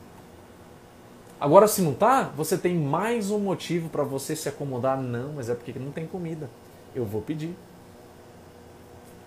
Agora, 1.40 1.68
se 1.68 1.82
não 1.82 1.94
tá, 1.94 2.32
você 2.36 2.58
tem 2.58 2.76
mais 2.76 3.30
um 3.30 3.40
motivo 3.40 3.90
para 3.90 4.04
você 4.04 4.36
se 4.36 4.48
acomodar. 4.48 5.02
Não, 5.02 5.34
mas 5.34 5.50
é 5.50 5.56
porque 5.56 5.78
não 5.78 5.92
tem 5.92 6.08
comida. 6.08 6.50
Eu 6.96 7.06
vou 7.06 7.22
pedir. 7.22 7.54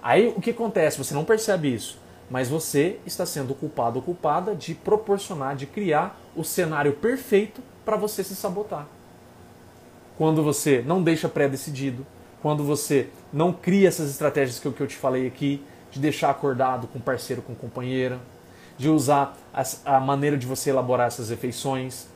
Aí 0.03 0.29
o 0.29 0.41
que 0.41 0.51
acontece? 0.51 0.99
Você 0.99 1.13
não 1.13 1.25
percebe 1.25 1.75
isso, 1.75 1.99
mas 2.31 2.49
você 2.49 2.99
está 3.05 3.27
sendo 3.27 3.55
culpado 3.55 3.99
ou 3.99 4.03
culpada 4.03 4.55
de 4.55 4.75
proporcionar, 4.75 5.57
de 5.57 5.67
criar 5.67 6.19
o 6.37 6.45
cenário 6.45 6.93
perfeito 6.93 7.61
para 7.85 7.97
você 7.97 8.23
se 8.23 8.37
sabotar. 8.37 8.87
Quando 10.17 10.43
você 10.43 10.83
não 10.87 11.03
deixa 11.03 11.29
pré-decidido, 11.29 12.07
quando 12.43 12.63
você 12.63 13.09
não 13.33 13.53
cria 13.53 13.89
essas 13.89 14.11
estratégias 14.11 14.59
que 14.59 14.67
eu, 14.67 14.73
que 14.73 14.81
eu 14.81 14.87
te 14.87 14.97
falei 14.97 15.27
aqui, 15.27 15.63
de 15.91 15.99
deixar 15.99 16.31
acordado 16.31 16.87
com 16.87 17.01
parceiro, 17.01 17.43
com 17.43 17.55
companheira, 17.55 18.21
de 18.79 18.89
usar 18.89 19.37
a, 19.53 19.97
a 19.97 20.01
maneira 20.01 20.37
de 20.37 20.47
você 20.47 20.71
elaborar 20.71 21.07
essas 21.07 21.31
refeições, 21.31 22.07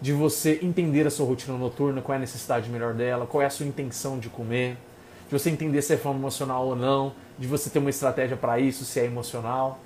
de 0.00 0.12
você 0.12 0.58
entender 0.62 1.06
a 1.06 1.10
sua 1.10 1.26
rotina 1.26 1.56
noturna, 1.56 2.00
qual 2.00 2.14
é 2.14 2.16
a 2.16 2.20
necessidade 2.20 2.70
melhor 2.70 2.94
dela, 2.94 3.26
qual 3.26 3.42
é 3.42 3.46
a 3.46 3.50
sua 3.50 3.66
intenção 3.66 4.18
de 4.18 4.28
comer, 4.28 4.76
de 5.28 5.38
você 5.38 5.50
entender 5.50 5.82
se 5.82 5.94
é 5.94 5.96
fome 5.96 6.18
emocional 6.18 6.66
ou 6.66 6.76
não, 6.76 7.12
de 7.38 7.46
você 7.46 7.68
ter 7.70 7.78
uma 7.78 7.90
estratégia 7.90 8.36
para 8.36 8.58
isso, 8.58 8.84
se 8.84 9.00
é 9.00 9.04
emocional. 9.04 9.78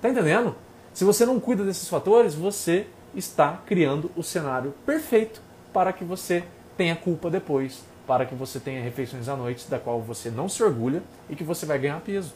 Tá 0.00 0.08
entendendo? 0.08 0.54
Se 0.92 1.04
você 1.04 1.24
não 1.24 1.38
cuida 1.38 1.64
desses 1.64 1.88
fatores, 1.88 2.34
você 2.34 2.86
está 3.14 3.60
criando 3.66 4.10
o 4.16 4.22
cenário 4.22 4.74
perfeito 4.84 5.40
para 5.72 5.92
que 5.92 6.04
você 6.04 6.44
tenha 6.76 6.96
culpa 6.96 7.30
depois, 7.30 7.82
para 8.06 8.24
que 8.24 8.34
você 8.34 8.58
tenha 8.58 8.82
refeições 8.82 9.28
à 9.28 9.36
noite 9.36 9.68
da 9.68 9.78
qual 9.78 10.00
você 10.00 10.30
não 10.30 10.48
se 10.48 10.62
orgulha 10.62 11.02
e 11.28 11.36
que 11.36 11.44
você 11.44 11.66
vai 11.66 11.78
ganhar 11.78 12.00
peso. 12.00 12.32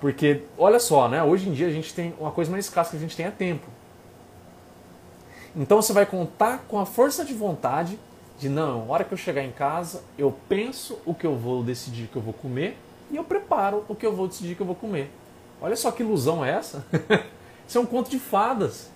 Porque, 0.00 0.44
olha 0.56 0.78
só, 0.78 1.08
né? 1.08 1.22
Hoje 1.22 1.48
em 1.48 1.52
dia 1.52 1.66
a 1.66 1.70
gente 1.70 1.92
tem 1.92 2.14
uma 2.18 2.30
coisa 2.30 2.50
mais 2.50 2.64
escassa 2.64 2.90
que 2.90 2.96
a 2.96 3.00
gente 3.00 3.16
tem 3.16 3.26
é 3.26 3.30
tempo. 3.30 3.66
Então 5.54 5.82
você 5.82 5.92
vai 5.92 6.06
contar 6.06 6.64
com 6.68 6.78
a 6.78 6.86
força 6.86 7.24
de 7.24 7.34
vontade 7.34 7.98
de 8.38 8.48
não, 8.48 8.88
hora 8.88 9.04
que 9.04 9.12
eu 9.12 9.18
chegar 9.18 9.44
em 9.44 9.50
casa, 9.50 10.02
eu 10.16 10.34
penso 10.48 10.98
o 11.04 11.12
que 11.12 11.26
eu 11.26 11.36
vou 11.36 11.62
decidir 11.62 12.06
que 12.06 12.16
eu 12.16 12.22
vou 12.22 12.32
comer 12.32 12.78
e 13.10 13.16
eu 13.16 13.24
preparo 13.24 13.84
o 13.86 13.94
que 13.94 14.06
eu 14.06 14.16
vou 14.16 14.26
decidir 14.26 14.54
que 14.54 14.62
eu 14.62 14.66
vou 14.66 14.74
comer. 14.74 15.10
Olha 15.60 15.76
só 15.76 15.90
que 15.90 16.02
ilusão 16.02 16.42
é 16.42 16.52
essa. 16.52 16.86
Isso 17.70 17.78
é 17.78 17.80
um 17.80 17.86
conto 17.86 18.10
de 18.10 18.18
fadas. 18.18 18.90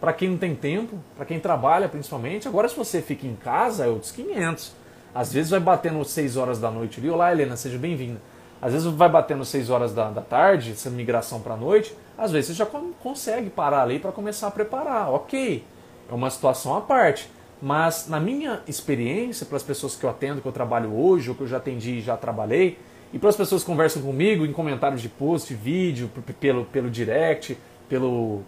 Para 0.00 0.12
quem 0.12 0.30
não 0.30 0.36
tem 0.36 0.52
tempo, 0.52 0.98
para 1.14 1.24
quem 1.24 1.38
trabalha 1.38 1.88
principalmente. 1.88 2.48
Agora, 2.48 2.68
se 2.68 2.74
você 2.74 3.00
fica 3.00 3.24
em 3.24 3.36
casa, 3.36 3.84
é 3.84 3.88
outros 3.88 4.10
500. 4.10 4.72
Às 5.14 5.32
vezes 5.32 5.52
vai 5.52 5.60
batendo 5.60 6.04
6 6.04 6.36
horas 6.36 6.58
da 6.58 6.68
noite 6.68 6.98
ali. 6.98 7.08
Olá, 7.08 7.30
Helena, 7.30 7.56
seja 7.56 7.78
bem-vinda. 7.78 8.20
Às 8.60 8.72
vezes 8.72 8.88
vai 8.88 9.08
batendo 9.08 9.44
6 9.44 9.70
horas 9.70 9.94
da, 9.94 10.10
da 10.10 10.20
tarde, 10.20 10.72
essa 10.72 10.90
migração 10.90 11.40
para 11.40 11.54
a 11.54 11.56
noite. 11.56 11.96
Às 12.18 12.32
vezes 12.32 12.48
você 12.48 12.54
já 12.54 12.66
consegue 13.00 13.50
parar 13.50 13.82
ali 13.82 14.00
para 14.00 14.10
começar 14.10 14.48
a 14.48 14.50
preparar. 14.50 15.12
Ok, 15.12 15.62
é 16.10 16.12
uma 16.12 16.28
situação 16.28 16.76
à 16.76 16.80
parte. 16.80 17.30
Mas 17.62 18.08
na 18.08 18.18
minha 18.18 18.62
experiência, 18.66 19.46
para 19.46 19.58
as 19.58 19.62
pessoas 19.62 19.94
que 19.94 20.02
eu 20.02 20.10
atendo, 20.10 20.40
que 20.40 20.48
eu 20.48 20.52
trabalho 20.52 20.92
hoje, 20.92 21.30
ou 21.30 21.36
que 21.36 21.42
eu 21.42 21.46
já 21.46 21.58
atendi 21.58 21.98
e 21.98 22.00
já 22.00 22.16
trabalhei, 22.16 22.78
e 23.12 23.18
para 23.18 23.28
as 23.28 23.36
pessoas 23.36 23.62
que 23.62 23.70
conversam 23.70 24.02
comigo 24.02 24.44
em 24.44 24.52
comentários 24.52 25.00
de 25.00 25.08
post, 25.08 25.54
vídeo, 25.54 26.10
pelo, 26.40 26.64
pelo 26.64 26.90
direct, 26.90 27.56
pelo, 27.88 28.42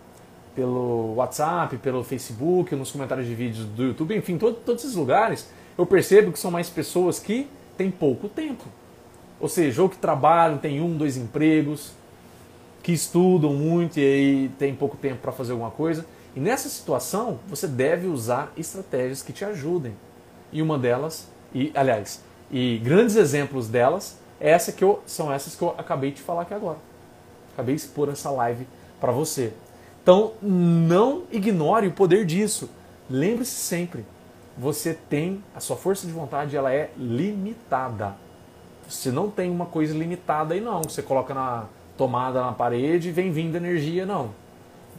pelo 0.55 1.15
WhatsApp, 1.15 1.77
pelo 1.79 2.05
Facebook, 2.05 2.75
nos 2.75 2.91
comentários 2.91 3.27
de 3.27 3.35
vídeos 3.35 3.67
do 3.67 3.85
YouTube, 3.85 4.17
enfim, 4.17 4.37
todo, 4.37 4.57
todos 4.57 4.85
esses 4.85 4.97
lugares, 4.97 5.49
eu 5.77 5.87
percebo 5.87 6.33
que 6.33 6.39
são 6.39 6.51
mais 6.51 6.69
pessoas 6.69 7.19
que 7.19 7.49
têm 7.77 7.91
pouco 7.91 8.29
tempo. 8.29 8.65
Ou 9.41 9.49
seja, 9.49 9.83
ou 9.83 9.89
que 9.89 9.97
trabalham, 9.97 10.59
têm 10.59 10.81
um, 10.81 10.97
dois 10.97 11.17
empregos, 11.17 11.93
que 12.83 12.93
estudam 12.93 13.53
muito 13.55 13.99
e 13.99 14.03
aí 14.03 14.49
tem 14.59 14.75
pouco 14.75 14.97
tempo 14.97 15.21
para 15.21 15.33
fazer 15.33 15.53
alguma 15.53 15.71
coisa. 15.71 16.05
E 16.35 16.41
nessa 16.41 16.69
situação, 16.69 17.41
você 17.49 17.67
deve 17.67 18.07
usar 18.07 18.53
estratégias 18.57 19.23
que 19.23 19.33
te 19.33 19.45
ajudem. 19.45 19.95
E 20.53 20.63
uma 20.63 20.79
delas, 20.79 21.29
e 21.55 21.73
aliás, 21.75 22.23
e 22.51 22.79
grandes 22.79 23.17
exemplos 23.17 23.69
delas, 23.69 24.19
é 24.41 24.51
essa 24.51 24.73
que 24.73 24.83
eu, 24.83 25.01
são 25.07 25.33
essas 25.33 25.55
que 25.55 25.63
eu 25.63 25.75
acabei 25.77 26.11
de 26.11 26.21
falar 26.21 26.43
aqui 26.43 26.55
agora. 26.55 26.79
Acabei 27.53 27.75
de 27.75 27.81
expor 27.83 28.09
essa 28.09 28.31
live 28.31 28.67
para 29.01 29.13
você. 29.13 29.53
Então, 30.03 30.33
não 30.43 31.25
ignore 31.31 31.87
o 31.87 31.93
poder 31.93 32.25
disso. 32.25 32.71
Lembre-se 33.09 33.53
sempre, 33.53 34.05
você 34.57 34.95
tem 34.95 35.43
a 35.55 35.61
sua 35.61 35.77
força 35.77 36.07
de 36.07 36.13
vontade, 36.13 36.57
ela 36.57 36.73
é 36.73 36.91
limitada. 36.97 38.15
Você 38.89 39.11
não 39.11 39.31
tem 39.31 39.51
uma 39.51 39.67
coisa 39.67 39.95
limitada 39.95 40.55
aí 40.55 40.61
não, 40.61 40.83
você 40.83 41.03
coloca 41.03 41.35
na 41.35 41.67
tomada 41.97 42.41
na 42.41 42.53
parede 42.53 43.09
e 43.09 43.13
vem 43.13 43.31
vindo 43.31 43.57
energia, 43.57 44.07
não 44.07 44.31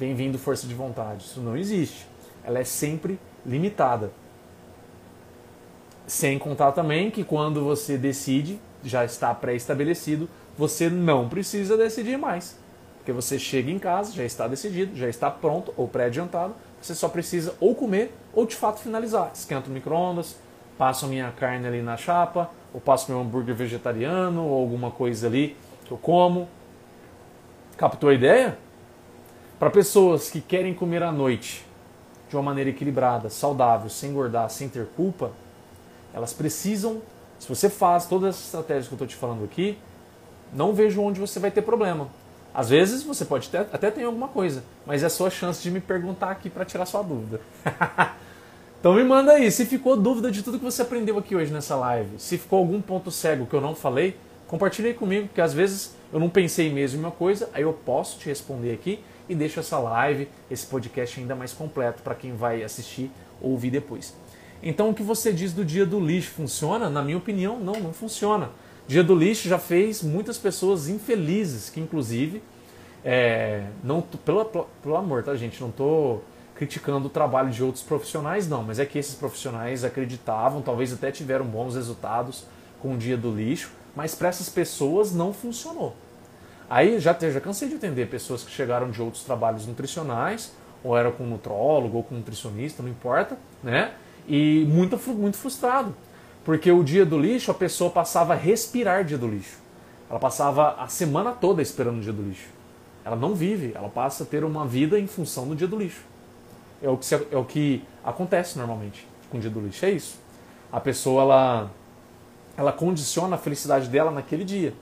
vem 0.01 0.15
vindo 0.15 0.39
força 0.39 0.65
de 0.65 0.73
vontade. 0.73 1.25
Isso 1.25 1.39
não 1.39 1.55
existe. 1.55 2.07
Ela 2.43 2.57
é 2.57 2.63
sempre 2.63 3.19
limitada. 3.45 4.11
Sem 6.07 6.39
contar 6.39 6.71
também 6.71 7.11
que 7.11 7.23
quando 7.23 7.63
você 7.63 7.99
decide, 7.99 8.59
já 8.83 9.05
está 9.05 9.31
pré-estabelecido, 9.33 10.27
você 10.57 10.89
não 10.89 11.29
precisa 11.29 11.77
decidir 11.77 12.17
mais. 12.17 12.57
Porque 13.01 13.11
você 13.11 13.39
chega 13.39 13.71
em 13.71 13.79
casa, 13.79 14.13
já 14.13 14.23
está 14.23 14.47
decidido, 14.47 14.95
já 14.95 15.09
está 15.09 15.31
pronto 15.31 15.73
ou 15.75 15.87
pré-adiantado, 15.87 16.53
você 16.79 16.93
só 16.93 17.09
precisa 17.09 17.55
ou 17.59 17.73
comer 17.73 18.13
ou 18.31 18.45
de 18.45 18.55
fato 18.55 18.79
finalizar. 18.79 19.31
Esquenta 19.33 19.71
o 19.71 19.73
micro-ondas, 19.73 20.35
passo 20.77 21.05
a 21.05 21.07
minha 21.07 21.31
carne 21.31 21.65
ali 21.65 21.81
na 21.81 21.97
chapa, 21.97 22.51
ou 22.71 22.79
passo 22.79 23.11
meu 23.11 23.19
hambúrguer 23.19 23.55
vegetariano, 23.55 24.45
ou 24.45 24.61
alguma 24.61 24.91
coisa 24.91 25.25
ali 25.25 25.57
que 25.83 25.91
eu 25.91 25.97
como. 25.97 26.47
Captou 27.75 28.11
a 28.11 28.13
ideia? 28.13 28.55
Para 29.57 29.71
pessoas 29.71 30.29
que 30.29 30.39
querem 30.39 30.71
comer 30.71 31.01
à 31.01 31.11
noite 31.11 31.65
de 32.29 32.35
uma 32.35 32.43
maneira 32.43 32.69
equilibrada, 32.69 33.31
saudável, 33.31 33.89
sem 33.89 34.11
engordar, 34.11 34.47
sem 34.51 34.69
ter 34.69 34.85
culpa, 34.95 35.31
elas 36.13 36.33
precisam, 36.33 37.01
se 37.39 37.49
você 37.49 37.67
faz 37.67 38.05
todas 38.05 38.35
as 38.35 38.45
estratégias 38.45 38.87
que 38.87 38.93
eu 38.93 38.95
estou 38.95 39.07
te 39.07 39.15
falando 39.15 39.43
aqui, 39.43 39.75
não 40.53 40.71
vejo 40.71 41.01
onde 41.01 41.19
você 41.19 41.39
vai 41.39 41.49
ter 41.49 41.63
problema. 41.63 42.20
Às 42.53 42.69
vezes 42.69 43.03
você 43.03 43.23
pode 43.23 43.49
ter, 43.49 43.59
até 43.59 43.89
ter 43.89 44.03
alguma 44.03 44.27
coisa, 44.27 44.63
mas 44.85 45.03
é 45.03 45.05
a 45.05 45.09
sua 45.09 45.29
chance 45.29 45.61
de 45.63 45.71
me 45.71 45.79
perguntar 45.79 46.31
aqui 46.31 46.49
para 46.49 46.65
tirar 46.65 46.85
sua 46.85 47.01
dúvida. 47.01 47.39
então 48.79 48.93
me 48.93 49.03
manda 49.03 49.33
aí, 49.33 49.49
se 49.51 49.65
ficou 49.65 49.95
dúvida 49.95 50.29
de 50.29 50.43
tudo 50.43 50.57
que 50.57 50.63
você 50.63 50.81
aprendeu 50.81 51.17
aqui 51.17 51.35
hoje 51.35 51.51
nessa 51.51 51.75
live, 51.75 52.19
se 52.19 52.37
ficou 52.37 52.59
algum 52.59 52.81
ponto 52.81 53.09
cego 53.09 53.45
que 53.45 53.53
eu 53.53 53.61
não 53.61 53.73
falei, 53.73 54.17
compartilhe 54.47 54.89
aí 54.89 54.93
comigo, 54.93 55.27
porque 55.27 55.41
às 55.41 55.53
vezes 55.53 55.95
eu 56.11 56.19
não 56.19 56.29
pensei 56.29 56.71
mesmo 56.71 56.99
em 56.99 57.03
uma 57.03 57.11
coisa, 57.11 57.49
aí 57.53 57.63
eu 57.63 57.73
posso 57.73 58.19
te 58.19 58.27
responder 58.27 58.73
aqui 58.73 58.99
e 59.29 59.35
deixo 59.35 59.61
essa 59.61 59.79
live, 59.79 60.27
esse 60.49 60.65
podcast 60.65 61.19
ainda 61.19 61.35
mais 61.35 61.53
completo 61.53 62.01
para 62.03 62.13
quem 62.13 62.35
vai 62.35 62.63
assistir 62.63 63.09
ou 63.41 63.51
ouvir 63.51 63.71
depois. 63.71 64.13
Então, 64.61 64.89
o 64.89 64.93
que 64.93 65.01
você 65.01 65.33
diz 65.33 65.53
do 65.53 65.65
dia 65.65 65.85
do 65.85 65.99
lixo 65.99 66.31
funciona? 66.31 66.89
Na 66.89 67.01
minha 67.01 67.17
opinião, 67.17 67.59
não, 67.59 67.73
não 67.73 67.93
funciona. 67.93 68.49
Dia 68.87 69.03
do 69.03 69.15
lixo 69.15 69.47
já 69.47 69.57
fez 69.57 70.01
muitas 70.01 70.37
pessoas 70.37 70.89
infelizes, 70.89 71.69
que 71.69 71.79
inclusive, 71.79 72.43
é, 73.05 73.65
não 73.83 74.01
pelo, 74.01 74.45
pelo 74.45 74.95
amor, 74.95 75.23
tá 75.23 75.35
gente, 75.35 75.61
não 75.61 75.69
estou 75.69 76.23
criticando 76.55 77.07
o 77.07 77.09
trabalho 77.09 77.49
de 77.49 77.63
outros 77.63 77.83
profissionais, 77.83 78.47
não, 78.47 78.63
mas 78.63 78.79
é 78.79 78.85
que 78.85 78.99
esses 78.99 79.15
profissionais 79.15 79.83
acreditavam, 79.83 80.61
talvez 80.61 80.93
até 80.93 81.11
tiveram 81.11 81.45
bons 81.45 81.75
resultados 81.75 82.45
com 82.81 82.93
o 82.93 82.97
dia 82.97 83.17
do 83.17 83.33
lixo, 83.33 83.71
mas 83.95 84.13
para 84.13 84.29
essas 84.29 84.49
pessoas 84.49 85.13
não 85.13 85.33
funcionou. 85.33 85.95
Aí 86.69 86.99
já, 86.99 87.17
já 87.19 87.41
cansei 87.41 87.67
de 87.67 87.75
entender 87.75 88.05
pessoas 88.07 88.43
que 88.43 88.51
chegaram 88.51 88.91
de 88.91 89.01
outros 89.01 89.23
trabalhos 89.23 89.65
nutricionais, 89.65 90.53
ou 90.83 90.97
era 90.97 91.11
com 91.11 91.25
nutrólogo, 91.25 91.97
ou 91.97 92.03
com 92.03 92.15
nutricionista, 92.15 92.81
não 92.81 92.89
importa, 92.89 93.37
né? 93.63 93.93
E 94.27 94.65
muito, 94.69 94.97
muito 95.13 95.37
frustrado. 95.37 95.95
Porque 96.43 96.71
o 96.71 96.83
dia 96.83 97.05
do 97.05 97.19
lixo, 97.19 97.51
a 97.51 97.53
pessoa 97.53 97.89
passava 97.89 98.33
a 98.33 98.35
respirar 98.35 99.03
dia 99.03 99.17
do 99.17 99.27
lixo. 99.27 99.57
Ela 100.09 100.19
passava 100.19 100.75
a 100.77 100.87
semana 100.87 101.31
toda 101.31 101.61
esperando 101.61 101.97
o 101.97 102.01
dia 102.01 102.11
do 102.11 102.21
lixo. 102.21 102.47
Ela 103.05 103.15
não 103.15 103.33
vive, 103.33 103.71
ela 103.73 103.89
passa 103.89 104.23
a 104.23 104.25
ter 104.25 104.43
uma 104.43 104.65
vida 104.65 104.99
em 104.99 105.07
função 105.07 105.47
do 105.47 105.55
dia 105.55 105.67
do 105.67 105.77
lixo. 105.77 106.01
É 106.81 106.89
o 106.89 106.97
que, 106.97 107.05
se, 107.05 107.15
é 107.15 107.37
o 107.37 107.45
que 107.45 107.83
acontece 108.03 108.57
normalmente 108.57 109.07
com 109.29 109.37
o 109.37 109.39
dia 109.39 109.49
do 109.49 109.59
lixo. 109.59 109.85
É 109.85 109.91
isso. 109.91 110.19
A 110.71 110.79
pessoa, 110.79 111.21
ela, 111.21 111.71
ela 112.57 112.71
condiciona 112.71 113.35
a 113.35 113.39
felicidade 113.39 113.87
dela 113.87 114.11
naquele 114.11 114.43
dia. 114.43 114.73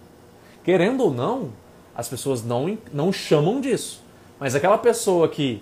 Querendo 0.63 1.03
ou 1.03 1.13
não, 1.13 1.51
as 1.95 2.07
pessoas 2.07 2.43
não, 2.43 2.77
não 2.93 3.11
chamam 3.11 3.59
disso. 3.59 4.01
Mas 4.39 4.55
aquela 4.55 4.77
pessoa 4.77 5.27
que 5.27 5.61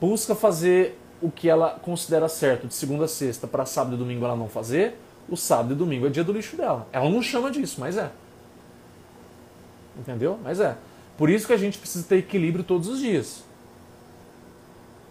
busca 0.00 0.34
fazer 0.34 0.98
o 1.20 1.30
que 1.30 1.48
ela 1.48 1.78
considera 1.82 2.28
certo 2.28 2.66
de 2.66 2.74
segunda 2.74 3.04
a 3.04 3.08
sexta 3.08 3.46
para 3.46 3.66
sábado 3.66 3.96
e 3.96 3.98
domingo 3.98 4.24
ela 4.24 4.36
não 4.36 4.48
fazer, 4.48 4.96
o 5.28 5.36
sábado 5.36 5.74
e 5.74 5.76
domingo 5.76 6.06
é 6.06 6.10
dia 6.10 6.24
do 6.24 6.32
lixo 6.32 6.56
dela. 6.56 6.86
Ela 6.92 7.08
não 7.10 7.22
chama 7.22 7.50
disso, 7.50 7.80
mas 7.80 7.96
é. 7.96 8.10
Entendeu? 9.98 10.38
Mas 10.42 10.60
é. 10.60 10.76
Por 11.16 11.28
isso 11.28 11.46
que 11.46 11.52
a 11.52 11.56
gente 11.56 11.78
precisa 11.78 12.06
ter 12.06 12.16
equilíbrio 12.16 12.64
todos 12.64 12.88
os 12.88 13.00
dias. 13.00 13.42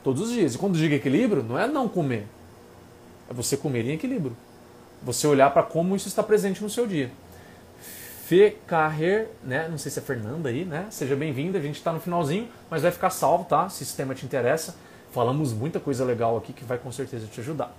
Todos 0.03 0.23
os 0.23 0.31
dias. 0.31 0.55
E 0.55 0.57
quando 0.57 0.77
digo 0.77 0.95
equilíbrio, 0.95 1.43
não 1.43 1.59
é 1.59 1.67
não 1.67 1.87
comer. 1.87 2.25
É 3.29 3.33
você 3.33 3.57
comer 3.57 3.85
em 3.85 3.93
equilíbrio. 3.93 4.35
Você 5.03 5.27
olhar 5.27 5.51
para 5.51 5.63
como 5.63 5.95
isso 5.95 6.07
está 6.07 6.23
presente 6.23 6.63
no 6.63 6.69
seu 6.69 6.87
dia. 6.87 7.11
Fê 8.25 8.57
Carrer, 8.65 9.29
né? 9.43 9.67
Não 9.69 9.77
sei 9.77 9.91
se 9.91 9.99
é 9.99 10.01
Fernanda 10.01 10.49
aí, 10.49 10.65
né? 10.65 10.87
Seja 10.89 11.15
bem-vinda. 11.15 11.57
A 11.57 11.61
gente 11.61 11.75
está 11.75 11.93
no 11.93 11.99
finalzinho, 11.99 12.47
mas 12.69 12.81
vai 12.81 12.91
ficar 12.91 13.09
salvo, 13.09 13.45
tá? 13.45 13.69
Se 13.69 13.83
esse 13.83 13.95
tema 13.95 14.15
te 14.15 14.25
interessa. 14.25 14.75
Falamos 15.11 15.53
muita 15.53 15.79
coisa 15.79 16.03
legal 16.03 16.37
aqui 16.37 16.53
que 16.53 16.63
vai 16.63 16.77
com 16.77 16.91
certeza 16.91 17.27
te 17.27 17.39
ajudar. 17.39 17.73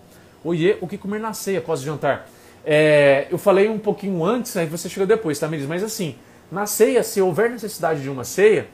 Oiê, 0.45 0.79
o 0.81 0.87
que 0.87 0.97
comer 0.97 1.19
na 1.19 1.33
ceia 1.33 1.59
após 1.59 1.81
o 1.81 1.85
jantar? 1.85 2.29
É, 2.65 3.27
eu 3.31 3.39
falei 3.39 3.69
um 3.69 3.79
pouquinho 3.79 4.25
antes, 4.25 4.57
aí 4.57 4.67
você 4.67 4.89
chegou 4.89 5.07
depois, 5.07 5.39
tá, 5.39 5.49
Miris? 5.49 5.67
Mas 5.67 5.83
assim, 5.83 6.17
na 6.51 6.67
ceia, 6.67 7.03
se 7.03 7.21
houver 7.21 7.51
necessidade 7.51 8.03
de 8.03 8.09
uma 8.09 8.25
ceia, 8.25 8.69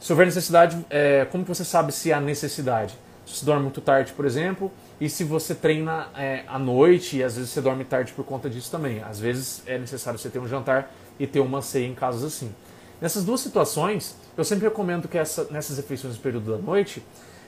se 0.00 0.12
houver 0.12 0.26
necessidade, 0.26 0.78
é, 0.88 1.26
como 1.30 1.44
que 1.44 1.48
você 1.48 1.64
sabe 1.64 1.92
se 1.92 2.12
há 2.12 2.20
necessidade? 2.20 2.94
Se 3.26 3.36
você 3.36 3.44
dorme 3.44 3.62
muito 3.62 3.80
tarde, 3.80 4.12
por 4.12 4.24
exemplo, 4.24 4.72
e 5.00 5.08
se 5.10 5.22
você 5.24 5.54
treina 5.54 6.08
é, 6.16 6.44
à 6.48 6.58
noite 6.58 7.18
e 7.18 7.22
às 7.22 7.36
vezes 7.36 7.50
você 7.50 7.60
dorme 7.60 7.84
tarde 7.84 8.12
por 8.12 8.24
conta 8.24 8.48
disso 8.48 8.70
também. 8.70 9.02
Às 9.02 9.20
vezes 9.20 9.62
é 9.66 9.76
necessário 9.76 10.18
você 10.18 10.30
ter 10.30 10.38
um 10.38 10.48
jantar 10.48 10.90
e 11.18 11.26
ter 11.26 11.40
uma 11.40 11.60
ceia 11.60 11.86
em 11.86 11.94
casos 11.94 12.24
assim. 12.24 12.54
Nessas 13.00 13.24
duas 13.24 13.40
situações, 13.40 14.16
eu 14.36 14.44
sempre 14.44 14.64
recomendo 14.68 15.06
que 15.06 15.18
essa, 15.18 15.46
nessas 15.50 15.76
refeições 15.76 16.14
no 16.16 16.20
período 16.20 16.56
da 16.56 16.58
noite, 16.58 17.02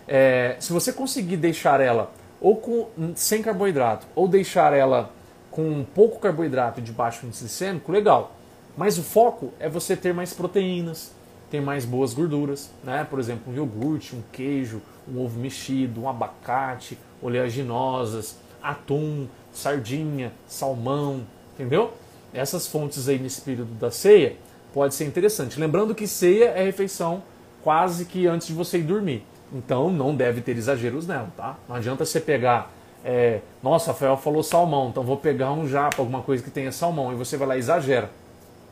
é, 0.07 0.57
se 0.61 0.73
você 0.73 0.93
conseguir 0.93 1.37
deixar 1.37 1.81
ela 1.81 2.13
ou 2.41 2.57
com, 2.57 2.89
sem 3.15 3.43
carboidrato, 3.43 4.07
ou 4.15 4.27
deixar 4.27 4.73
ela 4.73 5.13
com 5.51 5.85
pouco 5.95 6.19
carboidrato 6.19 6.81
de 6.81 6.93
baixo 6.93 7.27
índice 7.27 7.45
glicêmico, 7.45 7.93
legal. 7.93 8.33
Mas 8.77 8.99
o 8.99 9.03
foco 9.03 9.53
é 9.59 9.69
você 9.69 9.97
ter 9.97 10.15
mais 10.15 10.33
proteínas, 10.33 11.13
ter 11.51 11.61
mais 11.61 11.85
boas 11.85 12.15
gorduras, 12.15 12.71
né? 12.85 13.07
Por 13.09 13.19
exemplo, 13.19 13.53
um 13.53 13.57
iogurte, 13.57 14.15
um 14.15 14.23
queijo, 14.33 14.81
um 15.09 15.21
ovo 15.21 15.39
mexido, 15.39 16.03
um 16.03 16.09
abacate, 16.09 16.97
oleaginosas, 17.21 18.37
atum, 18.63 19.27
sardinha, 19.53 20.33
salmão, 20.47 21.27
entendeu? 21.55 21.93
Essas 22.33 22.67
fontes 22.67 23.09
aí 23.09 23.19
nesse 23.19 23.41
período 23.41 23.75
da 23.75 23.91
ceia 23.91 24.37
pode 24.73 24.95
ser 24.95 25.05
interessante. 25.05 25.59
Lembrando 25.59 25.95
que 25.95 26.07
ceia 26.07 26.51
é 26.51 26.63
refeição 26.63 27.23
quase 27.63 28.05
que 28.05 28.27
antes 28.27 28.47
de 28.47 28.55
você 28.55 28.79
ir 28.79 28.85
dormir. 28.85 29.25
Então 29.53 29.91
não 29.91 30.15
deve 30.15 30.41
ter 30.41 30.57
exageros 30.57 31.07
nela, 31.07 31.29
tá? 31.37 31.57
Não 31.69 31.77
adianta 31.77 32.05
você 32.05 32.21
pegar, 32.21 32.71
é, 33.05 33.41
nossa, 33.63 33.91
Rafael 33.91 34.17
falou 34.17 34.43
salmão, 34.43 34.89
então 34.91 35.03
vou 35.03 35.17
pegar 35.17 35.53
um 35.53 35.67
japa, 35.69 35.97
alguma 35.99 36.23
coisa 36.23 36.43
que 36.43 36.51
tenha 36.51 36.71
salmão, 36.71 37.13
e 37.13 37.17
você 37.17 37.37
vai 37.37 37.49
lá 37.49 37.57
e 37.57 37.59
exagera. 37.59 38.11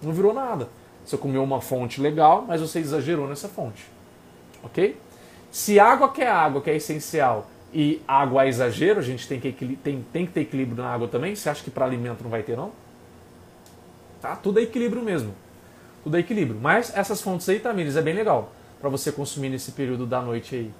Não 0.00 0.12
virou 0.12 0.32
nada. 0.32 0.68
Você 1.04 1.16
comeu 1.16 1.42
uma 1.42 1.60
fonte 1.60 2.00
legal, 2.00 2.44
mas 2.46 2.60
você 2.60 2.78
exagerou 2.78 3.26
nessa 3.26 3.48
fonte. 3.48 3.84
Ok? 4.62 4.96
Se 5.50 5.80
água 5.80 6.12
que 6.12 6.22
é 6.22 6.28
água, 6.28 6.60
que 6.60 6.70
é 6.70 6.76
essencial, 6.76 7.46
e 7.72 8.00
água 8.06 8.44
é 8.44 8.48
exagero, 8.48 9.00
a 9.00 9.02
gente 9.02 9.26
tem 9.26 9.40
que, 9.40 9.52
tem, 9.82 10.04
tem 10.12 10.26
que 10.26 10.32
ter 10.32 10.40
equilíbrio 10.42 10.82
na 10.82 10.90
água 10.90 11.08
também. 11.08 11.34
Você 11.34 11.48
acha 11.48 11.62
que 11.62 11.70
para 11.70 11.84
alimento 11.84 12.22
não 12.22 12.30
vai 12.30 12.42
ter, 12.42 12.56
não? 12.56 12.70
Tá? 14.20 14.36
Tudo 14.36 14.58
é 14.58 14.62
equilíbrio 14.62 15.02
mesmo. 15.02 15.34
Tudo 16.04 16.16
é 16.16 16.20
equilíbrio. 16.20 16.58
Mas 16.60 16.96
essas 16.96 17.20
fontes 17.20 17.48
aí, 17.48 17.58
Tamires, 17.58 17.96
é 17.96 18.02
bem 18.02 18.14
legal 18.14 18.52
para 18.80 18.88
você 18.88 19.10
consumir 19.12 19.48
nesse 19.48 19.72
período 19.72 20.06
da 20.06 20.20
noite 20.20 20.54
aí. 20.54 20.70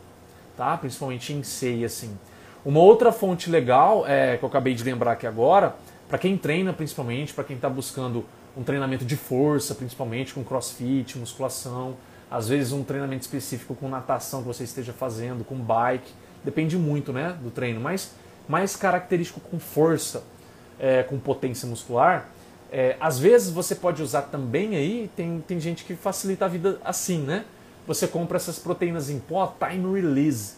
Tá? 0.57 0.77
Principalmente 0.77 1.33
em 1.33 1.43
ceia, 1.43 1.87
assim. 1.87 2.17
Uma 2.65 2.81
outra 2.81 3.13
fonte 3.13 3.49
legal, 3.49 4.07
é, 4.07 4.37
que 4.37 4.45
eu 4.45 4.49
acabei 4.49 4.75
de 4.75 4.83
lembrar 4.83 5.13
aqui 5.13 5.27
agora, 5.27 5.77
para 6.09 6.19
quem 6.19 6.37
treina 6.37 6.73
principalmente, 6.73 7.33
para 7.33 7.45
quem 7.45 7.57
está 7.57 7.69
buscando 7.69 8.25
um 8.57 8.63
treinamento 8.63 9.05
de 9.05 9.17
força, 9.17 9.75
principalmente 9.75 10.35
com 10.35 10.43
crossfit, 10.43 11.17
musculação, 11.17 11.97
às 12.31 12.49
vezes 12.49 12.73
um 12.73 12.83
treinamento 12.83 13.23
específico 13.23 13.75
com 13.75 13.89
natação 13.89 14.41
que 14.41 14.49
você 14.49 14.65
esteja 14.65 14.93
fazendo, 14.93 15.45
com 15.45 15.55
bike, 15.55 16.11
depende 16.45 16.77
muito 16.77 17.13
né, 17.13 17.37
do 17.41 17.51
treino, 17.51 17.81
mas 17.81 18.13
mais 18.49 18.75
característico 18.75 19.41
com 19.41 19.59
força, 19.59 20.25
é, 20.79 21.03
com 21.03 21.19
potência 21.19 21.69
muscular, 21.69 22.29
é, 22.71 22.97
às 23.01 23.19
vezes 23.19 23.51
você 23.51 23.75
pode 23.75 24.03
usar 24.03 24.23
também 24.23 24.77
aí, 24.77 25.11
tem, 25.17 25.43
tem 25.47 25.61
gente 25.61 25.85
que 25.85 25.95
facilita 25.95 26.45
a 26.45 26.49
vida 26.49 26.79
assim, 26.85 27.19
né? 27.19 27.45
Você 27.89 28.07
compra 28.07 28.37
essas 28.37 28.59
proteínas 28.59 29.09
em 29.09 29.19
pó 29.19 29.57
time 29.59 29.99
release. 29.99 30.57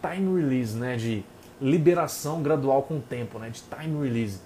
Time 0.00 0.40
release, 0.40 0.76
né? 0.76 0.96
De 0.96 1.24
liberação 1.60 2.40
gradual 2.42 2.84
com 2.84 2.98
o 2.98 3.00
tempo, 3.00 3.40
né? 3.40 3.50
De 3.50 3.60
time 3.60 4.02
release. 4.02 4.38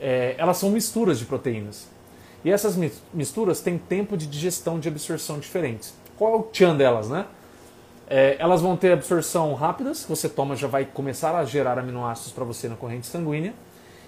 É, 0.00 0.36
elas 0.38 0.58
são 0.58 0.70
misturas 0.70 1.18
de 1.18 1.24
proteínas. 1.24 1.88
E 2.44 2.52
essas 2.52 2.78
misturas 3.12 3.60
têm 3.60 3.76
tempo 3.76 4.16
de 4.16 4.28
digestão 4.28 4.78
de 4.78 4.88
absorção 4.88 5.40
diferentes. 5.40 5.92
Qual 6.16 6.32
é 6.32 6.36
o 6.36 6.42
tchan 6.44 6.76
delas, 6.76 7.08
né? 7.08 7.26
É, 8.08 8.36
elas 8.38 8.62
vão 8.62 8.76
ter 8.76 8.92
absorção 8.92 9.52
rápidas, 9.54 10.06
você 10.08 10.28
toma 10.28 10.54
já 10.54 10.68
vai 10.68 10.84
começar 10.84 11.34
a 11.34 11.44
gerar 11.44 11.76
aminoácidos 11.76 12.32
para 12.32 12.44
você 12.44 12.68
na 12.68 12.76
corrente 12.76 13.08
sanguínea, 13.08 13.52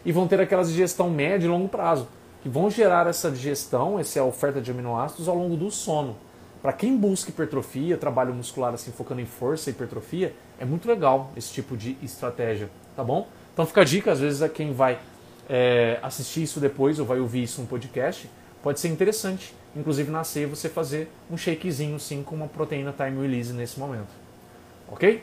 e 0.04 0.12
vão 0.12 0.28
ter 0.28 0.40
aquelas 0.40 0.68
digestão 0.68 1.10
média 1.10 1.46
e 1.46 1.48
longo 1.48 1.68
prazo, 1.68 2.06
que 2.40 2.48
vão 2.48 2.70
gerar 2.70 3.08
essa 3.08 3.28
digestão, 3.28 3.98
essa 3.98 4.22
oferta 4.22 4.60
de 4.60 4.70
aminoácidos 4.70 5.26
ao 5.26 5.34
longo 5.34 5.56
do 5.56 5.68
sono. 5.68 6.16
Para 6.60 6.72
quem 6.72 6.96
busca 6.96 7.30
hipertrofia, 7.30 7.96
trabalho 7.96 8.34
muscular 8.34 8.74
assim 8.74 8.90
focando 8.90 9.20
em 9.20 9.26
força 9.26 9.70
e 9.70 9.72
hipertrofia, 9.72 10.34
é 10.58 10.64
muito 10.64 10.88
legal 10.88 11.30
esse 11.36 11.52
tipo 11.52 11.76
de 11.76 11.96
estratégia, 12.02 12.68
tá 12.96 13.04
bom? 13.04 13.28
Então 13.54 13.64
fica 13.64 13.82
a 13.82 13.84
dica, 13.84 14.12
às 14.12 14.20
vezes 14.20 14.42
a 14.42 14.48
quem 14.48 14.72
vai 14.72 14.98
é, 15.48 15.98
assistir 16.02 16.42
isso 16.42 16.60
depois 16.60 16.98
ou 16.98 17.06
vai 17.06 17.20
ouvir 17.20 17.44
isso 17.44 17.60
no 17.60 17.66
podcast, 17.66 18.28
pode 18.62 18.80
ser 18.80 18.88
interessante. 18.88 19.54
Inclusive 19.76 20.10
na 20.10 20.24
ceia 20.24 20.48
você 20.48 20.68
fazer 20.68 21.08
um 21.30 21.36
shakezinho 21.36 21.98
sim 22.00 22.22
com 22.22 22.34
uma 22.34 22.48
proteína 22.48 22.92
time 22.92 23.20
release 23.20 23.52
nesse 23.52 23.78
momento. 23.78 24.08
Ok? 24.90 25.22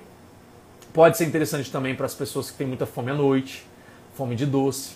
Pode 0.94 1.18
ser 1.18 1.26
interessante 1.26 1.70
também 1.72 1.96
para 1.96 2.06
as 2.06 2.16
pessoas 2.16 2.50
que 2.50 2.58
têm 2.58 2.68
muita 2.68 2.86
fome 2.86 3.12
à 3.12 3.14
noite, 3.14 3.66
fome 4.14 4.36
de 4.36 4.46
doce. 4.46 4.96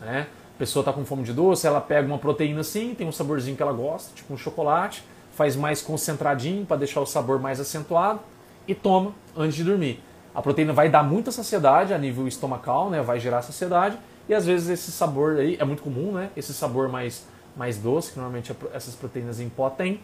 Né? 0.00 0.26
A 0.54 0.58
pessoa 0.58 0.80
está 0.82 0.92
com 0.92 1.04
fome 1.04 1.22
de 1.22 1.32
doce, 1.32 1.66
ela 1.66 1.80
pega 1.80 2.06
uma 2.06 2.18
proteína 2.18 2.60
assim, 2.60 2.94
tem 2.94 3.06
um 3.06 3.12
saborzinho 3.12 3.56
que 3.56 3.62
ela 3.62 3.72
gosta, 3.72 4.12
tipo 4.14 4.34
um 4.34 4.36
chocolate, 4.36 5.04
faz 5.38 5.54
mais 5.54 5.80
concentradinho 5.80 6.66
para 6.66 6.78
deixar 6.78 7.00
o 7.00 7.06
sabor 7.06 7.38
mais 7.38 7.60
acentuado 7.60 8.18
e 8.66 8.74
toma 8.74 9.14
antes 9.36 9.54
de 9.54 9.62
dormir. 9.62 10.02
A 10.34 10.42
proteína 10.42 10.72
vai 10.72 10.88
dar 10.88 11.04
muita 11.04 11.30
saciedade 11.30 11.94
a 11.94 11.98
nível 11.98 12.26
estomacal, 12.26 12.90
né? 12.90 13.00
vai 13.02 13.20
gerar 13.20 13.42
saciedade 13.42 13.96
e 14.28 14.34
às 14.34 14.44
vezes 14.44 14.68
esse 14.68 14.90
sabor 14.90 15.36
aí 15.36 15.56
é 15.60 15.64
muito 15.64 15.80
comum, 15.80 16.10
né? 16.10 16.30
Esse 16.36 16.52
sabor 16.52 16.88
mais, 16.88 17.24
mais 17.56 17.78
doce, 17.78 18.10
que 18.10 18.18
normalmente 18.18 18.52
essas 18.74 18.96
proteínas 18.96 19.38
em 19.38 19.48
pó 19.48 19.70
têm, 19.70 20.00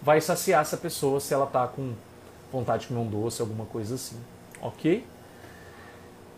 vai 0.00 0.22
saciar 0.22 0.62
essa 0.62 0.78
pessoa 0.78 1.20
se 1.20 1.34
ela 1.34 1.44
está 1.44 1.66
com 1.66 1.92
vontade 2.50 2.84
de 2.84 2.88
comer 2.88 3.00
um 3.00 3.06
doce, 3.06 3.42
alguma 3.42 3.66
coisa 3.66 3.94
assim. 3.94 4.16
Ok? 4.62 5.04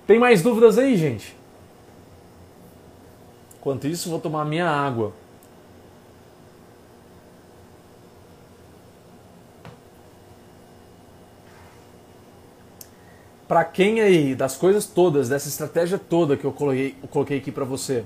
Tem 0.08 0.18
mais 0.18 0.42
dúvidas 0.42 0.76
aí, 0.76 0.96
gente? 0.96 1.36
Enquanto 3.60 3.86
isso, 3.86 4.10
vou 4.10 4.18
tomar 4.18 4.44
minha 4.44 4.68
água. 4.68 5.12
Para 13.50 13.64
quem 13.64 14.00
aí, 14.00 14.32
das 14.32 14.56
coisas 14.56 14.86
todas, 14.86 15.28
dessa 15.28 15.48
estratégia 15.48 15.98
toda 15.98 16.36
que 16.36 16.44
eu 16.44 16.52
coloquei, 16.52 16.94
eu 17.02 17.08
coloquei 17.08 17.38
aqui 17.38 17.50
para 17.50 17.64
você, 17.64 18.04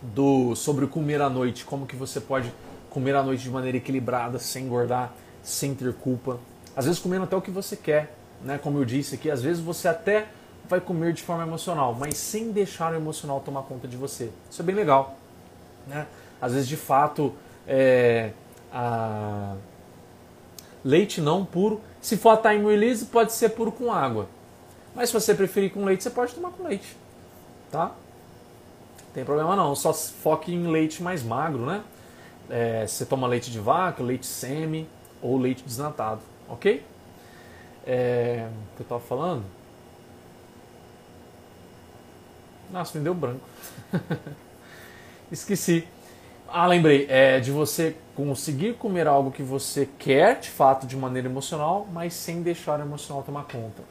do 0.00 0.56
sobre 0.56 0.86
comer 0.86 1.20
à 1.20 1.28
noite, 1.28 1.66
como 1.66 1.86
que 1.86 1.94
você 1.94 2.18
pode 2.18 2.50
comer 2.88 3.14
à 3.14 3.22
noite 3.22 3.42
de 3.42 3.50
maneira 3.50 3.76
equilibrada, 3.76 4.38
sem 4.38 4.64
engordar, 4.64 5.12
sem 5.42 5.74
ter 5.74 5.92
culpa. 5.92 6.40
Às 6.74 6.86
vezes 6.86 6.98
comendo 6.98 7.24
até 7.24 7.36
o 7.36 7.42
que 7.42 7.50
você 7.50 7.76
quer, 7.76 8.16
né? 8.42 8.56
Como 8.56 8.78
eu 8.78 8.86
disse 8.86 9.16
aqui, 9.16 9.30
às 9.30 9.42
vezes 9.42 9.62
você 9.62 9.86
até 9.86 10.28
vai 10.66 10.80
comer 10.80 11.12
de 11.12 11.22
forma 11.22 11.42
emocional, 11.42 11.94
mas 11.94 12.16
sem 12.16 12.50
deixar 12.50 12.90
o 12.94 12.96
emocional 12.96 13.42
tomar 13.44 13.64
conta 13.64 13.86
de 13.86 13.98
você. 13.98 14.30
Isso 14.50 14.62
é 14.62 14.64
bem 14.64 14.74
legal, 14.74 15.18
né? 15.86 16.06
Às 16.40 16.54
vezes, 16.54 16.66
de 16.66 16.78
fato, 16.78 17.34
é, 17.68 18.30
a... 18.72 19.56
leite 20.82 21.20
não 21.20 21.44
puro. 21.44 21.82
Se 22.00 22.16
for 22.16 22.30
a 22.30 22.36
time 22.38 22.64
release, 22.64 23.04
pode 23.04 23.30
ser 23.34 23.50
puro 23.50 23.70
com 23.70 23.92
água. 23.92 24.26
Mas 24.94 25.08
se 25.08 25.14
você 25.14 25.34
preferir 25.34 25.72
com 25.72 25.84
leite, 25.84 26.02
você 26.02 26.10
pode 26.10 26.34
tomar 26.34 26.50
com 26.50 26.62
leite. 26.62 26.96
Tá? 27.70 27.92
Tem 29.12 29.24
problema 29.24 29.56
não. 29.56 29.74
Só 29.74 29.92
foque 29.92 30.52
em 30.52 30.66
leite 30.66 31.02
mais 31.02 31.22
magro, 31.22 31.66
né? 31.66 31.82
É, 32.48 32.86
você 32.86 33.04
toma 33.04 33.26
leite 33.26 33.50
de 33.50 33.58
vaca, 33.58 34.02
leite 34.02 34.26
semi 34.26 34.88
ou 35.20 35.38
leite 35.38 35.64
desnatado. 35.64 36.20
Ok? 36.48 36.84
É, 37.86 38.48
o 38.48 38.76
que 38.76 38.82
eu 38.82 38.84
estava 38.84 39.00
falando? 39.00 39.44
Nossa, 42.70 42.98
me 42.98 43.04
deu 43.04 43.14
branco. 43.14 43.46
Esqueci. 45.30 45.86
Ah, 46.48 46.66
lembrei. 46.66 47.06
É 47.08 47.40
de 47.40 47.50
você 47.50 47.96
conseguir 48.14 48.74
comer 48.74 49.06
algo 49.06 49.30
que 49.30 49.42
você 49.42 49.88
quer, 49.98 50.38
de 50.40 50.50
fato, 50.50 50.86
de 50.86 50.96
maneira 50.96 51.28
emocional, 51.28 51.86
mas 51.92 52.14
sem 52.14 52.42
deixar 52.42 52.78
o 52.78 52.82
emocional 52.82 53.22
tomar 53.22 53.44
conta. 53.44 53.82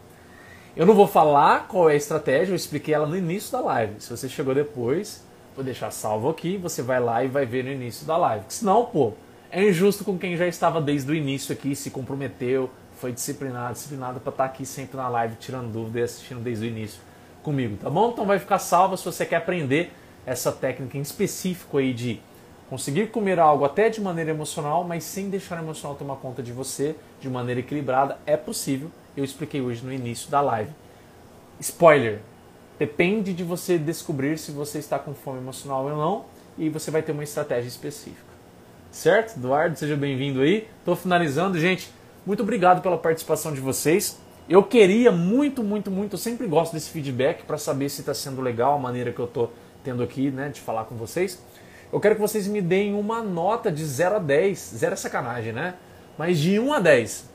Eu 0.75 0.87
não 0.87 0.95
vou 0.95 1.05
falar 1.05 1.67
qual 1.67 1.87
é 1.87 1.93
a 1.93 1.95
estratégia, 1.95 2.51
eu 2.51 2.55
expliquei 2.55 2.95
ela 2.95 3.05
no 3.05 3.15
início 3.15 3.51
da 3.51 3.59
live. 3.59 3.93
Se 3.99 4.09
você 4.09 4.27
chegou 4.27 4.55
depois, 4.55 5.23
vou 5.55 5.63
deixar 5.63 5.91
salvo 5.91 6.29
aqui, 6.29 6.57
você 6.57 6.81
vai 6.81 6.99
lá 6.99 7.23
e 7.23 7.27
vai 7.27 7.45
ver 7.45 7.63
no 7.63 7.69
início 7.69 8.07
da 8.07 8.17
live. 8.17 8.45
Senão, 8.49 8.83
pô, 8.87 9.13
é 9.51 9.63
injusto 9.63 10.03
com 10.03 10.17
quem 10.17 10.35
já 10.35 10.47
estava 10.47 10.81
desde 10.81 11.11
o 11.11 11.13
início 11.13 11.53
aqui, 11.53 11.75
se 11.75 11.91
comprometeu, 11.91 12.71
foi 12.93 13.11
disciplinado, 13.11 13.73
disciplinado 13.73 14.19
para 14.19 14.31
estar 14.31 14.45
tá 14.45 14.49
aqui 14.49 14.65
sempre 14.65 14.97
na 14.97 15.07
live, 15.09 15.35
tirando 15.35 15.71
dúvida 15.71 15.99
e 15.99 16.03
assistindo 16.03 16.41
desde 16.41 16.65
o 16.65 16.67
início 16.67 16.99
comigo, 17.43 17.77
tá 17.77 17.87
bom? 17.87 18.09
Então 18.09 18.25
vai 18.25 18.39
ficar 18.39 18.57
salvo 18.57 18.97
se 18.97 19.05
você 19.05 19.27
quer 19.27 19.35
aprender 19.35 19.93
essa 20.25 20.51
técnica 20.51 20.97
em 20.97 21.01
específico 21.01 21.77
aí 21.77 21.93
de 21.93 22.19
conseguir 22.67 23.11
comer 23.11 23.39
algo 23.39 23.63
até 23.63 23.91
de 23.91 24.01
maneira 24.01 24.31
emocional, 24.31 24.83
mas 24.83 25.03
sem 25.03 25.29
deixar 25.29 25.59
o 25.59 25.61
emocional 25.61 25.95
tomar 25.95 26.15
conta 26.15 26.41
de 26.41 26.51
você 26.51 26.95
de 27.21 27.29
maneira 27.29 27.59
equilibrada, 27.59 28.17
é 28.25 28.35
possível 28.35 28.89
eu 29.15 29.23
expliquei 29.23 29.61
hoje 29.61 29.85
no 29.85 29.91
início 29.91 30.29
da 30.29 30.41
live. 30.41 30.71
Spoiler: 31.59 32.19
depende 32.77 33.33
de 33.33 33.43
você 33.43 33.77
descobrir 33.77 34.37
se 34.37 34.51
você 34.51 34.79
está 34.79 34.97
com 34.99 35.13
fome 35.13 35.39
emocional 35.39 35.85
ou 35.85 35.97
não, 35.97 36.25
e 36.57 36.69
você 36.69 36.91
vai 36.91 37.01
ter 37.01 37.11
uma 37.11 37.23
estratégia 37.23 37.67
específica. 37.67 38.33
Certo? 38.91 39.37
Eduardo, 39.37 39.77
seja 39.77 39.95
bem-vindo 39.95 40.41
aí. 40.41 40.67
Estou 40.79 40.95
finalizando, 40.95 41.59
gente. 41.59 41.91
Muito 42.25 42.43
obrigado 42.43 42.81
pela 42.81 42.97
participação 42.97 43.51
de 43.53 43.59
vocês. 43.59 44.19
Eu 44.47 44.61
queria 44.61 45.11
muito, 45.11 45.63
muito, 45.63 45.89
muito, 45.89 46.13
eu 46.13 46.17
sempre 46.17 46.47
gosto 46.47 46.73
desse 46.73 46.89
feedback 46.89 47.43
para 47.43 47.57
saber 47.57 47.89
se 47.89 48.01
está 48.01 48.13
sendo 48.13 48.41
legal 48.41 48.75
a 48.75 48.77
maneira 48.77 49.11
que 49.11 49.19
eu 49.19 49.25
estou 49.25 49.53
tendo 49.83 50.03
aqui, 50.03 50.29
né, 50.29 50.49
de 50.49 50.59
falar 50.59 50.83
com 50.85 50.95
vocês. 50.95 51.41
Eu 51.91 51.99
quero 51.99 52.15
que 52.15 52.21
vocês 52.21 52.47
me 52.47 52.61
deem 52.61 52.93
uma 52.93 53.21
nota 53.21 53.71
de 53.71 53.85
0 53.85 54.15
a 54.15 54.19
10, 54.19 54.73
0 54.75 54.93
é 54.93 54.95
sacanagem, 54.95 55.53
né? 55.53 55.75
Mas 56.17 56.39
de 56.39 56.59
1 56.59 56.73
a 56.73 56.79
10. 56.79 57.32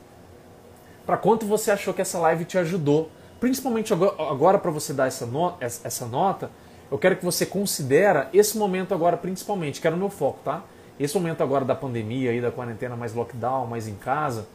Para 1.09 1.17
quanto 1.17 1.43
você 1.43 1.71
achou 1.71 1.91
que 1.91 2.03
essa 2.03 2.19
live 2.19 2.45
te 2.45 2.55
ajudou? 2.59 3.09
Principalmente 3.39 3.91
agora 3.91 4.59
para 4.59 4.69
você 4.69 4.93
dar 4.93 5.07
essa, 5.07 5.25
no, 5.25 5.55
essa 5.59 6.05
nota, 6.05 6.51
eu 6.91 6.99
quero 6.99 7.15
que 7.15 7.25
você 7.25 7.47
considere 7.47 8.27
esse 8.31 8.55
momento 8.55 8.93
agora 8.93 9.17
principalmente, 9.17 9.81
que 9.81 9.87
era 9.87 9.95
o 9.95 9.97
meu 9.97 10.11
foco, 10.11 10.37
tá? 10.45 10.61
Esse 10.99 11.15
momento 11.15 11.41
agora 11.41 11.65
da 11.65 11.73
pandemia, 11.73 12.29
aí, 12.29 12.39
da 12.39 12.51
quarentena, 12.51 12.95
mais 12.95 13.15
lockdown, 13.15 13.65
mais 13.65 13.87
em 13.87 13.95
casa, 13.95 14.45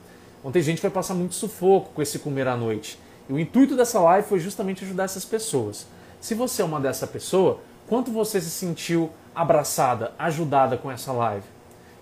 onde 0.44 0.52
tem 0.52 0.62
gente 0.62 0.80
vai 0.80 0.92
passar 0.92 1.14
muito 1.14 1.34
sufoco 1.34 1.90
com 1.92 2.00
esse 2.00 2.20
comer 2.20 2.46
à 2.46 2.56
noite. 2.56 3.00
E 3.28 3.32
o 3.32 3.38
intuito 3.40 3.74
dessa 3.74 3.98
live 3.98 4.28
foi 4.28 4.38
justamente 4.38 4.84
ajudar 4.84 5.06
essas 5.06 5.24
pessoas. 5.24 5.88
Se 6.20 6.36
você 6.36 6.62
é 6.62 6.64
uma 6.64 6.78
dessa 6.78 7.04
pessoa, 7.04 7.58
quanto 7.88 8.12
você 8.12 8.40
se 8.40 8.50
sentiu 8.50 9.10
abraçada, 9.34 10.12
ajudada 10.16 10.76
com 10.76 10.88
essa 10.88 11.10
live? 11.10 11.53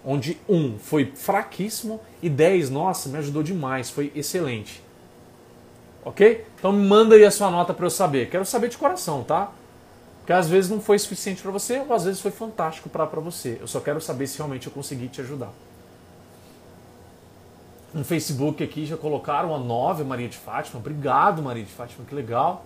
Onde 0.05 0.39
um 0.49 0.79
foi 0.79 1.13
fraquíssimo 1.15 2.01
e 2.21 2.29
10, 2.29 2.71
nossa, 2.71 3.09
me 3.09 3.19
ajudou 3.19 3.43
demais, 3.43 3.89
foi 3.91 4.13
excelente. 4.15 4.83
Ok? 6.05 6.45
Então 6.59 6.73
me 6.73 6.87
manda 6.87 7.15
aí 7.15 7.25
a 7.25 7.31
sua 7.31 7.51
nota 7.51 7.73
para 7.73 7.87
eu 7.87 7.91
saber. 7.91 8.29
Quero 8.29 8.45
saber 8.45 8.69
de 8.69 8.77
coração, 8.77 9.23
tá? 9.23 9.53
Porque 10.19 10.33
às 10.33 10.49
vezes 10.49 10.71
não 10.71 10.81
foi 10.81 10.99
suficiente 10.99 11.43
para 11.43 11.51
você, 11.51 11.79
ou 11.81 11.93
às 11.93 12.05
vezes 12.05 12.21
foi 12.21 12.31
fantástico 12.31 12.89
para 12.89 13.07
você. 13.21 13.59
Eu 13.61 13.67
só 13.67 13.81
quero 13.81 14.01
saber 14.01 14.27
se 14.27 14.39
realmente 14.39 14.67
eu 14.67 14.73
consegui 14.73 15.09
te 15.09 15.21
ajudar. 15.21 15.53
No 17.93 18.05
Facebook 18.05 18.63
aqui 18.63 18.87
já 18.87 18.97
colocaram 18.97 19.55
a 19.55 19.59
9, 19.59 20.03
Maria 20.05 20.29
de 20.29 20.37
Fátima. 20.39 20.81
Obrigado, 20.81 21.43
Maria 21.43 21.63
de 21.63 21.71
Fátima, 21.71 22.05
que 22.09 22.15
legal. 22.15 22.65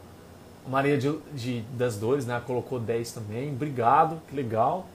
Maria 0.68 0.96
de, 0.98 1.18
de, 1.32 1.60
das 1.72 1.96
Dores, 1.96 2.26
né? 2.26 2.40
Colocou 2.46 2.78
10 2.78 3.12
também. 3.12 3.50
Obrigado, 3.50 4.20
que 4.28 4.36
legal. 4.36 4.86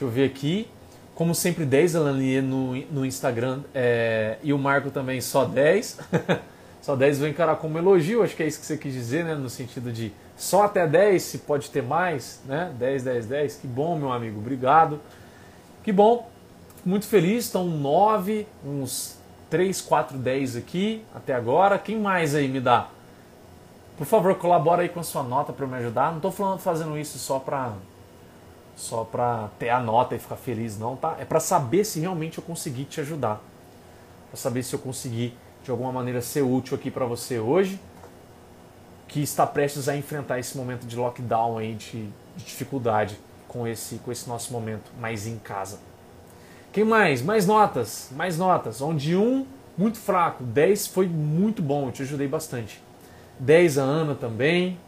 Deixa 0.00 0.04
eu 0.04 0.10
ver 0.10 0.24
aqui. 0.24 0.66
Como 1.14 1.34
sempre, 1.34 1.66
10 1.66 1.94
Alanie 1.94 2.40
no, 2.40 2.74
no 2.86 3.04
Instagram. 3.04 3.60
É, 3.74 4.38
e 4.42 4.50
o 4.50 4.58
Marco 4.58 4.90
também 4.90 5.20
só 5.20 5.44
10. 5.44 5.98
só 6.80 6.96
10 6.96 7.18
vou 7.18 7.28
encarar 7.28 7.56
como 7.56 7.76
elogio, 7.76 8.22
acho 8.22 8.34
que 8.34 8.42
é 8.42 8.46
isso 8.46 8.58
que 8.58 8.64
você 8.64 8.78
quis 8.78 8.94
dizer, 8.94 9.26
né? 9.26 9.34
No 9.34 9.50
sentido 9.50 9.92
de 9.92 10.10
só 10.38 10.62
até 10.62 10.86
10, 10.86 11.22
se 11.22 11.38
pode 11.40 11.68
ter 11.68 11.82
mais, 11.82 12.40
né? 12.46 12.72
10, 12.78 13.04
10, 13.04 13.26
10. 13.26 13.56
Que 13.56 13.66
bom, 13.66 13.98
meu 13.98 14.10
amigo, 14.10 14.38
obrigado. 14.40 14.98
Que 15.84 15.92
bom, 15.92 16.30
muito 16.82 17.06
feliz. 17.06 17.44
Estão 17.44 17.66
9, 17.66 18.46
uns 18.64 19.18
3, 19.50 19.82
4, 19.82 20.16
10 20.16 20.56
aqui 20.56 21.04
até 21.14 21.34
agora. 21.34 21.78
Quem 21.78 22.00
mais 22.00 22.34
aí 22.34 22.48
me 22.48 22.58
dá? 22.58 22.88
Por 23.98 24.06
favor, 24.06 24.34
colabora 24.36 24.80
aí 24.80 24.88
com 24.88 25.00
a 25.00 25.02
sua 25.02 25.22
nota 25.22 25.52
para 25.52 25.66
me 25.66 25.76
ajudar. 25.76 26.08
Não 26.10 26.26
estou 26.26 26.56
fazendo 26.56 26.96
isso 26.96 27.18
só 27.18 27.38
para 27.38 27.74
só 28.76 29.04
para 29.04 29.48
ter 29.58 29.68
a 29.68 29.80
nota 29.80 30.14
e 30.14 30.18
ficar 30.18 30.36
feliz, 30.36 30.78
não, 30.78 30.96
tá? 30.96 31.16
É 31.20 31.24
para 31.24 31.40
saber 31.40 31.84
se 31.84 32.00
realmente 32.00 32.38
eu 32.38 32.44
consegui 32.44 32.84
te 32.84 33.00
ajudar. 33.00 33.42
Para 34.30 34.36
saber 34.36 34.62
se 34.62 34.74
eu 34.74 34.78
consegui 34.78 35.34
de 35.62 35.70
alguma 35.70 35.92
maneira 35.92 36.22
ser 36.22 36.42
útil 36.42 36.76
aqui 36.76 36.90
para 36.90 37.04
você 37.04 37.38
hoje 37.38 37.78
que 39.10 39.20
está 39.20 39.44
prestes 39.44 39.88
a 39.88 39.96
enfrentar 39.96 40.38
esse 40.38 40.56
momento 40.56 40.86
de 40.86 40.96
lockdown 40.96 41.58
aí, 41.58 41.74
de, 41.74 42.04
de 42.36 42.44
dificuldade 42.44 43.18
com 43.48 43.66
esse, 43.66 43.96
com 43.96 44.12
esse 44.12 44.28
nosso 44.28 44.52
momento 44.52 44.92
mais 45.00 45.26
em 45.26 45.36
casa. 45.36 45.80
Quem 46.72 46.84
mais? 46.84 47.20
Mais 47.20 47.44
notas, 47.44 48.08
mais 48.12 48.38
notas. 48.38 48.80
Onde 48.80 49.16
um 49.16 49.44
muito 49.76 49.98
fraco, 49.98 50.44
10 50.44 50.86
foi 50.86 51.08
muito 51.08 51.60
bom, 51.60 51.86
eu 51.86 51.92
te 51.92 52.02
ajudei 52.02 52.28
bastante. 52.28 52.80
10 53.40 53.78
a 53.78 53.82
Ana 53.82 54.14
também. 54.14 54.78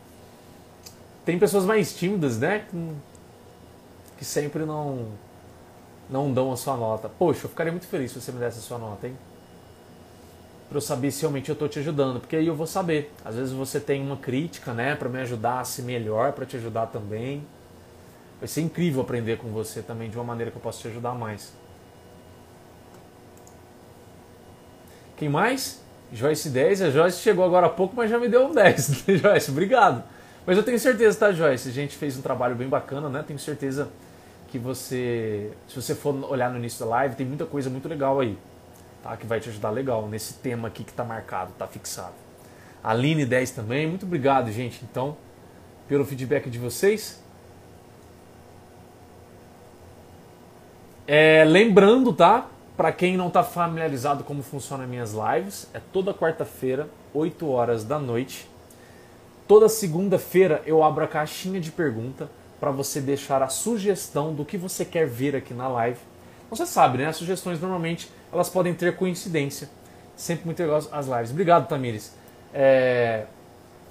Tem 1.25 1.37
pessoas 1.37 1.65
mais 1.65 1.93
tímidas, 1.93 2.39
né? 2.39 2.65
Que 4.23 4.27
sempre 4.27 4.65
não 4.65 5.09
não 6.09 6.33
dão 6.33 6.53
a 6.53 6.57
sua 6.57 6.77
nota. 6.77 7.09
Poxa, 7.09 7.47
eu 7.47 7.49
ficaria 7.51 7.73
muito 7.73 7.89
feliz 7.89 8.13
se 8.13 8.21
você 8.21 8.31
me 8.31 8.39
desse 8.39 8.61
a 8.61 8.63
sua 8.63 8.79
nota, 8.79 9.09
hein? 9.09 9.17
para 10.69 10.77
eu 10.77 10.81
saber 10.81 11.11
se 11.11 11.23
realmente 11.23 11.49
eu 11.49 11.55
estou 11.55 11.69
te 11.69 11.81
ajudando, 11.81 12.21
porque 12.21 12.37
aí 12.37 12.47
eu 12.47 12.55
vou 12.55 12.69
saber. 12.69 13.13
Às 13.25 13.35
vezes 13.35 13.53
você 13.53 13.81
tem 13.81 14.01
uma 14.01 14.17
crítica, 14.17 14.73
né, 14.73 14.95
para 14.95 15.09
me 15.09 15.21
ajudar 15.23 15.59
a 15.59 15.65
ser 15.65 15.83
melhor, 15.83 16.31
para 16.35 16.47
te 16.47 16.57
ajudar 16.57 16.87
também. 16.87 17.45
Vai 18.39 18.47
ser 18.47 18.61
incrível 18.61 19.03
aprender 19.03 19.39
com 19.39 19.49
você 19.49 19.83
também 19.83 20.09
de 20.09 20.17
uma 20.17 20.23
maneira 20.23 20.53
que 20.53 20.57
eu 20.57 20.63
possa 20.63 20.79
te 20.83 20.87
ajudar 20.87 21.15
mais. 21.15 21.53
Quem 25.17 25.29
mais? 25.29 25.83
Joyce 26.13 26.49
10. 26.49 26.83
A 26.83 26.91
Joyce 26.91 27.19
chegou 27.19 27.45
agora 27.45 27.67
há 27.67 27.71
pouco, 27.71 27.97
mas 27.97 28.09
já 28.09 28.21
me 28.21 28.29
deu 28.29 28.47
um 28.47 28.55
10. 28.55 29.05
Joyce, 29.21 29.51
obrigado. 29.51 30.05
Mas 30.47 30.57
eu 30.57 30.63
tenho 30.63 30.79
certeza, 30.79 31.19
tá, 31.19 31.33
Joyce? 31.33 31.69
A 31.69 31.73
gente 31.73 31.97
fez 31.97 32.17
um 32.17 32.23
trabalho 32.23 32.55
bem 32.55 32.69
bacana, 32.69 33.09
né? 33.09 33.25
Tenho 33.27 33.39
certeza 33.39 33.89
que 34.53 34.59
você, 34.59 35.51
se 35.67 35.75
você 35.75 35.95
for 35.95 36.15
olhar 36.31 36.51
no 36.51 36.59
início 36.59 36.85
da 36.85 36.91
live, 36.91 37.17
tem 37.17 37.27
muita 37.27 37.47
coisa 37.47 37.71
muito 37.71 37.89
legal 37.89 38.21
aí 38.21 38.37
tá? 39.03 39.17
que 39.17 39.27
vai 39.27 39.41
te 39.41 39.49
ajudar 39.49 39.71
legal 39.71 40.07
nesse 40.07 40.35
tema 40.35 40.69
aqui 40.69 40.85
que 40.85 40.91
está 40.91 41.03
marcado, 41.03 41.53
está 41.53 41.67
fixado. 41.67 42.13
Aline 42.85 43.25
10 43.25 43.51
também, 43.53 43.87
muito 43.87 44.05
obrigado, 44.05 44.53
gente, 44.53 44.85
então, 44.85 45.17
pelo 45.89 46.05
feedback 46.05 46.51
de 46.51 46.59
vocês. 46.59 47.19
É, 51.07 51.45
lembrando, 51.45 52.13
tá? 52.13 52.47
Para 52.77 52.93
quem 52.93 53.17
não 53.17 53.29
está 53.29 53.43
familiarizado 53.43 54.23
como 54.23 54.43
funcionam 54.43 54.87
minhas 54.87 55.15
lives, 55.15 55.67
é 55.73 55.81
toda 55.93 56.13
quarta-feira, 56.13 56.91
8 57.15 57.49
horas 57.49 57.85
da 57.85 57.99
noite. 57.99 58.47
Toda 59.49 59.67
segunda-feira 59.67 60.63
eu 60.67 60.83
abro 60.83 61.05
a 61.05 61.09
caixinha 61.09 61.59
de 61.59 61.71
pergunta 61.71 62.29
para 62.63 62.71
você 62.71 63.01
deixar 63.01 63.43
a 63.43 63.49
sugestão 63.49 64.33
do 64.33 64.45
que 64.45 64.57
você 64.57 64.85
quer 64.85 65.05
ver 65.05 65.35
aqui 65.35 65.53
na 65.53 65.67
live. 65.67 65.99
Você 66.49 66.65
sabe, 66.65 66.99
né? 66.99 67.07
As 67.07 67.17
sugestões 67.17 67.61
normalmente 67.61 68.09
elas 68.33 68.49
podem 68.49 68.73
ter 68.73 68.95
coincidência. 68.95 69.69
Sempre 70.15 70.47
muito 70.47 70.63
legal 70.63 70.81
as 70.93 71.09
lives. 71.09 71.33
Obrigado, 71.33 71.67
Tamires. 71.67 72.15
É, 72.55 73.25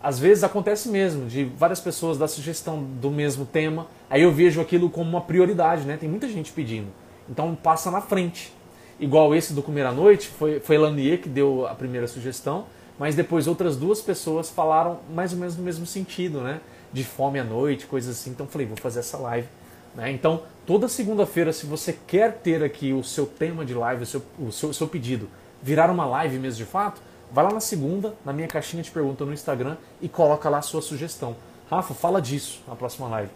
às 0.01 0.17
vezes 0.19 0.45
acontece 0.45 0.87
mesmo 0.87 1.25
de 1.27 1.43
várias 1.43 1.81
pessoas 1.81 2.17
dar 2.17 2.29
sugestão 2.29 2.81
do 2.81 3.11
mesmo 3.11 3.45
tema, 3.45 3.87
aí 4.09 4.21
eu 4.21 4.31
vejo 4.31 4.61
aquilo 4.61 4.89
como 4.89 5.09
uma 5.09 5.19
prioridade, 5.19 5.83
né? 5.83 5.97
Tem 5.97 6.07
muita 6.07 6.29
gente 6.29 6.53
pedindo. 6.53 6.87
Então 7.29 7.53
passa 7.53 7.91
na 7.91 7.99
frente. 7.99 8.53
Igual 8.97 9.35
esse 9.35 9.51
do 9.51 9.61
Comer 9.61 9.85
à 9.85 9.91
Noite, 9.91 10.29
foi, 10.29 10.61
foi 10.61 10.77
Lanier 10.77 11.19
que 11.19 11.27
deu 11.27 11.67
a 11.67 11.75
primeira 11.75 12.07
sugestão, 12.07 12.67
mas 12.97 13.15
depois 13.15 13.47
outras 13.47 13.75
duas 13.75 13.99
pessoas 13.99 14.49
falaram 14.49 14.99
mais 15.13 15.33
ou 15.33 15.39
menos 15.39 15.57
no 15.57 15.63
mesmo 15.63 15.85
sentido, 15.85 16.39
né? 16.39 16.61
De 16.91 17.03
fome 17.03 17.39
à 17.39 17.43
noite, 17.43 17.85
coisas 17.85 18.17
assim. 18.17 18.31
Então 18.31 18.47
falei, 18.47 18.67
vou 18.67 18.77
fazer 18.77 18.99
essa 18.99 19.17
live 19.17 19.47
né? 19.95 20.11
Então, 20.11 20.43
toda 20.65 20.87
segunda-feira, 20.87 21.51
se 21.51 21.65
você 21.65 21.93
quer 21.93 22.33
ter 22.37 22.63
aqui 22.63 22.93
o 22.93 23.03
seu 23.03 23.25
tema 23.25 23.65
de 23.65 23.73
live, 23.73 24.03
o 24.03 24.05
seu, 24.05 24.21
o 24.39 24.51
seu, 24.51 24.69
o 24.69 24.73
seu 24.73 24.87
pedido, 24.87 25.29
virar 25.61 25.89
uma 25.89 26.05
live 26.05 26.39
mesmo 26.39 26.57
de 26.57 26.69
fato, 26.69 27.01
vai 27.31 27.43
lá 27.43 27.51
na 27.51 27.59
segunda, 27.59 28.13
na 28.25 28.33
minha 28.33 28.47
caixinha 28.47 28.83
de 28.83 28.91
pergunta 28.91 29.25
no 29.25 29.33
Instagram 29.33 29.77
e 30.01 30.07
coloca 30.07 30.49
lá 30.49 30.59
a 30.59 30.61
sua 30.61 30.81
sugestão. 30.81 31.35
Rafa, 31.69 31.93
fala 31.93 32.21
disso 32.21 32.61
na 32.67 32.75
próxima 32.75 33.07
live. 33.07 33.31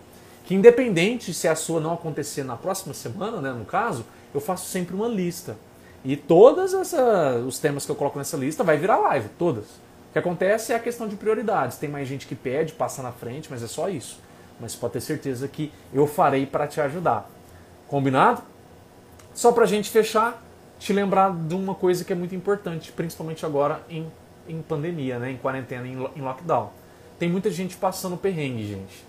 Que 0.45 0.53
independente 0.53 1.34
se 1.34 1.48
a 1.48 1.56
sua 1.56 1.80
não 1.80 1.94
acontecer 1.94 2.44
na 2.44 2.56
próxima 2.56 2.94
semana, 2.94 3.41
né, 3.41 3.52
no 3.52 3.65
caso, 3.65 4.06
eu 4.34 4.40
faço 4.40 4.69
sempre 4.69 4.95
uma 4.95 5.07
lista. 5.07 5.57
E 6.03 6.15
todos 6.15 6.73
os 7.48 7.57
temas 7.57 7.84
que 7.86 7.91
eu 7.91 7.95
coloco 7.95 8.18
nessa 8.18 8.38
lista 8.38 8.64
vai 8.64 8.77
virar 8.77 8.98
live, 8.98 9.27
todas. 9.40 9.65
Que 10.15 10.19
acontece 10.19 10.71
é 10.71 10.77
a 10.77 10.79
questão 10.79 11.09
de 11.09 11.17
prioridades. 11.17 11.77
Tem 11.77 11.89
mais 11.89 12.07
gente 12.07 12.25
que 12.25 12.35
pede, 12.35 12.71
passa 12.71 13.03
na 13.03 13.11
frente, 13.11 13.49
mas 13.51 13.61
é 13.61 13.67
só 13.67 13.89
isso 13.89 14.23
mas 14.59 14.75
pode 14.75 14.93
ter 14.93 15.01
certeza 15.01 15.47
que 15.47 15.71
eu 15.93 16.07
farei 16.07 16.45
para 16.45 16.67
te 16.67 16.79
ajudar. 16.81 17.29
Combinado? 17.87 18.41
Só 19.33 19.51
para 19.51 19.63
a 19.63 19.67
gente 19.67 19.89
fechar, 19.89 20.41
te 20.79 20.93
lembrar 20.93 21.35
de 21.35 21.53
uma 21.55 21.75
coisa 21.75 22.03
que 22.03 22.13
é 22.13 22.15
muito 22.15 22.33
importante, 22.35 22.91
principalmente 22.91 23.45
agora 23.45 23.81
em, 23.89 24.09
em 24.47 24.61
pandemia, 24.61 25.19
né? 25.19 25.31
em 25.31 25.37
quarentena, 25.37 25.87
em, 25.87 25.93
em 26.15 26.21
lockdown. 26.21 26.71
Tem 27.19 27.29
muita 27.29 27.49
gente 27.51 27.75
passando 27.75 28.17
perrengue, 28.17 28.65
gente. 28.65 29.05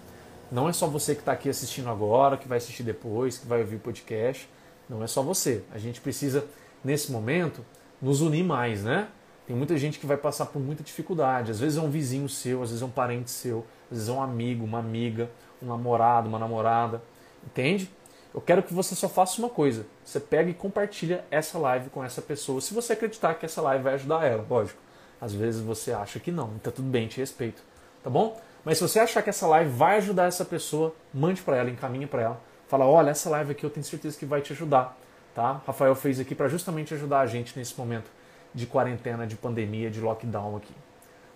Não 0.50 0.68
é 0.68 0.72
só 0.72 0.86
você 0.86 1.14
que 1.14 1.20
está 1.20 1.32
aqui 1.32 1.48
assistindo 1.48 1.88
agora, 1.90 2.36
que 2.36 2.46
vai 2.46 2.58
assistir 2.58 2.82
depois, 2.82 3.38
que 3.38 3.46
vai 3.46 3.60
ouvir 3.60 3.76
o 3.76 3.80
podcast. 3.80 4.48
Não 4.88 5.02
é 5.02 5.06
só 5.06 5.22
você. 5.22 5.62
A 5.72 5.78
gente 5.78 6.00
precisa, 6.00 6.44
nesse 6.84 7.10
momento, 7.10 7.64
nos 8.00 8.20
unir 8.20 8.44
mais, 8.44 8.84
né? 8.84 9.08
Tem 9.46 9.54
muita 9.54 9.78
gente 9.78 10.00
que 10.00 10.06
vai 10.06 10.16
passar 10.16 10.46
por 10.46 10.60
muita 10.60 10.82
dificuldade. 10.82 11.52
Às 11.52 11.60
vezes 11.60 11.78
é 11.78 11.80
um 11.80 11.88
vizinho 11.88 12.28
seu, 12.28 12.62
às 12.62 12.70
vezes 12.70 12.82
é 12.82 12.84
um 12.84 12.90
parente 12.90 13.30
seu, 13.30 13.64
às 13.90 13.96
vezes 13.96 14.08
é 14.08 14.12
um 14.12 14.20
amigo, 14.20 14.64
uma 14.64 14.80
amiga, 14.80 15.30
um 15.62 15.66
namorado, 15.66 16.28
uma 16.28 16.38
namorada. 16.38 17.00
Entende? 17.44 17.88
Eu 18.34 18.40
quero 18.40 18.62
que 18.62 18.74
você 18.74 18.96
só 18.96 19.08
faça 19.08 19.38
uma 19.40 19.48
coisa. 19.48 19.86
Você 20.04 20.18
pega 20.18 20.50
e 20.50 20.54
compartilha 20.54 21.24
essa 21.30 21.58
live 21.58 21.90
com 21.90 22.02
essa 22.02 22.20
pessoa. 22.20 22.60
Se 22.60 22.74
você 22.74 22.94
acreditar 22.94 23.34
que 23.34 23.46
essa 23.46 23.62
live 23.62 23.84
vai 23.84 23.94
ajudar 23.94 24.24
ela, 24.24 24.44
lógico. 24.50 24.80
Às 25.20 25.32
vezes 25.32 25.60
você 25.60 25.92
acha 25.92 26.18
que 26.18 26.30
não, 26.30 26.52
então 26.56 26.72
tudo 26.72 26.88
bem, 26.88 27.06
te 27.06 27.18
respeito. 27.18 27.62
Tá 28.02 28.10
bom? 28.10 28.38
Mas 28.64 28.78
se 28.78 28.82
você 28.82 28.98
achar 28.98 29.22
que 29.22 29.30
essa 29.30 29.46
live 29.46 29.70
vai 29.70 29.98
ajudar 29.98 30.26
essa 30.26 30.44
pessoa, 30.44 30.92
mande 31.14 31.40
para 31.40 31.56
ela, 31.56 31.70
encaminhe 31.70 32.06
para 32.06 32.22
ela. 32.22 32.40
Fala, 32.66 32.84
olha, 32.84 33.10
essa 33.10 33.30
live 33.30 33.52
aqui 33.52 33.64
eu 33.64 33.70
tenho 33.70 33.86
certeza 33.86 34.18
que 34.18 34.26
vai 34.26 34.42
te 34.42 34.52
ajudar. 34.52 34.98
Tá? 35.34 35.62
Rafael 35.66 35.94
fez 35.94 36.18
aqui 36.18 36.34
para 36.34 36.48
justamente 36.48 36.92
ajudar 36.92 37.20
a 37.20 37.26
gente 37.26 37.56
nesse 37.56 37.78
momento 37.78 38.10
de 38.56 38.66
quarentena, 38.66 39.26
de 39.26 39.36
pandemia, 39.36 39.90
de 39.90 40.00
lockdown 40.00 40.56
aqui. 40.56 40.72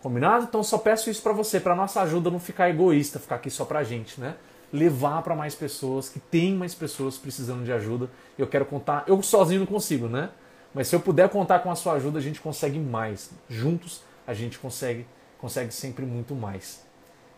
Combinado? 0.03 0.47
Então 0.49 0.63
só 0.63 0.79
peço 0.79 1.11
isso 1.11 1.23
para 1.23 1.35
você, 1.35 1.61
para 1.61 1.77
nossa 1.77 2.01
ajuda 2.01 2.31
não 2.31 2.41
ficar 2.41 2.71
egoísta, 2.71 3.19
ficar 3.19 3.37
aqui 3.37 3.51
só 3.51 3.67
pra 3.67 3.85
gente, 3.85 4.19
né? 4.19 4.37
Levar 4.73 5.21
para 5.23 5.37
mais 5.37 5.55
pessoas, 5.55 6.09
que 6.09 6.19
tem 6.19 6.55
mais 6.55 6.75
pessoas 6.75 7.19
precisando 7.19 7.63
de 7.63 7.73
ajuda. 7.73 8.09
Eu 8.39 8.47
quero 8.47 8.65
contar, 8.65 9.05
eu 9.07 9.23
sozinho 9.23 9.61
não 9.61 9.67
consigo, 9.67 10.09
né? 10.09 10.31
Mas 10.73 10.89
se 10.89 10.97
eu 10.97 11.01
puder 11.01 11.29
contar 11.29 11.59
com 11.59 11.71
a 11.71 11.75
sua 11.75 11.95
ajuda, 11.95 12.19
a 12.19 12.23
gente 12.23 12.41
consegue 12.41 12.79
mais. 12.79 13.31
Juntos 13.49 14.03
a 14.27 14.33
gente 14.33 14.59
consegue, 14.59 15.07
consegue 15.39 15.75
sempre 15.75 16.07
muito 16.07 16.35
mais. 16.35 16.83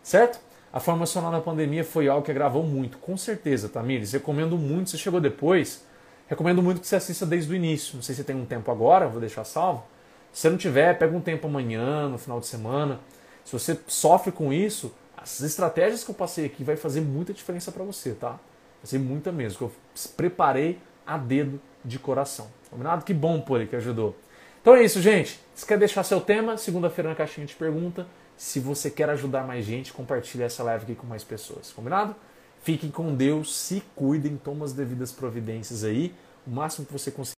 Certo? 0.01 0.39
A 0.71 0.79
formação 0.79 1.29
na 1.29 1.41
pandemia 1.41 1.83
foi 1.83 2.07
algo 2.07 2.23
que 2.23 2.31
agravou 2.31 2.63
muito, 2.63 2.97
com 2.99 3.17
certeza, 3.17 3.67
Tamires. 3.67 4.13
Recomendo 4.13 4.57
muito. 4.57 4.91
Se 4.91 4.97
chegou 4.97 5.19
depois, 5.19 5.85
recomendo 6.27 6.61
muito 6.61 6.81
que 6.81 6.87
você 6.87 6.95
assista 6.95 7.25
desde 7.25 7.51
o 7.51 7.55
início. 7.55 7.95
Não 7.95 8.01
sei 8.01 8.15
se 8.15 8.23
tem 8.23 8.35
um 8.35 8.45
tempo 8.45 8.71
agora, 8.71 9.07
vou 9.07 9.19
deixar 9.19 9.43
salvo. 9.43 9.83
Se 10.31 10.49
não 10.49 10.57
tiver, 10.57 10.97
pega 10.97 11.15
um 11.15 11.21
tempo 11.21 11.47
amanhã, 11.47 12.09
no 12.09 12.17
final 12.17 12.39
de 12.39 12.47
semana. 12.47 12.99
Se 13.45 13.53
você 13.53 13.79
sofre 13.87 14.31
com 14.31 14.51
isso, 14.51 14.93
as 15.15 15.41
estratégias 15.41 16.03
que 16.03 16.11
eu 16.11 16.15
passei 16.15 16.45
aqui 16.45 16.63
vai 16.63 16.75
fazer 16.75 17.01
muita 17.01 17.33
diferença 17.33 17.71
para 17.71 17.83
você, 17.83 18.11
tá? 18.11 18.31
Vai 18.31 18.85
ser 18.85 18.99
muita 18.99 19.31
mesmo, 19.31 19.57
que 19.57 19.63
eu 19.63 19.71
preparei 20.17 20.79
a 21.05 21.17
dedo 21.17 21.61
de 21.85 21.99
coração. 21.99 22.47
Combinado? 22.69 23.05
Que 23.05 23.13
bom, 23.13 23.39
Poli, 23.39 23.67
que 23.67 23.75
ajudou. 23.75 24.15
Então 24.61 24.75
é 24.75 24.83
isso, 24.83 25.01
gente. 25.01 25.39
Se 25.53 25.65
quer 25.65 25.77
deixar 25.77 26.03
seu 26.03 26.19
tema, 26.19 26.57
segunda-feira 26.57 27.09
na 27.09 27.15
caixinha 27.15 27.45
de 27.45 27.53
pergunta. 27.53 28.07
Se 28.35 28.59
você 28.59 28.89
quer 28.89 29.09
ajudar 29.11 29.45
mais 29.45 29.63
gente, 29.65 29.93
compartilhe 29.93 30.43
essa 30.43 30.63
live 30.63 30.83
aqui 30.83 30.95
com 30.95 31.05
mais 31.05 31.23
pessoas. 31.23 31.71
Combinado? 31.71 32.15
Fiquem 32.63 32.89
com 32.89 33.13
Deus, 33.13 33.53
se 33.53 33.83
cuidem, 33.93 34.37
tomem 34.37 34.63
as 34.63 34.71
devidas 34.71 35.11
providências 35.11 35.83
aí, 35.83 36.13
o 36.47 36.49
máximo 36.49 36.85
que 36.85 36.93
você 36.93 37.11
conseguir. 37.11 37.31